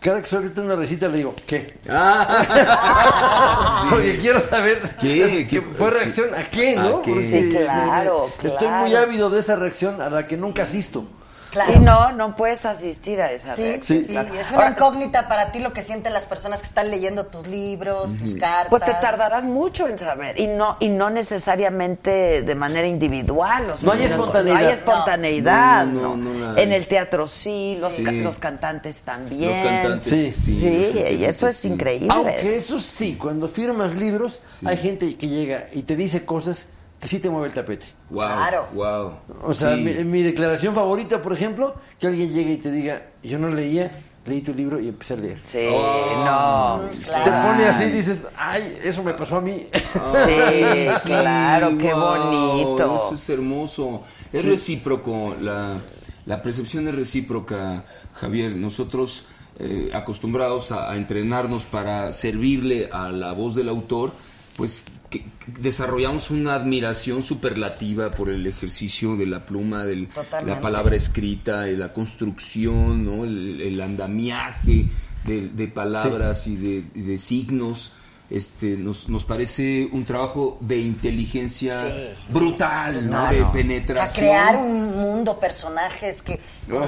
Cada 0.00 0.22
que 0.22 0.28
suelta 0.28 0.60
una 0.60 0.76
recita 0.76 1.08
le 1.08 1.18
digo, 1.18 1.34
¿qué? 1.46 1.74
Porque 3.90 4.18
quiero 4.18 4.40
saber 4.48 4.78
¿Qué? 5.00 5.46
que 5.50 5.60
fue 5.60 5.90
reacción 5.90 6.32
a 6.34 6.48
qué, 6.48 6.76
¿no? 6.76 6.98
¿A 6.98 7.02
qué? 7.02 7.10
Porque 7.10 7.30
Sí, 7.30 7.50
claro, 7.56 8.26
Estoy 8.42 8.68
claro. 8.68 8.86
muy 8.86 8.94
ávido 8.94 9.28
de 9.30 9.40
esa 9.40 9.56
reacción 9.56 10.00
a 10.00 10.08
la 10.08 10.26
que 10.26 10.36
nunca 10.36 10.62
asisto. 10.62 11.04
Claro. 11.50 11.72
Y 11.74 11.78
no, 11.78 12.12
no 12.12 12.36
puedes 12.36 12.66
asistir 12.66 13.22
a 13.22 13.32
esa 13.32 13.56
Sí, 13.56 13.62
reacción. 13.62 14.02
sí, 14.02 14.06
claro. 14.08 14.34
es 14.34 14.50
una 14.50 14.58
Ahora, 14.64 14.70
incógnita 14.76 15.28
para 15.28 15.50
ti 15.50 15.60
lo 15.60 15.72
que 15.72 15.82
sienten 15.82 16.12
las 16.12 16.26
personas 16.26 16.60
que 16.60 16.66
están 16.66 16.90
leyendo 16.90 17.26
tus 17.26 17.46
libros, 17.46 18.14
tus 18.16 18.34
cartas. 18.34 18.68
Pues 18.68 18.84
te 18.84 18.92
tardarás 18.92 19.44
mucho 19.46 19.88
en 19.88 19.96
saber 19.98 20.38
y 20.38 20.46
no 20.46 20.76
y 20.78 20.88
no 20.90 21.08
necesariamente 21.10 22.42
de 22.42 22.54
manera 22.54 22.86
individual, 22.86 23.70
o 23.70 23.76
sea, 23.76 23.86
No 23.86 23.92
hay 23.92 24.04
espontaneidad. 24.04 24.60
no 24.60 24.66
hay 24.66 24.72
espontaneidad, 24.74 25.86
No, 25.86 26.00
¿no? 26.00 26.16
no, 26.16 26.32
no 26.34 26.52
la 26.54 26.60
En 26.62 26.72
el 26.72 26.86
teatro 26.86 27.26
sí, 27.26 27.76
los, 27.80 27.92
Sí. 27.94 28.04
ca- 28.04 28.12
los 28.12 28.38
cantantes 28.38 29.02
también. 29.02 29.50
Los 29.50 29.66
cantantes, 29.66 30.36
Sí. 30.36 30.54
sí. 30.54 30.90
Sí, 30.92 30.98
y 31.18 31.24
eso 31.24 31.46
es 31.46 31.56
sí. 31.56 31.68
increíble. 31.68 32.08
Aunque 32.10 32.56
eso 32.58 32.78
sí, 32.78 33.16
cuando 33.18 33.48
firmas 33.48 33.94
libros, 33.94 34.42
hay 34.64 34.76
gente 34.76 35.16
que 35.16 35.28
llega 35.28 35.66
y 35.72 35.82
te 35.82 35.96
dice 35.96 36.24
cosas 36.24 36.66
sí 37.06 37.18
te 37.20 37.30
mueve 37.30 37.48
el 37.48 37.52
tapete. 37.52 37.86
Wow, 38.10 38.18
Claro. 38.26 38.68
wow. 38.74 39.12
O 39.42 39.54
sea, 39.54 39.76
Sí. 39.76 39.82
mi, 39.82 39.92
mi 40.04 40.22
declaración 40.22 40.74
favorita, 40.74 41.20
por 41.22 41.32
ejemplo, 41.32 41.74
que 41.98 42.06
alguien 42.06 42.32
llegue 42.32 42.52
y 42.52 42.56
te 42.56 42.70
diga, 42.70 43.02
yo 43.22 43.38
no 43.38 43.48
leía, 43.50 43.90
leí 44.26 44.40
tu 44.42 44.52
libro 44.52 44.78
y 44.80 44.88
empecé 44.88 45.14
a 45.14 45.16
leer. 45.18 45.38
Sí, 45.46 45.58
Oh. 45.70 46.24
no. 46.24 46.80
Te 47.24 47.30
pone 47.30 47.64
así 47.66 47.84
y 47.84 47.90
dices, 47.90 48.18
ay, 48.36 48.78
eso 48.82 49.02
me 49.02 49.14
pasó 49.14 49.36
a 49.36 49.40
mí. 49.40 49.66
Sí, 49.72 50.86
claro, 51.06 51.76
qué 51.78 51.92
wow, 51.94 52.16
bonito. 52.18 52.96
Eso 52.96 53.14
es 53.14 53.28
hermoso. 53.30 54.02
Es 54.32 54.44
recíproco, 54.44 55.34
la, 55.40 55.78
la 56.26 56.42
percepción 56.42 56.86
es 56.88 56.94
recíproca, 56.94 57.84
Javier. 58.14 58.54
Nosotros, 58.56 59.24
eh, 59.58 59.90
acostumbrados 59.94 60.70
a, 60.72 60.90
a 60.92 60.96
entrenarnos 60.96 61.64
para 61.64 62.12
servirle 62.12 62.88
a 62.92 63.08
la 63.10 63.32
voz 63.32 63.54
del 63.54 63.68
autor, 63.70 64.12
pues 64.56 64.84
que- 65.10 65.24
desarrollamos 65.60 66.30
una 66.30 66.54
admiración 66.54 67.22
superlativa 67.22 68.10
por 68.12 68.28
el 68.28 68.46
ejercicio 68.46 69.16
de 69.16 69.26
la 69.26 69.46
pluma, 69.46 69.84
de 69.84 70.06
la 70.44 70.60
palabra 70.60 70.96
escrita, 70.96 71.62
de 71.62 71.76
la 71.76 71.92
construcción, 71.92 73.04
¿no? 73.04 73.24
el, 73.24 73.60
el 73.60 73.80
andamiaje 73.80 74.86
de, 75.24 75.48
de 75.48 75.68
palabras 75.68 76.46
y, 76.46 76.56
de, 76.56 76.84
y 76.94 77.00
de 77.02 77.18
signos. 77.18 77.92
Este, 78.30 78.76
nos, 78.76 79.08
nos 79.08 79.24
parece 79.24 79.88
un 79.90 80.04
trabajo 80.04 80.58
de 80.60 80.78
inteligencia 80.80 81.72
Sí. 81.80 82.08
brutal, 82.30 83.08
¿no? 83.08 83.22
De 83.22 83.28
sea, 83.28 83.30
O 83.30 83.36
sea, 83.44 83.52
penetración. 83.52 84.26
crear 84.26 84.56
un 84.58 84.98
mundo, 84.98 85.40
personajes 85.40 86.20
que, 86.20 86.38
Ah, 86.70 86.86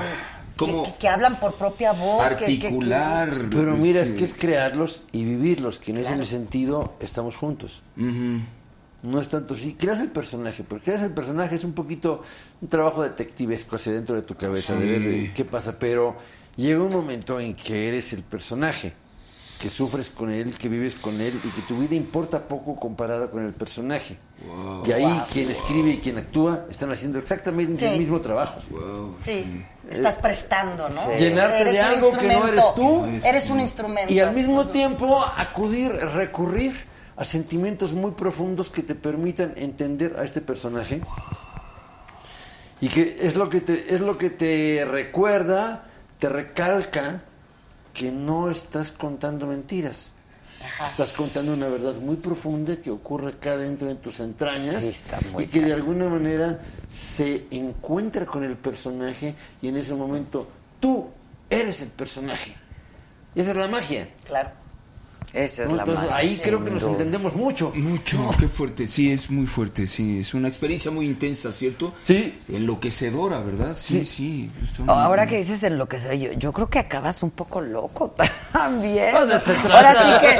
¿cómo? 0.60 0.82
que, 0.84 0.92
que 0.94 1.08
hablan 1.08 1.40
por 1.40 1.54
propia 1.54 1.92
voz. 1.92 2.28
que- 2.34 2.36
que- 2.36 2.58
que- 2.58 2.68
particular. 2.68 3.30
Pero 3.50 3.76
mira, 3.76 4.00
es 4.02 4.08
este, 4.10 4.18
que 4.18 4.24
es 4.26 4.34
crearlos 4.34 5.02
y 5.12 5.24
vivirlos, 5.24 5.78
que 5.80 5.90
en 5.90 5.98
ese 5.98 6.24
sentido 6.24 6.94
estamos 7.00 7.36
juntos. 7.36 7.82
No 9.02 9.18
es 9.20 9.28
tanto 9.30 9.54
si 9.54 9.74
creas 9.74 9.98
el 10.00 10.08
personaje, 10.10 10.62
porque 10.62 10.84
creas 10.86 11.02
el 11.02 11.12
personaje 11.14 11.56
es 11.56 11.64
un 11.64 11.72
poquito 11.72 12.22
un 12.60 12.68
trabajo 12.68 13.02
detectivesco 13.02 13.76
hacia 13.76 13.92
dentro 13.92 14.14
de 14.14 14.22
tu 14.22 14.34
cabeza, 14.34 14.74
de 14.74 14.98
ver 14.98 15.32
qué 15.32 15.44
pasa, 15.46 15.78
pero 15.78 16.16
llega 16.56 16.82
un 16.82 16.90
momento 16.92 17.40
en 17.40 17.54
que 17.54 17.88
eres 17.88 18.12
el 18.12 18.22
personaje, 18.22 18.92
que 19.60 19.68
sufres 19.68 20.08
con 20.08 20.30
él, 20.30 20.56
que 20.56 20.70
vives 20.70 20.94
con 20.94 21.20
él 21.20 21.38
y 21.44 21.48
que 21.48 21.60
tu 21.62 21.76
vida 21.78 21.94
importa 21.94 22.48
poco 22.48 22.76
comparada 22.76 23.30
con 23.30 23.44
el 23.44 23.52
personaje. 23.52 24.16
Y 24.86 24.92
ahí 24.92 25.20
quien 25.30 25.50
escribe 25.50 25.90
y 25.90 25.96
quien 25.98 26.16
actúa 26.16 26.64
están 26.70 26.90
haciendo 26.90 27.18
exactamente 27.18 27.76
Sí. 27.76 27.84
el 27.84 27.98
mismo 27.98 28.20
trabajo. 28.20 28.58
Sí, 29.22 29.62
estás 29.90 30.16
prestando, 30.16 30.88
¿no? 30.88 31.14
Llenarte 31.14 31.60
Eres 31.60 31.72
de 31.74 31.80
algo 31.80 32.10
que 32.18 32.26
no 32.28 32.48
eres 32.48 32.64
tú. 32.74 33.04
Eres 33.22 33.50
un 33.50 33.60
instrumento. 33.60 34.10
Y 34.10 34.20
al 34.20 34.34
mismo 34.34 34.68
tiempo 34.68 35.22
acudir, 35.36 35.92
recurrir 35.92 36.74
a 37.18 37.26
sentimientos 37.26 37.92
muy 37.92 38.12
profundos 38.12 38.70
que 38.70 38.82
te 38.82 38.94
permitan 38.94 39.52
entender 39.56 40.16
a 40.18 40.24
este 40.24 40.40
personaje. 40.40 41.02
Y 42.80 42.88
que 42.88 43.18
es 43.20 43.36
lo 43.36 43.50
que 43.50 43.60
te, 43.60 43.94
es 43.94 44.00
lo 44.00 44.16
que 44.16 44.30
te 44.30 44.86
recuerda, 44.90 45.84
te 46.18 46.30
recalca 46.30 47.24
que 48.00 48.10
no 48.10 48.50
estás 48.50 48.92
contando 48.92 49.46
mentiras. 49.46 50.12
Estás 50.88 51.12
contando 51.12 51.52
una 51.52 51.68
verdad 51.68 51.96
muy 51.96 52.16
profunda 52.16 52.74
que 52.76 52.90
ocurre 52.90 53.32
acá 53.32 53.58
dentro 53.58 53.88
de 53.88 53.96
tus 53.96 54.20
entrañas 54.20 54.80
Sí, 54.80 54.88
está 54.88 55.18
muy 55.30 55.44
y 55.44 55.46
que 55.48 55.60
de 55.60 55.74
alguna 55.74 56.08
manera 56.08 56.60
se 56.88 57.46
encuentra 57.50 58.24
con 58.24 58.42
el 58.42 58.56
personaje 58.56 59.34
y 59.60 59.68
en 59.68 59.76
ese 59.76 59.94
momento 59.94 60.48
tú 60.80 61.10
eres 61.50 61.82
el 61.82 61.90
personaje. 61.90 62.54
Y 63.34 63.42
esa 63.42 63.50
es 63.50 63.56
la 63.58 63.68
magia. 63.68 64.08
Claro. 64.24 64.48
Esa 65.32 65.62
es 65.64 65.70
¿no? 65.70 65.76
la 65.76 65.82
Entonces 65.84 66.10
ahí 66.12 66.40
creo 66.42 66.64
que 66.64 66.70
nos 66.70 66.82
entendemos 66.82 67.34
mucho. 67.34 67.70
Mucho, 67.74 68.30
qué 68.38 68.48
fuerte, 68.48 68.86
sí, 68.86 69.12
es 69.12 69.30
muy 69.30 69.46
fuerte, 69.46 69.86
sí, 69.86 70.18
es 70.18 70.34
una 70.34 70.48
experiencia 70.48 70.90
muy 70.90 71.06
intensa, 71.06 71.52
¿cierto? 71.52 71.92
Sí. 72.02 72.38
Enloquecedora, 72.48 73.40
¿verdad? 73.40 73.76
Sí, 73.76 74.04
sí. 74.04 74.50
muy- 74.78 74.88
Ahora 74.88 75.26
que 75.26 75.36
dices 75.36 75.62
en 75.62 75.78
lo 75.78 75.88
que 75.88 75.98
sé, 75.98 76.18
yo, 76.18 76.32
yo 76.32 76.52
creo 76.52 76.68
que 76.68 76.78
acabas 76.80 77.22
un 77.22 77.30
poco 77.30 77.60
loco 77.60 78.14
también. 78.52 79.14
No, 79.14 79.26
de 79.26 79.38
se 79.40 79.52
Ahora 79.70 79.94
sí 79.94 80.10
que. 80.20 80.34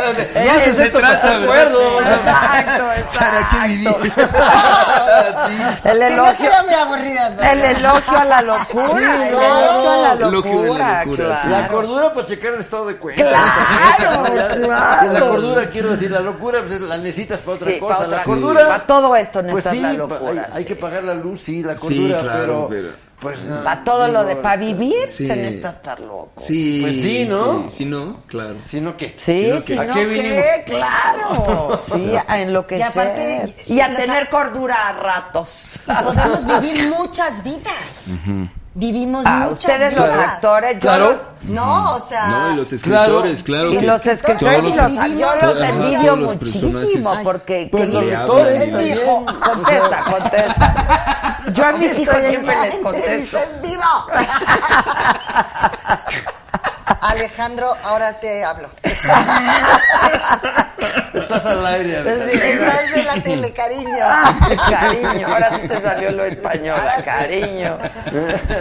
No 0.45 0.55
eh, 0.55 0.73
se 0.73 0.87
trata, 0.89 1.39
de 1.39 1.45
acuerdo. 1.45 2.01
Exacto, 2.01 2.93
exacto. 2.93 3.19
¿Para 3.19 3.49
qué 3.49 3.69
vivir? 3.69 3.89
El 5.85 5.97
Si 5.99 6.15
no 6.17 6.25
elogio, 6.25 6.51
muy 6.67 6.75
aburrida. 6.75 7.53
el 7.53 7.61
elogio 7.77 8.19
a 8.19 8.25
la 8.25 8.43
locura. 8.43 9.15
el 9.17 9.29
elogio 9.29 9.91
a 9.91 9.97
la 9.97 10.13
Elogio 10.13 10.63
de 10.63 10.69
la 10.69 11.05
locura. 11.05 11.05
locura, 11.05 11.37
sí. 11.37 11.49
La 11.49 11.69
cordura 11.69 12.13
para 12.13 12.27
checar 12.27 12.55
el 12.55 12.61
estado 12.61 12.87
de 12.87 12.97
cuenta. 12.97 13.23
Claro, 13.29 14.23
claro. 14.25 14.80
La 14.81 15.21
cordura, 15.29 15.69
quiero 15.69 15.91
decir, 15.91 16.11
la 16.11 16.21
locura 16.21 16.61
pues, 16.67 16.81
la 16.81 16.97
necesitas 16.99 17.41
para 17.41 17.57
otra 17.57 17.71
Sí, 17.73 17.79
cosa. 17.79 17.95
para 17.95 18.07
otra 18.07 18.19
la 18.19 18.25
cordura. 18.25 18.69
Para 18.69 18.87
todo 18.87 19.17
esto 19.17 19.41
Pues 19.43 19.55
necesitas 19.65 19.73
sí, 19.73 19.81
la 19.81 19.93
locura. 19.93 20.49
hay, 20.53 20.59
hay 20.59 20.65
que 20.65 20.77
pagar 20.77 21.05
la 21.05 21.15
luz, 21.15 21.41
sí, 21.41 21.63
la 21.63 21.77
Sí, 21.77 21.81
cordura, 21.83 22.21
claro, 22.21 22.67
pero, 22.69 22.89
pero- 22.89 23.11
Pues, 23.21 23.45
no, 23.45 23.63
Para 23.63 23.85
todo 23.85 24.09
lo 24.09 24.25
de. 24.25 24.37
Para 24.37 24.57
vivir 24.57 25.07
Sí. 25.07 25.27
se 25.27 25.37
necesita 25.37 25.69
estar 25.69 26.01
loco. 26.01 26.33
Sí, 26.39 26.79
Pues 26.81 26.97
sí, 27.03 27.27
¿no? 27.29 27.65
Sí, 27.69 27.77
sí, 27.77 27.85
¿no? 27.85 28.17
Claro. 28.27 28.57
Si 28.65 28.81
no, 28.81 28.97
¿qué? 28.97 29.15
Sí, 29.19 29.53
sí, 29.61 29.75
que- 29.75 29.79
¿a 29.79 29.85
no, 29.85 29.93
qué 29.93 30.01
¿qué? 30.01 30.07
vinimos? 30.07 30.45
Claro. 30.65 31.81
Sí, 31.95 32.13
a 32.27 32.41
enloquecer. 32.41 32.87
Y 32.87 32.89
aparte, 32.89 33.55
y 33.67 33.81
a 33.81 33.95
tener 33.95 34.31
cordura 34.31 34.89
a 34.89 34.93
ratos. 34.95 35.81
Y 35.87 36.03
podemos 36.03 36.47
vivir 36.47 36.89
muchas 36.89 37.45
vidas. 37.45 38.07
Vivimos 38.73 39.27
Ah, 39.27 39.47
muchas 39.49 39.53
ustedes 39.59 39.95
vidas. 39.95 40.15
los 40.15 40.25
actores, 40.25 40.75
yo 40.75 40.81
Claro. 40.81 41.11
los- 41.11 41.21
No, 41.43 41.95
o 41.95 41.99
sea. 41.99 42.27
No, 42.29 42.53
y 42.53 42.57
los 42.57 42.73
escritores, 42.73 43.43
claro. 43.43 43.73
y 43.73 43.79
que 43.79 43.87
los 43.87 44.07
escritores 44.07 44.63
y 44.63 44.77
los 44.77 44.93
los- 44.93 45.11
yo 45.19 45.35
los 45.43 45.61
envidio 45.61 46.17
muchísimo 46.17 47.13
porque 47.25 47.69
Pues 47.73 47.89
que- 47.89 47.95
los 47.95 48.31
hablan. 48.31 48.71
también. 48.71 48.99
Hijo. 48.99 49.25
contesta, 49.45 50.01
contesta. 50.05 51.37
Yo 51.55 51.67
a 51.67 51.73
mis 51.73 51.99
hijos 51.99 52.17
siempre 52.23 52.55
les 52.63 52.79
contesto. 52.79 53.39
En 53.39 53.63
vivo. 53.63 53.83
Alejandro, 57.01 57.75
ahora 57.83 58.13
te 58.21 58.45
hablo. 58.45 58.69
Estás 61.15 61.45
al 61.47 61.67
aire. 61.67 61.99
Estás 61.99 62.95
de 62.95 63.03
la 63.05 63.23
tele, 63.23 63.51
cariño. 63.53 63.91
cariño, 64.71 65.27
ahora 65.27 65.59
sí 65.61 65.69
te 65.69 65.81
salió 65.81 66.11
lo 66.13 66.25
español, 66.25 66.79
cariño. 67.05 67.79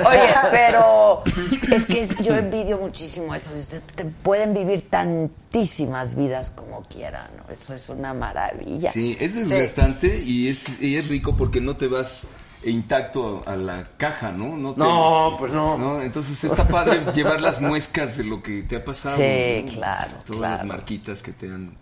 Oye, 0.06 0.34
pero 0.52 1.24
es 1.72 1.86
que 1.86 2.06
yo 2.24 2.36
envidio 2.36 2.78
muchísimo 2.78 3.34
eso. 3.36 3.52
de 3.54 3.60
Usted 3.60 3.82
te- 3.96 4.06
pueden 4.06 4.54
vivir 4.54 4.90
tantísimas 4.90 6.16
vidas 6.16 6.50
como 6.50 6.84
quieran, 6.84 7.28
¿no? 7.38 7.52
Eso 7.52 7.74
es 7.74 7.90
una 7.90 8.14
maravilla. 8.14 8.92
Sí, 8.92 9.18
es 9.20 9.36
desgastante 9.36 10.18
y 10.24 10.48
es, 10.48 10.80
y 10.82 10.98
es 10.98 11.08
rico 11.08 11.36
porque 11.36 11.62
no 11.62 11.76
te 11.76 11.88
vas 11.88 12.28
intacto 12.64 13.42
a 13.46 13.56
la 13.56 13.84
caja, 13.98 14.32
¿no? 14.32 14.58
No, 14.58 14.74
te- 14.74 14.80
No, 14.80 15.36
pues 15.40 15.52
no. 15.52 15.78
¿no? 15.78 16.02
Entonces 16.02 16.44
está 16.44 16.68
padre 16.68 17.02
llevar 17.14 17.40
las 17.42 17.62
muescas 17.62 18.18
de 18.18 18.24
lo 18.26 18.42
que 18.44 18.64
te 18.64 18.76
ha 18.78 18.84
pasado. 18.84 19.18
Sí, 19.18 19.64
¿no? 19.66 19.72
claro, 19.74 20.12
Todas 20.26 20.40
claro. 20.40 20.56
las 20.58 20.66
marquitas 20.66 21.22
que 21.24 21.32
te 21.32 21.46
han 21.48 21.78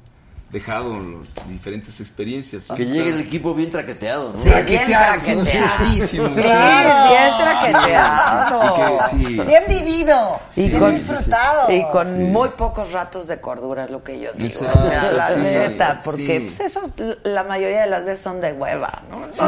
dejado 0.50 0.98
las 0.98 1.36
diferentes 1.50 2.00
experiencias. 2.00 2.70
Que 2.76 2.86
llegue 2.86 3.10
el 3.10 3.20
equipo 3.20 3.54
bien 3.54 3.70
traqueteado, 3.70 4.32
¿no? 4.32 4.38
Sí, 4.38 4.50
bien 4.50 4.66
Traqueteado, 4.66 5.20
bien 7.10 7.32
traqueteado. 7.38 8.64
Y 8.64 8.68
que- 8.74 9.00
sí. 9.10 9.26
Bien 9.46 9.64
vivido. 9.68 10.40
Y 10.56 10.68
bien 10.70 10.80
con- 10.80 10.92
disfrutado. 10.92 11.70
Y 11.72 11.84
con 11.90 12.08
Sí. 12.08 12.14
muy 12.24 12.48
pocos 12.50 12.92
ratos 12.94 13.28
de 13.28 13.42
cordura, 13.42 13.84
es 13.84 13.90
lo 13.90 14.02
que 14.04 14.20
yo 14.20 14.32
digo. 14.34 14.48
Exacto, 14.48 14.80
o 14.84 14.86
sea, 14.86 15.12
la 15.12 15.28
sí, 15.30 15.36
neta, 15.40 16.00
porque 16.06 16.40
sí. 16.40 16.46
pues, 16.46 16.60
esos 16.62 16.94
la 17.24 17.44
mayoría 17.44 17.82
de 17.82 17.88
las 17.88 18.06
veces 18.06 18.24
son 18.24 18.40
de 18.40 18.54
hueva, 18.54 19.02
¿no? 19.10 19.28
Sí. 19.32 19.40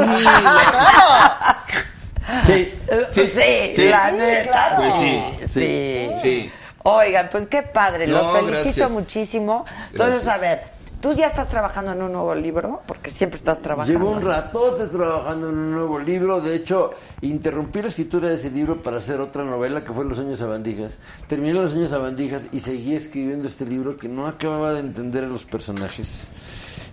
Sí, 3.10 3.28
sí. 3.28 3.90
la 3.90 4.10
Sí, 4.12 4.16
neta. 4.18 4.52
claro. 4.52 4.76
Pues 4.76 4.94
sí, 5.00 5.24
sí, 5.40 5.48
sí. 5.48 6.10
Sí. 6.22 6.52
Oigan, 6.84 7.28
pues 7.32 7.48
qué 7.48 7.62
padre, 7.64 8.06
los 8.08 8.22
No, 8.24 8.34
felicito 8.34 8.62
gracias. 8.64 8.92
muchísimo. 8.92 9.66
Entonces, 9.92 10.24
Gracias. 10.24 10.36
a 10.36 10.38
ver, 10.40 10.64
¿Tú 11.02 11.14
ya 11.14 11.28
estás 11.28 11.48
trabajando 11.48 11.94
en 11.94 12.02
un 12.02 12.12
nuevo 12.12 12.36
libro? 12.36 12.82
Porque 12.86 13.10
siempre 13.10 13.38
estás 13.38 13.62
trabajando. 13.62 13.98
Llevo 13.98 14.12
un 14.12 14.22
ratote 14.22 14.88
trabajando 14.88 15.48
en 15.48 15.58
un 15.58 15.72
nuevo 15.72 15.98
libro. 15.98 16.42
De 16.42 16.54
hecho, 16.56 16.92
interrumpí 17.22 17.82
la 17.82 17.88
escritura 17.88 18.28
de 18.28 18.36
ese 18.36 18.52
libro 18.52 18.82
para 18.84 18.98
hacer 18.98 19.22
otra 19.22 19.46
novela 19.46 19.86
que 19.86 19.94
fue 19.94 20.04
Los 20.04 20.20
Años 20.20 20.40
Sabandijas. 20.40 20.98
Terminé 21.28 21.54
Los 21.54 21.74
Años 21.74 21.92
Sabandijas 21.92 22.48
y 22.52 22.60
seguí 22.60 22.96
escribiendo 22.96 23.48
este 23.48 23.66
libro 23.66 23.96
que 23.96 24.10
no 24.10 24.28
acababa 24.28 24.74
de 24.74 24.82
entender 24.82 25.24
a 25.24 25.28
los 25.28 25.46
personajes. 25.46 26.28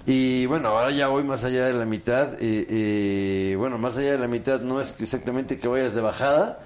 Y 0.06 0.46
bueno, 0.46 0.68
ahora 0.68 0.92
ya 0.92 1.08
voy 1.08 1.24
más 1.24 1.44
allá 1.44 1.66
de 1.66 1.72
la 1.72 1.84
mitad. 1.84 2.34
eh, 2.34 2.66
eh, 2.70 3.56
bueno, 3.58 3.76
más 3.76 3.98
allá 3.98 4.12
de 4.12 4.18
la 4.18 4.28
mitad 4.28 4.60
no 4.60 4.80
es 4.80 4.94
exactamente 5.00 5.58
que 5.58 5.66
vayas 5.66 5.96
de 5.96 6.00
bajada, 6.00 6.60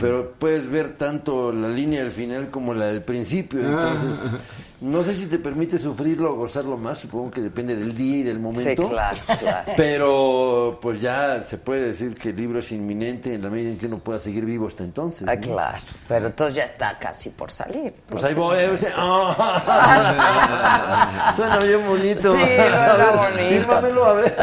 pero 0.00 0.30
puedes 0.32 0.70
ver 0.70 0.96
tanto 0.96 1.52
la 1.52 1.68
línea 1.68 2.00
del 2.02 2.12
final 2.12 2.48
como 2.50 2.72
la 2.74 2.86
del 2.86 3.02
principio. 3.02 3.60
Entonces, 3.60 4.32
no 4.80 5.02
sé 5.02 5.14
si 5.14 5.26
te 5.26 5.38
permite 5.38 5.78
sufrirlo 5.78 6.32
o 6.32 6.36
gozarlo 6.36 6.76
más, 6.76 6.98
supongo 6.98 7.30
que 7.30 7.40
depende 7.40 7.76
del 7.76 7.94
día 7.96 8.18
y 8.18 8.22
del 8.22 8.38
momento. 8.38 8.88
claro, 8.88 9.18
claro. 9.38 9.72
Pero 9.76 10.78
pues 10.80 11.00
ya 11.00 11.42
se 11.42 11.58
puede 11.58 11.88
decir 11.88 12.14
que 12.14 12.30
el 12.30 12.36
libro 12.36 12.60
es 12.60 12.72
inminente 12.72 13.34
en 13.34 13.42
la 13.42 13.50
medida 13.50 13.70
en 13.70 13.78
que 13.78 13.86
uno 13.86 13.98
pueda 13.98 14.18
seguir 14.20 14.44
vivo 14.44 14.66
hasta 14.68 14.84
entonces. 14.84 15.28
Ah, 15.28 15.34
¿no? 15.34 15.40
claro. 15.40 15.78
Pero 16.08 16.26
entonces 16.26 16.56
ya 16.56 16.64
está 16.64 16.98
casi 16.98 17.30
por 17.30 17.50
salir. 17.50 17.92
Pues 18.08 18.24
ahí 18.24 18.34
voy. 18.34 18.64
o 18.64 18.78
sea, 18.78 18.92
¡ah! 18.96 20.22
Suena 21.36 21.58
bien 21.58 21.86
bonito. 21.86 22.32
Sí, 22.32 22.40
suena 22.40 23.10
bonito. 23.16 23.48
Fírmamelo, 23.48 24.04
a 24.04 24.12
ver. 24.14 24.34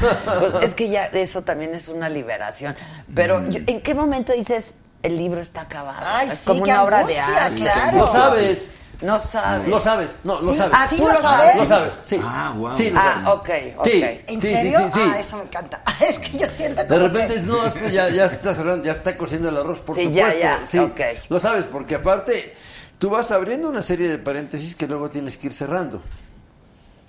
Pues 0.00 0.54
es 0.64 0.74
que 0.74 0.88
ya 0.88 1.06
eso 1.06 1.42
también 1.42 1.74
es 1.74 1.88
una 1.88 2.08
liberación. 2.08 2.74
Pero, 3.14 3.40
Mm. 3.40 3.50
yo- 3.50 3.60
¿en 3.66 3.80
qué 3.80 3.94
momento 3.94 4.32
dices 4.32 4.78
el 5.02 5.16
libro 5.16 5.40
está 5.40 5.62
acabado? 5.62 5.98
Ay, 6.04 6.28
es 6.28 6.34
sí, 6.40 6.46
como 6.46 6.62
una 6.62 6.82
obra 6.84 7.04
de 7.04 7.18
angustia, 7.18 7.44
arte. 7.46 7.56
claro. 7.56 7.98
Lo 7.98 8.06
sabes. 8.12 8.72
No 9.02 9.18
sabes. 9.18 9.68
Lo 9.68 9.80
sabes. 9.80 10.20
No, 10.24 10.38
lo 10.42 10.52
Sí, 10.52 10.58
sabes. 10.58 10.74
ah, 10.76 10.86
¿sí 10.90 10.98
lo 10.98 11.14
sabes? 11.14 11.56
Lo 11.56 11.64
sabes, 11.64 11.92
sí. 12.04 12.20
Ah, 12.22 12.52
wow. 12.54 12.76
Sí, 12.76 12.90
lo 12.90 13.00
Ah, 13.00 13.22
ok, 13.32 13.48
ok. 13.78 13.84
Sí, 13.86 14.02
¿En 14.26 14.40
serio? 14.42 14.78
sí, 14.78 14.84
sí. 14.92 15.10
Ah, 15.14 15.18
eso 15.18 15.36
me 15.38 15.44
encanta. 15.44 15.82
Es 16.06 16.18
que 16.18 16.36
yo 16.36 16.46
siento 16.46 16.82
De 16.82 16.88
como 16.88 17.00
repente 17.08 17.34
que- 17.36 17.40
no, 17.40 17.66
esto 17.66 17.88
ya, 17.88 18.10
ya 18.10 18.26
está 18.26 18.54
cerrando, 18.54 18.84
ya 18.84 18.92
está 18.92 19.16
cociendo 19.16 19.48
el 19.48 19.56
arroz, 19.56 19.80
por 19.80 19.96
Sí, 19.96 20.10
ya, 20.12 20.26
supuesto. 20.32 20.40
ya, 20.40 20.60
sí, 20.66 20.78
ok. 20.78 21.00
Lo 21.30 21.40
sabes, 21.40 21.64
porque 21.64 21.94
aparte 21.94 22.54
tú 22.98 23.08
vas 23.08 23.32
abriendo 23.32 23.70
una 23.70 23.80
serie 23.80 24.06
de 24.10 24.18
paréntesis 24.18 24.74
que 24.74 24.86
luego 24.86 25.08
tienes 25.08 25.38
que 25.38 25.46
ir 25.46 25.54
cerrando. 25.54 26.02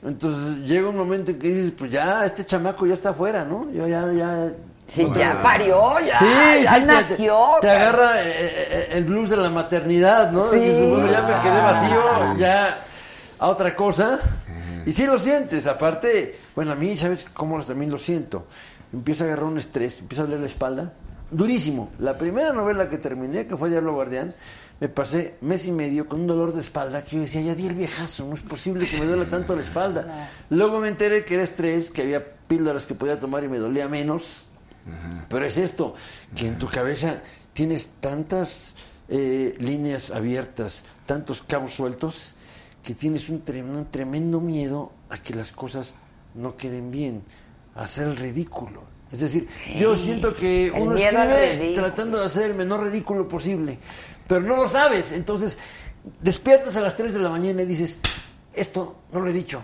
Entonces 0.04 0.58
llega 0.68 0.90
un 0.90 0.98
momento 0.98 1.32
en 1.32 1.40
que 1.40 1.48
dices, 1.50 1.74
pues 1.78 1.92
ya, 1.92 2.26
este 2.26 2.46
chamaco 2.46 2.86
ya 2.88 2.94
está 2.96 3.10
afuera, 3.10 3.44
¿no? 3.46 3.70
Yo 3.72 3.88
ya, 3.88 4.12
ya... 4.12 4.52
Sí, 4.88 5.06
no 5.06 5.16
ya 5.16 5.42
parió, 5.42 6.00
ya, 6.06 6.20
Sí, 6.20 6.26
ya 6.64 6.74
sí, 6.76 6.82
te- 6.82 6.86
nació. 6.88 7.38
Te, 7.62 7.68
cara. 7.68 7.82
agarra 7.82 8.22
eh, 8.24 8.26
eh, 8.28 8.88
el 8.94 9.06
blues 9.06 9.30
de 9.30 9.38
la 9.38 9.50
maternidad, 9.50 10.32
¿no? 10.32 10.50
Sí. 10.50 10.58
Dices, 10.60 10.90
bueno, 10.90 11.08
ya 11.08 11.22
me 11.22 11.34
quedé 11.42 11.62
vacío, 11.62 12.38
ya 12.38 12.78
a 13.40 13.48
otra 13.48 13.76
cosa. 13.76 14.20
Y 14.86 14.92
sí 14.94 15.06
lo 15.06 15.18
sientes, 15.20 15.68
aparte, 15.68 16.40
bueno, 16.56 16.72
a 16.72 16.76
mí, 16.76 16.98
¿sabes 16.98 17.26
cómo 17.34 17.64
también 17.64 17.92
lo 17.92 17.98
siento? 18.00 18.48
Empiezo 18.92 19.24
a 19.24 19.28
agarrar 19.28 19.46
un 19.46 19.60
estrés, 19.60 20.00
empiezo 20.00 20.24
a 20.24 20.26
doler 20.26 20.40
la 20.42 20.48
espalda, 20.48 20.92
durísimo. 21.30 21.92
La 22.00 22.18
primera 22.18 22.52
novela 22.52 22.90
que 22.90 22.98
terminé, 22.98 23.46
que 23.48 23.56
fue 23.56 23.70
Diablo 23.70 23.94
Guardián, 23.94 24.34
me 24.82 24.90
pasé 24.90 25.36
mes 25.42 25.66
y 25.68 25.72
medio 25.72 26.08
con 26.10 26.22
un 26.22 26.28
dolor 26.28 26.54
de 26.54 26.60
espalda 26.60 27.04
que 27.04 27.16
yo 27.16 27.22
decía, 27.22 27.40
ya 27.42 27.56
di 27.56 27.68
el 27.68 27.76
viejazo, 27.76 28.26
no 28.28 28.34
es 28.34 28.42
posible 28.42 28.86
que 28.88 28.98
me 29.00 29.06
duela 29.06 29.26
tanto 29.26 29.56
la 29.56 29.62
espalda. 29.62 30.30
Luego 30.50 30.80
me 30.82 30.90
enteré 30.90 31.24
que 31.24 31.36
era 31.36 31.44
estrés, 31.44 31.92
que 31.92 32.02
había 32.02 32.26
píldoras 32.48 32.86
que 32.88 32.96
podía 32.96 33.18
tomar 33.18 33.44
y 33.44 33.48
me 33.48 33.60
dolía 33.60 33.88
menos. 33.88 34.48
Pero 35.30 35.46
es 35.46 35.58
esto, 35.58 35.94
que 36.36 36.48
en 36.48 36.58
tu 36.58 36.68
cabeza 36.68 37.22
tienes 37.54 37.90
tantas 38.00 38.76
eh, 39.08 39.56
líneas 39.60 40.10
abiertas, 40.10 40.84
tantos 41.06 41.44
cabos 41.44 41.74
sueltos, 41.76 42.34
que 42.84 42.96
tienes 42.96 43.30
un, 43.30 43.46
tre- 43.46 43.64
un 43.64 43.86
tremendo 43.92 44.40
miedo 44.42 44.92
a 45.12 45.20
que 45.20 45.36
las 45.36 45.52
cosas 45.52 45.94
no 46.34 46.56
queden 46.56 46.90
bien, 46.90 47.22
a 47.76 47.84
hacer 47.84 48.08
el 48.08 48.16
ridículo. 48.18 48.90
Es 49.12 49.20
decir, 49.20 49.48
yo 49.78 49.96
siento 49.98 50.34
que 50.36 50.72
uno 50.74 50.96
escribe 50.96 51.74
tratando 51.76 52.18
de 52.18 52.26
hacer 52.26 52.50
el 52.52 52.58
menor 52.58 52.82
ridículo 52.84 53.28
posible, 53.28 53.78
pero 54.40 54.42
no 54.48 54.56
lo 54.56 54.68
sabes. 54.70 55.12
Entonces, 55.12 55.58
despiertas 56.22 56.76
a 56.78 56.80
las 56.82 56.96
3 56.96 57.14
de 57.14 57.20
la 57.20 57.30
mañana 57.30 57.62
y 57.64 57.66
dices, 57.66 57.98
esto 58.54 58.96
no 59.12 59.20
lo 59.20 59.30
he 59.30 59.34
dicho. 59.34 59.64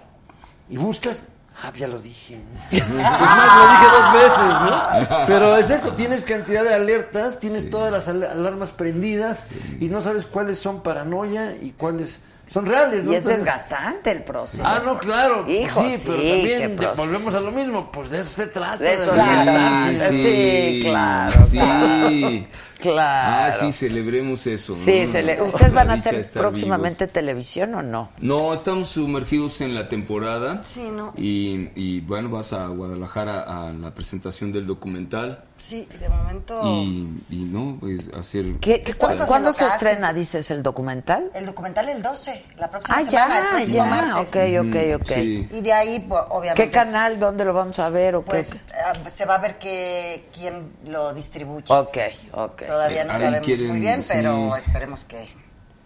Y 0.70 0.76
buscas, 0.76 1.24
ah, 1.64 1.72
ya 1.78 1.88
lo 1.88 2.00
dije. 2.00 2.38
Es 2.72 2.88
más, 2.90 3.58
lo 3.58 3.68
dije 3.72 3.86
dos 3.94 4.14
veces, 4.14 5.10
¿no? 5.10 5.26
Pero 5.28 5.58
es 5.58 5.70
esto, 5.70 5.94
tienes 5.94 6.24
cantidad 6.24 6.64
de 6.64 6.74
alertas, 6.74 7.40
tienes 7.40 7.70
todas 7.70 7.92
las 7.92 8.08
al- 8.10 8.24
alarmas 8.24 8.72
prendidas 8.72 9.52
y 9.80 9.86
no 9.86 10.02
sabes 10.02 10.26
cuáles 10.26 10.60
son 10.60 10.84
paranoia 10.84 11.56
y 11.62 11.72
cuáles 11.72 12.20
son 12.50 12.66
reales, 12.66 13.04
¿no? 13.04 13.12
Y 13.12 13.16
es 13.16 13.20
Entonces- 13.24 13.44
desgastante 13.46 14.12
el 14.12 14.24
proceso. 14.24 14.64
Ah, 14.66 14.82
no, 14.86 14.98
claro. 15.00 15.46
Hijo, 15.50 15.82
sí, 15.82 15.96
pero 16.06 16.18
sí, 16.22 16.30
también 16.30 16.78
de- 16.78 16.88
volvemos 16.96 17.36
a 17.36 17.40
lo 17.42 17.52
mismo. 17.52 17.92
Pues 17.92 18.10
de 18.10 18.22
eso 18.22 18.30
se 18.30 18.48
trata. 18.48 18.78
De 18.84 18.94
eso 18.94 19.14
de. 19.14 20.00
Sí, 20.12 20.80
claro, 20.82 21.42
Sí. 21.44 21.58
claro. 21.58 22.10
Claro. 22.80 23.48
Ah, 23.48 23.52
sí, 23.60 23.72
celebremos 23.72 24.46
eso. 24.48 24.76
Sí, 24.76 25.04
¿ustedes 25.42 25.74
van 25.74 25.90
a 25.90 25.94
hacer 25.94 26.26
próximamente 26.32 27.08
televisión 27.08 27.74
o 27.76 27.82
no? 27.82 28.10
No, 28.20 28.54
estamos 28.54 28.90
sumergidos 28.90 29.62
en 29.62 29.74
la 29.74 29.88
temporada. 29.90 30.62
Sí, 30.64 30.90
¿no? 30.92 31.14
Y, 31.18 31.70
y, 31.76 32.02
bueno, 32.02 32.30
vas 32.30 32.54
a 32.54 32.68
Guadalajara 32.68 33.42
a 33.42 33.72
la 33.74 33.94
presentación 33.94 34.52
del 34.52 34.68
documental. 34.68 35.44
Sí, 35.58 35.88
de 36.00 36.08
momento... 36.08 36.62
Y, 36.64 37.24
y 37.32 37.38
no, 37.46 37.78
pues 37.80 38.12
hacer. 38.14 38.46
¿Qué, 38.62 38.82
qué- 38.84 38.92
Estamos 38.92 39.18
cu- 39.18 39.26
¿Cuándo 39.26 39.52
se 39.54 39.66
estrena, 39.66 40.14
dices, 40.14 40.52
el 40.52 40.62
documental? 40.62 41.32
El 41.34 41.48
documental 41.48 41.90
el 41.90 42.04
12, 42.04 42.44
la 42.58 42.70
próxima 42.70 42.98
Ah, 42.98 43.02
semana, 43.04 43.38
el 43.38 43.44
ya, 43.44 43.50
próximo 43.50 43.78
ya, 43.80 43.86
martes. 43.90 44.28
ok, 44.28 44.68
ok, 44.68 45.02
ok. 45.02 45.12
Sí. 45.16 45.50
Y 45.52 45.62
de 45.62 45.74
ahí, 45.74 46.06
pues, 46.08 46.22
obviamente... 46.30 46.64
¿Qué 46.64 46.70
canal? 46.70 47.20
¿Dónde 47.20 47.44
lo 47.44 47.54
vamos 47.54 47.80
a 47.80 47.90
ver 47.90 48.16
o 48.18 48.22
Pues 48.22 48.54
qué? 48.54 48.60
ah, 48.86 48.94
se 49.10 49.26
va 49.26 49.36
a 49.36 49.40
ver 49.40 49.58
que, 49.58 50.26
quién 50.32 50.74
lo 50.86 51.12
distribuye. 51.16 51.64
Ok, 51.70 51.98
ok. 52.34 52.62
Todavía 52.68 53.04
no 53.06 53.14
Ahí 53.14 53.20
sabemos 53.20 53.46
quieren, 53.46 53.68
muy 53.70 53.80
bien, 53.80 54.02
sí. 54.04 54.10
pero 54.14 54.56
esperemos 54.56 55.06
que, 55.06 55.28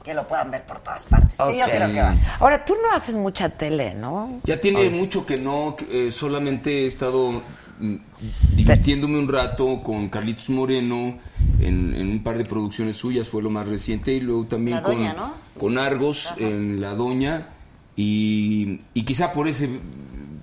que 0.04 0.14
lo 0.14 0.28
puedan 0.28 0.52
ver 0.52 0.66
por 0.66 0.80
todas 0.80 1.06
partes. 1.06 1.38
que 1.38 1.58
yo 1.58 1.66
creo 1.66 1.94
que 1.94 2.02
va 2.02 2.10
a 2.10 2.16
ser. 2.16 2.32
Ahora, 2.40 2.66
tú 2.66 2.76
no 2.82 2.92
haces 2.96 3.16
mucha 3.16 3.50
tele, 3.50 3.94
¿no? 3.94 4.42
Ya 4.44 4.60
tiene 4.60 4.90
mucho 4.90 5.26
que 5.26 5.38
no, 5.38 5.76
eh, 5.90 6.10
solamente 6.12 6.84
he 6.84 6.86
estado 6.88 7.42
mm, 7.80 7.96
divirtiéndome 8.56 9.20
un 9.20 9.32
rato 9.32 9.82
con 9.84 10.10
Carlitos 10.10 10.50
Moreno 10.50 11.18
en, 11.60 11.94
en 11.94 12.10
un 12.10 12.24
par 12.24 12.38
de 12.38 12.46
producciones 12.46 12.98
suyas, 12.98 13.30
fue 13.30 13.42
lo 13.44 13.50
más 13.50 13.68
reciente, 13.68 14.14
y 14.14 14.20
luego 14.22 14.46
también 14.48 14.78
La 14.78 14.84
con, 14.84 14.98
con 15.60 15.78
Argos 15.78 16.34
en 16.38 16.82
La 16.82 16.96
Doña, 16.96 17.48
y, 17.96 18.82
y 18.94 19.04
quizá 19.04 19.32
por 19.32 19.48
ese 19.48 19.70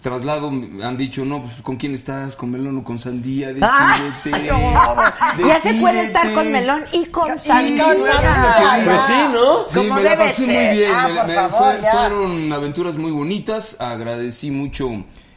traslado 0.01 0.49
han 0.49 0.97
dicho, 0.97 1.25
no, 1.25 1.43
pues 1.43 1.55
¿con 1.63 1.77
quién 1.77 1.95
estás? 1.95 2.37
¿Con 2.37 2.51
melón 2.51 2.77
o 2.79 2.85
con 2.85 2.99
sandía? 2.99 3.49
Decídete. 3.49 4.49
Ah, 4.51 5.35
ya 5.47 5.61
se 5.61 5.75
puede 5.75 6.03
estar 6.03 6.27
decídete". 6.29 6.35
con 6.35 6.53
melón 6.53 6.85
y 6.93 7.07
con 7.07 7.39
Sí, 7.39 7.49
sandía. 7.49 7.85
con 7.85 7.97
sandía, 8.03 8.83
Pues 8.85 9.01
sí, 9.07 9.13
¿no? 9.33 9.69
Sí, 9.69 9.75
Como 9.75 9.95
me 9.95 10.03
la 10.03 10.11
debe 10.11 10.25
pasé 10.25 10.47
ser. 10.47 10.69
muy 10.69 10.79
bien. 10.79 10.91
Ah, 10.95 11.09
me- 11.09 11.15
por 11.17 11.27
me- 11.27 11.35
favor, 11.35 11.77
fue- 11.77 11.91
fueron 11.91 12.53
aventuras 12.53 12.97
muy 12.97 13.11
bonitas. 13.11 13.77
Agradecí 13.81 14.51
mucho 14.51 14.91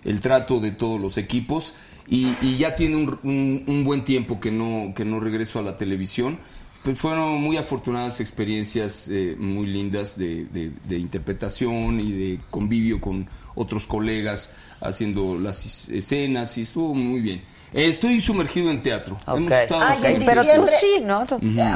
el 0.04 0.20
trato 0.20 0.60
de 0.60 0.72
todos 0.72 1.00
los 1.02 1.18
equipos. 1.18 1.74
Y, 2.08 2.36
y 2.42 2.58
ya 2.58 2.76
tiene 2.76 2.98
un, 2.98 3.20
un- 3.24 3.64
un 3.68 3.84
buen 3.86 4.04
tiempo 4.04 4.40
que 4.40 4.52
no, 4.52 4.94
que 4.94 5.06
no 5.06 5.20
regreso 5.20 5.60
a 5.60 5.62
la 5.62 5.78
televisión. 5.78 6.40
Pues 6.84 6.98
fueron 6.99 7.40
muy 7.41 7.58
afortunadas 7.58 8.20
experiencias 8.20 9.08
eh, 9.08 9.36
muy 9.38 9.68
lindas 9.68 10.18
de, 10.18 10.45
de- 10.45 10.72
de 10.86 10.98
interpretación 10.98 11.99
y 11.99 12.12
de 12.12 12.40
convivio 12.49 12.99
con 12.99 13.30
otros 13.53 13.86
colegas 13.86 14.49
haciendo 14.80 15.38
las 15.38 15.90
escenas 15.90 16.58
y 16.58 16.62
estuvo 16.62 16.95
muy 16.95 17.20
bien. 17.22 17.44
Eh, 17.74 17.88
estoy 17.88 18.20
sumergido 18.20 18.72
en 18.72 18.82
teatro. 18.82 19.18
Hemos 19.28 19.52
estado 19.52 19.82
Ay, 19.82 19.98
en 20.03 20.12
juntos. 20.14 20.26
Pero 20.26 20.41
tú 20.41 20.48
diciembre- 20.66 20.74
sí, 20.82 21.02
¿no? 21.03 21.26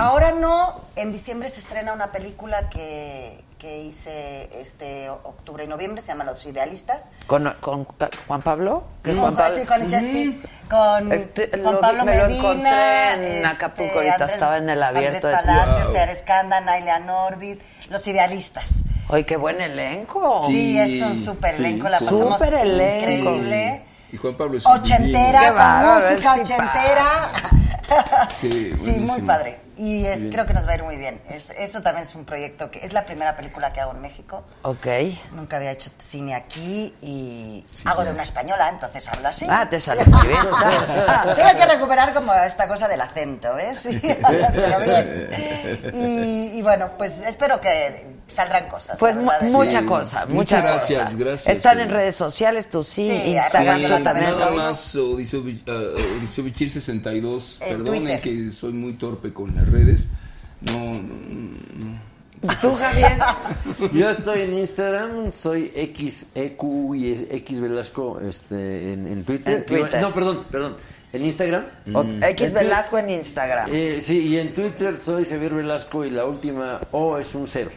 Ahora 0.01 0.31
no, 0.31 0.81
en 0.95 1.11
diciembre 1.11 1.49
se 1.49 1.59
estrena 1.59 1.93
una 1.93 2.11
película 2.11 2.67
que, 2.69 3.43
que 3.65 3.79
hice 3.81 4.47
este 4.61 5.09
octubre 5.09 5.63
y 5.63 5.67
noviembre, 5.67 5.99
se 5.99 6.09
llama 6.09 6.23
Los 6.23 6.45
Idealistas. 6.45 7.09
¿Con, 7.25 7.51
con 7.61 7.87
Juan 8.27 8.43
Pablo? 8.43 8.83
¿Qué 9.03 9.09
es 9.09 9.15
Con, 9.17 9.23
Juan 9.23 9.35
Pablo? 9.35 9.57
sí, 9.59 9.65
con 9.65 9.87
Chespi, 9.87 10.41
con 10.69 11.11
Este, 11.11 11.49
Juan 11.63 11.73
lo- 11.73 11.81
Pablo 11.81 12.05
me 12.05 12.15
lo 12.15 12.27
Medina. 12.27 12.37
encontré 12.43 13.39
en 13.39 13.45
Acapulco, 13.47 13.95
ahorita 13.95 14.25
estaba 14.25 14.57
en 14.59 14.69
el 14.69 14.83
abierto 14.83 15.27
de- 15.29 15.35
Andrés 15.35 15.55
Palacios, 15.57 15.83
Wow. 15.85 15.93
Tear 15.93 16.09
Escanda, 16.09 16.61
Nailia 16.61 16.99
Norbit, 16.99 17.59
Los 17.89 18.05
Idealistas. 18.05 18.65
Oye, 19.09 19.25
qué 19.25 19.35
buen 19.35 19.59
elenco. 19.59 20.43
Sí, 20.45 20.77
Sí, 20.77 20.79
es 20.79 21.01
un 21.01 21.17
super 21.17 21.55
sí, 21.55 21.63
elenco, 21.65 21.89
la 21.89 21.97
sí. 21.97 22.05
pasamos 22.05 22.37
Súper 22.39 22.53
elenco. 22.53 23.09
increíble. 23.09 23.81
Y 24.11 24.17
Juan 24.17 24.35
Pablo 24.35 24.57
es 24.59 24.65
un 24.67 24.73
Ochentera, 24.73 25.81
con 25.81 25.95
música 25.95 26.33
ochentera. 26.33 28.27
Sí, 28.29 28.73
Sí, 28.83 28.99
muy 28.99 29.21
padre. 29.23 29.64
Y 29.77 30.05
es, 30.05 30.25
creo 30.31 30.45
que 30.45 30.53
nos 30.53 30.65
va 30.67 30.71
a 30.71 30.75
ir 30.75 30.83
muy 30.83 30.97
bien. 30.97 31.21
Es- 31.29 31.49
eso 31.51 31.81
también 31.81 32.05
es 32.07 32.15
un 32.15 32.23
proyecto 32.25 32.71
que 32.71 32.79
es 32.85 32.93
la 32.93 33.05
primera 33.05 33.35
película 33.35 33.73
que 33.73 33.81
hago 33.81 33.91
en 33.91 34.01
México. 34.01 34.43
Ok. 34.61 34.87
Nunca 35.33 35.57
había 35.57 35.71
hecho 35.71 35.89
cine 35.97 36.33
aquí 36.35 36.93
y 37.01 37.65
hago 37.85 38.03
de 38.03 38.11
una 38.11 38.23
española, 38.23 38.69
entonces 38.69 39.07
hablo 39.07 39.27
así. 39.29 39.45
Ah, 39.49 39.67
te 39.69 39.79
sale 39.79 40.05
muy 40.05 40.27
bien. 40.27 40.39
Tuve 41.35 41.55
que 41.57 41.65
recuperar 41.65 42.13
como 42.13 42.33
esta 42.33 42.67
cosa 42.67 42.87
del 42.87 43.01
acento, 43.01 43.53
¿ves? 43.55 43.79
Sí, 43.79 43.99
pero 44.53 44.79
bien. 44.79 45.29
Y, 45.93 46.57
y 46.57 46.61
bueno, 46.61 46.91
pues 46.97 47.19
espero 47.19 47.59
que 47.59 48.15
saldrán 48.27 48.67
cosas. 48.69 48.97
Pues 48.97 49.15
la 49.15 49.39
mucha 49.43 49.83
cosa, 49.85 50.21
mucha 50.25 50.33
Muchas 50.33 50.63
gracias, 50.63 51.03
cosa. 51.05 51.17
gracias, 51.17 51.57
Están 51.57 51.75
sí. 51.77 51.81
en 51.83 51.89
redes 51.89 52.15
sociales, 52.15 52.69
tú 52.69 52.83
sí, 52.83 53.07
Sí, 53.07 53.31
Instagram 53.35 54.03
también. 54.03 54.31
Nada 54.31 54.51
más 54.51 54.95
Odiseo, 54.95 55.41
ah, 55.67 55.71
Odiseo 56.19 56.43
Bichir 56.43 56.69
62. 56.69 57.57
En 57.61 57.69
Perdonen 57.77 58.03
Twitter. 58.03 58.21
que 58.21 58.51
soy 58.51 58.71
muy 58.73 58.93
torpe 58.93 59.31
con 59.33 59.55
las 59.65 59.73
redes. 59.73 60.09
No, 60.61 60.93
no, 60.93 61.01
no. 61.75 62.55
¿Tú, 62.61 62.73
Javier? 62.75 63.13
Yo 63.93 64.09
estoy 64.11 64.41
en 64.41 64.53
Instagram, 64.53 65.31
soy 65.31 65.71
XEQ 65.75 66.63
y 66.95 67.11
es 67.11 67.21
X 67.31 67.59
Velasco 67.59 68.19
este, 68.21 68.93
en, 68.93 69.07
en 69.07 69.23
Twitter. 69.23 69.57
En 69.57 69.65
Twitter. 69.65 70.01
No, 70.01 70.11
perdón, 70.11 70.45
perdón. 70.51 70.75
En 71.13 71.25
Instagram. 71.25 71.63
O- 71.93 72.03
Mm. 72.03 72.23
X 72.23 72.49
En 72.49 72.53
Velasco 72.55 72.97
en 72.97 73.09
Instagram. 73.09 73.69
Eh, 73.71 73.99
sí, 74.03 74.19
y 74.27 74.37
en 74.39 74.53
Twitter 74.53 74.99
soy 74.99 75.25
Javier 75.25 75.53
Velasco 75.55 76.03
y 76.05 76.09
la 76.09 76.25
última 76.25 76.81
O 76.91 77.17
es 77.17 77.33
un 77.35 77.47
cero. 77.47 77.71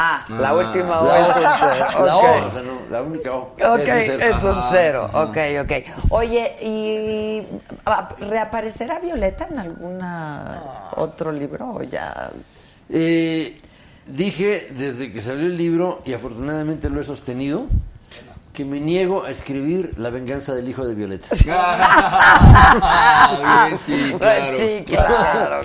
Ah, 0.00 0.24
la 0.28 0.50
Ah. 0.50 0.54
última 0.54 1.00
O 1.00 1.04
La- 1.06 1.18
es 1.20 1.26
un 1.28 1.34
cero. 1.58 2.04
La 2.04 2.16
ok. 2.16 2.24
O, 2.24 2.46
o 2.46 2.50
sea, 2.52 2.62
no, 2.62 2.72
la 2.90 3.02
única 3.02 3.32
O. 3.32 3.38
Ok, 3.38 3.78
es 3.80 3.88
un 3.88 4.04
cero. 4.06 4.24
es 4.36 4.44
un 4.44 4.62
cero. 4.70 5.10
Ok, 5.12 5.36
ok. 5.64 5.72
Oye, 6.10 6.54
¿y 6.62 7.42
reaparecerá 8.20 9.00
Violeta 9.00 9.48
en 9.50 9.58
alguna 9.58 10.62
otro 10.96 11.32
libro 11.32 11.70
o 11.74 11.82
ya? 11.82 12.30
Eh, 12.90 13.56
dije 14.06 14.68
desde 14.70 15.10
que 15.10 15.20
salió 15.20 15.46
el 15.46 15.56
libro, 15.56 16.00
y 16.04 16.14
afortunadamente 16.14 16.88
lo 16.90 17.00
he 17.00 17.04
sostenido, 17.04 17.66
que 18.52 18.64
me 18.64 18.80
niego 18.80 19.24
a 19.24 19.30
escribir 19.30 19.94
La 19.98 20.10
venganza 20.10 20.52
del 20.54 20.68
hijo 20.68 20.84
de 20.86 20.94
Violeta. 20.94 21.28
Ah, 22.80 23.66
bien, 23.68 23.78
sí, 23.78 24.14
claro. 24.18 24.44
Pues 24.46 24.58
sí, 24.58 24.84
claro, 24.86 25.60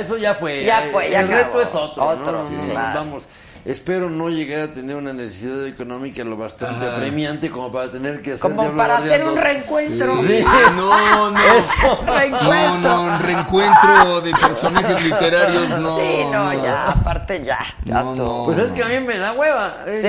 eso 0.00 0.16
ya 0.16 0.34
fue. 0.34 0.64
Ya 0.64 0.82
fue, 0.92 1.10
ya 1.10 1.20
El 1.20 1.26
acabó. 1.26 1.42
reto 1.44 1.60
es 1.62 1.74
otro. 1.74 2.04
Otro, 2.04 2.42
No, 2.48 2.62
claro. 2.72 3.00
Vamos. 3.00 3.26
Espero 3.64 4.10
no 4.10 4.28
llegar 4.28 4.68
a 4.68 4.70
tener 4.70 4.94
una 4.94 5.14
necesidad 5.14 5.66
económica 5.66 6.22
lo 6.22 6.36
bastante 6.36 6.86
apremiante 6.86 7.50
como 7.50 7.72
para 7.72 7.90
tener 7.90 8.20
que 8.20 8.32
hacer 8.32 8.40
Como 8.40 8.70
para 8.72 8.98
hacer 8.98 9.24
un 9.24 9.36
reencuentro. 9.36 10.22
Sí. 10.22 10.44
No, 10.76 11.30
no. 11.30 11.38
Eso. 11.54 12.04
No, 12.44 12.78
no, 12.78 13.02
un 13.04 13.18
reencuentro 13.20 14.20
de 14.20 14.32
personajes 14.32 15.02
literarios, 15.04 15.70
no. 15.78 15.96
sí, 15.96 16.26
no, 16.30 16.52
ya, 16.62 16.90
aparte 16.90 17.42
ya. 17.42 17.58
ya 17.86 18.02
No, 18.02 18.14
todo. 18.14 18.38
no. 18.40 18.44
Pues 18.44 18.58
es 18.58 18.72
que 18.72 18.82
a 18.82 18.86
mí 18.88 19.00
me 19.00 19.16
da 19.16 19.32
hueva. 19.32 19.76
Sí, 19.86 20.00
Si 20.00 20.06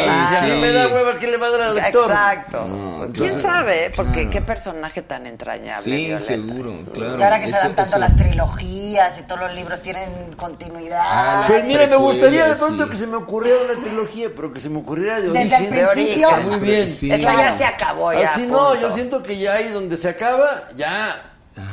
a 0.00 0.40
mí 0.42 0.48
claro. 0.48 0.56
me 0.60 0.72
da 0.72 0.88
hueva, 0.88 1.18
¿qué 1.20 1.26
le 1.28 1.36
va 1.36 1.46
a 1.46 1.50
dar 1.50 1.60
al 1.62 1.74
lector? 1.76 2.10
Exacto. 2.10 2.66
No, 2.66 2.98
Pues, 2.98 3.12
claro, 3.12 3.32
¿Quién 3.32 3.42
sabe? 3.42 3.86
eh? 3.86 3.92
Porque 3.94 4.12
claro. 4.12 4.30
qué 4.30 4.40
personaje 4.42 5.02
tan 5.02 5.26
entrañable. 5.28 5.84
Sí, 5.84 5.90
Violeta. 6.06 6.20
seguro, 6.20 6.74
claro. 6.92 7.18
Y 7.18 7.22
ahora 7.22 7.38
que 7.38 7.46
se 7.46 7.52
Eso- 7.56 7.62
dan 7.66 7.76
tanto 7.76 7.90
eso- 7.90 7.98
las 8.00 8.16
trilogías 8.16 9.20
y 9.20 9.22
todos 9.22 9.40
los 9.42 9.54
libros 9.54 9.80
tienen 9.82 10.32
continuidad. 10.36 11.00
Ah, 11.04 11.44
Pues 11.46 11.64
mira, 11.64 11.86
me 11.86 11.96
gustaría 11.96 12.46
de 12.46 12.56
sí. 12.84 12.90
que 12.90 12.96
se 12.96 13.06
me 13.06 13.16
ocurriera 13.16 13.58
una 13.70 13.80
trilogía, 13.82 14.30
pero 14.34 14.52
que 14.52 14.60
se 14.60 14.68
me 14.70 14.78
ocurriera 14.78 15.20
de 15.20 15.28
Desde 15.30 15.40
origen. 15.56 15.62
el 15.64 15.68
principio. 15.88 16.28
De 16.28 16.34
origen. 16.34 16.48
Muy 16.50 16.58
bien. 16.68 16.92
Sí. 16.92 17.10
Esa 17.12 17.36
ya 17.36 17.56
se 17.56 17.64
acabó 17.64 18.12
ya. 18.12 18.32
Así 18.32 18.46
no, 18.46 18.68
punto. 18.70 18.80
yo 18.80 18.92
siento 18.92 19.22
que 19.22 19.38
ya 19.38 19.54
ahí 19.54 19.68
donde 19.72 19.96
se 19.96 20.08
acaba, 20.08 20.68
ya. 20.76 21.30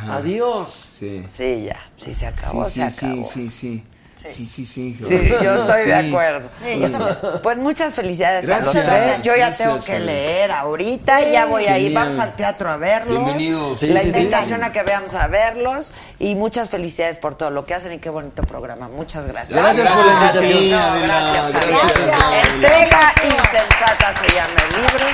Adiós. 0.10 0.70
Sí. 1.00 1.24
Sí, 1.28 1.64
ya. 1.66 1.80
Sí, 1.98 2.14
se 2.14 2.28
acabó, 2.28 2.66
Sí, 2.66 2.82
se 2.82 2.90
sí, 2.92 3.06
acabó. 3.06 3.24
sí, 3.30 3.50
sí, 3.50 3.50
sí. 3.50 3.84
Sí, 4.28 4.46
sí, 4.46 4.66
sí. 4.66 4.98
Sí, 5.00 5.32
yo 5.42 5.56
estoy 5.62 5.86
de 5.86 6.02
Sí. 6.02 6.08
acuerdo. 6.10 6.50
Sí, 6.64 6.80
yo 6.82 6.92
también. 6.92 7.18
Pues 7.42 7.58
muchas 7.58 7.94
felicidades 7.96 8.44
a 8.50 8.58
los 8.58 8.74
Gracias, 8.74 8.86
tres. 8.86 9.24
Yo 9.24 9.36
ya 9.36 9.52
tengo 9.56 9.80
que 9.84 10.00
leer 10.00 10.52
ahorita, 10.52 11.22
ya 11.30 11.46
voy 11.46 11.68
a 11.68 11.78
ir, 11.78 11.94
vamos 11.94 12.20
al 12.20 12.36
teatro 12.36 12.70
a 12.70 12.76
verlos. 12.78 13.16
Bienvenidos. 13.18 13.82
La 13.84 14.02
Sí, 14.02 14.08
sí, 14.08 14.14
sí. 14.14 14.20
invitación 14.20 14.64
a 14.64 14.72
que 14.74 14.84
veamos 14.84 15.16
a 15.16 15.28
verlos 15.28 15.94
y 16.20 16.36
muchas 16.36 16.70
felicidades 16.70 17.18
por 17.18 17.36
todo 17.36 17.50
lo 17.50 17.66
que 17.66 17.74
hacen 17.76 17.94
y 17.94 18.00
qué 18.00 18.10
bonito 18.10 18.44
programa. 18.44 18.90
Muchas 18.90 19.26
gracias. 19.28 19.58
Gracias 19.62 19.88
por 19.94 20.06
la 20.06 20.12
Gracias 20.12 20.36
a 20.36 20.40
ti, 20.42 20.46
invitación. 20.52 20.94
No, 20.94 21.08
gracias, 21.08 21.52
gracias. 21.52 22.54
Entrega 22.54 23.14
insensata 23.24 24.14
se 24.22 24.36
llama 24.36 24.62
el 24.70 24.82
libro. 24.82 25.06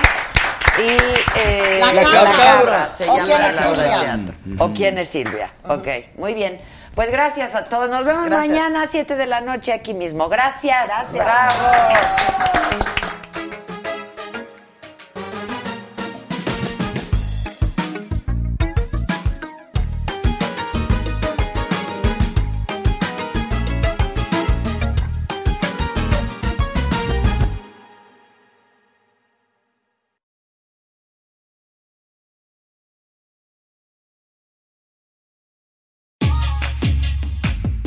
Y 0.77 1.39
eh, 1.39 1.79
La 1.79 2.03
cabra. 2.03 2.31
cabra 2.35 2.89
se 2.89 3.03
¿O 3.09 3.15
llama 3.15 3.25
quién 3.27 3.41
la 3.41 3.47
es 3.47 3.55
obra 3.61 3.83
de 3.83 3.89
Silvia? 3.89 3.99
teatro. 4.01 4.35
¿O 4.65 4.73
quién 4.73 4.97
es 4.97 5.09
Silvia? 5.09 5.49
Ok, 5.69 5.87
muy 6.17 6.33
bien. 6.33 6.59
Pues 6.95 7.11
gracias 7.11 7.55
a 7.55 7.65
todos. 7.65 7.89
Nos 7.89 8.05
vemos 8.05 8.25
Gracias. 8.25 8.47
mañana 8.49 8.83
a 8.83 8.87
7 8.87 9.15
de 9.17 9.25
la 9.27 9.41
noche 9.41 9.73
aquí 9.73 9.93
mismo. 9.93 10.29
Gracias. 10.29 10.87
Gracias. 10.87 11.13
Bravo. 11.13 13.04